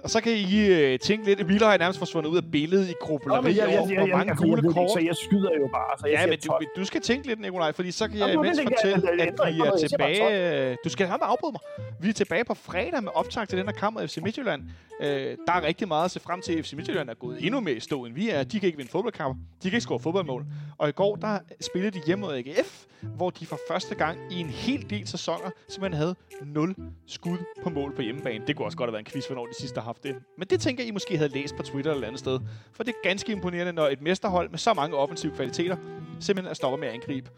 Og 0.06 0.12
så 0.12 0.22
kan 0.22 0.32
I 0.32 0.66
øh, 0.70 1.00
tænke 1.00 1.26
lidt, 1.26 1.42
Emil 1.42 1.60
har 1.60 1.70
jeg 1.70 1.78
nærmest 1.78 2.00
forsvundet 2.00 2.30
ud 2.30 2.38
af 2.38 2.44
billedet 2.52 2.90
i 2.90 2.94
grubleri 3.02 3.60
over, 3.60 3.98
hvor 4.08 4.18
mange 4.18 4.36
gule 4.36 4.74
kort. 4.74 4.92
Så 4.92 5.00
jeg 5.00 5.16
skyder 5.16 5.50
jo 5.62 5.68
bare. 5.74 6.00
Så 6.00 6.08
jeg 6.08 6.20
Ja, 6.20 6.28
men 6.28 6.40
du, 6.40 6.48
12. 6.48 6.66
du 6.76 6.86
skal 6.86 7.02
tænke 7.02 7.28
lidt, 7.28 7.40
Nikolaj, 7.40 7.72
fordi 7.72 7.92
så 7.92 8.08
kan 8.08 8.18
jeg 8.18 8.28
Jamen, 8.28 8.46
imens 8.46 8.60
fortælle, 8.62 9.12
at 9.22 9.56
vi 9.56 9.60
er 9.60 9.88
tilbage... 9.90 10.70
øh, 10.72 10.78
Du 10.84 10.90
skal 10.90 11.08
have 11.08 11.18
med 11.18 11.28
afbryde 11.30 11.52
mig. 11.52 11.62
Vi 12.02 12.10
er 12.10 12.14
tilbage 12.14 12.44
på 12.44 12.54
fredag 12.54 13.04
med 13.04 13.12
optag 13.16 13.48
til 13.48 13.58
den 13.58 13.66
her 13.68 13.74
kamp 13.74 13.94
mod 14.00 14.08
FC 14.08 14.18
Midtjylland. 14.18 14.62
Øh, 15.02 15.08
der 15.48 15.54
er 15.54 15.62
rigtig 15.62 15.88
meget 15.88 16.06
at 16.06 16.12
se 16.12 16.20
frem 16.20 16.42
til. 16.42 16.64
FC 16.64 16.74
Midtjylland 16.74 17.10
er 17.10 17.14
gået 17.14 17.46
endnu 17.46 17.60
mere 17.60 17.76
i 17.76 17.80
stå, 17.80 18.06
end 18.06 18.14
vi 18.16 18.30
er. 18.30 18.44
De 18.44 18.60
kan 18.60 18.68
ikke 18.68 18.78
vinde 18.78 18.92
fodboldkamp. 18.92 19.38
De 19.64 19.70
kan 19.70 19.78
ikke 19.78 19.82
score 19.82 20.00
fodboldmål. 20.00 20.46
Og 20.78 20.90
i 20.90 20.92
går, 20.92 21.16
der 21.16 21.40
spillede 21.62 22.00
de 22.00 22.02
hjemme 22.06 22.26
mod 22.26 22.34
AGF, 22.36 22.84
hvor 23.02 23.30
de 23.30 23.46
for 23.46 23.60
første 23.70 23.96
gang 23.96 24.18
i 24.32 24.40
en 24.40 24.50
hel 24.50 24.90
del 24.90 25.08
sæsoner 25.08 25.50
simpelthen 25.70 25.98
havde 26.02 26.16
0 26.46 26.76
skud 27.08 27.38
på 27.64 27.70
mål 27.70 27.96
på 27.96 28.02
hjemmebane. 28.02 28.44
Det 28.48 28.56
kunne 28.56 28.66
også 28.66 28.78
godt 28.78 28.88
have 28.88 28.94
været 28.94 29.06
en 29.08 29.12
quiz, 29.12 29.26
hvornår 29.28 29.46
de 29.46 29.56
sidste 29.60 29.82
har 29.82 29.84
haft 29.96 30.04
det. 30.04 30.16
Men 30.38 30.48
det 30.48 30.62
tænker 30.62 30.84
I 30.84 30.92
måske 30.92 31.18
havde 31.18 31.30
læst 31.34 31.56
på 31.56 31.64
Twitter 31.64 31.92
eller 31.92 32.04
et 32.04 32.08
andet 32.08 32.20
sted. 32.20 32.40
For 32.74 32.84
det 32.84 32.92
er 32.92 33.10
ganske 33.10 33.32
imponerende, 33.32 33.74
når 33.74 33.88
et 33.88 34.02
mesterhold 34.02 34.50
med 34.50 34.60
så 34.60 34.74
mange 34.74 34.98
offensive 34.98 35.36
kvaliteter 35.36 35.78
simpelthen 36.20 36.50
er 36.50 36.54
stoppet 36.54 36.80
med 36.80 36.88
at 36.88 36.94
angribe. 36.94 37.30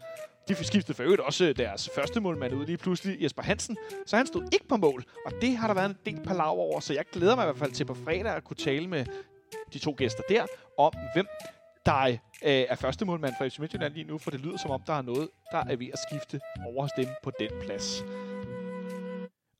De 0.48 0.64
skiftede 0.64 0.96
for 0.96 1.02
øvrigt 1.02 1.20
også 1.20 1.44
øh, 1.44 1.56
deres 1.56 1.90
første 1.94 2.20
målmand 2.20 2.54
ud 2.54 2.66
lige 2.66 2.76
pludselig, 2.76 3.22
Jesper 3.22 3.42
Hansen, 3.42 3.76
så 4.06 4.16
han 4.16 4.26
stod 4.26 4.42
ikke 4.52 4.68
på 4.68 4.76
mål. 4.76 5.04
Og 5.26 5.32
det 5.40 5.56
har 5.56 5.66
der 5.66 5.74
været 5.74 5.90
en 5.90 5.96
del 6.06 6.24
palaver 6.26 6.50
over, 6.50 6.80
så 6.80 6.94
jeg 6.94 7.04
glæder 7.12 7.36
mig 7.36 7.42
i 7.42 7.46
hvert 7.46 7.58
fald 7.58 7.72
til 7.72 7.84
på 7.84 7.94
fredag 7.94 8.36
at 8.36 8.44
kunne 8.44 8.56
tale 8.56 8.88
med 8.88 9.04
de 9.72 9.78
to 9.78 9.94
gæster 9.98 10.22
der 10.28 10.46
om, 10.78 10.92
hvem 11.14 11.26
der 11.86 12.04
øh, 12.04 12.16
er 12.42 12.74
første 12.74 13.04
målmand 13.04 13.34
for 13.38 13.48
FC 13.48 13.58
Midtjylland 13.58 13.94
lige 13.94 14.04
nu, 14.04 14.18
for 14.18 14.30
det 14.30 14.40
lyder 14.40 14.56
som 14.56 14.70
om, 14.70 14.82
der 14.86 14.92
er 14.92 15.02
noget, 15.02 15.28
der 15.52 15.58
er 15.58 15.76
ved 15.76 15.88
at 15.92 15.98
skifte 16.10 16.40
over 16.66 16.82
hos 16.82 16.90
dem 16.96 17.08
på 17.22 17.30
den 17.40 17.50
plads. 17.60 18.04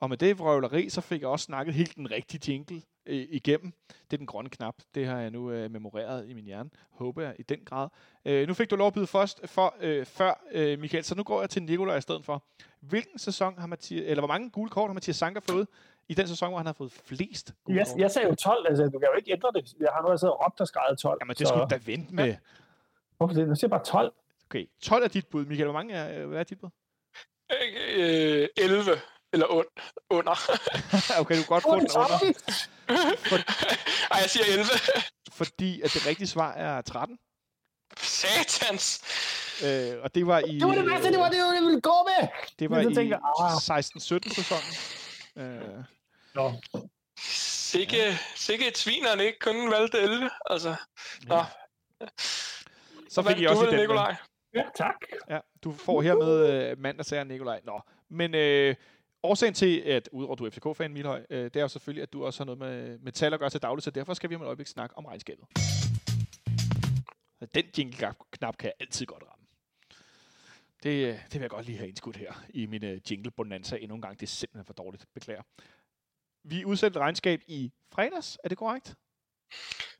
Og 0.01 0.09
med 0.09 0.16
det 0.16 0.38
vrøvleri, 0.38 0.88
så 0.88 1.01
fik 1.01 1.20
jeg 1.20 1.28
også 1.28 1.44
snakket 1.44 1.74
helt 1.74 1.96
den 1.96 2.11
rigtige 2.11 2.53
jingle. 2.53 2.82
øh, 3.07 3.26
igennem. 3.30 3.72
Det 3.88 4.12
er 4.12 4.16
den 4.16 4.26
grønne 4.26 4.51
knap. 4.51 4.74
Det 4.94 5.07
har 5.07 5.18
jeg 5.20 5.30
nu 5.30 5.51
øh, 5.51 5.70
memoreret 5.70 6.28
i 6.28 6.34
min 6.34 6.44
hjerne. 6.44 6.70
Håber 6.90 7.22
jeg 7.22 7.34
i 7.38 7.42
den 7.42 7.59
grad. 7.64 7.88
Øh, 8.24 8.49
nu 8.49 8.55
fik 8.55 8.70
du 8.70 8.76
lov 8.76 8.86
at 8.86 8.94
byde 8.94 9.07
først 9.07 9.49
for, 9.49 9.74
øh, 9.80 10.07
før, 10.07 10.44
øh, 10.53 10.78
Michael, 10.78 11.05
så 11.05 11.14
nu 11.14 11.22
går 11.22 11.40
jeg 11.40 11.51
til 11.51 11.62
Nikolaj 11.62 11.96
i 11.96 12.01
stedet 12.01 12.24
for. 12.24 12.42
Hvilken 12.80 13.18
sæson 13.18 13.59
har 13.59 13.66
Mathias, 13.66 14.03
eller 14.07 14.20
hvor 14.20 14.28
mange 14.28 14.51
gule 14.51 14.70
kort 14.70 14.88
har 14.88 14.94
Mathias 14.94 15.16
Sanker 15.16 15.40
fået 15.51 15.68
i 16.09 16.14
den 16.14 16.28
sæson, 16.28 16.49
hvor 16.49 16.57
han 16.59 16.66
har 16.66 16.72
fået 16.72 16.92
flest 16.92 17.53
gule 17.64 17.78
Jeg, 17.78 17.86
kort? 17.86 18.01
jeg 18.01 18.11
sagde 18.11 18.28
jo 18.28 18.34
12, 18.34 18.66
altså 18.68 18.84
du 18.84 18.99
kan 18.99 19.09
jo 19.12 19.16
ikke 19.16 19.32
ændre 19.32 19.51
det. 19.55 19.74
Jeg 19.80 19.88
har 19.92 20.03
nu 20.03 20.09
altså 20.09 20.30
råbt 20.30 20.61
og 20.61 20.66
skrevet 20.66 20.99
12. 20.99 21.18
Jamen, 21.22 21.34
det 21.36 21.49
skulle 21.49 21.62
du 21.62 21.68
da 21.70 21.80
vente 21.86 22.14
med. 22.14 22.34
Hvorfor 23.16 23.34
det? 23.34 23.49
Nu 23.49 23.55
siger 23.55 23.66
jeg 23.66 23.70
bare 23.70 23.84
12. 23.84 24.12
Okay, 24.51 24.66
12 24.82 25.05
er 25.05 25.09
dit 25.09 25.26
bud. 25.26 25.44
Michael, 25.46 25.66
hvor 25.66 25.72
mange 25.72 25.94
er, 25.94 26.26
hvad 26.26 26.38
er 26.38 26.44
dit 26.44 26.61
bud? 26.61 26.70
Øh, 27.96 28.49
11 28.57 28.90
eller 29.33 29.47
und, 29.47 29.66
under. 30.11 30.37
okay, 31.20 31.37
du 31.37 31.43
kan 31.43 31.49
godt 31.49 31.62
få 31.62 31.74
den 31.74 31.89
under. 31.97 32.18
Ej, 34.12 34.18
jeg 34.20 34.31
siger 34.31 34.45
11. 34.49 34.64
Fordi 35.33 35.81
at 35.81 35.91
det 35.95 36.07
rigtige 36.07 36.26
svar 36.26 36.53
er 36.53 36.81
13. 36.81 37.18
Satans. 37.97 39.03
Øh, 39.64 40.03
og 40.03 40.14
det 40.14 40.26
var 40.26 40.39
i... 40.39 40.59
Det 40.59 40.66
var 40.68 40.74
det 40.74 40.87
værste, 40.87 41.11
det 41.11 41.18
var 41.18 41.29
det, 41.29 41.37
jeg 41.37 41.62
ville 41.62 41.81
gå 41.81 42.09
med. 42.09 42.29
Det 42.59 42.70
var 42.70 42.81
i 42.81 42.95
tænker 42.95 43.16
jeg, 43.16 43.20
ah. 43.39 43.81
16-17 43.81 44.35
sæsonen. 44.35 44.72
Øh, 45.37 45.85
Nå. 46.35 46.53
Sikke, 47.70 48.18
sikke 48.35 48.68
et 48.68 48.79
svin, 48.79 49.05
han 49.05 49.20
ikke 49.20 49.39
kun 49.39 49.70
valgte 49.70 49.99
11. 49.99 50.31
Altså, 50.51 50.76
nå. 51.22 51.45
så 53.09 53.22
fik 53.22 53.39
I 53.39 53.47
også 53.47 53.64
i 53.64 53.70
den. 53.70 53.81
Nikolaj. 53.81 54.16
Ja, 54.55 54.62
tak. 54.76 54.95
Ja, 55.31 55.39
du 55.64 55.72
får 55.72 56.03
hermed 56.03 56.51
øh, 56.51 56.79
mandagsæren, 56.79 57.29
Nikolaj. 57.29 57.61
Nå, 57.64 57.81
men 58.11 58.35
øh, 58.35 58.74
årsagen 59.22 59.54
til, 59.54 59.80
at 59.80 60.08
udover 60.12 60.32
at 60.32 60.38
du 60.38 60.46
er 60.46 60.50
FCK-fan, 60.50 60.92
Milhøj, 60.92 61.26
øh, 61.30 61.44
det 61.44 61.56
er 61.56 61.60
jo 61.60 61.68
selvfølgelig, 61.68 62.02
at 62.02 62.12
du 62.12 62.24
også 62.24 62.40
har 62.40 62.44
noget 62.44 62.58
med, 62.58 62.98
med 62.98 63.12
tal 63.12 63.34
at 63.34 63.40
gøre 63.40 63.50
til 63.50 63.62
dagligt, 63.62 63.84
så 63.84 63.90
derfor 63.90 64.14
skal 64.14 64.30
vi 64.30 64.34
om 64.34 64.42
et 64.42 64.46
øjeblik 64.46 64.66
snakke 64.66 64.98
om 64.98 65.06
regnskabet. 65.06 65.46
Den 67.54 67.64
jingle-knap 67.78 68.56
kan 68.56 68.66
jeg 68.66 68.74
altid 68.80 69.06
godt 69.06 69.22
ramme. 69.22 69.46
Det, 70.82 71.06
øh, 71.08 71.14
det 71.24 71.34
vil 71.34 71.40
jeg 71.40 71.50
godt 71.50 71.66
lige 71.66 71.78
have 71.78 71.88
indskudt 71.88 72.16
her 72.16 72.32
i 72.48 72.66
min 72.66 72.84
uh, 72.84 73.10
jingle 73.10 73.30
bonanza 73.30 73.76
endnu 73.76 73.94
en 73.94 74.02
gang. 74.02 74.20
Det 74.20 74.26
er 74.26 74.30
simpelthen 74.30 74.64
for 74.64 74.72
dårligt. 74.72 75.06
Beklager. 75.14 75.42
Vi 76.44 76.64
udsendte 76.64 76.98
regnskab 76.98 77.40
i 77.46 77.72
fredags. 77.92 78.38
Er 78.44 78.48
det 78.48 78.58
korrekt? 78.58 78.94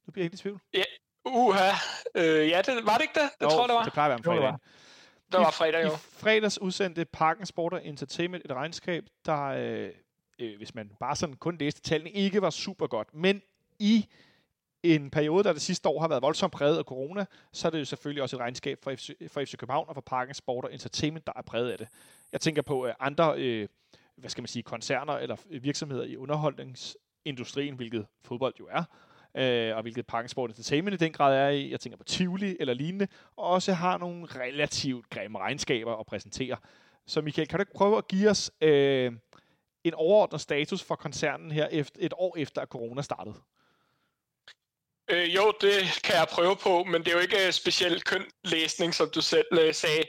Nu 0.07 0.13
bliver 0.13 0.25
jeg 0.25 0.31
helt 0.31 0.41
i 0.41 0.43
tvivl. 0.43 0.61
Uha. 1.25 1.71
Øh, 2.15 2.49
ja, 2.49 2.63
det, 2.67 2.87
var 2.87 2.95
det 2.95 3.03
ikke 3.03 3.21
det? 3.21 3.31
Det 3.41 3.45
Jo, 3.45 3.51
tror 3.51 3.61
jeg, 3.61 3.69
det 3.69 3.75
var. 3.75 3.85
Det 3.85 3.93
plejer 3.93 4.15
at 4.15 4.25
være 4.25 4.25
Jo, 4.25 4.31
om 4.31 4.37
det 4.37 4.43
fredagen. 4.43 4.61
Det 5.33 5.41
var 5.41 5.51
fredag, 5.51 5.85
jo. 5.85 5.89
I 5.89 5.97
fredags 5.97 6.61
udsendte 6.61 7.05
Parken 7.05 7.47
Sport 7.47 7.73
og 7.73 7.87
Entertainment 7.87 8.45
et 8.45 8.51
regnskab, 8.51 9.05
der, 9.27 9.43
øh, 9.45 9.91
øh, 10.39 10.57
hvis 10.57 10.75
man 10.75 10.91
bare 11.01 11.17
sådan 11.17 11.37
kun 11.37 11.59
læste 11.59 11.81
tallene, 11.81 12.11
ikke 12.11 12.43
var 12.43 12.51
super 12.51 12.87
godt. 12.87 13.15
Men 13.15 13.43
i 13.79 14.09
en 14.83 15.11
periode, 15.11 15.45
der 15.45 15.53
det 15.53 15.63
sidste 15.63 15.89
år 15.89 16.01
har 16.01 16.09
været 16.09 16.23
voldsomt 16.23 16.53
præget 16.53 16.79
af 16.79 16.85
corona, 16.85 17.25
så 17.53 17.69
er 17.69 17.71
det 17.71 17.79
jo 17.79 17.85
selvfølgelig 17.85 18.23
også 18.23 18.37
et 18.37 18.41
regnskab 18.41 18.79
for 18.83 18.95
FC, 18.95 19.11
for 19.29 19.45
FC 19.45 19.57
København 19.57 19.89
og 19.89 19.95
for 19.95 20.01
Parken 20.01 20.35
Sport 20.35 20.65
og 20.65 20.73
Entertainment, 20.73 21.27
der 21.27 21.33
er 21.37 21.43
præget 21.43 21.71
af 21.71 21.79
det. 21.79 21.89
Jeg 22.33 22.41
tænker 22.41 22.63
på 22.63 22.87
øh, 22.87 22.95
andre 23.01 23.39
øh, 23.39 23.69
hvad 24.17 24.31
skal 24.31 24.43
man 24.43 24.49
sige, 24.49 24.63
koncerner 24.63 25.13
eller 25.13 25.37
virksomheder 25.61 26.05
i 26.05 26.17
underholdningsindustrien, 26.17 27.75
hvilket 27.75 28.07
fodbold 28.25 28.55
jo 28.61 28.69
er, 28.71 28.85
øh, 29.35 29.77
og 29.77 29.83
hvilket 29.83 30.07
Parken 30.07 30.29
Sport 30.29 30.51
Entertainment 30.51 30.95
i 30.95 31.05
den 31.05 31.13
grad 31.13 31.37
er 31.37 31.49
i. 31.49 31.71
Jeg 31.71 31.81
tænker 31.81 31.97
på 31.97 32.05
Tivoli 32.05 32.57
eller 32.61 32.75
lignende, 32.75 33.09
og 33.37 33.45
også 33.45 33.73
har 33.73 33.99
nogle 33.99 34.27
relativt 34.27 35.11
grimme 35.11 35.39
regnskaber 35.39 35.97
at 35.97 36.07
præsentere. 36.07 36.57
Så 37.07 37.21
Michael, 37.21 37.49
kan 37.49 37.59
du 37.59 37.63
ikke 37.63 37.73
prøve 37.73 37.99
at 37.99 38.09
give 38.09 38.31
os 38.31 38.51
øh, 38.61 39.13
en 39.85 39.95
overordnet 39.95 40.41
status 40.41 40.83
for 40.83 40.95
koncernen 40.95 41.51
her 41.51 41.67
efter, 41.67 42.01
et 42.01 42.15
år 42.17 42.37
efter, 42.37 42.63
at 42.63 42.69
corona 42.69 43.03
startede? 43.03 43.35
Øh, 45.11 45.35
jo, 45.35 45.53
det 45.61 46.01
kan 46.05 46.17
jeg 46.17 46.27
prøve 46.33 46.57
på, 46.57 46.85
men 46.85 47.03
det 47.03 47.09
er 47.09 47.13
jo 47.13 47.19
ikke 47.19 47.47
øh, 47.47 47.53
specielt 47.53 48.05
køn 48.05 48.25
læsning, 48.45 48.95
som 48.95 49.11
du 49.15 49.21
selv 49.21 49.47
øh, 49.53 49.75
sagde. 49.75 50.05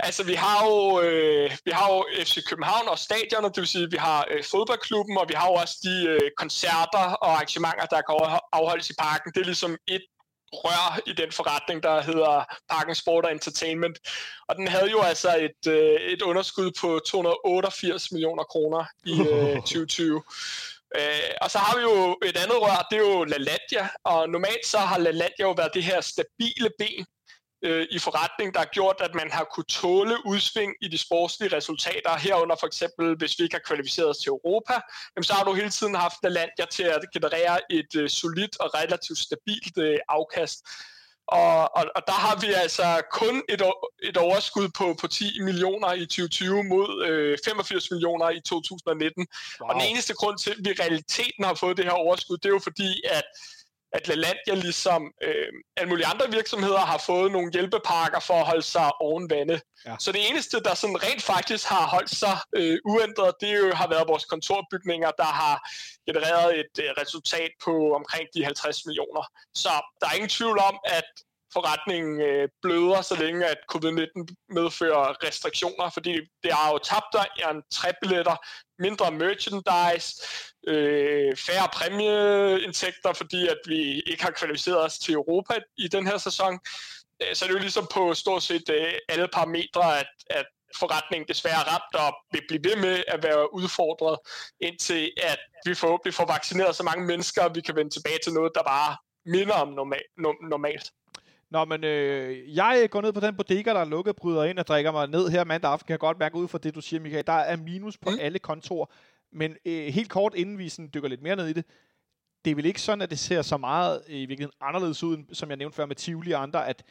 Altså, 0.00 0.24
vi 0.24 0.34
har 0.34 0.66
jo, 0.66 1.00
øh, 1.00 1.50
vi 1.64 1.70
har 1.70 1.92
jo 1.94 2.04
FC 2.24 2.38
København 2.48 2.88
og 2.88 2.98
stadioner, 2.98 3.48
det 3.48 3.60
vil 3.60 3.68
sige, 3.68 3.90
vi 3.90 3.96
har 3.96 4.26
øh, 4.30 4.44
fodboldklubben, 4.44 5.18
og 5.18 5.28
vi 5.28 5.34
har 5.34 5.48
jo 5.48 5.54
også 5.54 5.76
de 5.82 6.06
øh, 6.08 6.30
koncerter 6.36 7.04
og 7.22 7.30
arrangementer, 7.32 7.86
der 7.86 8.00
kan 8.00 8.38
afholdes 8.52 8.90
i 8.90 8.94
parken. 8.98 9.32
Det 9.34 9.40
er 9.40 9.44
ligesom 9.44 9.76
et 9.86 10.02
rør 10.52 10.98
i 11.06 11.12
den 11.12 11.32
forretning, 11.32 11.82
der 11.82 12.02
hedder 12.02 12.44
Parken 12.70 12.94
Sport 12.94 13.24
og 13.24 13.32
Entertainment. 13.32 13.98
Og 14.48 14.56
den 14.56 14.68
havde 14.68 14.90
jo 14.90 15.00
altså 15.00 15.36
et, 15.38 15.72
øh, 15.72 16.00
et 16.00 16.22
underskud 16.22 16.70
på 16.80 17.00
288 17.06 18.12
millioner 18.12 18.44
kroner 18.44 18.84
i 19.04 19.20
øh, 19.20 19.56
2020. 19.72 20.22
Øh, 20.96 21.30
og 21.40 21.50
så 21.50 21.58
har 21.58 21.76
vi 21.76 21.82
jo 21.82 22.18
et 22.24 22.36
andet 22.36 22.62
rør, 22.62 22.86
det 22.90 22.96
er 22.98 23.12
jo 23.12 23.24
LaLandia, 23.24 23.88
og 24.04 24.28
normalt 24.28 24.66
så 24.66 24.78
har 24.78 24.98
LaLandia 24.98 25.44
jo 25.48 25.50
været 25.50 25.74
det 25.74 25.84
her 25.84 26.00
stabile 26.00 26.70
ben 26.78 27.06
øh, 27.64 27.86
i 27.90 27.98
forretning, 27.98 28.54
der 28.54 28.60
har 28.60 28.70
gjort, 28.72 28.96
at 29.00 29.14
man 29.14 29.30
har 29.30 29.44
kunne 29.54 29.70
tåle 29.82 30.16
udsving 30.26 30.74
i 30.80 30.88
de 30.88 30.98
sportslige 30.98 31.56
resultater. 31.56 32.16
Herunder 32.16 32.56
for 32.60 32.66
eksempel, 32.66 33.16
hvis 33.16 33.38
vi 33.38 33.44
ikke 33.44 33.54
har 33.54 33.66
kvalificeret 33.66 34.08
os 34.10 34.18
til 34.18 34.28
Europa, 34.28 34.74
jamen, 35.16 35.24
så 35.24 35.32
har 35.32 35.44
du 35.44 35.52
hele 35.52 35.70
tiden 35.70 35.94
haft 35.94 36.18
LaLandia 36.22 36.66
til 36.70 36.82
at 36.82 37.00
generere 37.12 37.72
et 37.72 37.96
øh, 37.96 38.08
solidt 38.08 38.60
og 38.60 38.74
relativt 38.74 39.18
stabilt 39.18 39.78
øh, 39.78 39.98
afkast. 40.08 40.58
Og, 41.28 41.76
og, 41.76 41.84
og 41.96 42.02
der 42.06 42.12
har 42.12 42.36
vi 42.40 42.52
altså 42.52 43.02
kun 43.12 43.42
et, 43.48 43.62
et 44.02 44.16
overskud 44.16 44.68
på, 44.68 44.96
på 45.00 45.06
10 45.06 45.40
millioner 45.40 45.92
i 45.92 46.06
2020 46.06 46.64
mod 46.64 47.06
øh, 47.06 47.38
85 47.44 47.90
millioner 47.90 48.30
i 48.30 48.40
2019. 48.40 49.26
Wow. 49.60 49.68
Og 49.68 49.74
den 49.74 49.82
eneste 49.90 50.14
grund 50.14 50.38
til, 50.38 50.50
at 50.50 50.56
vi 50.64 50.70
i 50.70 50.80
realiteten 50.82 51.44
har 51.44 51.54
fået 51.54 51.76
det 51.76 51.84
her 51.84 51.92
overskud, 51.92 52.36
det 52.36 52.46
er 52.46 52.56
jo 52.58 52.60
fordi, 52.68 53.02
at 53.10 53.24
at 53.92 54.08
LaLandia 54.08 54.54
ligesom 54.54 55.12
øh, 55.22 55.52
alle 55.76 55.88
mulige 55.88 56.06
andre 56.06 56.26
virksomheder 56.30 56.78
har 56.78 56.98
fået 56.98 57.32
nogle 57.32 57.52
hjælpepakker 57.52 58.20
for 58.20 58.34
at 58.34 58.46
holde 58.46 58.62
sig 58.62 59.00
oven 59.00 59.30
vande. 59.30 59.60
Ja. 59.86 59.96
Så 59.98 60.12
det 60.12 60.30
eneste, 60.30 60.60
der 60.60 60.74
sådan 60.74 61.02
rent 61.02 61.22
faktisk 61.22 61.68
har 61.68 61.86
holdt 61.86 62.10
sig 62.10 62.36
øh, 62.56 62.78
uændret, 62.84 63.34
det 63.40 63.56
jo 63.56 63.74
har 63.74 63.88
været 63.88 64.08
vores 64.08 64.24
kontorbygninger, 64.24 65.10
der 65.10 65.30
har 65.40 65.68
genereret 66.08 66.58
et 66.62 66.74
øh, 66.84 66.90
resultat 67.00 67.50
på 67.64 67.94
omkring 67.94 68.28
de 68.34 68.44
50 68.44 68.86
millioner. 68.86 69.24
Så 69.54 69.72
der 70.00 70.06
er 70.08 70.14
ingen 70.14 70.28
tvivl 70.28 70.58
om, 70.58 70.78
at 70.84 71.08
forretningen 71.52 72.20
øh, 72.20 72.48
bløder, 72.62 73.02
så 73.02 73.16
længe 73.22 73.46
at 73.46 73.58
covid-19 73.72 74.26
medfører 74.48 75.24
restriktioner, 75.26 75.90
fordi 75.90 76.12
det 76.42 76.52
har 76.52 76.72
jo 76.72 76.78
tabt 76.78 77.06
der 77.12 77.24
en 77.50 77.62
billetter, 78.02 78.36
mindre 78.78 79.10
merchandise, 79.12 80.08
øh, 80.66 81.36
færre 81.36 81.68
præmieindtægter, 81.72 83.12
fordi 83.12 83.48
at 83.48 83.60
vi 83.66 84.00
ikke 84.00 84.22
har 84.22 84.30
kvalificeret 84.30 84.84
os 84.84 84.98
til 84.98 85.14
Europa 85.14 85.54
i 85.76 85.88
den 85.88 86.06
her 86.06 86.18
sæson. 86.18 86.58
Øh, 87.22 87.34
så 87.34 87.44
det 87.44 87.50
er 87.50 87.54
jo 87.58 87.66
ligesom 87.68 87.86
på 87.94 88.14
stort 88.14 88.42
set 88.42 88.68
øh, 88.70 88.92
alle 89.08 89.28
parametre, 89.28 89.98
at, 89.98 90.12
at 90.30 90.46
forretningen 90.76 91.28
desværre 91.28 91.62
ramt 91.72 91.94
og 91.94 92.16
vil 92.32 92.42
blive 92.48 92.64
ved 92.64 92.76
med 92.76 93.04
at 93.08 93.22
være 93.22 93.54
udfordret, 93.54 94.18
indtil 94.60 95.12
at 95.22 95.38
vi 95.64 95.74
forhåbentlig 95.74 96.14
får 96.14 96.26
vaccineret 96.26 96.76
så 96.76 96.82
mange 96.82 97.06
mennesker, 97.06 97.42
at 97.42 97.54
vi 97.54 97.60
kan 97.60 97.76
vende 97.76 97.90
tilbage 97.90 98.18
til 98.24 98.32
noget, 98.32 98.52
der 98.54 98.62
bare 98.62 98.96
minder 99.26 99.54
om 99.54 99.68
normal, 99.68 100.02
normalt. 100.50 100.92
Nå, 101.50 101.64
men 101.64 101.84
øh, 101.84 102.56
jeg 102.56 102.88
går 102.90 103.00
ned 103.00 103.12
på 103.12 103.20
den 103.20 103.36
bodega, 103.36 103.70
der 103.70 103.80
er 103.80 103.84
lukket, 103.84 104.16
bryder 104.16 104.44
ind 104.44 104.58
og 104.58 104.66
drikker 104.66 104.92
mig 104.92 105.08
ned 105.08 105.28
her 105.28 105.44
mandag 105.44 105.70
aften. 105.70 105.86
Kan 105.86 105.92
jeg 105.92 106.00
godt 106.00 106.18
mærke 106.18 106.36
ud 106.36 106.48
fra 106.48 106.58
det, 106.58 106.74
du 106.74 106.80
siger, 106.80 107.00
Michael. 107.00 107.26
Der 107.26 107.32
er 107.32 107.56
minus 107.56 107.98
på 107.98 108.10
mm. 108.10 108.16
alle 108.20 108.38
kontorer. 108.38 108.86
Men 109.32 109.56
øh, 109.64 109.86
helt 109.86 110.10
kort, 110.10 110.34
inden 110.34 110.58
vi 110.58 110.68
sådan 110.68 110.90
dykker 110.94 111.08
lidt 111.08 111.22
mere 111.22 111.36
ned 111.36 111.46
i 111.46 111.52
det, 111.52 111.64
det 112.44 112.50
er 112.50 112.54
vel 112.54 112.66
ikke 112.66 112.80
sådan, 112.80 113.02
at 113.02 113.10
det 113.10 113.18
ser 113.18 113.42
så 113.42 113.56
meget 113.56 114.02
i 114.08 114.18
virkeligheden 114.18 114.56
anderledes 114.60 115.02
ud, 115.02 115.18
som 115.32 115.48
jeg 115.48 115.56
nævnte 115.56 115.76
før 115.76 115.86
med 115.86 115.96
Tivoli 115.96 116.32
og 116.32 116.42
andre, 116.42 116.68
at, 116.68 116.82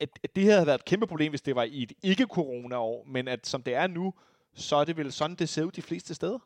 at, 0.00 0.08
at 0.24 0.36
det 0.36 0.44
havde 0.44 0.66
været 0.66 0.78
et 0.78 0.84
kæmpe 0.84 1.06
problem, 1.06 1.32
hvis 1.32 1.40
det 1.40 1.56
var 1.56 1.62
i 1.62 1.82
et 1.82 1.92
ikke-corona-år, 2.02 3.04
men 3.06 3.28
at 3.28 3.46
som 3.46 3.62
det 3.62 3.74
er 3.74 3.86
nu, 3.86 4.14
så 4.54 4.76
er 4.76 4.84
det 4.84 4.96
vel 4.96 5.12
sådan, 5.12 5.36
det 5.36 5.48
ser 5.48 5.62
ud 5.62 5.72
de 5.72 5.82
fleste 5.82 6.14
steder? 6.14 6.38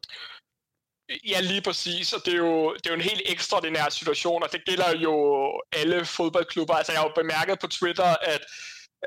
Ja, 1.29 1.41
lige 1.41 1.63
præcis, 1.63 2.13
og 2.13 2.21
det 2.25 2.35
er, 2.35 2.39
jo, 2.39 2.75
det 2.75 2.87
er 2.87 2.91
jo 2.91 2.95
en 2.95 3.01
helt 3.01 3.23
ekstraordinær 3.27 3.89
situation, 3.89 4.43
og 4.43 4.53
det 4.53 4.65
gælder 4.65 4.99
jo 4.99 5.15
alle 5.73 6.05
fodboldklubber. 6.05 6.75
Altså, 6.75 6.93
jeg 6.93 7.01
har 7.01 7.09
jo 7.09 7.15
bemærket 7.23 7.59
på 7.59 7.67
Twitter, 7.67 8.17
at 8.23 8.41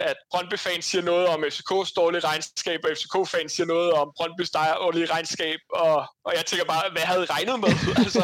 at 0.01 0.17
Brøndby-fans 0.31 0.85
siger 0.85 1.01
noget 1.01 1.27
om 1.27 1.43
FCK's 1.43 1.93
dårlige 1.95 2.19
regnskab, 2.19 2.79
og 2.83 2.89
FCK-fans 2.97 3.51
siger 3.51 3.67
noget 3.67 3.91
om 3.91 4.07
Brøndby's 4.19 4.51
dårlige 4.53 5.05
regnskab, 5.05 5.59
og, 5.73 5.95
og 6.25 6.31
jeg 6.35 6.45
tænker 6.45 6.65
bare, 6.65 6.91
hvad 6.91 7.01
havde 7.01 7.25
regnet 7.25 7.59
med? 7.59 7.73
altså, 8.05 8.23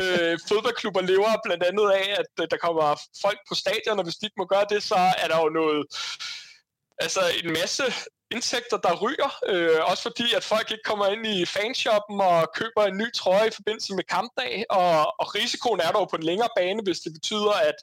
øh, 0.00 0.38
fodboldklubber 0.48 1.00
lever 1.00 1.40
blandt 1.44 1.62
andet 1.62 1.90
af, 1.90 2.06
at 2.20 2.50
der 2.50 2.56
kommer 2.56 3.00
folk 3.22 3.38
på 3.48 3.54
stadion, 3.54 3.98
og 3.98 4.04
hvis 4.04 4.16
de 4.16 4.26
ikke 4.26 4.40
må 4.42 4.46
gøre 4.46 4.66
det, 4.70 4.82
så 4.82 4.94
er 4.94 5.28
der 5.28 5.38
jo 5.44 5.48
noget, 5.48 5.86
altså 6.98 7.20
en 7.44 7.52
masse 7.52 7.84
indtægter, 8.34 8.76
der 8.76 9.00
ryger. 9.04 9.30
Øh, 9.46 9.80
også 9.90 10.02
fordi, 10.02 10.34
at 10.34 10.44
folk 10.44 10.70
ikke 10.70 10.88
kommer 10.90 11.06
ind 11.06 11.26
i 11.26 11.46
fanshoppen 11.46 12.20
og 12.20 12.48
køber 12.54 12.82
en 12.84 12.96
ny 12.96 13.12
trøje 13.14 13.48
i 13.48 13.56
forbindelse 13.58 13.94
med 13.94 14.04
kampdag. 14.04 14.64
Og, 14.70 15.20
og 15.20 15.34
risikoen 15.34 15.80
er 15.80 15.92
dog 15.92 16.08
på 16.10 16.16
en 16.16 16.22
længere 16.22 16.48
bane, 16.56 16.82
hvis 16.82 17.00
det 17.00 17.12
betyder, 17.12 17.52
at 17.70 17.78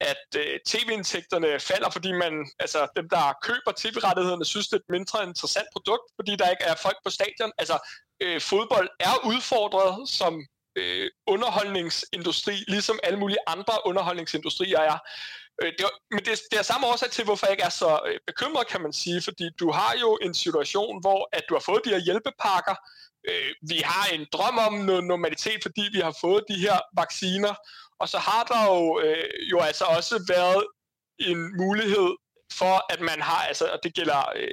at 0.00 0.26
øh, 0.36 0.60
tv-indtægterne 0.66 1.60
falder, 1.60 1.90
fordi 1.90 2.12
man, 2.12 2.32
altså 2.58 2.88
dem, 2.96 3.08
der 3.08 3.38
køber 3.42 3.72
tv-rettighederne, 3.76 4.44
synes, 4.44 4.68
det 4.68 4.76
er 4.76 4.80
et 4.80 4.96
mindre 4.98 5.24
interessant 5.24 5.68
produkt, 5.72 6.06
fordi 6.16 6.36
der 6.36 6.50
ikke 6.50 6.64
er 6.64 6.74
folk 6.74 6.96
på 7.04 7.10
stadion. 7.10 7.52
Altså, 7.58 7.76
øh, 8.22 8.40
fodbold 8.40 8.88
er 9.00 9.14
udfordret, 9.24 10.08
som 10.08 10.46
øh, 10.76 11.10
underholdningsindustri, 11.26 12.64
ligesom 12.68 12.98
alle 13.02 13.18
mulige 13.18 13.38
andre 13.46 13.74
underholdningsindustrier 13.84 14.78
er. 14.78 14.98
Øh, 15.62 15.72
det 15.78 15.86
men 16.10 16.24
det, 16.24 16.40
det 16.50 16.58
er 16.58 16.62
samme 16.62 16.86
årsag 16.86 17.10
til, 17.10 17.24
hvorfor 17.24 17.46
jeg 17.46 17.52
ikke 17.52 17.64
er 17.64 17.76
så 17.84 18.00
øh, 18.06 18.18
bekymret, 18.26 18.66
kan 18.66 18.80
man 18.80 18.92
sige, 18.92 19.22
fordi 19.22 19.50
du 19.60 19.70
har 19.70 19.92
jo 20.00 20.18
en 20.22 20.34
situation, 20.34 21.00
hvor 21.00 21.28
at 21.32 21.42
du 21.48 21.54
har 21.54 21.62
fået 21.66 21.84
de 21.84 21.90
her 21.90 21.98
hjælpepakker, 21.98 22.74
øh, 23.28 23.50
vi 23.68 23.78
har 23.84 24.14
en 24.14 24.26
drøm 24.32 24.58
om 24.58 24.72
noget 24.72 25.04
normalitet, 25.04 25.58
fordi 25.62 25.84
vi 25.92 26.00
har 26.00 26.16
fået 26.20 26.44
de 26.48 26.58
her 26.58 26.78
vacciner, 26.96 27.54
og 28.00 28.08
så 28.08 28.18
har 28.18 28.44
der 28.44 28.62
jo, 28.72 29.00
øh, 29.00 29.50
jo 29.50 29.60
altså 29.60 29.84
også 29.84 30.24
været 30.28 30.66
en 31.18 31.56
mulighed 31.56 32.10
for, 32.52 32.92
at 32.92 33.00
man 33.00 33.20
har, 33.22 33.42
altså, 33.50 33.64
og 33.64 33.78
det 33.82 33.94
gælder 33.94 34.32
øh, 34.36 34.48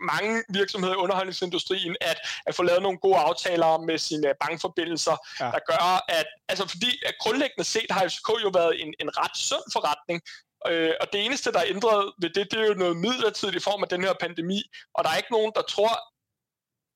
mange 0.00 0.44
virksomheder 0.48 0.94
i 0.94 0.96
underholdningsindustrien, 0.96 1.96
at, 2.00 2.18
at 2.46 2.54
få 2.54 2.62
lavet 2.62 2.82
nogle 2.82 2.98
gode 2.98 3.16
aftaler 3.16 3.78
med 3.78 3.98
sine 3.98 4.34
bankforbindelser, 4.40 5.16
ja. 5.40 5.44
der 5.44 5.60
gør, 5.70 5.84
at, 6.18 6.26
altså 6.48 6.68
fordi 6.68 6.90
at 7.06 7.14
grundlæggende 7.20 7.64
set 7.64 7.90
har 7.90 8.08
FCK 8.08 8.28
jo 8.44 8.50
været 8.54 8.82
en, 8.82 8.94
en 9.00 9.10
ret 9.18 9.36
sund 9.36 9.66
forretning, 9.72 10.22
øh, 10.70 10.92
og 11.00 11.06
det 11.12 11.24
eneste, 11.24 11.52
der 11.52 11.58
er 11.58 11.72
ændret 11.74 12.12
ved 12.20 12.30
det, 12.30 12.50
det 12.50 12.60
er 12.60 12.66
jo 12.66 12.74
noget 12.74 12.96
midlertidigt 12.96 13.56
i 13.56 13.66
form 13.68 13.82
af 13.82 13.88
den 13.88 14.04
her 14.04 14.14
pandemi, 14.20 14.62
og 14.94 15.04
der 15.04 15.10
er 15.10 15.16
ikke 15.16 15.32
nogen, 15.32 15.52
der 15.54 15.62
tror, 15.62 15.92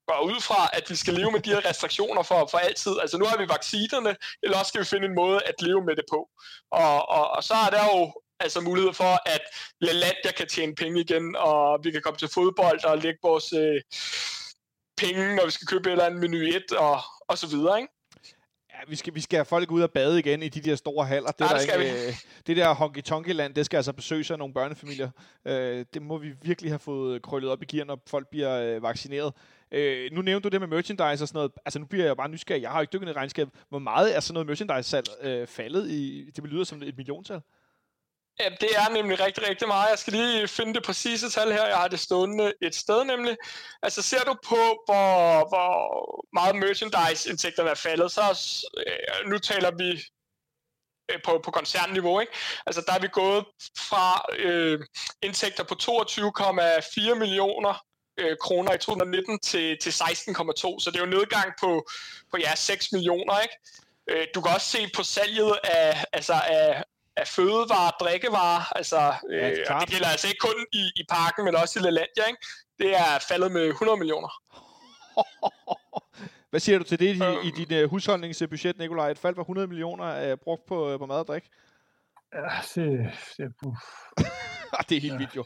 går 0.09 0.21
ud 0.31 0.41
fra, 0.41 0.71
at 0.73 0.91
vi 0.91 0.97
skal 0.97 1.15
leve 1.15 1.31
med 1.33 1.41
de 1.41 1.51
her 1.51 1.69
restriktioner 1.69 2.23
for, 2.23 2.49
for 2.51 2.59
altid. 2.59 2.95
Altså 3.01 3.19
nu 3.19 3.25
har 3.25 3.37
vi 3.37 3.49
vaccinerne, 3.49 4.17
eller 4.43 4.59
også 4.59 4.69
skal 4.69 4.81
vi 4.81 4.87
finde 4.87 5.07
en 5.07 5.15
måde 5.15 5.41
at 5.51 5.63
leve 5.63 5.85
med 5.85 5.97
det 5.97 6.05
på. 6.11 6.31
Og, 6.71 7.09
og, 7.09 7.31
og 7.31 7.45
så 7.45 7.55
er 7.55 7.71
der 7.71 7.85
jo 7.93 8.13
altså 8.41 8.61
mulighed 8.61 8.93
for, 8.93 9.29
at 9.35 9.43
LaLandia 9.81 10.33
kan 10.37 10.49
tjene 10.49 10.75
penge 10.75 11.01
igen, 11.01 11.37
og 11.37 11.81
vi 11.85 11.91
kan 11.91 12.03
komme 12.03 12.19
til 12.19 12.29
fodbold 12.29 12.85
og 12.85 12.99
lægge 12.99 13.19
vores 13.23 13.53
øh, 13.53 13.81
penge, 14.97 15.37
når 15.37 15.45
vi 15.45 15.51
skal 15.51 15.67
købe 15.67 15.89
et 15.89 15.93
eller 15.93 16.05
andet 16.05 16.21
menu 16.21 16.37
1, 16.37 16.73
og, 16.73 17.01
og 17.29 17.39
så 17.39 17.47
videre, 17.47 17.81
ikke? 17.81 17.93
Ja, 18.73 18.79
vi 18.89 18.97
skal, 18.97 19.15
vi 19.15 19.21
skal 19.21 19.37
have 19.37 19.45
folk 19.45 19.71
ud 19.71 19.83
og 19.83 19.91
bade 19.91 20.19
igen 20.19 20.43
i 20.43 20.49
de 20.49 20.61
der 20.61 20.77
store 20.77 21.07
haller. 21.07 21.31
Det, 21.31 21.41
ja, 21.41 21.49
der 21.49 21.55
det 21.55 21.63
skal 21.63 21.81
ikke, 21.83 22.07
øh, 22.07 22.15
det 22.47 22.57
der 22.57 22.75
honky 22.75 23.03
tonky 23.03 23.33
land 23.33 23.55
det 23.55 23.67
skal 23.67 23.77
altså 23.77 23.93
besøges 23.93 24.31
af 24.31 24.39
nogle 24.39 24.55
børnefamilier. 24.55 25.11
Øh, 25.45 25.85
det 25.95 26.03
må 26.03 26.19
vi 26.19 26.33
virkelig 26.43 26.71
have 26.71 26.79
fået 26.79 27.23
krøllet 27.23 27.51
op 27.51 27.63
i 27.63 27.65
gear, 27.65 27.85
når 27.85 28.03
folk 28.07 28.29
bliver 28.31 28.61
øh, 28.61 28.83
vaccineret. 28.83 29.35
Øh, 29.73 30.13
nu 30.13 30.23
nævnte 30.23 30.49
du 30.49 30.53
det 30.53 30.61
med 30.61 30.69
merchandise 30.69 31.25
og 31.25 31.29
sådan 31.29 31.39
noget. 31.39 31.53
Altså 31.65 31.79
nu 31.79 31.87
bliver 31.87 32.07
jeg 32.07 32.17
bare 32.17 32.29
nysgerrig. 32.29 32.63
Jeg 32.63 32.71
har 32.71 32.79
jo 32.79 32.81
ikke 32.81 32.93
dykket 32.93 33.09
i 33.09 33.13
regnskab. 33.13 33.49
Hvor 33.69 33.79
meget 33.79 34.17
er 34.17 34.21
sådan 34.21 34.35
noget 34.35 34.47
merchandise-salg 34.47 35.07
øh, 35.21 35.47
faldet 35.47 35.91
i? 35.91 36.31
Det 36.37 36.45
lyder 36.45 36.65
som 36.65 36.83
et 36.83 36.97
milliontal. 36.97 37.41
Ja, 38.41 38.49
det 38.61 38.71
er 38.77 38.93
nemlig 38.93 39.21
rigtig, 39.21 39.49
rigtig 39.49 39.69
meget. 39.69 39.91
Jeg 39.91 39.99
skal 39.99 40.13
lige 40.13 40.49
finde 40.49 40.75
det 40.75 40.83
præcise 40.83 41.31
tal 41.31 41.53
her. 41.53 41.67
Jeg 41.67 41.77
har 41.77 41.89
det 41.89 42.01
stående 42.01 42.53
et 42.63 42.75
sted 42.75 43.05
nemlig. 43.05 43.37
Altså 43.83 44.03
ser 44.03 44.25
du 44.25 44.35
på, 44.49 44.83
hvor, 44.87 45.49
hvor 45.49 45.75
meget 46.33 46.57
merchandise-indtægterne 46.57 47.71
er 47.71 47.75
faldet, 47.75 48.13
så 48.13 48.23
øh, 48.87 49.31
nu 49.31 49.39
taler 49.39 49.71
vi 49.71 49.91
øh, 51.11 51.23
på, 51.25 51.41
på 51.45 51.51
koncernniveau. 51.51 52.21
Ikke? 52.21 52.33
Altså 52.67 52.83
der 52.87 52.93
er 52.93 53.01
vi 53.01 53.09
gået 53.13 53.45
fra 53.79 54.25
øh, 54.39 54.81
indtægter 55.23 55.65
på 55.65 55.75
22,4 55.83 57.15
millioner 57.15 57.92
øh, 58.19 58.37
kroner 58.41 58.73
i 58.73 58.79
2019 58.79 59.39
til, 59.39 59.79
til 59.83 59.91
16,2, 59.91 60.81
så 60.81 60.91
det 60.93 60.97
er 60.97 61.07
jo 61.07 61.19
nedgang 61.19 61.53
på, 61.61 61.89
på 62.31 62.37
ja, 62.41 62.55
6 62.55 62.93
millioner. 62.93 63.41
Ikke? 63.41 63.55
Øh, 64.11 64.27
du 64.35 64.41
kan 64.41 64.55
også 64.55 64.67
se 64.67 64.91
på 64.97 65.03
salget 65.03 65.59
af, 65.65 66.05
altså 66.13 66.33
af, 66.33 66.85
af 67.17 67.29
fødevarer, 67.29 67.91
drikkevarer, 67.91 68.77
altså, 68.77 69.15
øh, 69.31 69.43
ja, 69.43 69.79
det 69.81 69.89
gælder 69.89 70.09
altså 70.09 70.29
ikke 70.29 70.39
kun 70.39 70.67
i, 70.73 70.91
i 70.97 71.05
parken, 71.09 71.45
men 71.45 71.57
også 71.57 71.79
i 71.79 71.83
Lalandia, 71.83 72.25
ikke? 72.29 72.47
det 72.79 72.97
er 72.97 73.19
faldet 73.29 73.53
med 73.53 73.69
100 73.69 73.99
millioner. 73.99 74.29
Hvad 76.51 76.61
siger 76.61 76.79
du 76.79 76.85
til 76.85 76.99
det 76.99 77.17
i, 77.17 77.23
øhm, 77.23 77.39
i 77.45 77.51
dit 77.51 77.85
uh, 77.85 77.91
husholdningsbudget, 77.91 78.79
Nikolaj? 78.79 79.11
Et 79.11 79.19
fald 79.19 79.35
på 79.35 79.41
100 79.41 79.67
millioner 79.67 80.33
uh, 80.33 80.39
brugt 80.39 80.67
på, 80.67 80.93
uh, 80.93 80.99
på 80.99 81.07
mad 81.07 81.17
og 81.17 81.27
drik? 81.27 81.45
Ja, 82.35 82.49
det, 82.75 83.13
det, 83.37 83.53
uh. 83.67 83.77
det 84.89 84.97
er 84.97 85.01
helt 85.01 85.13
ja. 85.13 85.19
vildt 85.19 85.37
jo. 85.37 85.45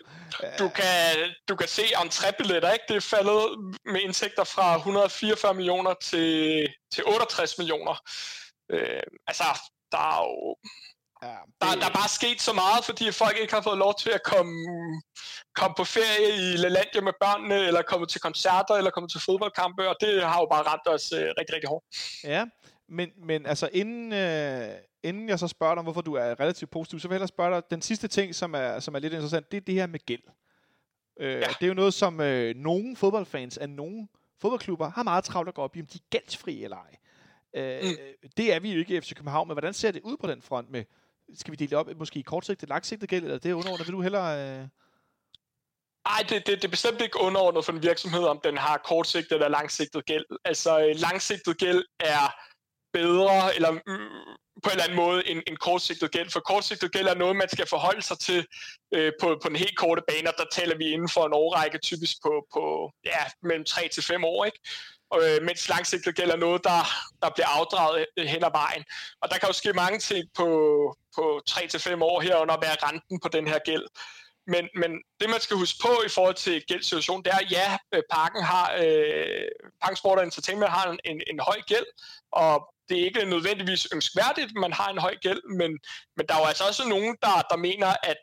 Du 0.58 0.68
kan, 0.68 1.32
du 1.48 1.56
kan 1.56 1.68
se 1.68 1.82
entrébilletter, 1.82 2.72
ikke? 2.72 2.84
Det 2.88 2.96
er 2.96 3.00
faldet 3.00 3.40
med 3.84 4.00
indtægter 4.00 4.44
fra 4.44 4.76
144 4.76 5.54
millioner 5.54 5.94
til, 6.02 6.68
til 6.94 7.04
68 7.06 7.58
millioner. 7.58 7.94
Øh, 8.70 9.02
altså, 9.26 9.44
der 9.92 9.98
er 9.98 10.22
jo 10.22 10.56
Ja, 11.22 11.28
det... 11.28 11.54
der, 11.60 11.80
der 11.80 11.86
er 11.90 11.94
bare 12.00 12.08
sket 12.08 12.40
så 12.40 12.52
meget, 12.52 12.84
fordi 12.84 13.10
folk 13.10 13.36
ikke 13.38 13.54
har 13.54 13.60
fået 13.60 13.78
lov 13.78 13.94
til 14.02 14.10
at 14.10 14.22
komme, 14.22 14.54
komme 15.54 15.74
på 15.76 15.84
ferie 15.84 16.28
i 16.36 16.56
LaLandia 16.56 17.00
med 17.00 17.12
børnene, 17.20 17.66
eller 17.66 17.82
komme 17.82 18.06
til 18.06 18.20
koncerter, 18.20 18.74
eller 18.74 18.90
komme 18.90 19.08
til 19.08 19.20
fodboldkampe, 19.20 19.88
og 19.88 19.96
det 20.00 20.22
har 20.22 20.38
jo 20.40 20.46
bare 20.50 20.62
ramt 20.62 20.86
os 20.86 21.12
øh, 21.12 21.28
rigtig, 21.38 21.54
rigtig 21.54 21.68
hårdt. 21.68 21.84
Ja, 22.24 22.44
men, 22.88 23.08
men 23.28 23.46
altså 23.46 23.68
inden, 23.72 24.12
øh, 24.12 24.68
inden 25.08 25.28
jeg 25.28 25.38
så 25.38 25.48
spørger 25.48 25.74
dig, 25.74 25.82
hvorfor 25.82 26.00
du 26.00 26.14
er 26.14 26.40
relativt 26.40 26.70
positiv, 26.70 27.00
så 27.00 27.08
vil 27.08 27.18
jeg 27.18 27.28
spørge 27.28 27.54
dig, 27.54 27.62
den 27.70 27.82
sidste 27.82 28.08
ting, 28.08 28.34
som 28.34 28.54
er, 28.54 28.80
som 28.80 28.94
er 28.94 28.98
lidt 28.98 29.12
interessant, 29.12 29.50
det 29.50 29.56
er 29.56 29.60
det 29.60 29.74
her 29.74 29.86
med 29.86 30.06
gæld. 30.06 30.22
Øh, 31.20 31.32
ja. 31.32 31.40
Det 31.40 31.62
er 31.62 31.66
jo 31.66 31.74
noget, 31.74 31.94
som 31.94 32.20
øh, 32.20 32.56
nogle 32.56 32.96
fodboldfans 32.96 33.58
af 33.58 33.68
nogle 33.68 34.08
fodboldklubber 34.40 34.90
har 34.90 35.02
meget 35.02 35.24
travlt 35.24 35.48
at 35.48 35.54
gå 35.54 35.62
op 35.62 35.76
i, 35.76 35.80
om 35.80 35.86
de 35.86 35.98
er 35.98 36.06
gældsfri 36.10 36.64
eller 36.64 36.76
ej. 36.76 36.96
Øh, 37.56 37.82
mm. 37.82 37.96
Det 38.36 38.54
er 38.54 38.60
vi 38.60 38.72
jo 38.72 38.78
ikke 38.78 38.96
i 38.96 39.00
FC 39.00 39.14
København, 39.14 39.48
men 39.48 39.54
hvordan 39.54 39.74
ser 39.74 39.90
det 39.90 40.02
ud 40.02 40.16
på 40.16 40.26
den 40.26 40.42
front 40.42 40.70
med 40.70 40.84
skal 41.34 41.52
vi 41.52 41.56
dele 41.56 41.70
det 41.70 41.78
op 41.78 41.88
måske 41.96 42.18
i 42.18 42.22
kortsigtet, 42.22 42.68
langsigtet 42.68 43.08
gæld, 43.08 43.24
eller 43.24 43.38
det 43.38 43.50
er 43.50 43.54
underordnet? 43.54 43.86
Vil 43.86 43.92
du 43.92 44.02
hellere... 44.02 44.60
Øh... 44.60 44.68
Ej, 46.06 46.22
det, 46.28 46.46
det, 46.46 46.46
det 46.46 46.64
er 46.64 46.68
bestemt 46.68 47.00
ikke 47.00 47.20
underordnet 47.20 47.64
for 47.64 47.72
en 47.72 47.82
virksomhed, 47.82 48.24
om 48.24 48.40
den 48.44 48.56
har 48.56 48.78
kortsigtet 48.78 49.32
eller 49.32 49.48
langsigtet 49.48 50.06
gæld. 50.06 50.24
Altså, 50.44 50.80
øh, 50.80 50.94
langsigtet 50.96 51.58
gæld 51.58 51.84
er 52.00 52.34
bedre, 52.92 53.54
eller 53.54 53.72
mm, 53.72 54.36
på 54.62 54.70
en 54.70 54.70
eller 54.70 54.84
anden 54.84 54.96
måde, 54.96 55.28
en, 55.28 55.42
en 55.46 55.56
kortsigtet 55.56 56.10
gæld. 56.10 56.30
For 56.30 56.40
kortsigtet 56.40 56.92
gæld 56.92 57.06
er 57.06 57.14
noget, 57.14 57.36
man 57.36 57.48
skal 57.48 57.66
forholde 57.66 58.02
sig 58.02 58.18
til 58.18 58.46
øh, 58.94 59.12
på, 59.20 59.38
på 59.42 59.48
en 59.48 59.56
helt 59.56 59.76
korte 59.76 60.02
bane, 60.08 60.28
og 60.28 60.34
der 60.38 60.44
taler 60.52 60.76
vi 60.76 60.84
inden 60.84 61.08
for 61.08 61.26
en 61.26 61.32
årrække, 61.34 61.78
typisk 61.78 62.16
på, 62.22 62.46
på 62.54 62.92
ja, 63.04 63.22
mellem 63.42 63.64
3 63.64 63.88
til 63.88 64.02
5 64.02 64.24
år, 64.24 64.44
ikke? 64.44 64.58
øh, 65.14 65.42
mens 65.42 65.68
langsigtet 65.68 66.16
gælder 66.16 66.36
noget, 66.36 66.64
der, 66.64 66.80
der 67.22 67.30
bliver 67.34 67.48
afdraget 67.48 68.06
hen 68.18 68.44
ad 68.44 68.50
vejen. 68.52 68.84
Og 69.22 69.30
der 69.30 69.38
kan 69.38 69.48
jo 69.48 69.52
ske 69.52 69.72
mange 69.72 69.98
ting 69.98 70.24
på, 70.34 70.48
på 71.16 71.40
3 71.46 71.66
til 71.66 71.80
5 71.80 72.02
år 72.02 72.20
herunder 72.20 72.56
være 72.62 72.76
renten 72.82 73.20
på 73.20 73.28
den 73.28 73.48
her 73.48 73.58
gæld. 73.64 73.86
Men, 74.46 74.68
men 74.74 74.90
det, 75.20 75.30
man 75.30 75.40
skal 75.40 75.56
huske 75.56 75.78
på 75.82 75.92
i 76.06 76.08
forhold 76.08 76.34
til 76.34 76.64
gældssituationen, 76.68 77.24
det 77.24 77.32
er, 77.32 77.38
at 77.38 77.52
ja, 77.52 77.76
øh, 77.94 78.02
parken 78.10 78.42
har, 78.42 78.66
øh, 78.82 79.48
Parken 79.82 79.96
Sport 79.96 80.22
Entertainment 80.22 80.70
har 80.70 80.90
en, 80.90 80.98
en, 81.04 81.22
en 81.26 81.40
høj 81.40 81.60
gæld, 81.66 81.86
og 82.32 82.74
det 82.88 83.00
er 83.00 83.04
ikke 83.04 83.24
nødvendigvis 83.24 83.88
ønskværdigt, 83.94 84.46
at 84.46 84.60
man 84.60 84.72
har 84.72 84.88
en 84.88 84.98
høj 84.98 85.16
gæld, 85.22 85.42
men, 85.60 85.70
men 86.16 86.26
der 86.26 86.34
er 86.34 86.38
jo 86.38 86.46
altså 86.46 86.64
også 86.64 86.88
nogen, 86.88 87.16
der, 87.22 87.42
der 87.50 87.56
mener, 87.56 87.90
at 88.02 88.16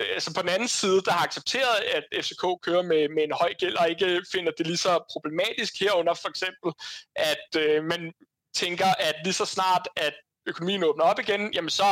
øh, 0.00 0.08
altså 0.12 0.34
på 0.34 0.42
den 0.42 0.48
anden 0.48 0.68
side, 0.68 1.02
der 1.06 1.12
har 1.12 1.24
accepteret, 1.26 1.76
at 1.96 2.04
FCK 2.24 2.44
kører 2.62 2.82
med, 2.82 3.08
med 3.08 3.22
en 3.24 3.38
høj 3.40 3.52
gæld, 3.58 3.76
og 3.76 3.90
ikke 3.90 4.22
finder 4.32 4.52
det 4.58 4.66
lige 4.66 4.84
så 4.86 5.04
problematisk 5.12 5.72
herunder 5.80 6.14
for 6.14 6.28
eksempel, 6.28 6.70
at 7.16 7.48
øh, 7.58 7.84
man 7.84 8.12
tænker, 8.54 8.86
at 8.98 9.14
lige 9.24 9.40
så 9.42 9.44
snart, 9.44 9.88
at 9.96 10.14
økonomien 10.46 10.84
åbner 10.84 11.04
op 11.04 11.18
igen, 11.18 11.54
jamen 11.54 11.70
så, 11.70 11.88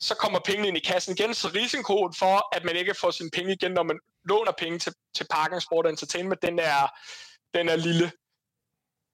så 0.00 0.14
kommer 0.14 0.40
pengene 0.44 0.68
ind 0.68 0.76
i 0.76 0.80
kassen 0.80 1.14
igen, 1.18 1.34
så 1.34 1.48
risikoen 1.48 2.14
for, 2.18 2.56
at 2.56 2.64
man 2.64 2.76
ikke 2.76 2.94
får 2.94 3.10
sine 3.10 3.30
penge 3.30 3.52
igen, 3.52 3.72
når 3.72 3.82
man 3.82 3.98
låner 4.24 4.52
penge 4.52 4.78
til, 4.78 4.92
til 5.16 5.26
Parken 5.30 5.60
Sport 5.60 5.86
Entertainment, 5.86 6.42
den 6.42 6.58
er, 6.58 6.82
den 7.54 7.68
er 7.68 7.76
lille. 7.76 8.12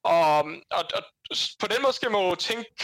Og, 0.05 0.39
og, 0.71 0.85
og 0.95 1.03
på 1.61 1.67
den 1.67 1.83
måde 1.83 1.93
skal 1.93 2.11
man 2.11 2.29
jo 2.29 2.35
tænke 2.35 2.75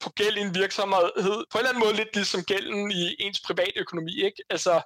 på 0.00 0.10
gæld 0.10 0.36
i 0.36 0.40
en 0.40 0.54
virksomhed, 0.54 1.44
på 1.50 1.58
en 1.58 1.58
eller 1.58 1.68
anden 1.68 1.84
måde 1.84 1.96
lidt 1.96 2.14
ligesom 2.14 2.44
gælden 2.44 2.90
i 2.90 3.16
ens 3.18 3.40
private 3.40 3.78
økonomi, 3.80 4.24
ikke? 4.24 4.42
Altså, 4.50 4.82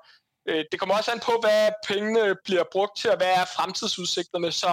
øh, 0.48 0.64
det 0.70 0.80
kommer 0.80 0.96
også 0.96 1.12
an 1.12 1.20
på, 1.20 1.32
hvad 1.40 1.70
pengene 1.88 2.36
bliver 2.44 2.64
brugt 2.72 2.98
til, 2.98 3.10
og 3.10 3.16
hvad 3.16 3.32
er 3.34 3.44
fremtidsudsigterne, 3.56 4.52
så 4.52 4.70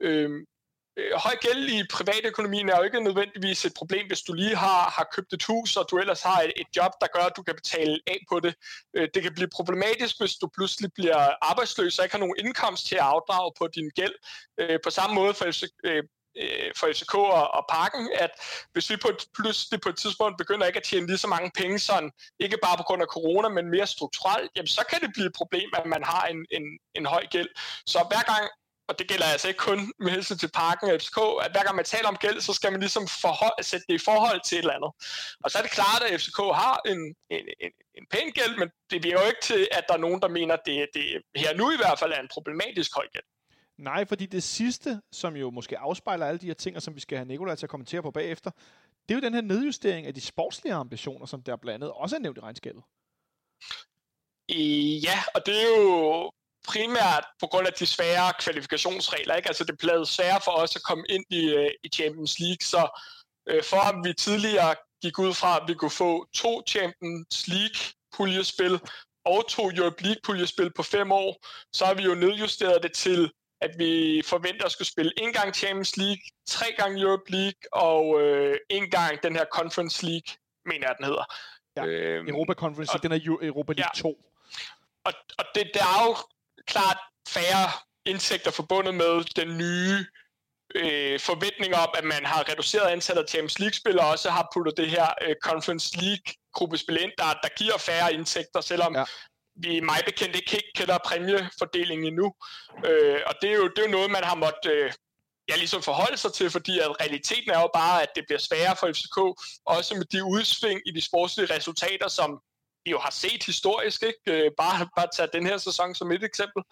øh, 0.00 0.30
øh, 0.96 1.12
høj 1.24 1.36
gæld 1.40 1.68
i 1.68 1.86
privatøkonomien 1.92 2.68
er 2.68 2.76
jo 2.76 2.82
ikke 2.82 3.00
nødvendigvis 3.00 3.64
et 3.64 3.74
problem, 3.76 4.06
hvis 4.06 4.22
du 4.22 4.32
lige 4.32 4.56
har, 4.56 4.90
har 4.96 5.08
købt 5.14 5.32
et 5.32 5.44
hus, 5.44 5.76
og 5.76 5.86
du 5.90 5.98
ellers 5.98 6.22
har 6.22 6.40
et, 6.40 6.52
et 6.56 6.66
job, 6.76 6.92
der 7.00 7.06
gør, 7.14 7.24
at 7.24 7.36
du 7.36 7.42
kan 7.42 7.54
betale 7.54 8.00
af 8.06 8.18
på 8.30 8.40
det. 8.40 8.54
Øh, 8.96 9.08
det 9.14 9.22
kan 9.22 9.34
blive 9.34 9.48
problematisk, 9.56 10.20
hvis 10.20 10.34
du 10.34 10.48
pludselig 10.56 10.90
bliver 10.94 11.20
arbejdsløs 11.50 11.98
og 11.98 12.04
ikke 12.04 12.14
har 12.14 12.24
nogen 12.24 12.36
indkomst 12.38 12.86
til 12.86 12.94
at 12.94 13.08
afdrage 13.14 13.52
på 13.58 13.68
din 13.74 13.88
gæld. 13.88 14.14
Øh, 14.60 14.78
på 14.84 14.90
samme 14.90 15.14
måde 15.14 15.34
for 15.34 15.46
øh, 15.84 16.02
øh, 16.36 16.70
for 16.76 16.86
FCK 16.92 17.14
og, 17.14 17.50
og 17.56 17.64
Parken, 17.70 18.10
at 18.14 18.30
hvis 18.72 18.90
vi 18.90 18.96
på 18.96 19.08
et, 19.08 19.20
pludselig 19.38 19.80
på 19.80 19.88
et 19.88 19.96
tidspunkt 19.96 20.38
begynder 20.38 20.66
ikke 20.66 20.76
at 20.76 20.88
tjene 20.90 21.06
lige 21.06 21.18
så 21.18 21.28
mange 21.28 21.50
penge, 21.54 21.78
sådan, 21.78 22.10
ikke 22.40 22.58
bare 22.62 22.76
på 22.76 22.82
grund 22.82 23.02
af 23.02 23.08
corona, 23.08 23.48
men 23.48 23.70
mere 23.70 23.86
strukturelt, 23.86 24.50
jamen 24.56 24.66
så 24.66 24.82
kan 24.90 25.00
det 25.00 25.10
blive 25.14 25.26
et 25.26 25.38
problem, 25.40 25.70
at 25.74 25.86
man 25.86 26.02
har 26.04 26.24
en, 26.26 26.46
en, 26.50 26.64
en 26.94 27.06
høj 27.06 27.26
gæld. 27.30 27.48
Så 27.86 27.98
hver 28.10 28.22
gang 28.32 28.44
og 28.92 28.98
det 28.98 29.08
gælder 29.08 29.26
altså 29.34 29.48
ikke 29.48 29.58
kun 29.58 29.92
med 29.98 30.10
hensyn 30.10 30.38
til 30.38 30.50
parken 30.60 30.90
og 30.90 31.00
FCK, 31.00 31.18
at 31.44 31.50
hver 31.52 31.64
gang 31.66 31.76
man 31.76 31.84
taler 31.84 32.08
om 32.08 32.16
gæld, 32.16 32.40
så 32.40 32.52
skal 32.58 32.70
man 32.72 32.80
ligesom 32.80 33.04
forhold, 33.24 33.62
sætte 33.62 33.86
det 33.88 33.94
i 33.94 34.04
forhold 34.10 34.40
til 34.48 34.58
et 34.58 34.62
eller 34.62 34.78
andet. 34.78 34.92
Og 35.44 35.50
så 35.50 35.58
er 35.58 35.62
det 35.62 35.70
klart, 35.70 36.02
at 36.02 36.20
FCK 36.20 36.40
har 36.62 36.76
en, 36.92 37.00
en, 37.36 37.44
en, 37.64 37.72
en 37.98 38.04
pæn 38.12 38.28
gæld, 38.38 38.54
men 38.58 38.68
det 38.90 39.00
bliver 39.00 39.20
jo 39.20 39.26
ikke 39.26 39.42
til, 39.42 39.68
at 39.72 39.84
der 39.88 39.94
er 39.94 40.04
nogen, 40.06 40.20
der 40.22 40.28
mener, 40.28 40.54
at 40.54 40.62
det, 40.66 40.88
det 40.94 41.04
her 41.36 41.54
nu 41.56 41.70
i 41.70 41.76
hvert 41.82 41.98
fald 41.98 42.12
er 42.12 42.20
en 42.20 42.34
problematisk 42.36 42.90
høj 42.94 43.06
gæld. 43.12 43.28
Nej, 43.78 44.04
fordi 44.04 44.26
det 44.26 44.42
sidste, 44.42 45.00
som 45.12 45.36
jo 45.36 45.50
måske 45.50 45.78
afspejler 45.78 46.26
alle 46.26 46.38
de 46.38 46.46
her 46.46 46.54
ting, 46.54 46.76
og 46.76 46.82
som 46.82 46.94
vi 46.94 47.00
skal 47.00 47.18
have 47.18 47.28
Nikolaj 47.28 47.54
til 47.54 47.66
at 47.66 47.70
kommentere 47.70 48.02
på 48.02 48.10
bagefter, 48.10 48.50
det 49.04 49.14
er 49.14 49.14
jo 49.14 49.20
den 49.20 49.34
her 49.34 49.40
nedjustering 49.40 50.06
af 50.06 50.14
de 50.14 50.20
sportslige 50.20 50.74
ambitioner, 50.74 51.26
som 51.26 51.42
der 51.42 51.56
blandt 51.56 51.74
andet 51.74 51.90
også 51.90 52.16
er 52.16 52.20
nævnt 52.20 52.38
i 52.38 52.40
regnskabet. 52.40 52.82
Ja, 55.06 55.18
og 55.34 55.46
det 55.46 55.62
er 55.62 55.68
jo 55.78 56.32
primært 56.68 57.24
på 57.40 57.46
grund 57.46 57.66
af 57.66 57.72
de 57.72 57.86
svære 57.86 58.32
kvalifikationsregler. 58.38 59.34
Ikke? 59.34 59.48
Altså 59.48 59.64
det 59.64 59.78
blev 59.78 60.04
sværere 60.04 60.40
for 60.44 60.50
os 60.50 60.76
at 60.76 60.82
komme 60.82 61.04
ind 61.08 61.24
i, 61.30 61.54
uh, 61.56 61.70
i 61.84 61.88
Champions 61.88 62.38
League, 62.38 62.62
så 62.72 62.82
uh, 63.52 63.62
for 63.70 63.80
at 63.90 63.94
vi 64.04 64.12
tidligere 64.14 64.74
gik 65.02 65.18
ud 65.18 65.34
fra, 65.34 65.56
at 65.56 65.62
vi 65.68 65.74
kunne 65.74 65.90
få 65.90 66.26
to 66.34 66.62
Champions 66.68 67.48
League 67.48 67.80
puljespil 68.16 68.80
og 69.24 69.48
to 69.48 69.70
Europe 69.70 70.02
League 70.02 70.20
puljespil 70.24 70.70
på 70.72 70.82
fem 70.82 71.12
år, 71.12 71.46
så 71.72 71.86
har 71.86 71.94
vi 71.94 72.02
jo 72.02 72.14
nedjusteret 72.14 72.82
det 72.82 72.92
til, 72.92 73.30
at 73.60 73.70
vi 73.78 74.22
forventer 74.26 74.64
at 74.64 74.72
skulle 74.72 74.88
spille 74.88 75.12
en 75.16 75.32
gang 75.32 75.54
Champions 75.54 75.96
League, 75.96 76.22
tre 76.46 76.66
gange 76.78 77.02
Europe 77.02 77.32
League 77.32 77.62
og 77.72 78.20
øh, 78.22 78.58
en 78.70 78.90
gang 78.90 79.22
den 79.22 79.36
her 79.36 79.44
Conference 79.52 80.06
League, 80.06 80.28
mener 80.66 80.86
jeg, 80.88 80.94
den 80.98 81.06
hedder. 81.06 81.24
Ja, 81.76 81.86
øhm, 81.86 82.28
Europa 82.28 82.54
Conference 82.54 82.92
League, 82.92 83.02
den 83.02 83.12
er 83.12 83.46
Europa 83.48 83.72
League 83.72 83.90
ja, 83.96 84.02
2. 84.02 84.08
Og, 85.04 85.12
og 85.38 85.44
det, 85.54 85.70
der 85.74 85.80
er 85.80 86.04
jo 86.08 86.16
klart 86.66 86.98
færre 87.28 87.70
indtægter 88.06 88.50
forbundet 88.50 88.94
med 88.94 89.24
den 89.36 89.58
nye 89.58 90.06
øh, 90.74 91.20
forventning 91.20 91.74
om, 91.74 91.88
at 91.94 92.04
man 92.04 92.26
har 92.26 92.48
reduceret 92.50 92.88
antallet 92.88 93.22
af 93.22 93.28
Champions 93.28 93.58
League-spillere, 93.58 94.06
og 94.06 94.10
også 94.10 94.30
har 94.30 94.48
puttet 94.54 94.76
det 94.76 94.90
her 94.90 95.06
øh, 95.22 95.34
Conference 95.42 95.98
League-gruppespil 96.02 97.02
ind, 97.02 97.12
der, 97.18 97.24
der 97.42 97.48
giver 97.56 97.78
færre 97.78 98.14
indtægter, 98.14 98.60
selvom 98.60 98.96
ja. 98.96 99.04
vi 99.56 99.80
mig 99.80 100.00
bekendt 100.06 100.36
ikke 100.36 100.50
helt 100.50 100.74
kender 100.74 100.98
præmiefordelingen 101.06 102.06
endnu. 102.06 102.34
Øh, 102.86 103.20
og 103.26 103.34
det 103.42 103.50
er, 103.50 103.54
jo, 103.54 103.68
det 103.68 103.78
er 103.78 103.86
jo 103.86 103.96
noget, 103.98 104.10
man 104.10 104.24
har 104.24 104.34
måttet 104.34 104.72
øh, 104.72 104.92
ja, 105.48 105.56
ligesom 105.56 105.82
forholde 105.82 106.16
sig 106.16 106.32
til, 106.32 106.50
fordi 106.50 106.78
at 106.78 107.00
realiteten 107.00 107.50
er 107.50 107.60
jo 107.60 107.70
bare, 107.74 108.02
at 108.02 108.08
det 108.16 108.24
bliver 108.26 108.38
sværere 108.38 108.76
for 108.76 108.92
FCK, 108.92 109.18
også 109.66 109.94
med 109.94 110.04
de 110.04 110.24
udsving 110.24 110.80
i 110.86 110.90
de 110.90 111.00
sportslige 111.00 111.54
resultater, 111.54 112.08
som 112.08 112.40
vi 112.84 112.90
jo 112.90 112.98
har 112.98 113.10
set 113.10 113.44
historisk, 113.44 114.02
ikke? 114.02 114.44
Øh, 114.44 114.50
bare, 114.56 114.88
bare 114.96 115.08
tage 115.16 115.28
den 115.32 115.46
her 115.46 115.58
sæson 115.58 115.94
som 115.94 116.12
et 116.12 116.24
eksempel. 116.24 116.62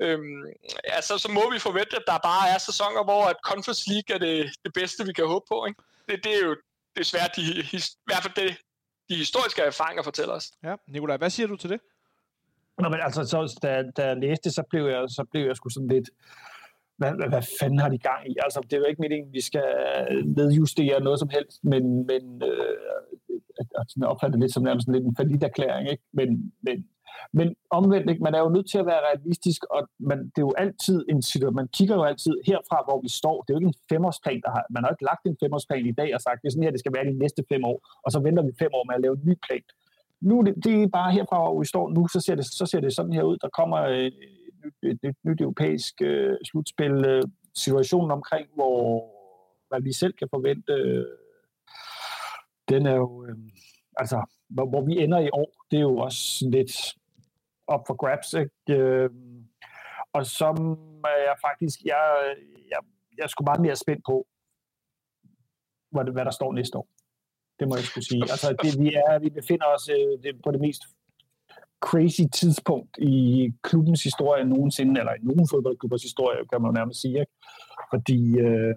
Øhm, 0.00 0.42
altså, 0.84 1.18
så 1.18 1.28
må 1.30 1.52
vi 1.52 1.58
forvente, 1.58 1.96
at 1.96 2.04
der 2.06 2.18
bare 2.18 2.48
er 2.54 2.58
sæsoner, 2.58 3.04
hvor 3.04 3.24
at 3.24 3.36
Conference 3.44 3.90
League 3.90 4.14
er 4.14 4.18
det, 4.18 4.50
det 4.64 4.72
bedste, 4.72 5.06
vi 5.06 5.12
kan 5.12 5.26
håbe 5.26 5.44
på. 5.48 5.66
Ikke? 5.66 5.82
Det, 6.08 6.24
det 6.24 6.34
er 6.34 6.40
jo 6.46 6.56
desværre 6.96 7.28
de, 7.36 7.62
his, 7.62 7.90
i 7.90 8.06
hvert 8.06 8.22
fald 8.22 8.34
det, 8.34 8.56
de 9.08 9.16
historiske 9.16 9.62
erfaringer 9.62 10.02
fortæller 10.02 10.34
os. 10.34 10.46
Ja, 10.62 10.74
Nikolaj, 10.88 11.16
hvad 11.16 11.30
siger 11.30 11.46
du 11.46 11.56
til 11.56 11.70
det? 11.70 11.80
Nå, 12.78 12.88
men 12.88 13.00
altså, 13.00 13.24
så, 13.24 13.58
da, 13.62 13.82
da 13.96 14.06
jeg 14.06 14.16
læste 14.16 14.50
så 14.50 14.62
blev 14.70 14.86
jeg, 14.86 15.04
så 15.08 15.24
blev 15.30 15.46
jeg 15.46 15.56
sgu 15.56 15.68
sådan 15.68 15.88
lidt, 15.88 16.10
hvad, 16.98 17.12
hvad, 17.18 17.28
hvad 17.28 17.42
fanden 17.60 17.78
har 17.78 17.88
de 17.88 17.98
gang 17.98 18.30
i? 18.30 18.34
Altså, 18.44 18.60
det 18.60 18.72
er 18.72 18.78
jo 18.78 18.84
ikke 18.84 19.00
meningen, 19.00 19.32
vi 19.32 19.40
skal 19.40 19.68
øh, 20.10 20.24
nedjustere 20.38 21.00
noget 21.00 21.18
som 21.18 21.28
helst, 21.28 21.64
men, 21.64 21.82
men 22.10 22.42
øh, 22.42 22.76
altså, 23.78 23.94
jeg 24.00 24.08
opfatter 24.08 24.36
det 24.36 24.40
lidt 24.40 24.54
som 24.54 24.62
nærmest 24.62 24.88
lidt 24.88 25.04
en 25.04 25.16
falit 25.16 25.42
erklæring, 25.42 25.90
ikke? 25.90 26.04
Men, 26.12 26.52
men 26.62 26.76
men 27.32 27.54
omvendt, 27.70 28.10
ikke? 28.10 28.22
man 28.22 28.34
er 28.34 28.40
jo 28.40 28.48
nødt 28.48 28.68
til 28.70 28.78
at 28.78 28.86
være 28.86 29.06
realistisk, 29.08 29.64
og 29.64 29.88
man, 29.98 30.18
det 30.18 30.38
er 30.42 30.48
jo 30.50 30.54
altid 30.58 31.04
en 31.08 31.22
situation, 31.22 31.54
man 31.54 31.68
kigger 31.76 31.94
jo 31.94 32.04
altid 32.10 32.34
herfra, 32.46 32.78
hvor 32.88 32.98
vi 33.04 33.08
står. 33.20 33.36
Det 33.42 33.50
er 33.50 33.54
jo 33.54 33.60
ikke 33.60 33.72
en 33.74 33.82
femårsplan, 33.92 34.40
der 34.44 34.50
har, 34.50 34.64
man 34.70 34.82
har 34.84 34.90
ikke 34.90 35.08
lagt 35.10 35.24
en 35.26 35.36
femårsplan 35.42 35.86
i 35.86 35.92
dag 36.00 36.14
og 36.14 36.20
sagt, 36.20 36.42
det 36.42 36.48
er 36.48 36.52
sådan 36.52 36.64
her, 36.64 36.70
det 36.70 36.80
skal 36.80 36.94
være 36.96 37.06
de 37.10 37.18
næste 37.18 37.42
fem 37.52 37.64
år, 37.64 37.78
og 38.04 38.12
så 38.12 38.18
venter 38.26 38.42
vi 38.42 38.52
fem 38.58 38.72
år 38.78 38.84
med 38.88 38.94
at 38.94 39.02
lave 39.04 39.14
en 39.18 39.26
ny 39.30 39.34
plan. 39.46 39.64
Nu 40.28 40.42
det, 40.46 40.54
det 40.64 40.74
er 40.82 40.88
bare 40.98 41.12
herfra, 41.12 41.38
hvor 41.44 41.58
vi 41.62 41.66
står 41.72 41.86
nu, 41.96 42.02
så 42.14 42.20
ser 42.20 42.34
det, 42.34 42.44
så 42.60 42.66
ser 42.66 42.80
det 42.80 42.92
sådan 42.94 43.12
her 43.12 43.22
ud. 43.22 43.36
Der 43.44 43.48
kommer 43.58 43.80
øh, 43.94 44.10
et, 44.82 44.98
et 45.02 45.16
nyt 45.22 45.40
europæisk 45.40 46.02
øh, 46.02 46.36
slutspil, 46.44 47.04
Øh, 47.04 47.22
situationen 47.54 48.10
omkring, 48.10 48.48
hvor 48.54 49.10
hvad 49.68 49.80
vi 49.82 49.92
selv 49.92 50.12
kan 50.12 50.28
forvente, 50.30 50.72
øh, 50.72 51.06
den 52.68 52.86
er 52.86 52.94
jo, 52.94 53.26
Øh, 53.26 53.36
altså, 53.96 54.24
hvor, 54.48 54.66
hvor 54.68 54.80
vi 54.80 55.02
ender 55.04 55.18
i 55.18 55.30
år, 55.32 55.64
det 55.70 55.76
er 55.76 55.82
jo 55.82 55.96
også 55.96 56.48
lidt 56.52 56.72
op 57.66 57.80
for 57.86 57.94
grabs. 57.94 58.32
Ikke? 58.32 58.82
Øh, 58.82 59.10
og 60.12 60.26
som 60.26 60.56
jeg 61.04 61.36
faktisk, 61.40 61.84
jeg, 61.84 62.34
jeg, 62.70 62.78
jeg 63.18 63.30
skulle 63.30 63.46
meget 63.46 63.60
mere 63.60 63.76
spændt 63.76 64.04
på, 64.06 64.26
hvad, 65.90 66.12
hvad 66.12 66.24
der 66.24 66.30
står 66.30 66.52
næste 66.52 66.78
år. 66.78 66.88
Det 67.58 67.68
må 67.68 67.76
jeg 67.76 67.84
skulle 67.84 68.06
sige. 68.06 68.22
Altså, 68.22 68.56
det, 68.62 68.72
vi, 68.82 68.94
er, 68.94 69.18
vi 69.18 69.30
befinder 69.30 69.66
os 69.66 69.88
øh, 69.88 70.22
det, 70.22 70.42
på 70.44 70.50
det 70.50 70.60
mest 70.60 70.82
crazy 71.88 72.24
tidspunkt 72.40 72.92
i 72.98 73.16
klubbens 73.62 74.02
historie 74.02 74.44
nogensinde, 74.44 75.00
eller 75.00 75.14
i 75.14 75.22
nogen 75.22 75.48
fodboldklubbers 75.50 76.02
historie, 76.02 76.38
kan 76.50 76.62
man 76.62 76.68
jo 76.70 76.78
nærmest 76.80 77.00
sige. 77.00 77.18
Ikke? 77.20 77.34
Fordi 77.92 78.20
øh, 78.46 78.74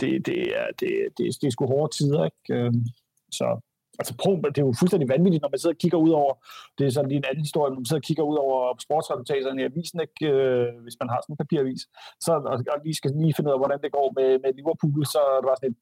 det, 0.00 0.26
det, 0.26 0.40
er, 0.60 0.66
det, 0.80 0.90
det, 1.16 1.24
det 1.40 1.46
er 1.46 1.54
sgu 1.54 1.66
hårde 1.66 1.96
tider. 1.96 2.24
Ikke? 2.24 2.42
Øh, 2.54 2.72
så 3.38 3.46
altså 4.00 4.12
Pro, 4.22 4.30
det 4.54 4.58
er 4.58 4.66
jo 4.68 4.80
fuldstændig 4.80 5.08
vanvittigt, 5.14 5.42
når 5.42 5.52
man 5.52 5.60
sidder 5.60 5.76
og 5.76 5.82
kigger 5.84 5.98
ud 6.06 6.12
over, 6.22 6.32
det 6.78 6.84
er 6.84 6.90
sådan 6.90 7.10
lige 7.10 7.22
en 7.22 7.30
anden 7.30 7.46
historie, 7.46 7.70
når 7.70 7.80
man 7.80 7.88
sidder 7.88 8.02
og 8.04 8.08
kigger 8.10 8.24
ud 8.30 8.38
over 8.44 8.58
sportsresultaterne 8.86 9.60
i 9.60 9.68
avisen, 9.70 9.98
ikke, 10.06 10.20
øh, 10.34 10.68
hvis 10.84 10.96
man 11.00 11.08
har 11.12 11.18
sådan 11.20 11.32
en 11.34 11.42
papiravis, 11.44 11.82
så 12.24 12.30
og, 12.52 12.56
og 12.72 12.78
lige 12.84 13.00
skal 13.00 13.10
lige 13.22 13.34
finde 13.36 13.48
ud 13.48 13.56
af, 13.56 13.60
hvordan 13.62 13.80
det 13.84 13.92
går 13.96 14.08
med, 14.18 14.30
med 14.42 14.50
Liverpool, 14.58 15.00
så 15.14 15.20
det 15.40 15.46
var 15.50 15.56
sådan 15.58 15.70
et, 15.72 15.78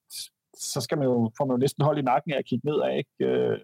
så 0.73 0.79
skal 0.85 0.99
man 0.99 1.07
jo, 1.11 1.17
får 1.37 1.45
man 1.45 1.55
jo 1.57 1.65
næsten 1.65 1.87
hold 1.87 1.99
i 1.99 2.09
nakken 2.11 2.31
af 2.33 2.39
at 2.39 2.49
kigge 2.51 2.69
ned 2.71 2.79
af, 2.89 2.93
ikke? 3.03 3.15
Øh, 3.29 3.59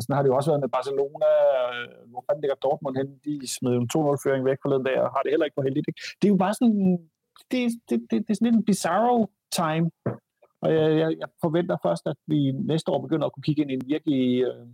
og 0.00 0.04
sådan 0.04 0.16
har 0.16 0.22
det 0.22 0.30
jo 0.32 0.36
også 0.38 0.50
været 0.50 0.64
med 0.64 0.74
Barcelona, 0.78 1.28
øh, 1.74 1.88
hvor 2.10 2.22
fanden 2.26 2.42
ligger 2.42 2.62
Dortmund 2.64 2.96
hen, 3.00 3.08
de 3.26 3.34
smed 3.56 3.72
en 3.76 3.90
2-0-føring 3.94 4.44
væk 4.50 4.58
forleden 4.62 4.86
dag, 4.88 4.96
og 5.04 5.08
har 5.14 5.22
det 5.22 5.32
heller 5.32 5.46
ikke 5.46 5.58
på 5.58 5.66
heldigt. 5.68 5.88
Ikke? 5.88 6.00
Det 6.18 6.26
er 6.26 6.34
jo 6.34 6.40
bare 6.44 6.54
sådan, 6.58 6.80
det, 7.50 7.60
det, 7.88 7.96
det, 8.10 8.16
det 8.24 8.30
er 8.30 8.36
sådan 8.36 8.48
lidt 8.48 8.60
en 8.60 8.68
bizarro 8.70 9.18
time, 9.60 9.86
og 10.62 10.68
jeg, 10.76 10.86
jeg, 11.02 11.10
jeg 11.22 11.28
forventer 11.44 11.76
først, 11.86 12.04
at 12.12 12.18
vi 12.32 12.38
næste 12.72 12.88
år 12.92 13.00
begynder 13.06 13.26
at 13.26 13.32
kunne 13.32 13.46
kigge 13.48 13.62
ind 13.62 13.70
i 13.70 13.78
en 13.80 13.86
virkelig, 13.94 14.22
øh, 14.48 14.66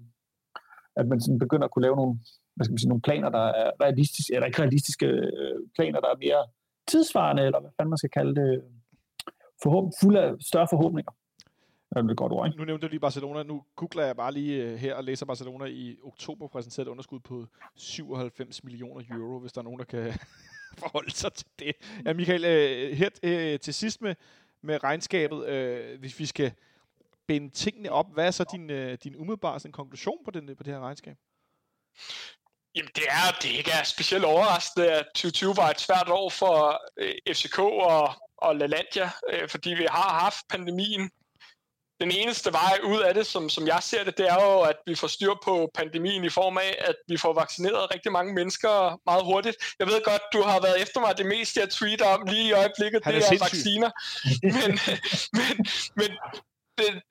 at 1.01 1.07
man 1.11 1.20
sådan 1.20 1.43
begynder 1.45 1.66
at 1.66 1.72
kunne 1.72 1.87
lave 1.87 1.97
nogle, 2.01 2.14
hvad 2.55 2.64
skal 2.64 2.72
man 2.72 2.83
sige, 2.83 2.93
nogle 2.93 3.07
planer, 3.09 3.29
der 3.39 3.45
er 3.62 3.68
realistiske, 3.85 4.35
eller 4.35 4.47
ikke 4.47 4.62
realistiske 4.62 5.07
øh, 5.07 5.59
planer, 5.77 6.01
der 6.01 6.11
er 6.11 6.22
mere 6.27 6.43
tidsvarende, 6.91 7.43
eller 7.49 7.61
hvad 7.61 7.72
fanden 7.77 7.95
man 7.95 8.03
skal 8.03 8.16
kalde 8.18 8.35
det, 8.41 8.51
øh, 8.57 8.62
forhåb, 9.62 9.85
fuld 10.03 10.16
af 10.16 10.29
større 10.51 10.68
forhåbninger. 10.72 11.12
Det 11.95 12.11
er 12.11 12.14
godt 12.14 12.32
ord, 12.32 12.47
ikke? 12.47 12.59
Nu 12.59 12.64
nævnte 12.64 12.87
du 12.87 12.91
lige 12.91 13.01
Barcelona. 13.01 13.43
Nu 13.43 13.64
googler 13.76 14.05
jeg 14.07 14.16
bare 14.16 14.32
lige 14.32 14.62
øh, 14.62 14.76
her 14.76 14.95
og 14.95 15.05
læser 15.05 15.26
Barcelona 15.26 15.64
i 15.64 15.97
oktober 16.05 16.49
præsenteret 16.49 16.87
et 16.87 16.91
underskud 16.91 17.20
på 17.20 17.47
97 17.76 18.64
millioner 18.64 19.05
euro, 19.11 19.39
hvis 19.39 19.53
der 19.53 19.61
er 19.61 19.62
nogen, 19.62 19.78
der 19.78 19.84
kan 19.84 20.12
forholde 20.78 21.11
sig 21.11 21.32
til 21.32 21.47
det. 21.59 21.72
Ja, 22.05 22.12
Michael, 22.12 22.45
øh, 22.45 22.97
her 22.97 23.09
øh, 23.22 23.61
til 23.61 23.74
sidst 23.74 24.03
med, 24.03 24.14
med 24.62 24.84
regnskabet, 24.84 25.39
hvis 25.99 26.18
vi 26.18 26.26
skal 26.26 26.53
binde 27.26 27.51
tingene 27.51 27.93
op. 27.93 28.14
Hvad 28.14 28.26
er 28.26 28.30
så 28.30 28.45
din, 28.53 28.97
din 28.97 29.16
umiddelbare 29.16 29.61
sådan, 29.61 29.72
konklusion 29.72 30.18
på, 30.24 30.30
den, 30.30 30.57
på 30.57 30.62
det 30.62 30.72
her 30.72 30.80
regnskab? 30.80 31.16
Jamen 32.74 32.91
det 32.95 33.05
er, 33.09 33.39
det 33.43 33.49
ikke 33.49 33.70
er 33.70 33.84
specielt 33.84 34.24
overraskende, 34.24 34.93
at 34.93 35.07
2020 35.07 35.57
var 35.57 35.70
et 35.70 35.80
svært 35.80 36.09
år 36.09 36.30
for 36.30 36.80
FCK 37.32 37.59
og, 37.59 38.14
og 38.37 38.57
LaLandia, 38.57 39.11
fordi 39.49 39.70
vi 39.70 39.87
har 39.91 40.18
haft 40.18 40.49
pandemien 40.49 41.11
den 42.01 42.11
eneste 42.11 42.53
vej 42.53 42.78
ud 42.84 43.01
af 43.01 43.14
det, 43.14 43.26
som, 43.26 43.49
som 43.49 43.66
jeg 43.66 43.78
ser 43.82 44.05
det, 44.05 44.18
det 44.18 44.28
er 44.28 44.34
jo, 44.34 44.61
at 44.61 44.76
vi 44.86 44.94
får 44.94 45.07
styr 45.07 45.34
på 45.44 45.70
pandemien 45.74 46.24
i 46.24 46.28
form 46.28 46.59
af, 46.59 46.76
at 46.78 46.97
vi 47.09 47.16
får 47.16 47.32
vaccineret 47.32 47.94
rigtig 47.94 48.12
mange 48.12 48.34
mennesker 48.34 49.01
meget 49.07 49.24
hurtigt. 49.24 49.57
Jeg 49.78 49.86
ved 49.86 50.05
godt, 50.05 50.23
du 50.32 50.43
har 50.43 50.60
været 50.60 50.82
efter 50.82 51.01
mig 51.01 51.18
det 51.18 51.27
meste, 51.27 51.60
jeg 51.60 51.70
tweeter 51.70 52.06
om 52.06 52.27
lige 52.27 52.48
i 52.48 52.52
øjeblikket, 52.52 53.01
er 53.05 53.10
det 53.10 53.24
er 53.24 53.39
vacciner. 53.40 53.90
men, 54.43 54.73
men, 55.39 55.55
men 55.97 56.10
det, 56.78 57.02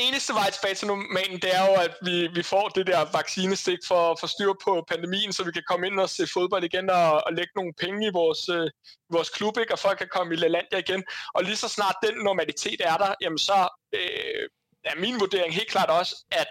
eneste 0.00 0.32
vej 0.34 0.50
tilbage 0.50 0.74
til 0.74 0.88
normalen, 0.88 1.38
det 1.42 1.54
er 1.56 1.64
jo, 1.70 1.74
at 1.86 1.94
vi, 2.02 2.26
vi 2.26 2.42
får 2.42 2.68
det 2.68 2.86
der 2.86 3.12
vaccinestik 3.12 3.78
for, 3.88 4.16
for 4.20 4.26
styr 4.26 4.52
på 4.64 4.84
pandemien, 4.88 5.32
så 5.32 5.44
vi 5.44 5.52
kan 5.52 5.62
komme 5.70 5.86
ind 5.86 6.00
og 6.00 6.10
se 6.10 6.26
fodbold 6.26 6.64
igen 6.64 6.90
og, 6.90 7.12
og 7.26 7.32
lægge 7.32 7.52
nogle 7.56 7.72
penge 7.80 8.06
i 8.06 8.10
vores, 8.12 8.48
øh, 8.48 8.70
vores 9.12 9.30
klub, 9.30 9.58
ikke? 9.58 9.72
og 9.72 9.78
folk 9.78 9.98
kan 9.98 10.08
komme 10.10 10.34
i 10.34 10.36
LaLandia 10.36 10.78
igen. 10.78 11.02
Og 11.34 11.44
lige 11.44 11.56
så 11.56 11.68
snart 11.68 11.96
den 12.02 12.14
normalitet 12.24 12.80
er 12.84 12.96
der, 12.96 13.14
jamen 13.20 13.38
så 13.38 13.68
øh, 13.94 14.48
er 14.84 15.00
min 15.00 15.20
vurdering 15.20 15.54
helt 15.54 15.70
klart 15.70 15.90
også, 15.90 16.14
at 16.30 16.48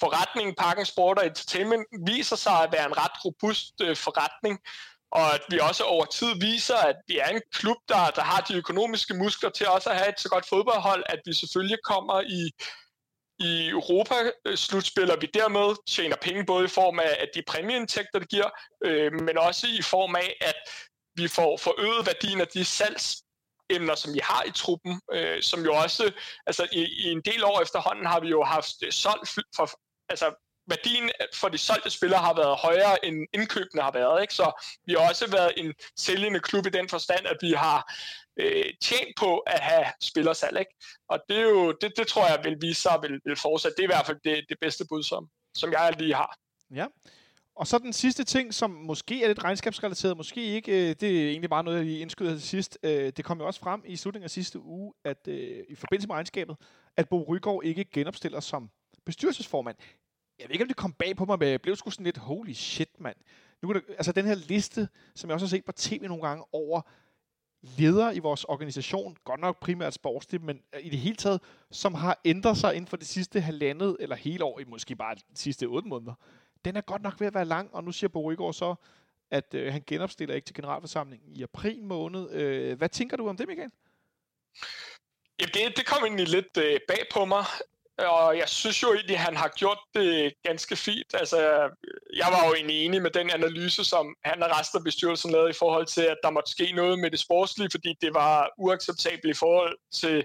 forretningen 0.00 0.54
Parken 0.54 0.86
Sport 0.86 1.18
og 1.18 1.26
Entertainment 1.26 1.86
viser 2.06 2.36
sig 2.36 2.52
at 2.52 2.72
være 2.72 2.86
en 2.86 2.98
ret 2.98 3.24
robust 3.24 3.74
øh, 3.82 3.96
forretning, 3.96 4.58
og 5.10 5.34
at 5.34 5.40
vi 5.50 5.58
også 5.58 5.84
over 5.84 6.04
tid 6.04 6.34
viser, 6.40 6.76
at 6.76 6.96
vi 7.06 7.18
er 7.18 7.28
en 7.28 7.42
klub, 7.52 7.76
der, 7.88 8.10
der 8.10 8.22
har 8.22 8.40
de 8.40 8.54
økonomiske 8.54 9.14
muskler 9.14 9.50
til 9.50 9.68
også 9.68 9.90
at 9.90 9.96
have 9.96 10.08
et 10.08 10.20
så 10.20 10.28
godt 10.28 10.48
fodboldhold, 10.48 11.02
at 11.06 11.20
vi 11.24 11.32
selvfølgelig 11.32 11.78
kommer 11.84 12.20
i, 12.20 12.50
i 13.38 13.68
Europa-slutspil, 13.68 15.10
og 15.10 15.18
vi 15.20 15.28
dermed 15.34 15.76
tjener 15.86 16.16
penge 16.22 16.46
både 16.46 16.64
i 16.64 16.68
form 16.68 16.98
af, 16.98 17.16
af 17.20 17.28
de 17.34 17.42
præmieindtægter, 17.46 18.18
det 18.18 18.28
giver, 18.28 18.50
øh, 18.84 19.12
men 19.12 19.38
også 19.38 19.66
i 19.66 19.82
form 19.82 20.16
af, 20.16 20.36
at 20.40 20.60
vi 21.14 21.28
får 21.28 21.56
forøget 21.56 22.06
værdien 22.06 22.40
af 22.40 22.48
de 22.48 22.64
salgs 22.64 23.22
emner, 23.70 23.94
som 23.94 24.14
vi 24.14 24.20
har 24.22 24.42
i 24.44 24.50
truppen, 24.50 25.00
øh, 25.12 25.42
som 25.42 25.64
jo 25.64 25.74
også, 25.74 26.12
altså 26.46 26.68
i, 26.72 26.82
i 26.82 27.12
en 27.12 27.22
del 27.24 27.44
år 27.44 27.60
efterhånden 27.60 28.06
har 28.06 28.20
vi 28.20 28.28
jo 28.28 28.44
haft 28.44 28.94
solgt 28.94 29.28
for, 29.56 29.70
altså 30.08 30.47
værdien 30.68 31.10
for 31.34 31.48
de 31.48 31.58
solgte 31.58 31.90
spillere 31.90 32.20
har 32.20 32.34
været 32.34 32.56
højere, 32.56 33.04
end 33.04 33.26
indkøbene 33.34 33.82
har 33.82 33.92
været. 33.92 34.22
Ikke? 34.22 34.34
Så 34.34 34.64
vi 34.86 34.92
har 34.92 35.08
også 35.08 35.30
været 35.30 35.52
en 35.56 35.74
sælgende 35.96 36.40
klub 36.40 36.66
i 36.66 36.70
den 36.70 36.88
forstand, 36.88 37.26
at 37.26 37.36
vi 37.40 37.52
har 37.52 37.94
øh, 38.36 38.64
tjent 38.82 39.16
på 39.16 39.38
at 39.38 39.60
have 39.60 39.86
spillersalg. 40.02 40.58
Ikke? 40.58 40.74
Og 41.08 41.18
det, 41.28 41.36
er 41.36 41.42
jo, 41.42 41.72
det, 41.80 41.92
det 41.96 42.06
tror 42.06 42.26
jeg 42.26 42.40
vil 42.44 42.56
vise 42.60 42.82
sig 42.82 42.98
vil, 43.02 43.20
vil 43.24 43.36
fortsætte. 43.36 43.76
Det 43.76 43.82
er 43.82 43.88
i 43.88 43.94
hvert 43.94 44.06
fald 44.06 44.18
det, 44.24 44.44
det 44.48 44.56
bedste 44.60 44.84
bud, 44.88 45.02
som, 45.02 45.28
som 45.54 45.72
jeg 45.72 45.94
lige 45.98 46.14
har. 46.14 46.36
Ja. 46.74 46.86
Og 47.58 47.66
så 47.66 47.78
den 47.78 47.92
sidste 47.92 48.24
ting, 48.24 48.54
som 48.54 48.70
måske 48.70 49.22
er 49.22 49.28
lidt 49.28 49.44
regnskabsrelateret, 49.44 50.16
måske 50.16 50.42
ikke, 50.42 50.72
øh, 50.72 50.96
det 51.00 51.22
er 51.22 51.30
egentlig 51.30 51.50
bare 51.50 51.64
noget, 51.64 51.76
jeg 51.76 51.86
lige 51.86 52.00
indskyder 52.00 52.32
til 52.32 52.42
sidst. 52.42 52.78
Øh, 52.82 53.12
det 53.16 53.24
kom 53.24 53.38
jo 53.38 53.46
også 53.46 53.60
frem 53.60 53.82
i 53.86 53.96
slutningen 53.96 54.24
af 54.24 54.30
sidste 54.30 54.60
uge, 54.60 54.92
at 55.04 55.28
øh, 55.28 55.64
i 55.68 55.74
forbindelse 55.74 56.08
med 56.08 56.14
regnskabet, 56.14 56.56
at 56.96 57.08
Bo 57.08 57.24
Rygaard 57.28 57.60
ikke 57.64 57.84
genopstiller 57.84 58.40
som 58.40 58.70
bestyrelsesformand. 59.06 59.76
Jeg 60.38 60.48
ved 60.48 60.54
ikke, 60.54 60.64
om 60.64 60.68
det 60.68 60.76
kom 60.76 60.92
bag 60.92 61.16
på 61.16 61.24
mig, 61.24 61.38
men 61.38 61.48
jeg 61.48 61.62
blev 61.62 61.76
sgu 61.76 61.90
sådan 61.90 62.04
lidt, 62.04 62.16
holy 62.16 62.52
shit, 62.52 63.00
mand. 63.00 63.16
Nu 63.62 63.72
kan 63.72 63.82
altså 63.88 64.12
den 64.12 64.24
her 64.24 64.34
liste, 64.34 64.88
som 65.14 65.30
jeg 65.30 65.34
også 65.34 65.46
har 65.46 65.50
set 65.50 65.64
på 65.64 65.72
tv 65.72 66.06
nogle 66.06 66.28
gange, 66.28 66.44
over 66.52 66.80
ledere 67.62 68.16
i 68.16 68.18
vores 68.18 68.44
organisation, 68.44 69.16
godt 69.24 69.40
nok 69.40 69.60
primært 69.60 69.94
sportsligt, 69.94 70.42
men 70.42 70.60
øh, 70.74 70.86
i 70.86 70.88
det 70.88 70.98
hele 70.98 71.16
taget, 71.16 71.40
som 71.70 71.94
har 71.94 72.20
ændret 72.24 72.56
sig 72.56 72.74
inden 72.74 72.88
for 72.88 72.96
det 72.96 73.06
sidste 73.06 73.40
halvandet 73.40 73.96
eller 74.00 74.16
hele 74.16 74.44
år, 74.44 74.60
i 74.60 74.64
måske 74.64 74.96
bare 74.96 75.14
de 75.14 75.20
sidste 75.34 75.64
otte 75.64 75.88
måneder 75.88 76.14
den 76.64 76.76
er 76.76 76.80
godt 76.80 77.02
nok 77.02 77.20
ved 77.20 77.26
at 77.26 77.34
være 77.34 77.44
lang, 77.44 77.74
og 77.74 77.84
nu 77.84 77.92
siger 77.92 78.08
Bo 78.08 78.30
Rygaard 78.30 78.52
så, 78.52 78.74
at 79.30 79.54
øh, 79.54 79.72
han 79.72 79.82
genopstiller 79.86 80.34
ikke 80.34 80.46
til 80.46 80.54
generalforsamlingen 80.54 81.36
i 81.36 81.42
april 81.42 81.82
måned. 81.82 82.30
Øh, 82.30 82.78
hvad 82.78 82.88
tænker 82.88 83.16
du 83.16 83.28
om 83.28 83.36
det, 83.36 83.48
Michael? 83.48 83.70
Jamen, 85.40 85.52
det, 85.54 85.76
det 85.76 85.86
kom 85.86 86.04
egentlig 86.04 86.28
lidt 86.28 86.56
øh, 86.56 86.80
bag 86.88 87.02
på 87.12 87.24
mig, 87.24 87.44
og 87.98 88.38
jeg 88.38 88.48
synes 88.48 88.82
jo 88.82 88.92
egentlig, 88.94 89.16
at 89.16 89.22
han 89.22 89.36
har 89.36 89.48
gjort 89.48 89.78
det 89.94 90.34
ganske 90.42 90.76
fint. 90.76 91.14
Altså, 91.14 91.38
jeg 92.16 92.28
var 92.30 92.46
jo 92.46 92.54
egentlig 92.54 92.84
enig 92.84 93.02
med 93.02 93.10
den 93.10 93.30
analyse, 93.30 93.84
som 93.84 94.14
han 94.24 94.42
og 94.42 94.50
resten 94.58 94.78
af 94.78 94.84
bestyrelsen 94.84 95.30
lavede 95.30 95.50
i 95.50 95.58
forhold 95.58 95.86
til, 95.86 96.02
at 96.02 96.16
der 96.22 96.30
måtte 96.30 96.50
ske 96.50 96.72
noget 96.72 96.98
med 96.98 97.10
det 97.10 97.20
sportslige, 97.20 97.70
fordi 97.70 97.94
det 98.00 98.14
var 98.14 98.50
uacceptabelt 98.58 99.36
i 99.36 99.38
forhold 99.38 99.76
til, 99.92 100.24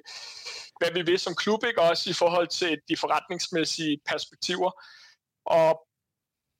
hvad 0.79 0.91
vi 0.93 1.01
vil 1.01 1.19
som 1.19 1.35
klub, 1.35 1.63
ikke? 1.67 1.81
også 1.81 2.09
i 2.09 2.13
forhold 2.13 2.47
til 2.47 2.79
de 2.89 2.97
forretningsmæssige 2.97 3.97
perspektiver. 4.05 4.71
Og 5.45 5.87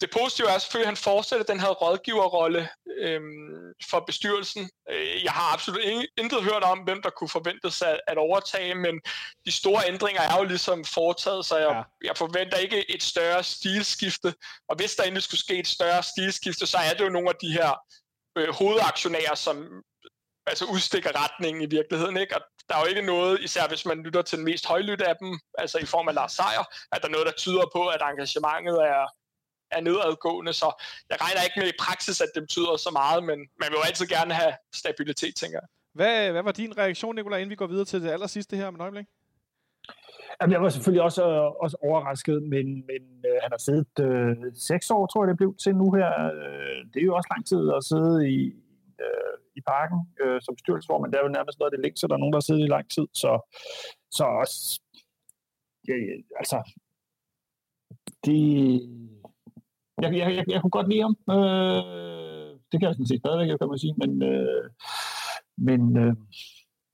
det 0.04 0.12
positive 0.12 0.50
er 0.50 0.58
selvfølgelig, 0.58 0.88
at 0.88 0.96
han 0.96 1.06
fortsætter 1.12 1.46
den 1.46 1.60
her 1.60 1.70
rådgiverrolle 1.70 2.70
øhm, 2.98 3.74
for 3.90 4.00
bestyrelsen. 4.00 4.70
Øh, 4.90 5.24
jeg 5.24 5.32
har 5.32 5.54
absolut 5.54 5.82
intet 6.18 6.44
hørt 6.44 6.64
om, 6.64 6.80
hvem 6.80 7.02
der 7.02 7.10
kunne 7.10 7.30
forventes 7.30 7.82
at, 7.82 8.00
at 8.08 8.18
overtage, 8.18 8.76
men 8.76 8.96
de 9.46 9.52
store 9.52 9.82
ændringer 9.88 10.22
er 10.22 10.38
jo 10.38 10.44
ligesom 10.44 10.86
foretaget, 10.86 11.46
så 11.46 11.58
jeg, 11.58 11.72
ja. 11.76 12.08
jeg 12.08 12.18
forventer 12.18 12.58
ikke 12.58 12.92
et 12.96 13.04
større 13.04 13.44
stilskifte. 13.44 14.34
Og 14.70 14.76
hvis 14.76 14.96
der 14.96 15.04
endelig 15.04 15.24
skulle 15.24 15.40
ske 15.40 15.60
et 15.60 15.68
større 15.68 16.04
stilskifte, 16.04 16.66
så 16.68 16.78
er 16.78 16.94
det 16.94 17.04
jo 17.04 17.10
nogle 17.10 17.30
af 17.30 17.36
de 17.42 17.52
her 17.52 17.72
øh, 18.38 18.50
hovedaktionærer, 18.60 19.36
som 19.36 19.84
altså 20.48 20.66
udstikker 20.66 21.12
retningen 21.24 21.64
i 21.64 21.70
virkeligheden. 21.78 22.18
Ikke? 22.18 22.36
Og 22.36 22.42
der 22.70 22.76
er 22.76 22.82
jo 22.82 22.86
ikke 22.86 23.02
noget, 23.02 23.42
især 23.42 23.68
hvis 23.68 23.86
man 23.86 24.04
lytter 24.04 24.22
til 24.22 24.38
den 24.38 24.46
mest 24.46 24.66
højlytte 24.66 25.08
af 25.08 25.16
dem, 25.22 25.40
altså 25.58 25.78
i 25.78 25.86
form 25.86 26.08
af 26.08 26.16
Lars 26.16 26.32
Seier, 26.32 26.66
at 26.92 27.02
der 27.02 27.08
er 27.08 27.12
noget, 27.12 27.28
der 27.28 27.42
tyder 27.44 27.66
på, 27.76 27.88
at 27.88 28.02
engagementet 28.02 28.78
er, 28.94 29.04
er 29.78 29.82
nedadgående, 29.82 30.54
så 30.54 30.84
jeg 31.10 31.18
regner 31.22 31.42
ikke 31.48 31.60
med 31.60 31.68
i 31.68 31.78
praksis, 31.80 32.22
at 32.22 32.32
det 32.36 32.44
betyder 32.44 32.78
så 32.78 32.90
meget, 33.02 33.24
men 33.24 33.40
man 33.62 33.68
vil 33.70 33.78
jo 33.80 33.84
altid 33.90 34.08
gerne 34.08 34.34
have 34.34 34.54
stabilitet, 34.82 35.36
tænker 35.36 35.58
jeg. 35.62 35.68
Hvad, 35.94 36.32
hvad 36.32 36.44
var 36.44 36.52
din 36.52 36.78
reaktion, 36.78 37.16
Nicolai, 37.16 37.42
inden 37.42 37.50
vi 37.50 37.56
går 37.56 37.68
videre 37.68 37.86
til 37.86 38.02
det 38.04 38.10
aller 38.12 38.28
sidste 38.28 38.58
her 38.58 38.72
med 38.72 38.80
et 38.80 38.84
øjeblik? 38.84 39.06
Jamen, 40.42 40.52
jeg 40.54 40.62
var 40.62 40.70
selvfølgelig 40.70 41.04
også, 41.04 41.24
også 41.66 41.78
overrasket, 41.82 42.44
men, 42.44 42.66
men 42.90 43.02
øh, 43.30 43.38
han 43.44 43.52
har 43.52 43.62
siddet 43.68 43.96
øh, 44.08 44.36
seks 44.56 44.92
år, 44.92 45.08
tror 45.08 45.24
jeg 45.24 45.30
det 45.30 45.38
blev 45.38 45.56
til 45.64 45.76
nu 45.76 45.92
her. 45.92 46.10
Øh, 46.36 46.80
det 46.94 47.00
er 47.02 47.06
jo 47.06 47.16
også 47.16 47.30
lang 47.34 47.44
tid 47.48 47.62
at 47.78 47.84
sidde 47.92 48.30
i, 48.36 48.40
øh, 49.04 49.36
i 49.56 49.62
parken 49.62 50.00
øh, 50.22 50.42
som 50.42 50.56
bestyrelsesformand. 50.56 51.12
Det 51.12 51.20
er 51.20 51.24
jo 51.28 51.38
nærmest 51.38 51.60
noget 51.60 51.72
af 51.72 51.76
det 51.78 51.84
længste, 51.86 52.08
der 52.08 52.14
er 52.14 52.24
nogen, 52.24 52.34
der 52.34 52.42
har 52.42 52.48
siddet 52.50 52.66
i 52.66 52.74
lang 52.76 52.86
tid. 52.96 53.08
Så, 53.14 53.32
så 54.18 54.24
også, 54.42 54.82
ja, 55.88 55.96
altså, 56.42 56.58
det, 58.26 58.40
jeg, 60.02 60.18
jeg, 60.18 60.36
jeg, 60.36 60.46
jeg 60.48 60.62
kunne 60.62 60.78
godt 60.78 60.90
lide 60.90 61.02
ham. 61.02 61.16
Øh, 61.36 62.24
det 62.72 62.80
kan 62.80 62.88
jeg 62.88 62.96
sådan 62.96 63.08
set 63.08 63.20
stadigvæk, 63.20 63.60
kan 63.60 63.70
man 63.70 63.80
sige. 63.80 63.96
Men, 63.98 64.24
øh, 64.24 64.70
men 65.58 65.98
øh, 65.98 66.14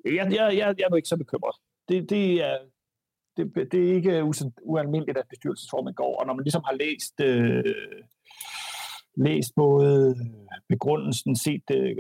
jeg, 0.06 0.26
jeg, 0.32 0.58
jeg, 0.58 0.76
jeg 0.78 0.86
er 0.86 0.90
nu 0.90 0.96
ikke 0.96 1.14
så 1.14 1.18
bekymret. 1.18 1.56
Det, 1.90 2.10
det, 2.10 2.44
er, 2.44 2.58
det, 3.38 3.72
det 3.72 3.80
er 3.90 3.94
ikke 3.96 4.24
ualmindeligt, 4.62 5.18
at 5.18 5.30
bestyrelsesformen 5.30 5.94
går. 5.94 6.20
Og 6.20 6.28
når 6.28 6.34
man 6.34 6.44
ligesom 6.44 6.64
har 6.66 6.76
læst, 6.76 7.16
øh, 7.22 7.64
læst 9.16 9.56
både 9.56 10.16
begrundelsen, 10.70 11.36
set, 11.36 11.64
øh, 11.76 11.96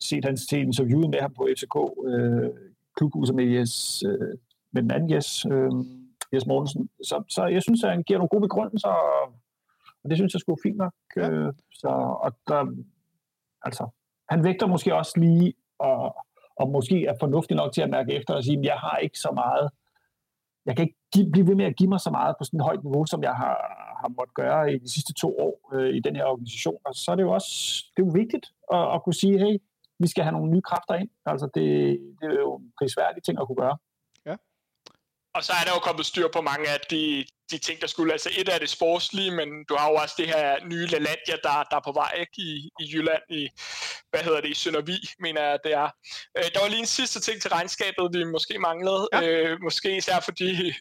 set 0.00 0.24
hans 0.24 0.46
til 0.46 0.58
interviewet 0.58 1.10
med 1.10 1.20
ham 1.20 1.34
på 1.34 1.48
FCK, 1.56 1.76
øh, 2.06 2.50
klubhuset 2.96 3.34
med, 3.34 3.44
Jes, 3.44 4.02
øh, 4.06 4.38
med 4.72 4.82
den 4.82 4.90
anden 4.90 5.10
Jes, 5.10 5.46
øh, 5.46 5.72
Jes 6.32 6.46
Mortensen, 6.46 6.88
så, 7.02 7.22
så 7.28 7.46
jeg 7.46 7.62
synes, 7.62 7.84
at 7.84 7.90
han 7.90 8.02
giver 8.02 8.18
nogle 8.18 8.28
gode 8.28 8.40
begrundelser, 8.40 8.88
og 8.88 9.34
og 10.04 10.10
det 10.10 10.18
synes 10.18 10.34
jeg 10.34 10.40
skulle 10.40 10.62
fint 10.62 10.76
nok. 10.76 10.94
Ja. 11.16 11.30
Øh, 11.30 11.52
så, 11.72 11.88
og 12.24 12.32
der, 12.48 12.60
altså, 13.62 13.88
han 14.28 14.44
vægter 14.44 14.66
måske 14.66 14.94
også 14.94 15.20
lige, 15.20 15.54
og, 15.78 16.16
og 16.56 16.68
måske 16.68 17.06
er 17.06 17.14
fornuftig 17.20 17.56
nok 17.56 17.72
til 17.72 17.82
at 17.82 17.90
mærke 17.90 18.12
efter 18.12 18.34
og 18.34 18.44
sige, 18.44 18.58
at 18.58 18.64
jeg 18.64 18.78
har 18.78 18.96
ikke 18.96 19.18
så 19.18 19.30
meget, 19.34 19.70
jeg 20.66 20.76
kan 20.76 20.82
ikke 20.86 20.98
give, 21.14 21.30
blive 21.32 21.46
ved 21.46 21.54
med 21.54 21.64
at 21.64 21.76
give 21.76 21.88
mig 21.88 22.00
så 22.00 22.10
meget 22.10 22.34
på 22.38 22.44
sådan 22.44 22.60
et 22.60 22.64
højt 22.64 22.84
niveau, 22.84 23.06
som 23.06 23.22
jeg 23.22 23.34
har, 23.34 23.56
har 24.00 24.08
måttet 24.08 24.34
gøre 24.34 24.72
i 24.74 24.78
de 24.78 24.92
sidste 24.92 25.12
to 25.14 25.38
år 25.38 25.70
øh, 25.74 25.94
i 25.96 26.00
den 26.00 26.16
her 26.16 26.24
organisation. 26.24 26.78
Og 26.84 26.94
så 26.94 27.10
er 27.10 27.16
det 27.16 27.22
jo 27.22 27.32
også 27.32 27.50
det 27.96 28.02
er 28.02 28.06
jo 28.06 28.12
vigtigt 28.14 28.46
at, 28.72 28.94
at 28.94 29.02
kunne 29.02 29.14
sige, 29.14 29.38
hey, 29.38 29.58
vi 29.98 30.06
skal 30.08 30.24
have 30.24 30.32
nogle 30.32 30.52
nye 30.52 30.62
kræfter 30.62 30.94
ind. 30.94 31.10
Altså 31.26 31.46
det, 31.54 31.64
det 32.20 32.26
er 32.30 32.40
jo 32.40 32.56
en 32.56 32.72
prisværdig 32.78 33.22
ting 33.22 33.40
at 33.40 33.46
kunne 33.46 33.62
gøre. 33.64 33.76
Og 35.34 35.44
så 35.44 35.52
er 35.52 35.64
der 35.64 35.72
jo 35.72 35.78
kommet 35.78 36.06
styr 36.06 36.28
på 36.28 36.40
mange 36.40 36.68
af 36.68 36.80
de, 36.90 37.24
de 37.50 37.58
ting, 37.58 37.80
der 37.80 37.86
skulle. 37.86 38.12
Altså 38.12 38.30
et 38.38 38.48
af 38.48 38.60
det 38.60 38.70
sportslige, 38.70 39.30
men 39.30 39.48
du 39.68 39.76
har 39.76 39.88
jo 39.90 39.94
også 39.94 40.14
det 40.18 40.26
her 40.26 40.64
nye 40.66 40.86
LaLandia, 40.86 41.36
der, 41.42 41.64
der 41.70 41.76
er 41.76 41.84
på 41.84 41.92
vej 41.92 42.12
ikke? 42.20 42.32
I, 42.36 42.70
i 42.80 42.84
Jylland, 42.92 43.22
i, 43.30 43.48
hvad 44.10 44.20
hedder 44.20 44.40
det, 44.40 44.50
i 44.50 44.54
Søndervi, 44.54 44.98
mener 45.18 45.42
jeg, 45.42 45.58
det 45.64 45.72
er. 45.72 45.88
Øh, 46.38 46.44
der 46.54 46.60
var 46.60 46.68
lige 46.68 46.80
en 46.80 46.86
sidste 46.86 47.20
ting 47.20 47.42
til 47.42 47.50
regnskabet, 47.50 48.10
vi 48.12 48.24
måske 48.24 48.58
manglede. 48.58 49.08
Ja. 49.12 49.22
Øh, 49.22 49.60
måske 49.62 49.96
især 49.96 50.20
for 50.20 50.32
de 50.32 50.74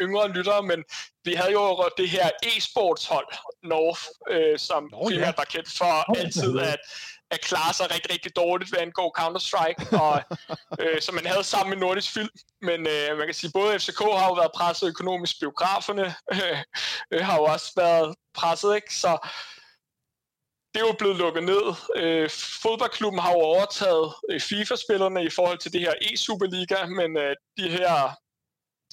yngre 0.00 0.28
lyttere, 0.28 0.62
men 0.62 0.84
vi 1.24 1.32
havde 1.34 1.52
jo 1.52 1.88
det 1.96 2.08
her 2.08 2.30
e-sportshold, 2.46 3.28
North, 3.62 4.02
øh, 4.30 4.58
som 4.58 4.88
Nå, 4.90 5.02
primært 5.04 5.26
ja. 5.26 5.32
var 5.36 5.44
kendt 5.44 5.68
for 5.78 6.18
altid 6.18 6.58
at 6.58 6.80
at 7.30 7.40
klare 7.40 7.74
sig 7.74 7.90
rigtig, 7.94 8.10
rigtig 8.12 8.36
dårligt, 8.36 8.70
hvad 8.70 8.80
angår 8.80 9.16
Counter-Strike, 9.20 9.98
og, 10.02 10.22
øh, 10.80 11.00
som 11.00 11.14
man 11.14 11.26
havde 11.26 11.44
sammen 11.44 11.70
med 11.70 11.86
Nordisk 11.86 12.12
Film. 12.12 12.28
Men 12.62 12.86
øh, 12.86 13.18
man 13.18 13.26
kan 13.26 13.34
sige, 13.34 13.50
både 13.54 13.78
FCK 13.78 13.98
har 13.98 14.28
jo 14.28 14.34
været 14.34 14.52
presset 14.56 14.88
økonomisk, 14.88 15.40
biograferne 15.40 16.14
øh, 16.32 16.58
øh, 17.12 17.24
har 17.24 17.36
jo 17.36 17.44
også 17.44 17.72
været 17.76 18.14
presset, 18.34 18.74
ikke? 18.74 18.94
Så 18.94 19.28
det 20.74 20.80
er 20.80 20.86
jo 20.86 20.96
blevet 20.98 21.16
lukket 21.16 21.44
ned. 21.44 21.64
Øh, 21.96 22.30
fodboldklubben 22.62 23.20
har 23.20 23.32
jo 23.32 23.38
overtaget 23.38 24.14
øh, 24.30 24.40
FIFA-spillerne 24.40 25.24
i 25.24 25.30
forhold 25.30 25.58
til 25.58 25.72
det 25.72 25.80
her 25.80 25.94
e-Superliga, 26.02 26.86
men 26.86 27.16
øh, 27.16 27.36
de 27.58 27.68
her 27.70 27.94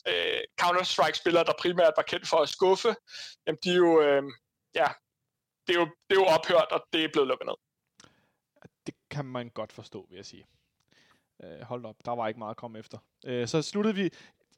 øh, 0.08 0.42
Counter-Strike-spillere, 0.62 1.44
der 1.44 1.54
primært 1.60 1.94
var 1.96 2.04
kendt 2.04 2.28
for 2.28 2.38
at 2.38 2.50
skuffe, 2.50 2.96
jamen 3.48 3.60
de 3.64 3.70
er 3.72 3.76
jo, 3.76 4.02
øh, 4.02 4.24
ja, 4.76 4.88
det 5.68 5.76
er 5.76 5.80
jo, 5.80 5.88
det 6.10 6.16
er 6.18 6.22
jo 6.24 6.26
ophørt, 6.26 6.72
og 6.72 6.82
det 6.94 7.04
er 7.04 7.10
blevet 7.14 7.28
lukket 7.28 7.48
ned 7.48 7.65
det 8.88 8.96
kan 9.10 9.26
man 9.26 9.50
godt 9.50 9.72
forstå, 9.72 10.08
vil 10.10 10.16
jeg 10.16 10.26
sige. 10.26 10.46
Øh, 11.44 11.62
hold 11.62 11.86
op, 11.86 11.96
der 12.06 12.12
var 12.12 12.28
ikke 12.28 12.40
meget 12.40 12.52
at 12.52 12.58
komme 12.58 12.80
efter. 12.80 12.98
Øh, 13.26 13.48
så 13.48 13.62
sluttede 13.62 13.96
vi... 13.96 14.10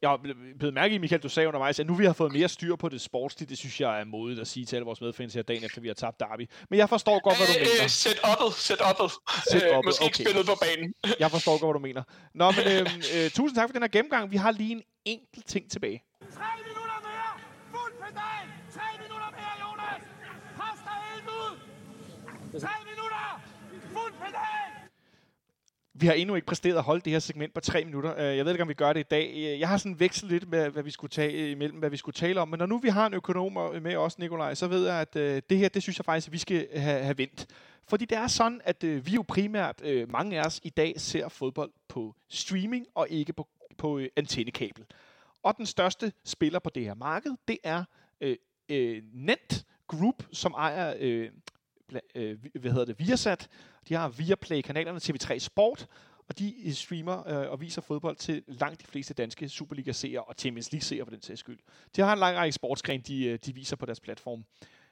Jeg 0.02 0.10
har 0.10 0.18
blevet 0.60 0.74
mærke 0.74 0.96
i, 0.96 0.98
Michael, 0.98 1.24
du 1.24 1.30
sagde 1.30 1.48
undervejs, 1.48 1.80
at 1.80 1.88
nu 1.88 1.94
vi 1.94 2.06
har 2.06 2.14
fået 2.14 2.32
mere 2.32 2.48
styr 2.48 2.76
på 2.76 2.90
det 2.90 3.02
sportslige, 3.02 3.50
det 3.50 3.58
synes 3.58 3.82
jeg 3.82 4.00
er 4.00 4.06
modigt 4.06 4.40
at 4.40 4.48
sige 4.48 4.66
til 4.66 4.76
alle 4.76 4.86
vores 4.86 5.02
medfans 5.02 5.34
her 5.34 5.42
dagen 5.42 5.64
efter, 5.64 5.82
vi 5.82 5.88
har 5.88 5.94
tabt 5.94 6.20
Derby. 6.20 6.50
Men 6.70 6.80
jeg 6.80 6.90
forstår 6.90 7.20
godt, 7.24 7.38
hvad 7.38 7.48
du 7.48 7.54
øh, 7.60 7.68
mener. 7.68 7.88
Sæt 7.88 8.20
oppet, 8.32 8.54
sæt 8.54 8.82
oppet. 8.82 9.12
Set 9.52 9.64
øh, 9.64 9.86
måske 9.86 10.04
okay. 10.04 10.06
ikke 10.06 10.18
spillet 10.30 10.46
på 10.46 10.56
banen. 10.66 10.94
jeg 11.24 11.32
forstår 11.32 11.52
godt, 11.52 11.70
hvad 11.70 11.74
du 11.80 11.86
mener. 11.90 12.04
Nå, 12.34 12.52
men 12.58 12.66
øh, 12.74 12.82
øh, 13.16 13.32
tusind 13.38 13.56
tak 13.56 13.68
for 13.70 13.74
den 13.74 13.82
her 13.82 13.94
gennemgang. 13.96 14.32
Vi 14.32 14.38
har 14.38 14.52
lige 14.52 14.72
en 14.72 14.84
enkelt 15.06 15.46
ting 15.48 15.72
tilbage. 15.72 16.04
3 16.34 16.44
minutter 16.68 16.98
mere! 17.08 17.32
Fuld 17.74 17.94
pedal! 18.04 18.46
3 18.74 18.82
minutter 19.04 19.30
mere, 19.38 19.56
Jonas! 19.64 20.02
Pas 20.60 20.78
dig 20.88 21.00
helt 21.12 21.28
ud! 21.40 21.54
3 22.62 22.87
vi 26.00 26.08
har 26.08 26.14
endnu 26.14 26.36
ikke 26.36 26.48
præsteret 26.48 26.76
at 26.76 26.84
holde 26.84 27.02
det 27.02 27.12
her 27.14 27.20
segment 27.20 27.54
på 27.54 27.60
tre 27.60 27.86
minutter. 27.86 28.18
Øh, 28.18 28.38
jeg 28.38 28.46
ved 28.46 28.52
ikke, 28.52 28.62
om 28.62 28.70
vi 28.70 28.74
gør 28.74 28.94
det 28.94 29.00
i 29.00 29.04
dag. 29.12 29.34
Øh, 29.36 29.60
jeg 29.60 29.68
har 29.68 29.78
sådan 29.78 30.00
vekslet 30.00 30.32
lidt 30.32 30.50
med, 30.50 30.70
hvad 30.70 30.84
vi 30.84 30.92
skulle 30.92 31.12
tage 31.12 31.32
øh, 31.32 31.52
imellem, 31.52 31.80
hvad 31.80 31.90
vi 31.90 31.98
skulle 31.98 32.14
tale 32.14 32.42
om. 32.42 32.48
Men 32.48 32.60
når 32.60 32.66
nu 32.66 32.78
vi 32.78 32.90
har 32.90 33.08
en 33.08 33.14
økonom 33.14 33.82
med 33.82 33.96
os, 33.96 34.20
Nikolaj, 34.20 34.54
så 34.54 34.68
ved 34.68 34.86
jeg, 34.86 35.02
at 35.02 35.14
det 35.50 35.58
her, 35.58 35.70
det 35.70 35.82
synes 35.82 36.00
jeg 36.00 36.06
faktisk, 36.06 36.28
at 36.28 36.34
vi 36.34 36.38
skal 36.38 36.68
have, 36.76 37.04
have 37.04 37.18
vendt. 37.18 37.48
Fordi 37.88 38.06
det 38.06 38.18
er 38.18 38.28
sådan, 38.28 38.62
at 38.64 38.84
vi 38.84 39.12
jo 39.12 39.26
primært, 39.28 39.82
mange 40.08 40.40
af 40.40 40.46
os 40.46 40.60
i 40.64 40.70
dag, 40.70 40.94
ser 40.98 41.30
fodbold 41.30 41.72
på 41.88 42.16
streaming 42.30 42.86
og 42.96 43.08
ikke 43.10 43.34
på, 43.34 43.48
på 43.78 44.00
antennekabel. 44.16 44.86
Og 45.44 45.58
den 45.58 45.66
største 45.66 46.12
spiller 46.26 46.60
på 46.60 46.70
det 46.70 46.84
her 46.84 46.94
marked, 46.94 47.32
det 47.48 47.58
er 47.64 47.84
øh, 48.70 49.04
Nent 49.14 49.66
Group, 49.88 50.24
som 50.32 50.54
ejer 50.58 50.94
øh, 51.00 51.30
øh, 52.16 52.38
hvad 52.60 52.72
hedder 52.72 52.86
det, 52.86 53.00
Viasat. 53.00 53.50
De 53.90 53.94
har 53.94 54.10
Viaplay-kanalerne 54.10 55.00
TV3 55.00 55.40
Sport, 55.40 55.88
og 56.30 56.40
de 56.40 56.54
øh, 56.66 56.72
streamer 56.72 57.28
øh, 57.28 57.52
og 57.52 57.62
viser 57.62 57.82
fodbold 57.82 58.16
til 58.16 58.44
langt 58.48 58.82
de 58.82 58.86
fleste 58.86 59.14
danske 59.14 59.50
Superliga-seere 59.50 60.24
og 60.24 60.36
Champions 60.38 60.72
League-seere 60.72 61.06
for 61.06 61.12
den 61.12 61.22
sags 61.22 61.40
skyld. 61.40 61.60
De 61.96 62.02
har 62.02 62.14
en 62.14 62.20
lang 62.20 62.38
række 62.38 62.54
sportsgren, 62.54 63.02
de, 63.02 63.26
øh, 63.26 63.40
de 63.46 63.56
viser 63.56 63.76
på 63.76 63.86
deres 63.86 64.00
platform. 64.00 64.46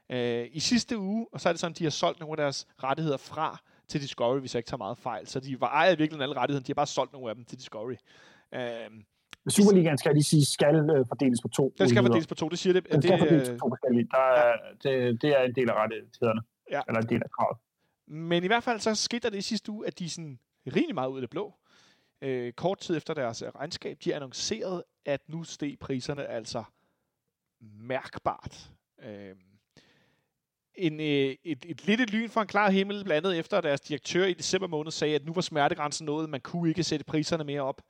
Øh, 0.10 0.48
I 0.52 0.60
sidste 0.60 0.98
uge, 0.98 1.28
og 1.32 1.42
så 1.42 1.50
er 1.50 1.54
det 1.54 1.60
sådan, 1.60 1.76
de 1.76 1.84
har 1.84 1.92
solgt 1.92 2.20
nogle 2.20 2.34
af 2.34 2.38
deres 2.38 2.68
rettigheder 2.84 3.18
fra 3.18 3.62
til 3.88 4.02
Discovery, 4.02 4.40
hvis 4.40 4.56
jeg 4.56 4.60
ikke 4.60 4.68
tager 4.68 4.78
meget 4.78 4.98
fejl. 4.98 5.28
Så 5.28 5.40
de 5.40 5.62
var 5.62 5.68
ejet 5.68 5.96
i 5.96 5.98
virkeligheden 5.98 6.22
alle 6.22 6.42
rettighederne, 6.42 6.64
de 6.64 6.72
har 6.72 6.76
bare 6.76 6.88
solgt 6.88 7.14
nogle 7.14 7.30
af 7.30 7.36
dem 7.36 7.46
til 7.46 7.58
Discovery. 7.58 7.96
Øh, 8.54 8.90
Superligaen 9.50 9.98
skal 9.98 10.14
lige 10.14 10.24
sige, 10.24 10.46
skal 10.46 10.76
øh, 10.76 11.06
fordeles 11.08 11.42
på 11.42 11.48
to. 11.48 11.74
den 11.80 11.90
skal 11.90 12.02
fordeles 12.04 12.28
på 12.28 12.36
to, 12.36 12.50
det 12.50 12.60
siger 12.60 12.74
det. 12.74 12.92
Den 12.92 13.02
skal 13.02 13.12
det, 13.12 13.20
fordeles 13.20 13.50
øh, 13.50 13.56
på 13.56 13.60
to 13.60 13.70
forskellige. 13.70 14.08
Der 14.12 14.26
er, 14.44 14.54
det, 14.84 15.22
det 15.22 15.30
er 15.40 15.44
en 15.44 15.56
del 15.56 15.70
af 15.70 15.74
rettighederne. 15.74 16.42
Ja. 16.72 16.82
Eller 16.88 17.02
en 17.02 17.10
del 17.10 17.22
af 17.24 17.32
kravet. 17.32 17.58
Men 18.08 18.44
i 18.44 18.48
hvert 18.48 18.64
fald 18.64 18.80
så 18.80 18.96
skete 18.96 19.30
det 19.30 19.38
i 19.38 19.42
sidste 19.42 19.72
uge, 19.72 19.88
at 19.88 20.00
de 20.00 20.10
sådan 20.10 20.40
rimelig 20.68 20.96
meget 20.96 21.10
ud 21.10 21.18
af 21.18 21.22
det 21.22 21.30
blå. 21.30 21.54
Øh, 22.22 22.54
kort 22.54 22.80
tid 22.80 22.98
efter 22.98 23.14
deres 23.14 23.42
øh, 23.42 23.50
regnskab, 23.50 23.98
de 24.04 24.16
annoncerede, 24.16 24.84
at 25.06 25.22
nu 25.30 25.44
steg 25.44 25.78
priserne 25.80 26.26
altså 26.26 26.64
mærkbart. 27.60 28.70
Øh, 29.04 29.36
en, 30.76 31.00
øh, 31.00 31.36
et, 31.44 31.66
et 31.66 31.86
lidt 31.86 32.02
et 32.02 32.10
lyn 32.12 32.30
fra 32.30 32.42
en 32.42 32.48
klar 32.48 32.70
himmel, 32.70 33.04
blandt 33.04 33.28
andet 33.28 33.40
efter 33.40 33.58
at 33.58 33.64
deres 33.64 33.82
direktør 33.82 34.26
i 34.26 34.34
december 34.34 34.68
måned 34.68 34.92
sagde, 34.92 35.16
at 35.16 35.26
nu 35.26 35.34
var 35.34 35.42
smertegrænsen 35.42 36.06
nået, 36.06 36.30
man 36.30 36.42
kunne 36.42 36.70
ikke 36.70 36.84
sætte 36.84 37.06
priserne 37.06 37.44
mere 37.44 37.62
op. 37.62 37.82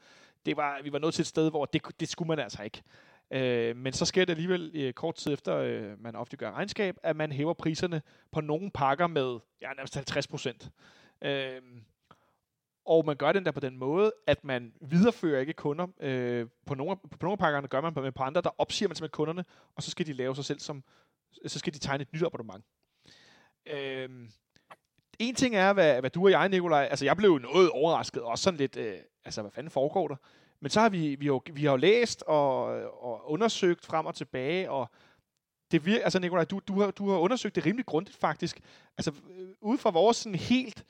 Det 0.45 0.57
var, 0.57 0.81
vi 0.83 0.91
var 0.91 0.99
nået 0.99 1.13
til 1.13 1.21
et 1.21 1.27
sted, 1.27 1.49
hvor 1.49 1.65
det, 1.65 1.81
det 1.99 2.09
skulle 2.09 2.27
man 2.27 2.39
altså 2.39 2.63
ikke. 2.63 2.83
Øh, 3.31 3.75
men 3.75 3.93
så 3.93 4.05
sker 4.05 4.25
det 4.25 4.33
alligevel 4.33 4.71
øh, 4.73 4.93
kort 4.93 5.15
tid 5.15 5.33
efter, 5.33 5.55
øh, 5.57 6.01
man 6.01 6.15
ofte 6.15 6.37
gør 6.37 6.51
regnskab, 6.51 6.97
at 7.03 7.15
man 7.15 7.31
hæver 7.31 7.53
priserne 7.53 8.01
på 8.31 8.41
nogle 8.41 8.71
pakker 8.71 9.07
med 9.07 9.39
ja, 9.61 9.73
nærmest 9.73 9.95
50 9.95 10.27
procent. 10.27 10.69
Øh, 11.21 11.61
og 12.85 13.05
man 13.05 13.15
gør 13.15 13.31
den 13.31 13.45
der 13.45 13.51
på 13.51 13.59
den 13.59 13.77
måde, 13.77 14.13
at 14.27 14.43
man 14.43 14.73
viderefører 14.81 15.39
ikke 15.39 15.53
kunder. 15.53 15.87
Øh, 15.99 16.47
på, 16.65 16.75
nogle, 16.75 16.95
på 16.95 17.17
nogle 17.21 17.31
af 17.31 17.39
pakkerne 17.39 17.67
gør 17.67 17.81
man, 17.81 17.93
men 17.95 18.13
på 18.13 18.23
andre, 18.23 18.41
der 18.41 18.61
opsiger 18.61 18.89
man 18.89 18.95
simpelthen 18.95 19.15
kunderne, 19.15 19.45
og 19.75 19.83
så 19.83 19.91
skal 19.91 20.05
de 20.05 20.13
lave 20.13 20.35
sig 20.35 20.45
selv 20.45 20.59
som, 20.59 20.83
så 21.47 21.59
skal 21.59 21.73
de 21.73 21.79
tegne 21.79 22.01
et 22.01 22.13
nyt 22.13 22.23
abonnement. 22.23 22.65
Øh, 23.65 24.09
en 25.19 25.35
ting 25.35 25.55
er, 25.55 25.73
hvad, 25.73 25.99
hvad 25.99 26.09
du 26.09 26.23
og 26.23 26.31
jeg, 26.31 26.49
Nikolaj, 26.49 26.87
altså 26.91 27.05
jeg 27.05 27.17
blev 27.17 27.37
noget 27.37 27.69
overrasket, 27.69 28.21
også 28.21 28.43
sådan 28.43 28.57
lidt, 28.57 28.77
øh, 28.77 28.97
altså 29.25 29.41
hvad 29.41 29.51
fanden 29.51 29.71
foregår 29.71 30.07
der? 30.07 30.15
Men 30.59 30.69
så 30.69 30.79
har 30.79 30.89
vi, 30.89 31.15
vi, 31.15 31.25
jo, 31.25 31.41
vi 31.53 31.63
har 31.63 31.71
jo 31.71 31.77
læst 31.77 32.23
og, 32.27 32.65
og 33.03 33.31
undersøgt 33.31 33.85
frem 33.85 34.05
og 34.05 34.15
tilbage, 34.15 34.71
og 34.71 34.89
det 35.71 35.85
virker, 35.85 36.03
altså 36.03 36.19
Nikolaj, 36.19 36.45
du, 36.45 36.61
du, 36.67 36.81
har, 36.81 36.91
du 36.91 37.09
har 37.09 37.17
undersøgt 37.17 37.55
det 37.55 37.65
rimelig 37.65 37.85
grundigt 37.85 38.17
faktisk. 38.17 38.61
Altså 38.97 39.11
øh, 39.11 39.47
ud 39.61 39.77
fra 39.77 39.89
vores 39.89 40.17
sådan 40.17 40.39
helt 40.39 40.85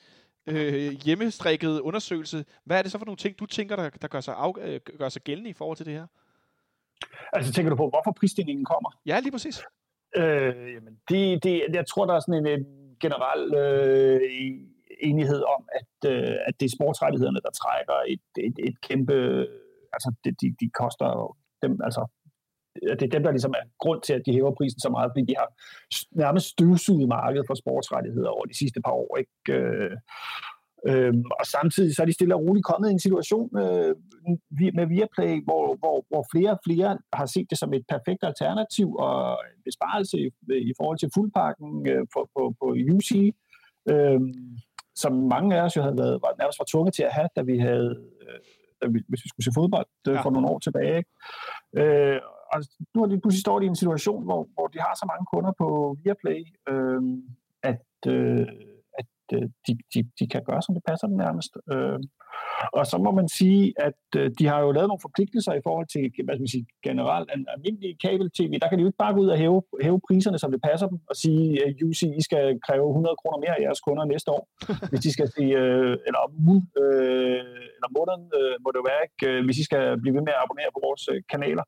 øh, 0.46 0.92
hjemmestrikkede 1.04 1.82
undersøgelse, 1.82 2.44
hvad 2.64 2.78
er 2.78 2.82
det 2.82 2.92
så 2.92 2.98
for 2.98 3.04
nogle 3.04 3.16
ting, 3.16 3.38
du 3.38 3.46
tænker, 3.46 3.76
der, 3.76 3.90
der 3.90 4.08
gør, 4.08 4.20
sig 4.20 4.34
af, 4.34 4.52
øh, 4.60 4.80
gør 4.98 5.08
sig 5.08 5.22
gældende 5.22 5.50
i 5.50 5.52
forhold 5.52 5.76
til 5.76 5.86
det 5.86 5.94
her? 5.94 6.06
Altså 7.32 7.52
tænker 7.52 7.70
du 7.70 7.76
på, 7.76 7.88
hvorfor 7.88 8.12
prisstigningen 8.12 8.64
kommer? 8.64 9.00
Ja, 9.06 9.20
lige 9.20 9.32
præcis. 9.32 9.62
Øh, 10.16 10.72
jamen, 10.74 10.98
det, 11.08 11.42
det, 11.42 11.62
jeg 11.72 11.86
tror, 11.86 12.06
der 12.06 12.14
er 12.14 12.20
sådan 12.20 12.46
en, 12.46 12.60
en 12.60 12.66
generel 13.00 13.54
øh, 13.54 14.20
enighed 15.00 15.42
om, 15.54 15.62
at, 15.80 16.10
øh, 16.12 16.36
at 16.48 16.54
det 16.60 16.66
er 16.66 16.76
sportsrettighederne, 16.76 17.40
der 17.46 17.50
trækker 17.62 17.98
et, 18.08 18.44
et, 18.46 18.56
et 18.68 18.80
kæmpe... 18.80 19.14
Altså, 19.92 20.14
det, 20.24 20.40
de, 20.40 20.46
de 20.60 20.70
koster 20.70 21.36
dem, 21.62 21.80
altså, 21.84 22.06
det 22.82 23.02
er 23.02 23.14
dem, 23.16 23.22
der 23.22 23.30
ligesom 23.30 23.54
er 23.60 23.66
grund 23.78 24.02
til, 24.02 24.12
at 24.12 24.22
de 24.26 24.32
hæver 24.32 24.54
prisen 24.54 24.80
så 24.80 24.88
meget, 24.88 25.10
fordi 25.12 25.24
de 25.30 25.36
har 25.40 25.48
nærmest 26.24 26.46
støvsuget 26.46 27.08
markedet 27.08 27.46
for 27.46 27.54
sportsrettigheder 27.54 28.28
over 28.28 28.44
de 28.44 28.58
sidste 28.58 28.80
par 28.80 28.92
år. 28.92 29.16
Ikke? 29.16 29.60
Øh, 29.60 29.96
Øhm, 30.88 31.24
og 31.40 31.46
samtidig 31.46 31.96
så 31.96 32.02
er 32.02 32.06
de 32.06 32.12
stille 32.12 32.34
og 32.34 32.40
roligt 32.40 32.66
kommet 32.66 32.88
i 32.88 32.92
en 32.92 33.06
situation 33.06 33.58
øh, 33.58 33.94
med 34.78 34.86
Viaplay, 34.86 35.44
hvor, 35.44 35.64
hvor, 35.80 36.06
hvor 36.08 36.24
flere 36.32 36.50
og 36.50 36.60
flere 36.66 36.98
har 37.12 37.26
set 37.26 37.46
det 37.50 37.58
som 37.58 37.72
et 37.72 37.84
perfekt 37.88 38.22
alternativ 38.22 38.88
og 38.94 39.38
en 39.56 39.62
besparelse 39.64 40.16
i, 40.18 40.28
i 40.70 40.72
forhold 40.76 40.98
til 40.98 41.10
fuldpakken 41.14 41.88
øh, 41.88 42.06
på, 42.14 42.20
på, 42.34 42.42
på 42.60 42.66
UC, 42.94 43.10
øh, 43.92 44.20
som 44.96 45.12
mange 45.12 45.56
af 45.56 45.62
os 45.64 45.76
jo 45.76 45.82
havde 45.82 45.98
været, 45.98 46.22
var, 46.22 46.34
nærmest 46.38 46.58
var 46.58 46.64
tvunget 46.68 46.94
til 46.94 47.02
at 47.02 47.12
have, 47.12 47.28
da 47.36 47.42
vi 47.42 47.58
havde, 47.58 47.90
øh, 48.22 48.38
da 48.82 48.86
vi, 48.88 49.02
hvis 49.08 49.24
vi 49.24 49.28
skulle 49.28 49.44
se 49.44 49.50
fodbold 49.54 49.86
øh, 50.08 50.14
Ja. 50.14 50.20
for 50.20 50.30
nogle 50.30 50.48
år 50.48 50.58
tilbage. 50.58 50.96
Ikke? 50.96 51.10
Øh, 52.14 52.20
og 52.52 52.58
nu 52.94 53.02
er 53.02 53.06
de 53.06 53.20
pludselig 53.20 53.40
står 53.40 53.58
de 53.58 53.64
i 53.64 53.68
en 53.68 53.76
situation, 53.76 54.24
hvor, 54.24 54.48
hvor 54.54 54.66
de 54.66 54.78
har 54.78 54.94
så 54.94 55.06
mange 55.12 55.26
kunder 55.32 55.52
på 55.58 55.96
Viaplay, 56.04 56.40
øh, 56.68 57.02
at, 57.62 57.82
øh, 58.06 58.12
at 58.12 58.12
øh, 58.12 58.46
de, 59.66 59.72
de, 59.94 60.00
de 60.18 60.28
kan 60.28 60.42
gøre, 60.48 60.62
som 60.62 60.74
det 60.74 60.84
passer 60.88 61.06
dem 61.06 61.16
nærmest. 61.16 61.52
Øh, 61.72 61.98
og 62.78 62.84
så 62.90 62.96
må 62.98 63.10
man 63.10 63.28
sige, 63.28 63.74
at 63.76 64.00
øh, 64.16 64.30
de 64.38 64.44
har 64.46 64.60
jo 64.60 64.70
lavet 64.76 64.88
nogle 64.88 65.06
forpligtelser 65.06 65.52
i 65.52 65.64
forhold 65.66 65.86
til 65.94 66.02
hvad 66.24 66.34
skal 66.34 66.46
man 66.46 66.54
sige, 66.56 66.66
generelt 66.88 67.28
en 67.36 67.46
almindelig 67.54 67.90
kabel-tv. 68.04 68.52
Der 68.62 68.68
kan 68.68 68.76
de 68.78 68.82
jo 68.82 68.90
ikke 68.90 69.04
bare 69.04 69.14
gå 69.14 69.20
ud 69.20 69.34
og 69.34 69.38
hæve, 69.42 69.62
hæve 69.86 70.00
priserne, 70.08 70.38
som 70.38 70.50
det 70.54 70.60
passer 70.68 70.86
dem, 70.92 70.98
og 71.10 71.16
sige, 71.16 71.66
at 71.66 71.82
UC, 71.88 72.02
I 72.20 72.22
skal 72.28 72.44
kræve 72.66 72.88
100 72.88 73.16
kroner 73.20 73.38
mere 73.44 73.54
af 73.58 73.62
jeres 73.64 73.80
kunder 73.86 74.04
næste 74.04 74.30
år, 74.36 74.42
hvis 74.90 75.00
de 75.06 75.12
skal 75.16 75.28
se, 75.36 75.44
øh, 75.62 75.94
eller 76.06 76.20
om 76.26 76.30
ugen, 76.48 76.64
øh, 76.82 77.40
eller 77.76 77.90
måneden, 77.98 78.24
øh, 78.38 78.54
må 78.62 78.68
det 78.70 78.78
jo 78.82 78.86
være, 78.90 79.02
ikke, 79.06 79.24
øh, 79.30 79.44
hvis 79.44 79.58
I 79.62 79.64
skal 79.68 79.84
blive 80.02 80.14
ved 80.16 80.24
med 80.28 80.34
at 80.36 80.42
abonnere 80.44 80.70
på 80.76 80.80
vores 80.86 81.02
øh, 81.12 81.18
kanaler. 81.32 81.64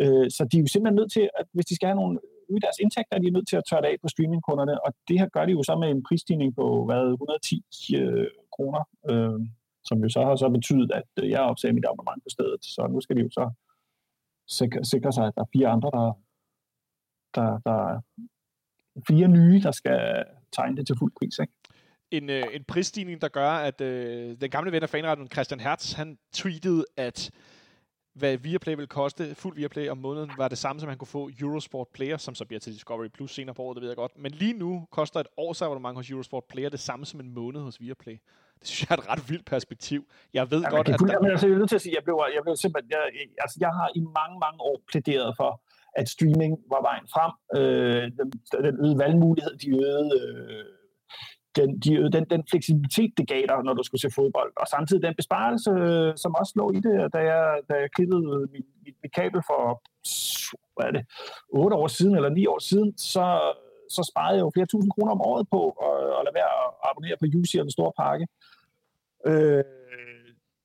Øh, 0.00 0.26
så 0.36 0.40
de 0.50 0.56
er 0.56 0.62
jo 0.64 0.70
simpelthen 0.72 0.98
nødt 1.00 1.12
til, 1.16 1.24
at 1.40 1.46
hvis 1.54 1.68
de 1.70 1.74
skal 1.76 1.88
have 1.90 2.00
nogle 2.02 2.16
øge 2.50 2.60
deres 2.60 2.78
indtægter, 2.82 3.16
er 3.16 3.22
de 3.22 3.30
nødt 3.30 3.48
til 3.48 3.56
at 3.56 3.66
tørre 3.68 3.82
det 3.82 3.88
af 3.88 3.96
på 4.02 4.08
streamingkunderne, 4.08 4.84
og 4.84 4.90
det 5.08 5.18
her 5.20 5.28
gør 5.28 5.44
de 5.46 5.52
jo 5.52 5.62
så 5.62 5.74
med 5.82 5.88
en 5.90 6.02
prisstigning 6.08 6.50
på, 6.54 6.84
hvad, 6.84 7.04
110 7.10 7.62
øh, 7.96 8.26
kroner, 8.54 8.82
øh, 9.10 9.40
som 9.84 9.96
jo 10.04 10.08
så 10.08 10.20
har 10.24 10.36
så 10.36 10.48
betydet, 10.48 10.90
at 11.00 11.10
øh, 11.22 11.30
jeg 11.30 11.40
opsagde 11.40 11.74
mit 11.74 11.88
abonnement 11.90 12.22
på 12.24 12.30
stedet, 12.36 12.62
så 12.74 12.86
nu 12.90 13.00
skal 13.00 13.16
de 13.16 13.22
jo 13.22 13.30
så 13.30 13.44
sikre, 14.58 14.84
sikre 14.84 15.12
sig, 15.12 15.24
at 15.26 15.34
der 15.36 15.42
er 15.42 15.52
fire 15.56 15.68
andre, 15.68 15.90
der, 15.96 16.06
der, 17.36 17.48
der 17.66 17.78
fire 19.08 19.28
nye, 19.28 19.60
der 19.60 19.70
skal 19.70 20.24
tegne 20.52 20.76
det 20.76 20.86
til 20.86 20.96
fuld 20.98 21.12
pris, 21.18 21.38
ikke? 21.38 21.52
En, 22.10 22.30
øh, 22.30 22.44
en 22.52 22.64
prisstigning, 22.64 23.20
der 23.20 23.28
gør, 23.28 23.50
at 23.50 23.80
øh, 23.80 24.36
den 24.40 24.50
gamle 24.50 24.72
ven 24.72 24.82
af 24.82 24.88
fanretten, 24.88 25.28
Christian 25.32 25.60
Hertz, 25.60 25.92
han 25.92 26.18
tweetede, 26.32 26.84
at 26.96 27.30
hvad 28.18 28.36
Viaplay 28.36 28.74
vil 28.76 28.86
koste, 28.86 29.34
fuld 29.34 29.56
Viaplay 29.56 29.88
om 29.88 29.98
måneden, 29.98 30.30
var 30.36 30.48
det 30.48 30.58
samme, 30.58 30.80
som 30.80 30.88
han 30.88 30.98
kunne 30.98 31.08
få 31.08 31.30
Eurosport 31.40 31.88
Player, 31.88 32.16
som 32.16 32.34
så 32.34 32.44
bliver 32.44 32.60
til 32.60 32.72
Discovery 32.72 33.08
Plus 33.08 33.34
senere 33.34 33.54
på 33.54 33.62
året, 33.62 33.74
det 33.76 33.82
ved 33.82 33.88
jeg 33.88 33.96
godt. 33.96 34.12
Men 34.18 34.32
lige 34.32 34.52
nu 34.52 34.86
koster 34.90 35.20
et 35.20 35.26
års 35.36 35.62
abonnement 35.62 35.96
hos 35.96 36.10
Eurosport 36.10 36.44
Player 36.44 36.68
det 36.68 36.80
samme 36.80 37.06
som 37.06 37.20
en 37.20 37.34
måned 37.34 37.60
hos 37.60 37.80
Viaplay. 37.80 38.18
Det 38.60 38.68
synes 38.68 38.90
jeg 38.90 38.96
er 38.96 39.00
et 39.02 39.08
ret 39.08 39.30
vildt 39.30 39.46
perspektiv. 39.46 40.06
Jeg 40.34 40.50
ved 40.50 40.60
Ja, 40.62 40.70
godt, 40.70 40.88
at 40.88 40.98
kan, 40.98 41.08
der, 41.08 41.18
der... 41.18 41.30
altså, 41.30 41.46
jeg 41.46 41.54
er 41.54 41.58
nødt 41.58 41.68
til 41.68 41.76
at 41.76 41.82
sige, 41.82 41.94
jeg 41.94 42.04
blev, 42.04 42.16
jeg 42.34 42.42
blev 42.42 42.56
simpelthen, 42.56 42.90
jeg, 42.90 43.00
altså, 43.38 43.56
jeg 43.60 43.68
har 43.68 43.88
i 43.94 44.00
mange, 44.00 44.36
mange 44.44 44.60
år 44.60 44.76
plæderet 44.90 45.34
for, 45.36 45.60
at 46.00 46.08
streaming 46.08 46.58
var 46.72 46.82
vejen 46.88 47.06
frem. 47.14 47.32
Øh, 47.58 48.02
den, 48.18 48.26
den 48.66 48.74
øgede 48.84 48.98
valgmulighed, 48.98 49.52
de 49.56 49.68
øgede, 49.70 50.10
øh, 50.20 50.64
den, 51.56 51.80
de 51.80 52.10
den, 52.12 52.24
den 52.24 52.42
fleksibilitet, 52.50 53.12
det 53.18 53.28
gav 53.28 53.42
dig, 53.48 53.62
når 53.64 53.74
du 53.74 53.82
skulle 53.82 54.00
se 54.00 54.10
fodbold. 54.14 54.52
Og 54.56 54.66
samtidig 54.66 55.02
den 55.02 55.14
besparelse, 55.14 55.70
øh, 55.70 56.16
som 56.16 56.34
også 56.34 56.52
lå 56.56 56.70
i 56.70 56.80
det, 56.86 57.12
da 57.14 57.18
jeg, 57.18 57.60
da 57.68 57.74
jeg 57.74 57.90
klippede 57.96 58.20
mit, 58.52 58.66
mit, 58.84 58.96
mit 59.02 59.12
kabel 59.14 59.42
for, 59.46 59.60
hvad 60.76 60.86
er 60.86 60.94
det, 60.96 61.04
8 61.48 61.76
år 61.76 61.86
siden 61.86 62.16
eller 62.16 62.28
9 62.28 62.46
år 62.46 62.58
siden, 62.58 62.98
så, 62.98 63.26
så 63.90 64.02
sparede 64.10 64.36
jeg 64.36 64.44
jo 64.44 64.50
flere 64.54 64.66
tusind 64.66 64.92
kroner 64.92 65.12
om 65.12 65.20
året 65.20 65.46
på 65.50 65.60
at, 65.88 66.00
at 66.18 66.22
lade 66.26 66.36
være 66.40 66.52
at 66.64 66.70
abonnere 66.90 67.16
på 67.20 67.26
UC 67.40 67.52
og 67.58 67.64
den 67.68 67.76
store 67.78 67.92
pakke. 68.00 68.26
Øh, 69.26 69.64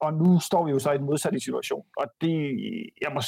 og 0.06 0.14
nu 0.14 0.40
står 0.40 0.66
vi 0.66 0.72
jo 0.72 0.80
så 0.80 0.92
i 0.92 0.98
den 0.98 1.06
modsatte 1.06 1.40
situation. 1.40 1.86
Og 1.98 2.06
det, 2.22 2.36
jeg, 3.04 3.12
må, 3.16 3.22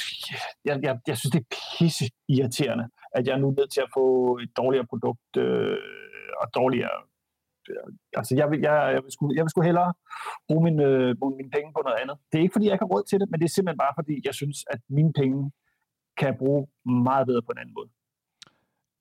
jeg, 0.66 0.80
jeg, 0.84 1.00
jeg 1.08 1.18
synes, 1.18 1.32
det 1.32 1.42
er 1.42 1.56
pisse 1.78 2.06
irriterende, 2.28 2.86
at 3.16 3.28
jeg 3.28 3.34
er 3.34 3.38
nu 3.38 3.50
nødt 3.52 3.72
til 3.72 3.82
at 3.82 3.90
få 3.94 4.38
et 4.38 4.52
dårligere 4.58 4.86
produkt 4.86 5.38
øh, 5.38 5.78
og 6.42 6.48
dårligere... 6.56 6.98
Altså, 8.18 8.36
jeg 8.36 8.52
vil, 8.52 8.60
jeg, 8.60 8.74
jeg, 8.96 9.04
vil 9.04 9.12
sgu, 9.12 9.34
jeg 9.36 9.44
vil 9.44 9.50
sgu 9.50 9.62
hellere 9.62 9.94
bruge 10.48 10.64
min, 10.64 10.80
øh, 10.80 11.16
bruge 11.20 11.36
mine 11.38 11.50
penge 11.52 11.74
på 11.74 11.82
noget 11.86 11.98
andet. 12.02 12.18
Det 12.32 12.38
er 12.38 12.42
ikke, 12.42 12.54
fordi 12.54 12.66
jeg 12.66 12.74
ikke 12.74 12.86
har 12.86 12.94
råd 12.96 13.04
til 13.10 13.20
det, 13.20 13.30
men 13.32 13.40
det 13.40 13.46
er 13.46 13.50
simpelthen 13.50 13.78
bare, 13.78 13.94
fordi 14.00 14.22
jeg 14.26 14.34
synes, 14.34 14.58
at 14.70 14.80
mine 14.90 15.14
penge 15.14 15.52
kan 16.18 16.28
jeg 16.28 16.38
bruge 16.38 16.68
meget 16.86 17.28
bedre 17.28 17.42
på 17.42 17.52
en 17.52 17.58
anden 17.58 17.74
måde. 17.80 17.90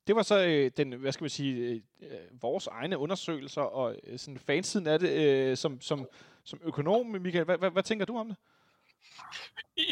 det 0.07 0.15
var 0.15 0.21
så 0.21 0.45
øh, 0.47 0.71
den, 0.77 0.93
hvad 0.93 1.11
skal 1.11 1.23
vi 1.23 1.29
sige, 1.29 1.83
øh, 2.01 2.09
vores 2.41 2.67
egne 2.67 2.97
undersøgelser, 2.97 3.61
og 3.61 3.95
øh, 4.03 4.19
sådan 4.19 4.37
fansiden 4.37 4.87
af 4.87 4.99
det, 4.99 5.09
øh, 5.09 5.57
som, 5.57 5.81
som, 5.81 6.07
som 6.43 6.59
økonom, 6.63 7.05
Michael, 7.05 7.45
hvad, 7.45 7.57
hvad, 7.57 7.71
hvad 7.71 7.83
tænker 7.83 8.05
du 8.05 8.17
om 8.17 8.27
det? 8.27 8.37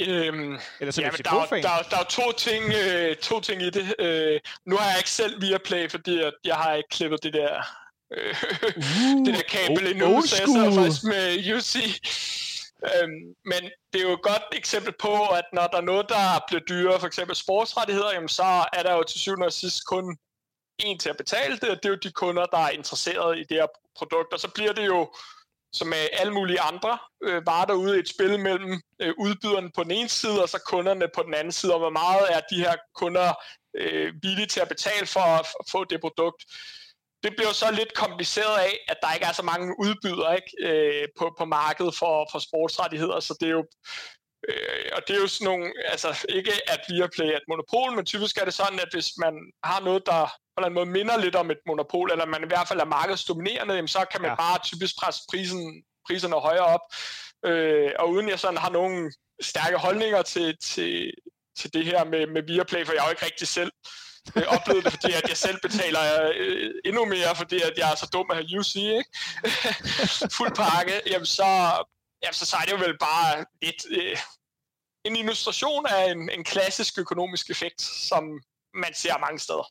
Øhm, 0.08 0.58
Eller 0.80 0.92
som 0.92 1.04
ja, 1.04 1.12
men 1.12 1.18
der, 1.24 1.32
er, 1.32 1.46
der, 1.62 1.70
er- 1.80 1.90
der 1.90 1.98
er 2.04 2.10
to 2.10 2.32
ting, 2.38 2.64
øh, 2.84 3.16
to 3.16 3.40
ting 3.40 3.62
i 3.62 3.70
det. 3.70 3.96
Øh, 4.00 4.40
nu 4.66 4.76
har 4.76 4.88
jeg 4.90 4.98
ikke 5.00 5.10
selv 5.10 5.42
Viaplay, 5.42 5.90
fordi 5.90 6.20
at 6.22 6.34
jeg 6.46 6.56
har 6.56 6.74
ikke 6.74 6.90
klippet 6.90 7.24
det 7.24 7.34
der, 7.34 7.54
øh, 8.18 8.36
det 9.26 9.36
der 9.36 9.42
kabel 9.50 9.88
o- 9.88 9.90
endnu, 9.90 10.16
old 10.16 10.28
så 10.28 10.36
jeg 10.36 10.48
school. 10.48 10.74
faktisk 10.74 11.04
med 11.04 11.56
UC. 11.56 11.76
Øhm, 12.86 13.36
men 13.46 13.62
det 13.94 14.02
er 14.02 14.06
jo 14.10 14.14
et 14.14 14.22
godt 14.22 14.44
eksempel 14.54 14.94
på, 15.00 15.28
at 15.28 15.46
når 15.54 15.68
der 15.68 15.78
er 15.78 15.82
noget, 15.92 16.10
der 16.10 16.44
bliver 16.48 16.62
dyrere, 16.70 17.00
for 17.00 17.08
eksempel 17.08 17.36
sportsrettigheder, 17.36 18.14
jamen 18.14 18.30
så 18.30 18.66
er 18.74 18.84
der 18.84 18.94
jo 18.94 19.04
til 19.04 19.20
syvende 19.20 19.46
og 19.46 19.54
sidst 19.54 19.86
kun 19.86 20.18
en 20.80 21.00
til 21.00 21.10
at 21.10 21.18
betale 21.18 21.58
det, 21.58 21.70
og 21.70 21.76
det 21.76 21.86
er 21.86 21.90
jo 21.90 21.96
de 22.04 22.12
kunder, 22.12 22.46
der 22.46 22.58
er 22.58 22.70
interesseret 22.70 23.38
i 23.38 23.44
det 23.44 23.58
her 23.58 23.68
produkt. 23.98 24.34
Og 24.34 24.40
så 24.40 24.48
bliver 24.48 24.74
det 24.74 24.86
jo 24.86 25.14
som 25.74 25.88
med 25.88 26.08
alle 26.14 26.34
mulige 26.34 26.62
andre 26.62 26.98
øh, 27.24 27.46
varer 27.46 27.66
derude 27.66 28.00
et 28.00 28.10
spil 28.10 28.40
mellem 28.40 28.82
øh, 29.02 29.14
udbyderne 29.18 29.72
på 29.76 29.84
den 29.84 29.92
ene 29.92 30.10
side, 30.10 30.42
og 30.44 30.50
så 30.50 30.60
kunderne 30.68 31.08
på 31.16 31.24
den 31.24 31.34
anden 31.34 31.52
side, 31.52 31.74
og 31.74 31.80
hvor 31.80 31.90
meget 31.90 32.26
er 32.30 32.42
de 32.50 32.56
her 32.56 32.76
kunder 32.96 33.34
øh, 33.78 34.14
villige 34.22 34.48
til 34.48 34.60
at 34.60 34.68
betale 34.68 35.08
for 35.08 35.20
at 35.20 35.46
få 35.72 35.84
det 35.84 36.02
produkt. 36.02 36.44
Det 37.24 37.32
bliver 37.38 37.52
så 37.52 37.72
lidt 37.72 37.94
kompliceret 37.94 38.58
af, 38.60 38.74
at 38.88 38.98
der 39.02 39.14
ikke 39.14 39.26
er 39.26 39.32
så 39.32 39.44
mange 39.44 39.76
udbydere 39.80 40.36
ikke, 40.36 40.54
øh, 40.70 41.08
på, 41.20 41.36
på 41.40 41.46
markedet 41.46 41.96
for, 41.96 42.28
for 42.32 42.40
sportsrettigheder, 42.40 43.20
så 43.20 43.38
det 43.40 43.48
er 43.48 43.52
jo 43.52 43.66
Øh, 44.50 44.90
og 44.96 45.02
det 45.08 45.16
er 45.16 45.22
jo 45.22 45.28
sådan 45.28 45.46
nogle, 45.46 45.74
altså 45.86 46.26
ikke 46.30 46.52
at 46.68 46.80
Viaplay 46.90 47.26
er 47.26 47.38
et 47.38 47.48
monopol, 47.48 47.96
men 47.96 48.06
typisk 48.06 48.38
er 48.38 48.46
det 48.46 48.54
sådan, 48.54 48.80
at 48.80 48.90
hvis 48.94 49.10
man 49.18 49.34
har 49.64 49.80
noget, 49.80 50.06
der 50.06 50.22
på 50.58 50.68
en 50.68 50.74
måde 50.74 50.86
minder 50.86 51.18
lidt 51.18 51.36
om 51.36 51.52
et 51.52 51.58
monopol, 51.68 52.12
eller 52.12 52.26
man 52.26 52.44
i 52.44 52.48
hvert 52.48 52.68
fald 52.68 52.80
er 52.80 52.86
markedsdominerende, 52.86 53.74
jamen, 53.74 53.88
så 53.88 54.06
kan 54.12 54.22
man 54.22 54.32
ja. 54.32 54.36
bare 54.36 54.60
typisk 54.64 54.94
presse 55.00 55.22
prisen, 55.32 55.84
priserne 56.08 56.36
højere 56.36 56.66
op. 56.76 56.86
Øh, 57.46 57.92
og 58.00 58.10
uden 58.10 58.30
jeg 58.30 58.40
sådan 58.40 58.58
har 58.58 58.70
nogle 58.70 59.12
stærke 59.42 59.78
holdninger 59.78 60.22
til, 60.22 60.58
til, 60.62 61.12
til 61.60 61.74
det 61.74 61.86
her 61.86 62.04
med, 62.04 62.28
med 62.28 62.44
Viaplay, 62.48 62.86
for 62.86 62.94
jeg 62.94 63.02
har 63.02 63.10
jo 63.10 63.16
ikke 63.16 63.26
rigtig 63.26 63.48
selv 63.48 63.72
øh, 64.36 64.44
oplevet 64.48 64.84
det, 64.84 64.94
fordi 64.94 65.14
at 65.14 65.30
jeg 65.30 65.38
selv 65.38 65.58
betaler 65.62 66.32
øh, 66.36 66.72
endnu 66.86 67.06
mere, 67.06 67.36
fordi 67.36 67.56
at 67.56 67.74
jeg 67.78 67.92
er 67.92 67.96
så 67.96 68.10
dum 68.14 68.32
at 68.32 68.38
have 68.38 68.60
UC, 68.60 68.76
ikke? 68.76 69.10
Fuld 70.38 70.56
pakke, 70.56 71.02
jamen 71.12 71.26
så, 71.26 71.50
jamen 72.24 72.34
så, 72.34 72.46
så 72.46 72.56
er 72.62 72.66
det 72.66 72.72
jo 72.72 72.78
vel 72.78 72.98
bare 72.98 73.46
et, 73.62 73.82
øh, 73.90 74.18
en 75.06 75.16
illustration 75.16 75.86
af 75.90 76.12
en, 76.12 76.30
en 76.30 76.44
klassisk 76.44 77.00
økonomisk 77.00 77.50
effekt, 77.50 77.82
som 77.82 78.24
man 78.74 78.94
ser 78.94 79.18
mange 79.18 79.40
steder. 79.40 79.68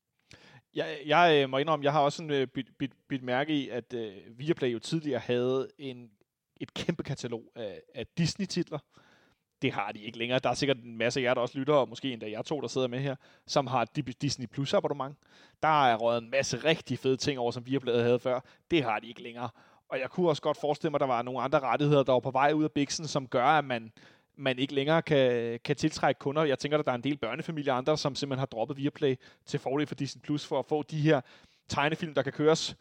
Jeg, 0.75 1.03
jeg 1.07 1.43
øh, 1.43 1.51
må 1.51 1.59
indrømme, 1.59 1.85
jeg 1.85 1.93
har 1.93 2.01
også 2.01 2.23
en, 2.23 2.31
øh, 2.31 2.47
bit, 2.55 2.67
bit, 2.79 2.93
bit 3.09 3.23
mærke 3.23 3.53
i, 3.53 3.69
at 3.69 3.95
øh, 3.95 4.13
Viaplay 4.39 4.73
jo 4.73 4.79
tidligere 4.79 5.21
havde 5.21 5.69
en, 5.79 6.11
et 6.61 6.75
kæmpe 6.75 7.03
katalog 7.03 7.45
af, 7.57 7.83
af 7.95 8.07
Disney-titler. 8.19 8.79
Det 9.63 9.73
har 9.73 9.93
de 9.93 10.01
ikke 10.01 10.19
længere. 10.19 10.39
Der 10.39 10.51
er 10.51 10.55
sikkert 10.55 10.77
en 10.77 10.99
masse 10.99 11.21
af 11.21 11.25
jer, 11.25 11.35
der 11.35 11.41
også 11.41 11.59
lytter, 11.59 11.75
og 11.75 11.89
måske 11.89 12.13
endda 12.13 12.31
jeg 12.31 12.45
to, 12.45 12.61
der 12.61 12.69
sidder 12.69 12.89
med 12.89 12.99
her, 12.99 13.17
som 13.47 13.67
har 13.67 13.85
Disney 14.23 14.47
Plus 14.47 14.75
abonnement. 14.75 15.17
Der 15.63 15.87
er 15.87 15.97
røget 15.97 16.23
en 16.23 16.31
masse 16.31 16.57
rigtig 16.57 16.99
fede 16.99 17.17
ting 17.17 17.39
over, 17.39 17.51
som 17.51 17.67
Viaplay 17.67 17.95
havde 17.95 18.19
før. 18.19 18.41
Det 18.71 18.85
har 18.85 18.99
de 18.99 19.07
ikke 19.07 19.23
længere. 19.23 19.49
Og 19.89 20.01
jeg 20.01 20.11
kunne 20.11 20.29
også 20.29 20.43
godt 20.43 20.57
forestille 20.61 20.91
mig, 20.91 20.97
at 20.97 21.01
der 21.01 21.07
var 21.07 21.23
nogle 21.23 21.41
andre 21.41 21.61
rettigheder, 21.61 22.03
der 22.03 22.13
var 22.13 22.21
på 22.21 22.31
vej 22.31 22.53
ud 22.53 22.65
af 22.65 22.73
biksen, 22.73 23.07
som 23.07 23.27
gør, 23.27 23.45
at 23.45 23.65
man 23.65 23.93
man 24.37 24.59
ikke 24.59 24.75
længere 24.75 25.03
kan, 25.03 25.61
kan 25.65 25.77
tiltrække 25.77 26.19
kunder. 26.19 26.45
Jeg 26.45 26.59
tænker, 26.59 26.79
at 26.79 26.87
der 26.87 26.93
er 26.93 26.97
en 26.97 27.05
del 27.05 27.17
børnefamilier 27.17 27.73
og 27.73 27.79
andre, 27.79 27.99
som 27.99 28.15
simpelthen 28.15 28.39
har 28.39 28.47
droppet 28.47 28.77
Viaplay 28.77 29.17
til 29.47 29.61
fordel 29.61 29.87
for 29.87 29.95
Disney 29.95 30.23
Plus 30.23 30.47
for 30.47 30.59
at 30.59 30.67
få 30.67 30.83
de 30.83 31.01
her 31.01 31.21
tegnefilm, 31.69 32.15
der 32.15 32.23
kan 32.23 32.33
køres 32.33 32.77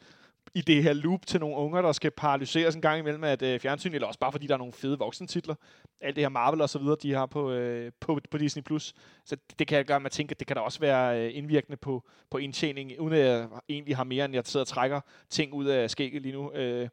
i 0.56 0.62
det 0.62 0.84
her 0.84 0.94
loop 0.94 1.26
til 1.26 1.40
nogle 1.40 1.56
unger, 1.56 1.82
der 1.82 1.92
skal 1.92 2.12
paralyseres 2.12 2.76
en 2.76 2.82
gang 2.82 3.00
imellem 3.00 3.24
af 3.24 3.34
et 3.34 3.42
øh, 3.42 3.60
fjernsyn, 3.60 3.94
eller 3.94 4.08
også 4.08 4.20
bare 4.20 4.32
fordi 4.32 4.48
der 4.48 4.54
er 4.54 4.58
nogle 4.58 4.74
fede 4.74 4.98
voksentitler. 5.00 5.56
Alt 6.02 6.16
det 6.16 6.24
her 6.24 6.30
Marvel 6.30 6.62
og 6.62 6.70
så 6.70 6.80
videre, 6.80 6.96
de 7.02 7.14
har 7.14 7.26
på, 7.26 7.52
øh, 7.52 7.92
på, 8.00 8.20
på 8.32 8.38
Disney+. 8.38 8.64
Plus. 8.64 8.94
Så 9.26 9.36
det, 9.36 9.60
det 9.60 9.68
kan 9.68 9.78
jeg 9.78 9.86
gøre 9.86 10.00
med 10.00 10.06
at 10.06 10.12
tænke, 10.12 10.32
at 10.32 10.40
det 10.40 10.48
kan 10.48 10.56
da 10.56 10.62
også 10.62 10.80
være 10.80 11.26
øh, 11.26 11.38
indvirkende 11.38 11.78
på, 11.78 12.04
på 12.32 12.38
indtjening, 12.38 13.00
uden 13.00 13.14
at 13.14 13.26
jeg 13.26 13.48
egentlig 13.70 13.96
har 13.96 14.04
mere, 14.04 14.26
end 14.26 14.34
jeg 14.34 14.44
sidder 14.46 14.64
og 14.64 14.68
trækker 14.68 15.02
ting 15.30 15.54
ud 15.54 15.66
af 15.66 15.90
skægget 15.90 16.22
lige 16.22 16.34
nu. 16.34 16.52
Øh, 16.52 16.90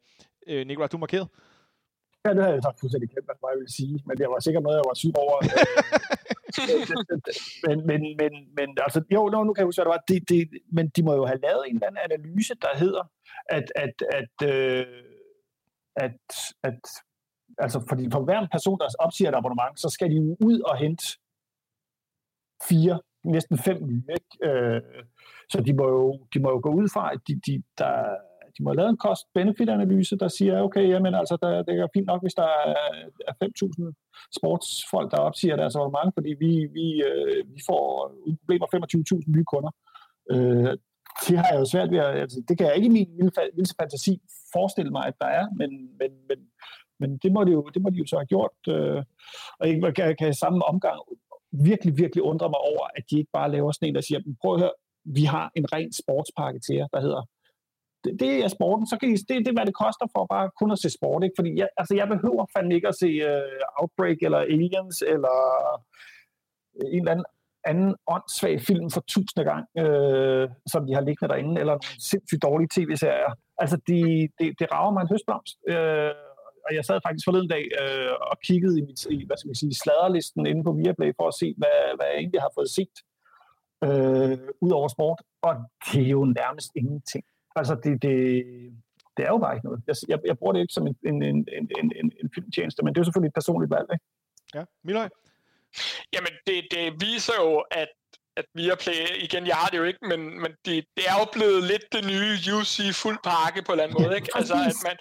øh, 0.47 0.67
Nikolaj, 0.67 0.89
du 0.89 0.97
er 0.97 1.01
markeret? 1.01 1.29
Ja, 2.25 2.31
det 2.31 2.43
havde 2.43 2.55
jeg 2.55 2.63
sagt 2.63 2.81
fuldstændig 2.81 3.11
kæmpe, 3.11 3.33
hvad 3.41 3.51
jeg 3.53 3.59
ville 3.59 3.73
sige, 3.73 4.03
men 4.07 4.17
det 4.19 4.27
var 4.29 4.41
sikkert 4.41 4.63
noget, 4.63 4.77
jeg 4.77 4.85
var 4.89 4.95
syg 4.95 5.13
over. 5.17 5.37
men, 7.67 7.87
men, 7.87 8.01
men, 8.21 8.33
men 8.57 8.69
altså, 8.87 9.03
jo, 9.15 9.29
no, 9.29 9.45
nu 9.45 9.53
kan 9.53 9.61
jeg 9.61 9.67
huske, 9.67 9.79
hvad 9.79 9.93
det 9.93 9.97
var. 9.97 10.05
De, 10.09 10.21
de, 10.21 10.39
men 10.73 10.89
de 10.89 11.03
må 11.03 11.15
jo 11.15 11.27
have 11.27 11.41
lavet 11.41 11.63
en 11.69 11.75
eller 11.75 11.87
anden 11.87 12.05
analyse, 12.11 12.55
der 12.55 12.73
hedder, 12.77 13.05
at, 13.49 13.73
at, 13.77 13.95
at, 14.19 14.49
øh, 14.53 14.87
at, 15.97 16.21
at 16.63 16.81
altså, 17.59 17.85
fordi 17.89 18.11
for 18.13 18.21
hver 18.25 18.41
en 18.41 18.49
person, 18.53 18.79
der 18.79 18.89
opsiger 18.99 19.31
et 19.31 19.35
abonnement, 19.35 19.81
så 19.81 19.89
skal 19.89 20.11
de 20.11 20.17
jo 20.17 20.37
ud 20.41 20.61
og 20.61 20.77
hente 20.77 21.05
fire, 22.69 23.01
næsten 23.25 23.59
fem 23.59 23.79
nye. 23.87 24.05
Ikke? 24.19 24.53
Øh, 24.53 24.83
så 25.51 25.61
de 25.61 25.73
må, 25.73 25.89
jo, 25.89 26.27
de 26.35 26.39
må 26.41 26.51
jo 26.51 26.61
gå 26.63 26.71
ud 26.71 26.89
fra, 26.95 27.13
at 27.13 27.21
de, 27.29 27.41
de, 27.47 27.63
der, 27.79 28.17
de 28.59 28.63
må 28.63 28.71
have 28.71 28.77
lavet 28.77 28.91
en 28.91 29.05
cost-benefit-analyse, 29.07 30.17
der 30.17 30.29
siger, 30.29 30.63
okay, 30.63 30.89
jamen, 30.89 31.15
altså, 31.15 31.37
der, 31.43 31.63
det 31.63 31.75
er 31.75 31.95
fint 31.95 32.07
nok, 32.07 32.23
hvis 32.23 32.35
der 32.35 32.49
er 33.29 33.35
5.000 33.45 34.31
sportsfolk, 34.39 35.11
der 35.11 35.19
opsiger 35.19 35.57
deres 35.57 35.77
abonnement, 35.77 36.15
fordi 36.15 36.31
vi, 36.45 36.53
vi, 36.79 36.87
øh, 37.11 37.55
vi 37.55 37.61
får 37.67 38.13
uden 38.27 38.37
problemer 38.37 38.67
25.000 38.75 39.37
nye 39.37 39.45
kunder. 39.45 39.71
Øh, 40.31 40.73
det 41.27 41.39
har 41.39 41.49
jeg 41.53 41.61
jo 41.61 41.65
svært 41.65 41.91
ved 41.91 41.99
at, 41.99 42.17
altså, 42.25 42.43
det 42.49 42.59
kan 42.59 42.67
jeg 42.67 42.77
ikke 42.77 42.87
i 42.87 42.97
min 42.99 43.31
vildeste 43.55 43.77
fantasi 43.81 44.21
forestille 44.53 44.91
mig, 44.91 45.05
at 45.07 45.15
der 45.21 45.27
er, 45.27 45.47
men, 45.57 45.71
men, 46.01 46.11
men, 46.29 46.39
men 47.01 47.19
det, 47.23 47.33
må 47.33 47.45
de 47.45 47.53
jo, 47.53 47.63
det 47.75 47.83
må 47.83 47.91
de 47.91 47.99
jo 48.03 48.07
så 48.07 48.17
have 48.17 48.33
gjort. 48.35 48.57
Øh, 48.69 49.03
og 49.61 49.65
jeg 49.69 49.95
kan, 49.95 50.17
kan 50.19 50.29
i 50.29 50.43
samme 50.43 50.65
omgang 50.65 50.99
virkelig, 51.53 51.97
virkelig 51.97 52.23
undre 52.23 52.49
mig 52.49 52.61
over, 52.73 52.85
at 52.97 53.05
de 53.11 53.19
ikke 53.19 53.31
bare 53.33 53.51
laver 53.51 53.73
sådan 53.73 53.89
en, 53.89 53.95
der 53.95 54.01
siger, 54.01 54.21
prøv 54.43 54.55
at 54.55 54.61
høre, 54.61 54.73
vi 55.05 55.25
har 55.25 55.53
en 55.55 55.73
ren 55.73 55.93
sportspakke 55.93 56.61
til 56.61 56.75
jer, 56.75 56.87
der 56.93 57.01
hedder 57.01 57.23
det, 58.05 58.21
det 58.21 58.45
er 58.45 58.49
sporten, 58.49 58.87
så 58.87 58.97
kan 59.01 59.09
I, 59.09 59.17
det, 59.17 59.29
det 59.29 59.49
er, 59.49 59.53
hvad 59.53 59.67
det 59.67 59.75
koster 59.75 60.07
for 60.17 60.27
bare 60.27 60.51
kun 60.61 60.71
at 60.73 60.79
se 60.79 60.91
sport. 60.91 61.25
Ikke? 61.25 61.35
Fordi 61.39 61.51
jeg, 61.61 61.69
altså, 61.77 61.95
jeg 61.95 62.09
behøver 62.09 62.47
fandme 62.57 62.75
ikke 62.75 62.89
at 62.89 62.99
se 63.03 63.11
uh, 63.31 63.81
Outbreak 63.81 64.19
eller 64.21 64.39
Aliens 64.39 65.05
eller 65.07 65.37
øh, 66.77 66.89
en 66.95 66.99
eller 66.99 67.13
anden 67.13 67.25
anden 67.65 67.95
åndssvag 68.07 68.61
film 68.61 68.91
for 68.91 69.01
tusinde 69.01 69.45
gang, 69.51 69.65
øh, 69.79 70.49
som 70.67 70.87
de 70.87 70.95
har 70.95 71.01
liggende 71.01 71.33
derinde, 71.33 71.61
eller 71.61 71.73
nogle 71.73 72.01
sindssygt 72.11 72.43
dårlige 72.43 72.69
tv-serier. 72.77 73.33
Altså, 73.59 73.77
det 73.87 74.31
de, 74.39 74.45
de 74.59 74.67
rager 74.73 74.93
mig 74.93 75.03
en 75.03 75.13
høstblomst. 75.13 75.57
Øh, 75.69 76.13
og 76.67 76.75
jeg 76.77 76.85
sad 76.85 77.01
faktisk 77.07 77.25
forleden 77.29 77.49
dag 77.49 77.65
øh, 77.83 78.13
og 78.31 78.37
kiggede 78.49 78.79
i, 78.79 78.83
mit, 78.83 79.01
i 79.11 79.27
hvad 79.27 79.37
skal 79.37 79.49
man 79.49 79.55
sige, 79.63 79.75
sladerlisten 79.75 80.47
inde 80.47 80.65
på 80.65 80.73
Viaplay 80.73 81.13
for 81.19 81.29
at 81.29 81.35
se, 81.35 81.55
hvad, 81.61 81.79
hvad 81.97 82.07
jeg 82.07 82.19
egentlig 82.19 82.41
har 82.41 82.53
fået 82.55 82.71
set 82.79 82.97
øh, 83.87 84.39
ud 84.61 84.71
over 84.79 84.89
sport. 84.89 85.21
Og 85.43 85.55
det 85.87 86.03
er 86.07 86.11
jo 86.19 86.25
nærmest 86.25 86.71
ingenting. 86.75 87.25
Altså, 87.59 87.75
det, 87.75 88.03
det, 88.03 88.45
det 89.17 89.23
er 89.27 89.29
jo 89.29 89.39
bare 89.39 89.55
ikke 89.55 89.67
noget. 89.67 89.83
Jeg, 89.87 89.97
jeg, 90.09 90.19
jeg 90.25 90.39
bruger 90.39 90.53
det 90.53 90.61
ikke 90.61 90.73
som 90.73 90.87
en, 90.87 90.97
en, 91.07 91.23
en, 91.23 91.49
en, 91.59 91.93
en, 92.01 92.13
en 92.21 92.31
filmtjeneste, 92.35 92.83
men 92.83 92.95
det 92.95 92.99
er 92.99 93.01
jo 93.01 93.05
selvfølgelig 93.05 93.33
et 93.35 93.41
personligt 93.41 93.71
valg, 93.71 93.87
ikke? 93.93 94.05
Ja, 94.55 94.65
Miløj? 94.85 95.09
Jamen, 96.13 96.33
det, 96.47 96.65
det 96.71 96.85
viser 97.01 97.33
jo, 97.45 97.65
at 97.71 97.89
at 98.39 98.45
Viaplay, 98.55 99.23
igen, 99.27 99.47
jeg 99.47 99.57
har 99.57 99.69
det 99.69 99.79
jo 99.79 99.85
ikke, 99.85 99.99
men, 100.03 100.41
men 100.43 100.53
det, 100.65 100.85
det 100.97 101.05
er 101.09 101.17
jo 101.21 101.27
blevet 101.33 101.63
lidt 101.65 101.93
det 101.93 102.05
nye 102.07 102.35
UC 102.59 102.95
fuld 102.95 103.19
pakke 103.25 103.63
på 103.63 103.73
en 103.73 103.81
eller 103.81 103.85
anden 103.85 104.03
måde, 104.03 104.17
ikke? 104.17 104.31
Altså, 104.35 104.55
at 104.55 104.75
man, 104.87 104.97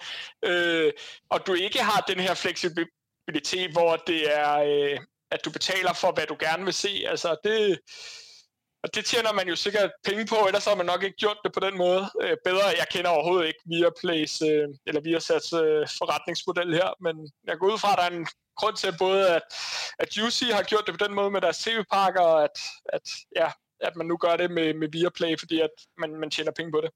øh, 0.50 0.92
og 1.30 1.46
du 1.46 1.54
ikke 1.54 1.82
har 1.82 2.00
den 2.08 2.20
her 2.20 2.34
fleksibilitet, 2.34 3.70
hvor 3.72 3.96
det 3.96 4.38
er, 4.38 4.52
øh, 4.58 4.98
at 5.30 5.40
du 5.44 5.50
betaler 5.50 5.92
for, 5.92 6.12
hvad 6.12 6.26
du 6.26 6.36
gerne 6.40 6.64
vil 6.64 6.72
se. 6.72 7.04
Altså, 7.06 7.36
det, 7.44 7.78
og 8.82 8.94
det 8.94 9.04
tjener 9.04 9.32
man 9.32 9.48
jo 9.48 9.56
sikkert 9.56 9.90
penge 10.04 10.26
på, 10.26 10.36
ellers 10.46 10.64
har 10.64 10.74
man 10.74 10.86
nok 10.86 11.02
ikke 11.02 11.16
gjort 11.16 11.38
det 11.44 11.52
på 11.52 11.60
den 11.60 11.78
måde. 11.78 12.02
Øh, 12.22 12.36
bedre, 12.44 12.66
jeg 12.80 12.86
kender 12.90 13.10
overhovedet 13.10 13.46
ikke 13.46 13.62
Viaplays, 13.64 14.42
øh, 14.42 14.68
eller 14.86 15.00
Viasats 15.00 15.52
øh, 15.52 15.84
forretningsmodel 15.98 16.74
her, 16.74 16.90
men 17.00 17.32
jeg 17.46 17.58
går 17.58 17.72
ud 17.72 17.78
fra, 17.78 17.92
at 17.92 17.98
der 17.98 18.04
er 18.04 18.20
en 18.20 18.28
grund 18.56 18.76
til 18.76 18.94
både, 18.98 19.28
at, 19.36 19.42
at 19.98 20.16
Juicy 20.16 20.44
har 20.44 20.62
gjort 20.62 20.86
det 20.86 20.98
på 20.98 21.04
den 21.06 21.14
måde 21.14 21.30
med 21.30 21.40
deres 21.40 21.58
tv-pakker, 21.58 22.20
og 22.20 22.44
at, 22.44 22.56
at, 22.96 23.06
ja, 23.36 23.48
at 23.80 23.96
man 23.96 24.06
nu 24.06 24.16
gør 24.16 24.36
det 24.36 24.50
med, 24.50 24.74
med 24.74 24.88
Viaplay, 24.92 25.38
fordi 25.38 25.60
at 25.60 25.74
man, 25.98 26.10
man 26.22 26.30
tjener 26.30 26.52
penge 26.52 26.72
på 26.72 26.80
det. 26.80 26.90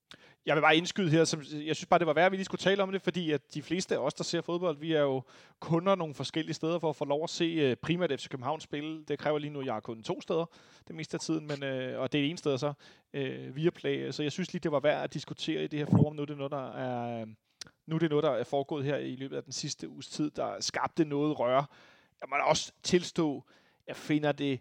Jeg 0.46 0.56
vil 0.56 0.62
bare 0.62 0.76
indskyde 0.76 1.10
her, 1.10 1.24
som, 1.24 1.40
jeg 1.52 1.76
synes 1.76 1.86
bare, 1.86 1.98
det 1.98 2.06
var 2.06 2.12
værd, 2.12 2.26
at 2.26 2.32
vi 2.32 2.36
lige 2.36 2.44
skulle 2.44 2.58
tale 2.58 2.82
om 2.82 2.92
det, 2.92 3.02
fordi 3.02 3.30
at 3.30 3.54
de 3.54 3.62
fleste 3.62 3.94
af 3.94 3.98
os, 3.98 4.14
der 4.14 4.24
ser 4.24 4.40
fodbold, 4.40 4.78
vi 4.78 4.92
er 4.92 5.00
jo 5.00 5.22
kunder 5.60 5.94
nogle 5.94 6.14
forskellige 6.14 6.54
steder 6.54 6.78
for 6.78 6.90
at 6.90 6.96
få 6.96 7.04
lov 7.04 7.24
at 7.24 7.30
se 7.30 7.44
øh, 7.44 7.76
primært 7.76 8.20
FC 8.20 8.28
København 8.28 8.60
spille. 8.60 9.04
Det 9.04 9.18
kræver 9.18 9.38
lige 9.38 9.50
nu, 9.50 9.60
at 9.60 9.66
jeg 9.66 9.76
er 9.76 9.80
kun 9.80 10.02
to 10.02 10.20
steder 10.20 10.44
det 10.88 10.96
meste 10.96 11.14
af 11.14 11.20
tiden, 11.20 11.46
men, 11.46 11.62
øh, 11.62 12.00
og 12.00 12.12
det 12.12 12.20
er 12.20 12.30
en 12.30 12.36
sted 12.36 12.58
så 12.58 12.72
øh, 13.12 13.56
via 13.56 13.70
Play. 13.70 14.10
Så 14.10 14.22
jeg 14.22 14.32
synes 14.32 14.52
lige, 14.52 14.60
det 14.60 14.72
var 14.72 14.80
værd 14.80 15.04
at 15.04 15.14
diskutere 15.14 15.64
i 15.64 15.66
det 15.66 15.78
her 15.78 15.86
forum. 15.86 16.16
Nu 16.16 16.22
er 16.22 16.26
det 16.26 16.36
noget, 16.36 16.52
der 16.52 16.72
er, 16.72 17.26
nu 17.86 17.94
er 17.94 17.98
det 17.98 18.10
noget, 18.10 18.22
der 18.22 18.30
er 18.30 18.44
foregået 18.44 18.84
her 18.84 18.96
i 18.96 19.16
løbet 19.16 19.36
af 19.36 19.42
den 19.44 19.52
sidste 19.52 19.88
uges 19.88 20.08
tid, 20.08 20.30
der 20.30 20.60
skabte 20.60 21.04
noget 21.04 21.38
røre. 21.38 21.66
Jeg 22.20 22.28
må 22.28 22.36
også 22.44 22.72
tilstå, 22.82 23.44
jeg 23.86 23.96
finder 23.96 24.32
det 24.32 24.60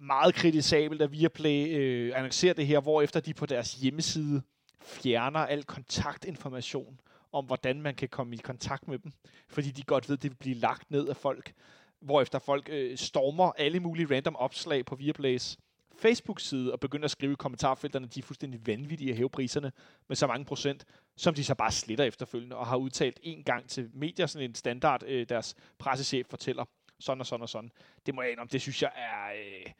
meget 0.00 0.34
kritisabelt, 0.34 1.02
at 1.02 1.12
Viaplay 1.12 1.78
øh, 1.78 2.12
annoncerer 2.16 2.54
det 2.54 2.66
her, 2.66 2.80
hvor 2.80 3.02
efter 3.02 3.20
de 3.20 3.34
på 3.34 3.46
deres 3.46 3.74
hjemmeside 3.74 4.42
fjerner 4.80 5.40
al 5.40 5.64
kontaktinformation 5.64 7.00
om, 7.32 7.44
hvordan 7.44 7.82
man 7.82 7.94
kan 7.94 8.08
komme 8.08 8.34
i 8.34 8.38
kontakt 8.38 8.88
med 8.88 8.98
dem, 8.98 9.12
fordi 9.48 9.70
de 9.70 9.82
godt 9.82 10.08
ved, 10.08 10.16
at 10.16 10.22
det 10.22 10.30
vil 10.30 10.36
blive 10.36 10.54
lagt 10.54 10.90
ned 10.90 11.08
af 11.08 11.16
folk, 11.16 11.52
hvorefter 12.00 12.38
folk 12.38 12.68
øh, 12.72 12.98
stormer 12.98 13.52
alle 13.58 13.80
mulige 13.80 14.14
random 14.16 14.36
opslag 14.36 14.84
på 14.84 14.94
Viaplays 14.94 15.58
Facebook-side 15.98 16.72
og 16.72 16.80
begynder 16.80 17.04
at 17.04 17.10
skrive 17.10 17.32
i 17.32 17.36
kommentarfelterne, 17.36 18.06
at 18.06 18.14
de 18.14 18.20
er 18.20 18.24
fuldstændig 18.24 18.66
vanvittige 18.66 19.10
at 19.10 19.16
hæve 19.16 19.30
priserne 19.30 19.72
med 20.08 20.16
så 20.16 20.26
mange 20.26 20.44
procent, 20.44 20.84
som 21.16 21.34
de 21.34 21.44
så 21.44 21.54
bare 21.54 21.72
sletter 21.72 22.04
efterfølgende, 22.04 22.56
og 22.56 22.66
har 22.66 22.76
udtalt 22.76 23.20
en 23.22 23.42
gang 23.42 23.68
til 23.68 23.90
medier, 23.94 24.26
sådan 24.26 24.50
en 24.50 24.54
standard, 24.54 25.02
øh, 25.06 25.28
deres 25.28 25.54
pressechef 25.78 26.26
fortæller, 26.30 26.64
sådan 27.00 27.20
og 27.20 27.26
sådan 27.26 27.42
og 27.42 27.48
sådan. 27.48 27.70
Det 28.06 28.14
må 28.14 28.22
jeg 28.22 28.38
om, 28.38 28.48
det 28.48 28.60
synes 28.60 28.82
jeg 28.82 28.92
er... 28.96 29.32
Øh, 29.32 29.72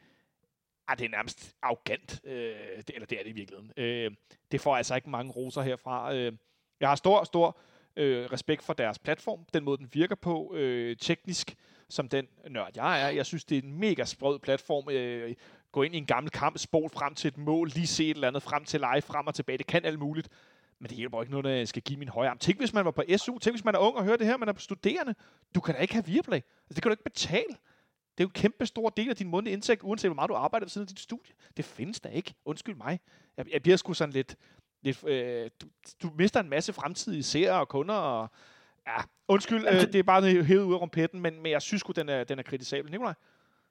ah, 0.91 0.97
det 0.97 1.05
er 1.05 1.09
nærmest 1.09 1.55
arrogant, 1.61 2.21
øh, 2.23 2.33
det, 2.77 2.91
eller 2.93 3.05
det 3.05 3.19
er 3.19 3.23
det 3.23 3.29
i 3.29 3.33
virkeligheden. 3.33 3.71
Øh, 3.77 4.11
det 4.51 4.61
får 4.61 4.75
altså 4.75 4.95
ikke 4.95 5.09
mange 5.09 5.31
roser 5.31 5.61
herfra. 5.61 6.15
Øh, 6.15 6.33
jeg 6.79 6.89
har 6.89 6.95
stor, 6.95 7.23
stor 7.23 7.59
øh, 7.95 8.25
respekt 8.31 8.63
for 8.63 8.73
deres 8.73 8.99
platform, 8.99 9.45
den 9.53 9.63
måde, 9.63 9.77
den 9.77 9.89
virker 9.93 10.15
på, 10.15 10.53
øh, 10.55 10.97
teknisk, 10.97 11.55
som 11.89 12.09
den 12.09 12.27
nørd 12.49 12.71
jeg 12.75 13.01
er. 13.01 13.09
Jeg 13.09 13.25
synes, 13.25 13.45
det 13.45 13.57
er 13.57 13.61
en 13.61 13.79
mega 13.79 14.05
sprød 14.05 14.39
platform. 14.39 14.89
Øh, 14.89 15.35
gå 15.71 15.83
ind 15.83 15.95
i 15.95 15.97
en 15.97 16.05
gammel 16.05 16.31
kamp, 16.31 16.57
spol 16.57 16.89
frem 16.89 17.15
til 17.15 17.27
et 17.27 17.37
mål, 17.37 17.67
lige 17.67 17.87
se 17.87 18.09
et 18.09 18.15
eller 18.15 18.27
andet 18.27 18.43
frem 18.43 18.65
til 18.65 18.79
live, 18.79 19.01
frem 19.01 19.27
og 19.27 19.35
tilbage. 19.35 19.57
Det 19.57 19.67
kan 19.67 19.85
alt 19.85 19.99
muligt. 19.99 20.29
Men 20.79 20.89
det 20.89 20.97
hjælper 20.97 21.21
ikke 21.21 21.31
noget, 21.31 21.43
når 21.43 21.51
jeg 21.51 21.67
skal 21.67 21.81
give 21.81 21.99
min 21.99 22.07
højre 22.07 22.29
arm. 22.29 22.37
Tænk, 22.37 22.59
hvis 22.59 22.73
man 22.73 22.85
var 22.85 22.91
på 22.91 23.03
SU. 23.17 23.37
Tænk, 23.37 23.55
hvis 23.55 23.65
man 23.65 23.75
er 23.75 23.79
ung 23.79 23.97
og 23.97 24.03
hører 24.03 24.17
det 24.17 24.27
her, 24.27 24.37
man 24.37 24.49
er 24.49 24.53
på 24.53 24.61
studerende. 24.61 25.15
Du 25.55 25.61
kan 25.61 25.75
da 25.75 25.81
ikke 25.81 25.93
have 25.93 26.05
Viaplay. 26.05 26.37
Altså, 26.37 26.73
det 26.75 26.81
kan 26.81 26.89
du 26.89 26.93
ikke 26.93 27.03
betale. 27.03 27.55
Det 28.19 28.23
er 28.23 28.27
jo 28.27 28.31
en 28.35 28.41
kæmpe 28.41 28.65
stor 28.65 28.89
del 28.89 29.09
af 29.09 29.15
din 29.15 29.27
månedlige 29.27 29.53
indtægt, 29.53 29.83
uanset 29.83 30.09
hvor 30.09 30.15
meget 30.15 30.29
du 30.29 30.33
arbejder 30.33 30.65
ved 30.65 30.69
siden 30.69 30.83
af 30.83 30.87
dit 30.87 30.99
studie. 30.99 31.33
Det 31.57 31.65
findes 31.65 31.99
da 31.99 32.09
ikke. 32.09 32.33
Undskyld 32.45 32.75
mig. 32.75 32.99
Jeg, 33.37 33.45
jeg 33.53 33.61
bliver 33.61 33.77
sgu 33.77 33.93
sådan 33.93 34.13
lidt... 34.13 34.35
lidt 34.81 35.07
øh, 35.07 35.49
du, 35.61 35.67
du 36.03 36.11
mister 36.17 36.39
en 36.39 36.49
masse 36.49 36.73
fremtidige 36.73 37.23
seere 37.23 37.59
og 37.59 37.67
kunder, 37.67 37.95
og 37.95 38.29
ja, 38.87 38.95
undskyld, 39.27 39.65
øh, 39.67 39.81
det 39.81 39.95
er 39.95 40.03
bare 40.03 40.43
hævet 40.43 40.63
ud 40.63 40.73
af 40.73 40.81
rumpetten, 40.81 41.21
men, 41.21 41.41
men 41.41 41.51
jeg 41.51 41.61
synes 41.61 41.79
sgu, 41.79 41.91
den 41.91 42.09
er, 42.09 42.23
den 42.23 42.39
er 42.39 42.43
kritisabel. 42.43 42.91
Nikolaj? 42.91 43.13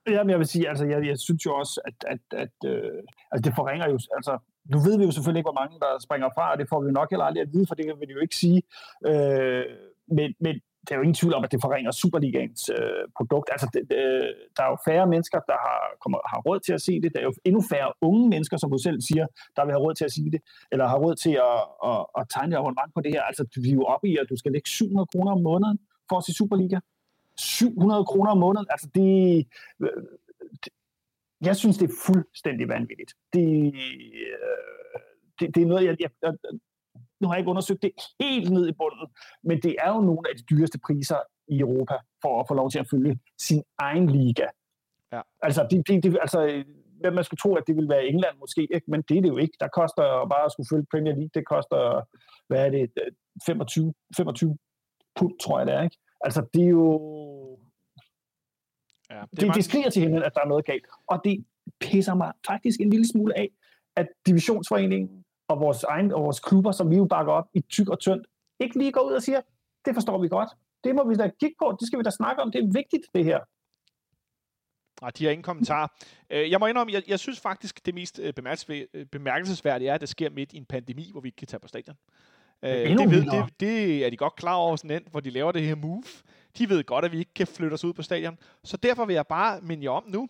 Jamen, 0.08 0.30
jeg 0.30 0.38
vil 0.38 0.46
sige, 0.46 0.68
altså, 0.68 0.84
jeg, 0.84 1.06
jeg 1.06 1.18
synes 1.18 1.46
jo 1.46 1.54
også, 1.54 1.80
at, 1.84 1.94
at, 2.06 2.20
at 2.42 2.70
øh, 2.70 3.02
altså, 3.32 3.50
det 3.50 3.56
forringer 3.56 3.88
jo, 3.88 3.98
altså, 4.16 4.38
nu 4.64 4.78
ved 4.78 4.98
vi 4.98 5.04
jo 5.04 5.10
selvfølgelig 5.10 5.40
ikke, 5.40 5.50
hvor 5.50 5.60
mange 5.62 5.80
der 5.80 5.98
springer 6.02 6.28
fra, 6.34 6.52
og 6.52 6.58
det 6.58 6.68
får 6.68 6.80
vi 6.80 6.86
jo 6.86 6.92
nok 6.92 7.10
heller 7.10 7.24
aldrig 7.24 7.42
at 7.42 7.52
vide, 7.52 7.66
for 7.66 7.74
det 7.74 7.84
kan 7.84 7.96
vi 8.00 8.12
jo 8.12 8.20
ikke 8.20 8.36
sige. 8.36 8.62
Øh, 9.06 9.64
men, 10.06 10.34
men 10.40 10.60
der 10.88 10.94
er 10.94 10.98
jo 10.98 11.02
ingen 11.02 11.14
tvivl 11.20 11.34
om, 11.34 11.44
at 11.44 11.52
det 11.52 11.60
forringer 11.60 11.90
Superligaens 11.90 12.70
øh, 12.78 13.04
produkt. 13.16 13.48
Altså, 13.52 13.66
det, 13.74 13.82
øh, 14.02 14.30
der 14.56 14.62
er 14.66 14.70
jo 14.74 14.78
færre 14.88 15.06
mennesker, 15.06 15.38
der 15.50 15.58
har, 15.66 15.80
kommer, 16.02 16.18
har 16.32 16.40
råd 16.46 16.60
til 16.60 16.72
at 16.72 16.82
se 16.82 17.00
det. 17.02 17.12
Der 17.14 17.20
er 17.20 17.24
jo 17.24 17.34
endnu 17.44 17.62
færre 17.72 17.92
unge 18.00 18.28
mennesker, 18.28 18.56
som 18.56 18.70
du 18.70 18.78
selv 18.78 19.00
siger, 19.00 19.26
der 19.56 19.64
vil 19.64 19.72
have 19.72 19.84
råd 19.86 19.94
til 19.94 20.04
at 20.04 20.12
sige 20.12 20.30
det, 20.30 20.40
eller 20.72 20.86
har 20.92 20.98
råd 20.98 21.14
til 21.24 21.34
at, 21.48 21.58
at, 21.90 22.00
at 22.18 22.24
tegne 22.34 22.56
abonnement 22.56 22.90
på 22.94 23.00
det 23.00 23.10
her. 23.14 23.22
Altså, 23.22 23.42
vi 23.62 23.70
er 23.70 23.78
jo 23.80 23.84
oppe 23.94 24.08
i, 24.08 24.16
at 24.16 24.26
du 24.30 24.36
skal 24.36 24.52
lægge 24.52 24.68
700 24.68 25.06
kroner 25.12 25.32
om 25.32 25.42
måneden 25.50 25.78
for 26.08 26.16
at 26.18 26.24
se 26.24 26.32
Superliga. 26.34 26.78
700 27.36 28.04
kroner 28.04 28.30
om 28.30 28.38
måneden, 28.38 28.66
altså 28.70 28.88
det, 28.94 29.46
øh, 29.82 30.02
det 30.64 30.72
jeg 31.40 31.56
synes, 31.56 31.76
det 31.78 31.90
er 31.90 31.94
fuldstændig 32.06 32.68
vanvittigt. 32.68 33.12
Det, 33.32 33.74
øh, 33.74 35.00
det, 35.40 35.54
det 35.54 35.62
er 35.62 35.66
noget, 35.66 35.84
jeg, 35.84 35.96
jeg, 36.00 36.10
jeg, 36.22 36.32
nu 37.20 37.28
har 37.28 37.34
jeg 37.34 37.40
ikke 37.40 37.50
undersøgt 37.50 37.82
det 37.82 37.92
helt 38.20 38.50
ned 38.50 38.68
i 38.68 38.72
bunden, 38.72 39.06
men 39.42 39.62
det 39.62 39.76
er 39.78 39.88
jo 39.94 40.00
nogle 40.00 40.28
af 40.30 40.36
de 40.36 40.42
dyreste 40.42 40.78
priser 40.86 41.20
i 41.48 41.58
Europa 41.60 41.94
for 42.22 42.40
at 42.40 42.48
få 42.48 42.54
lov 42.54 42.70
til 42.70 42.78
at 42.78 42.88
følge 42.90 43.18
sin 43.40 43.62
egen 43.78 44.10
liga. 44.10 44.46
Ja. 45.12 45.20
Altså, 45.42 45.66
det, 45.70 45.88
det, 45.88 46.02
det, 46.02 46.18
altså, 46.20 46.64
hvad 47.00 47.10
man 47.10 47.24
skulle 47.24 47.38
tro, 47.38 47.54
at 47.54 47.64
det 47.66 47.76
ville 47.76 47.88
være 47.88 48.06
England 48.06 48.38
måske, 48.38 48.62
ikke? 48.74 48.90
men 48.90 49.02
det 49.02 49.16
er 49.16 49.22
det 49.22 49.28
jo 49.28 49.36
ikke. 49.36 49.56
Der 49.60 49.68
koster 49.68 50.26
bare 50.28 50.44
at 50.44 50.52
skulle 50.52 50.68
følge 50.72 50.86
Premier 50.90 51.14
League, 51.14 51.30
det 51.34 51.46
koster, 51.46 52.02
hvad 52.48 52.66
er 52.66 52.70
det, 52.70 52.90
25, 53.46 53.94
25 54.16 54.58
pund, 55.18 55.38
tror 55.40 55.58
jeg 55.58 55.66
det 55.66 55.74
er. 55.74 55.82
Ikke? 55.82 55.98
Altså, 56.20 56.46
det 56.54 56.62
er 56.64 56.68
jo... 56.68 56.84
Ja, 59.10 59.22
det, 59.30 59.40
det, 59.40 59.54
det 59.54 59.64
skriger 59.64 59.90
til 59.90 60.02
himlen, 60.02 60.22
at 60.22 60.34
der 60.34 60.40
er 60.40 60.48
noget 60.48 60.64
galt. 60.64 60.86
Og 61.06 61.20
det 61.24 61.44
pisser 61.80 62.14
mig 62.14 62.32
faktisk 62.46 62.80
en 62.80 62.90
lille 62.90 63.08
smule 63.08 63.38
af, 63.38 63.48
at 63.96 64.06
divisionsforeningen 64.26 65.24
og 65.48 65.60
vores, 65.60 65.84
egen, 65.84 66.12
og 66.12 66.22
vores 66.22 66.40
klubber, 66.40 66.72
som 66.72 66.90
vi 66.90 66.96
jo 66.96 67.04
bakker 67.04 67.32
op 67.32 67.48
i 67.54 67.60
tyk 67.60 67.88
og 67.88 67.98
tyndt, 67.98 68.26
ikke 68.60 68.78
lige 68.78 68.92
går 68.92 69.00
ud 69.00 69.12
og 69.12 69.22
siger, 69.22 69.40
det 69.84 69.94
forstår 69.94 70.18
vi 70.18 70.28
godt. 70.28 70.48
Det 70.84 70.94
må 70.94 71.08
vi 71.08 71.14
da 71.14 71.30
kigge 71.40 71.56
på. 71.58 71.76
Det 71.80 71.86
skal 71.86 71.98
vi 71.98 72.02
da 72.02 72.10
snakke 72.10 72.42
om. 72.42 72.52
Det 72.52 72.64
er 72.64 72.72
vigtigt, 72.72 73.02
det 73.14 73.24
her. 73.24 73.40
Nej, 75.00 75.10
de 75.10 75.24
har 75.24 75.30
ingen 75.30 75.42
kommentar. 75.42 75.84
Øh, 76.30 76.50
jeg 76.50 76.60
må 76.60 76.66
indrømme, 76.66 76.92
jeg, 76.92 77.02
jeg 77.08 77.18
synes 77.18 77.40
faktisk, 77.40 77.86
det 77.86 77.94
mest 77.94 78.20
øh, 78.22 78.32
bemærkelsesværdige 79.12 79.90
er, 79.90 79.94
at 79.94 80.00
det 80.00 80.08
sker 80.08 80.30
midt 80.30 80.52
i 80.52 80.56
en 80.56 80.64
pandemi, 80.64 81.08
hvor 81.12 81.20
vi 81.20 81.28
ikke 81.28 81.36
kan 81.36 81.46
tage 81.46 81.60
på 81.60 81.68
stadion. 81.68 81.96
Øh, 82.62 82.70
det, 82.70 83.10
ved, 83.10 83.22
det, 83.22 83.60
det 83.60 84.06
er 84.06 84.10
de 84.10 84.16
godt 84.16 84.36
klar 84.36 84.54
over, 84.54 84.76
sådan 84.76 84.90
end, 84.90 85.04
hvor 85.10 85.20
de 85.20 85.30
laver 85.30 85.52
det 85.52 85.62
her 85.62 85.74
move. 85.74 86.02
De 86.58 86.68
ved 86.68 86.84
godt, 86.84 87.04
at 87.04 87.12
vi 87.12 87.18
ikke 87.18 87.34
kan 87.34 87.46
flytte 87.46 87.74
os 87.74 87.84
ud 87.84 87.92
på 87.92 88.02
stadion. 88.02 88.38
Så 88.64 88.76
derfor 88.76 89.04
vil 89.04 89.14
jeg 89.14 89.26
bare 89.26 89.60
minde 89.60 89.84
jer 89.84 89.90
om 89.90 90.04
nu. 90.06 90.28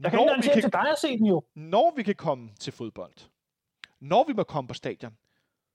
Jeg 0.00 0.10
kan 0.10 0.20
ikke 0.20 0.50
kan, 0.52 0.62
til 0.62 0.72
dig 0.72 0.90
at 0.90 0.98
se 0.98 1.18
den 1.18 1.26
jo. 1.26 1.42
Når 1.54 1.92
vi 1.96 2.02
kan 2.02 2.14
komme 2.14 2.50
til 2.60 2.72
fodbold, 2.72 3.12
når 4.04 4.24
vi 4.24 4.32
må 4.32 4.42
komme 4.42 4.68
på 4.68 4.74
stadion, 4.74 5.16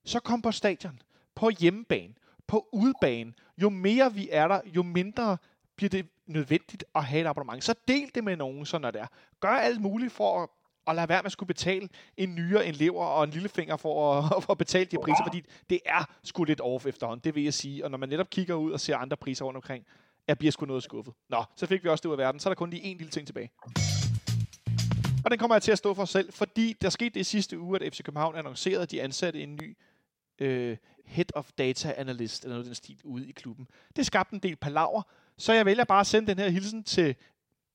så 0.06 0.20
kom 0.20 0.42
på 0.42 0.52
stadion, 0.52 1.00
på 1.36 1.50
hjemmebane, 1.50 2.14
på 2.48 2.70
udebane. 2.72 3.34
Jo 3.62 3.70
mere 3.70 4.14
vi 4.14 4.30
er 4.32 4.48
der, 4.48 4.62
jo 4.66 4.84
mindre 4.84 5.38
bliver 5.76 5.90
det 5.90 6.08
nødvendigt 6.28 6.84
at 6.96 7.04
have 7.04 7.22
et 7.22 7.28
abonnement. 7.28 7.64
Så 7.64 7.76
del 7.88 8.12
det 8.16 8.24
med 8.24 8.36
nogen, 8.36 8.66
sådan 8.66 8.86
er 8.86 8.92
det 8.92 9.02
er. 9.02 9.08
Gør 9.40 9.50
alt 9.50 9.82
muligt 9.82 10.14
for 10.14 10.44
at, 10.44 10.50
at 10.88 10.96
lade 10.96 11.10
være 11.10 11.22
med 11.22 11.26
at 11.26 11.32
skulle 11.32 11.48
betale 11.48 11.90
en 12.18 12.36
nyere, 12.36 12.68
en 12.68 12.74
lever 12.74 13.06
og 13.06 13.24
en 13.24 13.30
lillefinger 13.30 13.78
for 13.78 14.14
at, 14.14 14.24
for 14.44 14.52
at 14.52 14.58
betale 14.58 14.86
de 14.86 14.98
priser, 15.04 15.24
fordi 15.26 15.42
det 15.70 15.80
er 15.86 16.10
sgu 16.24 16.44
lidt 16.44 16.62
off 16.62 16.86
efterhånden, 16.86 17.24
det 17.24 17.36
vil 17.36 17.44
jeg 17.44 17.54
sige. 17.54 17.86
Og 17.86 17.92
når 17.92 17.98
man 17.98 18.10
netop 18.10 18.30
kigger 18.30 18.56
ud 18.56 18.72
og 18.72 18.80
ser 18.80 18.98
andre 18.98 19.18
priser 19.18 19.46
rundt 19.46 19.58
omkring, 19.58 19.86
jeg 20.28 20.38
bliver 20.38 20.52
sgu 20.52 20.66
noget 20.66 20.84
skuffet. 20.84 21.14
Nå, 21.30 21.44
så 21.56 21.66
fik 21.66 21.84
vi 21.84 21.90
også 21.90 22.02
det 22.02 22.10
ud 22.10 22.14
af 22.14 22.18
verden. 22.18 22.40
Så 22.40 22.50
er 22.50 22.54
der 22.54 22.56
kun 22.56 22.70
lige 22.70 22.84
en 22.84 22.98
lille 22.98 23.12
ting 23.12 23.28
tilbage. 23.28 23.50
Og 25.26 25.32
den 25.32 25.40
kommer 25.40 25.56
jeg 25.56 25.62
til 25.62 25.72
at 25.72 25.78
stå 25.78 25.94
for 25.94 26.06
selv, 26.06 26.34
fordi 26.34 26.76
der 26.82 26.90
skete 26.90 27.10
det 27.10 27.20
i 27.20 27.24
sidste 27.24 27.60
uge, 27.60 27.84
at 27.84 27.94
FC 27.94 28.04
København 28.04 28.36
annoncerede, 28.36 28.82
at 28.82 28.91
de 28.91 29.02
ansatte 29.02 29.44
en 29.44 29.56
ny 29.56 29.78
øh, 30.40 30.78
Head 31.06 31.36
of 31.36 31.52
Data 31.58 31.94
Analyst, 31.98 32.44
eller 32.44 32.56
noget 32.56 32.66
den 32.66 32.76
stil, 32.76 33.00
ude 33.04 33.30
i 33.30 33.32
klubben. 33.32 33.68
Det 33.96 34.06
skabte 34.06 34.34
en 34.34 34.40
del 34.40 34.56
palaver, 34.56 35.02
så 35.38 35.54
jeg 35.54 35.66
vælger 35.66 35.84
bare 35.84 36.00
at 36.00 36.08
sende 36.08 36.28
den 36.28 36.40
her 36.40 36.50
hilsen 36.50 36.84
til 36.84 37.16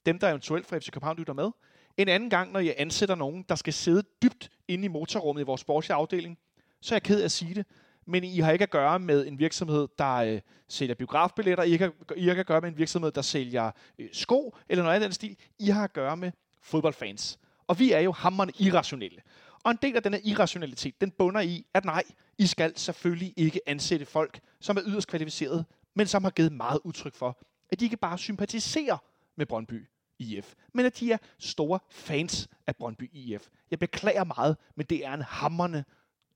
dem, 0.06 0.18
der 0.18 0.28
eventuelt 0.28 0.66
fra 0.66 0.78
FC 0.78 0.90
København 0.90 1.16
lytter 1.16 1.32
med. 1.32 1.50
En 1.96 2.08
anden 2.08 2.30
gang, 2.30 2.52
når 2.52 2.60
jeg 2.60 2.74
ansætter 2.78 3.14
nogen, 3.14 3.44
der 3.48 3.54
skal 3.54 3.72
sidde 3.72 4.02
dybt 4.22 4.50
inde 4.68 4.84
i 4.84 4.88
motorrummet 4.88 5.42
i 5.42 5.44
vores 5.44 5.60
sportslige 5.60 5.96
afdeling, 5.96 6.38
så 6.80 6.94
er 6.94 6.96
jeg 6.96 7.02
ked 7.02 7.20
af 7.20 7.24
at 7.24 7.32
sige 7.32 7.54
det, 7.54 7.66
men 8.06 8.24
I 8.24 8.38
har 8.38 8.52
ikke 8.52 8.62
at 8.62 8.70
gøre 8.70 8.98
med 8.98 9.26
en 9.26 9.38
virksomhed, 9.38 9.88
der 9.98 10.14
øh, 10.14 10.40
sælger 10.68 10.94
biografbilletter. 10.94 11.64
I 11.64 11.76
har, 11.76 11.92
I 12.16 12.24
har 12.24 12.30
ikke 12.30 12.40
at 12.40 12.46
gøre 12.46 12.60
med 12.60 12.68
en 12.68 12.78
virksomhed, 12.78 13.12
der 13.12 13.22
sælger 13.22 13.70
øh, 13.98 14.08
sko 14.12 14.56
eller 14.68 14.84
noget 14.84 14.96
andet 14.96 15.06
den 15.06 15.14
stil. 15.14 15.36
I 15.58 15.66
har 15.66 15.84
at 15.84 15.92
gøre 15.92 16.16
med 16.16 16.32
fodboldfans. 16.64 17.38
Og 17.66 17.78
vi 17.78 17.92
er 17.92 18.00
jo 18.00 18.12
hammerne 18.12 18.52
irrationelle. 18.58 19.22
Og 19.64 19.70
en 19.70 19.78
del 19.82 19.96
af 19.96 20.02
denne 20.02 20.20
irrationalitet, 20.20 21.00
den 21.00 21.10
bunder 21.10 21.40
i, 21.40 21.66
at 21.74 21.84
nej, 21.84 22.02
I 22.38 22.46
skal 22.46 22.78
selvfølgelig 22.78 23.34
ikke 23.36 23.60
ansætte 23.66 24.06
folk, 24.06 24.40
som 24.60 24.76
er 24.76 24.82
yderst 24.86 25.08
kvalificerede, 25.08 25.64
men 25.94 26.06
som 26.06 26.24
har 26.24 26.30
givet 26.30 26.52
meget 26.52 26.80
udtryk 26.84 27.14
for, 27.14 27.38
at 27.70 27.80
de 27.80 27.84
ikke 27.84 27.96
bare 27.96 28.18
sympatiserer 28.18 28.98
med 29.36 29.46
Brøndby 29.46 29.88
IF, 30.18 30.54
men 30.74 30.86
at 30.86 31.00
de 31.00 31.12
er 31.12 31.18
store 31.38 31.78
fans 31.90 32.48
af 32.66 32.76
Brøndby 32.76 33.10
IF. 33.12 33.48
Jeg 33.70 33.78
beklager 33.78 34.24
meget, 34.24 34.56
men 34.74 34.86
det 34.86 35.06
er 35.06 35.14
en 35.14 35.22
hammerne 35.22 35.84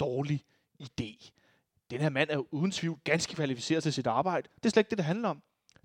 dårlig 0.01 0.45
idé. 0.83 1.31
Den 1.91 2.01
her 2.01 2.09
mand 2.09 2.31
er 2.31 2.55
uden 2.55 2.71
tvivl 2.71 2.99
ganske 3.05 3.35
kvalificeret 3.35 3.83
til 3.83 3.93
sit 3.93 4.07
arbejde. 4.07 4.49
Det 4.57 4.67
er 4.67 4.71
slet 4.71 4.81
ikke 4.81 4.91
det, 4.91 4.99
det 4.99 5.05
handler 5.05 5.29
om. 5.29 5.43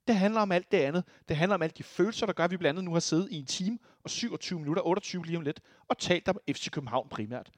Det 0.08 0.16
handler 0.16 0.42
om 0.42 0.52
alt 0.52 0.72
det 0.72 0.78
andet. 0.78 1.04
Det 1.30 1.38
handler 1.38 1.56
om 1.56 1.62
alle 1.62 1.74
de 1.78 1.84
følelser, 1.84 2.26
der 2.26 2.34
gør, 2.34 2.44
at 2.44 2.52
vi 2.52 2.58
blandt 2.58 2.78
andet 2.78 2.90
nu 2.90 2.94
har 2.94 3.00
siddet 3.00 3.28
i 3.32 3.36
en 3.36 3.46
time 3.46 3.80
og 4.04 4.10
27 4.10 4.60
minutter, 4.60 4.88
28 4.88 5.26
lige 5.26 5.38
om 5.38 5.44
lidt, 5.44 5.60
og 5.88 5.98
talt 5.98 6.28
om 6.28 6.40
FC 6.52 6.72
København 6.72 7.10
primært. 7.10 7.52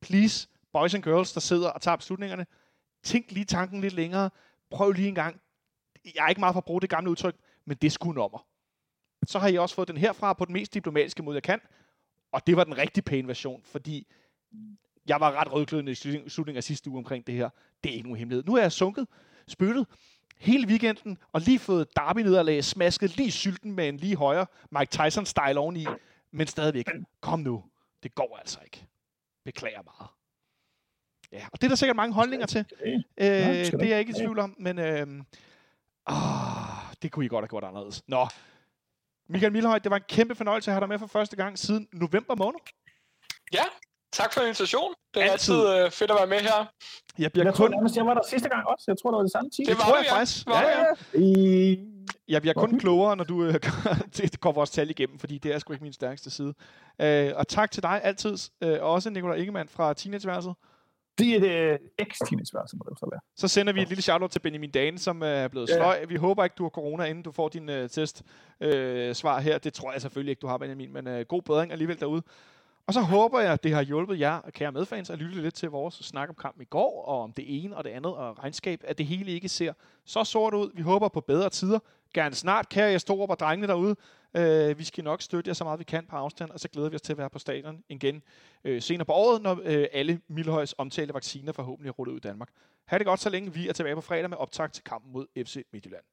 Please, 0.00 0.48
boys 0.72 0.94
and 0.94 1.02
girls, 1.02 1.32
der 1.32 1.40
sidder 1.40 1.68
og 1.68 1.82
tager 1.82 1.96
beslutningerne, 1.96 2.46
tænk 3.02 3.30
lige 3.30 3.44
tanken 3.44 3.80
lidt 3.80 3.94
længere. 3.94 4.30
Prøv 4.70 4.92
lige 4.92 5.08
en 5.08 5.14
gang. 5.14 5.40
Jeg 6.04 6.24
er 6.24 6.28
ikke 6.28 6.40
meget 6.40 6.54
for 6.54 6.60
at 6.60 6.64
bruge 6.64 6.80
det 6.80 6.90
gamle 6.90 7.10
udtryk, 7.10 7.36
men 7.64 7.76
det 7.76 7.92
skulle 7.92 8.14
nummer. 8.14 8.46
Så 9.26 9.38
har 9.38 9.48
I 9.48 9.58
også 9.58 9.74
fået 9.74 9.88
den 9.88 9.96
herfra 9.96 10.32
på 10.32 10.44
den 10.44 10.52
mest 10.52 10.74
diplomatiske 10.74 11.22
måde, 11.22 11.34
jeg 11.34 11.42
kan. 11.42 11.60
Og 12.32 12.46
det 12.46 12.56
var 12.56 12.64
den 12.64 12.78
rigtig 12.78 13.04
pæne 13.04 13.28
version, 13.28 13.62
fordi 13.64 14.06
jeg 15.06 15.20
var 15.20 15.32
ret 15.32 15.52
rødglødende 15.52 15.92
i 15.92 15.94
slutningen 15.94 16.56
af 16.56 16.64
sidste 16.64 16.90
uge 16.90 16.98
omkring 16.98 17.26
det 17.26 17.34
her. 17.34 17.50
Det 17.84 17.90
er 17.90 17.94
ikke 17.94 18.08
nogen 18.08 18.18
hemmelighed. 18.18 18.44
Nu 18.44 18.54
er 18.54 18.62
jeg 18.62 18.72
sunket, 18.72 19.06
spyttet, 19.48 19.86
hele 20.42 20.66
weekenden, 20.68 21.18
og 21.32 21.40
lige 21.40 21.58
fået 21.58 21.96
Derby-nederlag, 21.96 22.64
smasket 22.64 23.16
lige 23.16 23.32
sylten 23.32 23.72
med 23.72 23.88
en 23.88 23.96
lige 23.96 24.16
højere 24.16 24.46
Mike 24.70 24.90
Tyson-style 24.96 25.56
oveni, 25.56 25.86
men 26.32 26.46
stadigvæk, 26.46 26.86
kom 27.20 27.40
nu, 27.40 27.64
det 28.02 28.14
går 28.14 28.36
altså 28.38 28.58
ikke. 28.64 28.86
Beklager 29.44 29.82
meget. 29.82 30.10
Ja, 31.32 31.46
og 31.52 31.60
det 31.60 31.64
er 31.64 31.68
der 31.68 31.76
sikkert 31.76 31.96
mange 31.96 32.14
holdninger 32.14 32.46
til. 32.46 32.64
Øh, 32.86 33.26
det 33.26 33.82
er 33.82 33.86
jeg 33.86 34.00
ikke 34.00 34.10
i 34.10 34.14
tvivl 34.14 34.38
om, 34.38 34.56
men 34.58 34.78
øh, 34.78 35.06
åh, 36.10 36.16
det 37.02 37.12
kunne 37.12 37.24
I 37.24 37.28
godt 37.28 37.42
have 37.42 37.48
gjort 37.48 37.64
anderledes. 37.64 38.08
Nå, 38.08 38.28
Michael 39.28 39.52
Milhøj, 39.52 39.78
det 39.78 39.90
var 39.90 39.96
en 39.96 40.04
kæmpe 40.08 40.34
fornøjelse 40.34 40.70
at 40.70 40.74
have 40.74 40.80
dig 40.80 40.88
med 40.88 40.98
for 40.98 41.06
første 41.06 41.36
gang 41.36 41.58
siden 41.58 41.88
november 41.92 42.34
måned. 42.34 42.60
Ja, 43.52 43.64
Tak 44.12 44.32
for 44.34 44.40
invitationen. 44.40 44.94
Det 45.14 45.22
er 45.22 45.30
altid, 45.32 45.54
altid 45.66 45.84
øh, 45.84 45.90
fedt 45.90 46.10
at 46.10 46.16
være 46.16 46.26
med 46.26 46.38
her. 46.40 46.58
Jeg, 47.18 47.32
bliver 47.32 47.44
jeg 47.46 47.54
kun... 47.54 47.66
tror 47.66 47.68
nærmest, 47.68 47.96
jeg 47.96 48.06
var 48.06 48.14
der 48.14 48.20
sidste 48.30 48.48
gang 48.48 48.66
også. 48.68 48.84
Jeg 48.88 48.96
tror, 49.02 49.10
det 49.10 49.16
var 49.16 49.22
det 49.22 49.32
samme 49.32 49.50
team. 49.50 49.66
Det 49.66 49.74
var 49.78 49.84
det, 49.84 49.88
tror 49.88 49.96
jeg 49.96 50.06
faktisk. 50.10 50.46
Var 50.46 50.62
ja, 50.62 50.80
ja. 51.14 51.20
I... 51.20 51.78
Jeg 52.28 52.40
bliver 52.42 52.54
kun 52.54 52.68
Okay. 52.68 52.78
klogere, 52.78 53.16
når 53.16 53.24
du 53.24 53.44
øh, 53.44 53.54
går 54.40 54.52
vores 54.52 54.70
tal 54.70 54.90
igennem, 54.90 55.18
fordi 55.18 55.38
det 55.38 55.54
er 55.54 55.58
sgu 55.58 55.72
ikke 55.72 55.82
min 55.82 55.92
stærkeste 55.92 56.30
side. 56.30 56.54
Øh, 57.00 57.32
og 57.36 57.48
tak 57.48 57.70
til 57.70 57.82
dig 57.82 58.00
altid, 58.04 58.36
øh, 58.62 58.78
også 58.80 59.10
Nikolaj 59.10 59.36
Ingemann 59.36 59.68
fra 59.68 59.94
Teenageværelset. 59.94 60.54
Det 61.18 61.36
er 61.36 61.40
det 61.40 61.50
øh, 61.50 61.78
eks-teenageværelse, 61.98 62.76
må 62.76 62.86
det 62.90 62.98
så 62.98 63.08
være. 63.12 63.20
Så 63.36 63.48
sender 63.48 63.72
vi 63.72 63.82
et 63.82 63.88
lille 63.88 64.02
shout-out 64.02 64.30
til 64.30 64.38
Benjamin 64.40 64.70
Dane, 64.70 64.98
som 64.98 65.22
er 65.22 65.48
blevet 65.48 65.68
Ja. 65.68 65.74
sløj. 65.74 66.04
Vi 66.04 66.16
håber 66.16 66.44
ikke, 66.44 66.54
du 66.58 66.62
har 66.62 66.70
corona, 66.70 67.04
inden 67.04 67.22
du 67.24 67.32
får 67.32 67.48
din 67.48 67.68
øh, 67.68 67.90
test 67.90 68.22
øh, 68.60 69.14
svar 69.14 69.40
her. 69.40 69.58
Det 69.58 69.72
tror 69.74 69.92
jeg 69.92 70.02
selvfølgelig 70.02 70.30
ikke, 70.30 70.40
du 70.40 70.46
har, 70.46 70.58
Benjamin, 70.58 70.92
men 70.92 71.06
øh, 71.08 71.24
god 71.28 71.42
bedring 71.42 71.72
alligevel 71.72 72.00
derude. 72.00 72.22
Og 72.86 72.94
så 72.94 73.00
håber 73.00 73.40
jeg, 73.40 73.52
at 73.52 73.62
det 73.62 73.74
har 73.74 73.82
hjulpet 73.82 74.20
jer, 74.20 74.40
kære 74.50 74.72
medfans, 74.72 75.10
at 75.10 75.18
lytte 75.18 75.42
lidt 75.42 75.54
til 75.54 75.70
vores 75.70 75.94
snak 75.94 76.28
om 76.28 76.34
kampen 76.34 76.62
i 76.62 76.64
går, 76.64 77.04
og 77.04 77.22
om 77.22 77.32
det 77.32 77.64
ene 77.64 77.76
og 77.76 77.84
det 77.84 77.90
andet, 77.90 78.14
og 78.14 78.38
regnskab, 78.38 78.80
at 78.84 78.98
det 78.98 79.06
hele 79.06 79.32
ikke 79.32 79.48
ser 79.48 79.72
så 80.04 80.24
sort 80.24 80.54
ud. 80.54 80.70
Vi 80.74 80.82
håber 80.82 81.08
på 81.08 81.20
bedre 81.20 81.50
tider. 81.50 81.78
Gerne 82.14 82.34
snart, 82.34 82.68
kære 82.68 82.90
jeg 82.90 83.00
store 83.00 83.26
og 83.26 83.38
drengene 83.38 83.66
derude. 83.66 83.96
Øh, 84.36 84.78
vi 84.78 84.84
skal 84.84 85.04
nok 85.04 85.22
støtte 85.22 85.48
jer 85.48 85.54
så 85.54 85.64
meget 85.64 85.78
vi 85.78 85.84
kan 85.84 86.06
på 86.06 86.16
afstand, 86.16 86.50
og 86.50 86.60
så 86.60 86.68
glæder 86.68 86.88
vi 86.88 86.94
os 86.94 87.02
til 87.02 87.12
at 87.12 87.18
være 87.18 87.30
på 87.30 87.38
stadion 87.38 87.82
igen 87.88 88.22
øh, 88.64 88.82
senere 88.82 89.04
på 89.04 89.12
året, 89.12 89.42
når 89.42 89.60
øh, 89.64 89.86
alle 89.92 90.20
Mildhøjs 90.28 90.74
omtalte 90.78 91.14
vacciner 91.14 91.52
forhåbentlig 91.52 91.88
er 91.88 91.92
rullet 91.92 92.12
ud 92.12 92.18
i 92.18 92.20
Danmark. 92.20 92.48
Ha' 92.84 92.98
det 92.98 93.06
godt, 93.06 93.20
så 93.20 93.30
længe 93.30 93.54
vi 93.54 93.68
er 93.68 93.72
tilbage 93.72 93.94
på 93.94 94.00
fredag 94.00 94.30
med 94.30 94.38
optag 94.38 94.72
til 94.72 94.84
kampen 94.84 95.12
mod 95.12 95.26
FC 95.44 95.64
Midtjylland. 95.72 96.04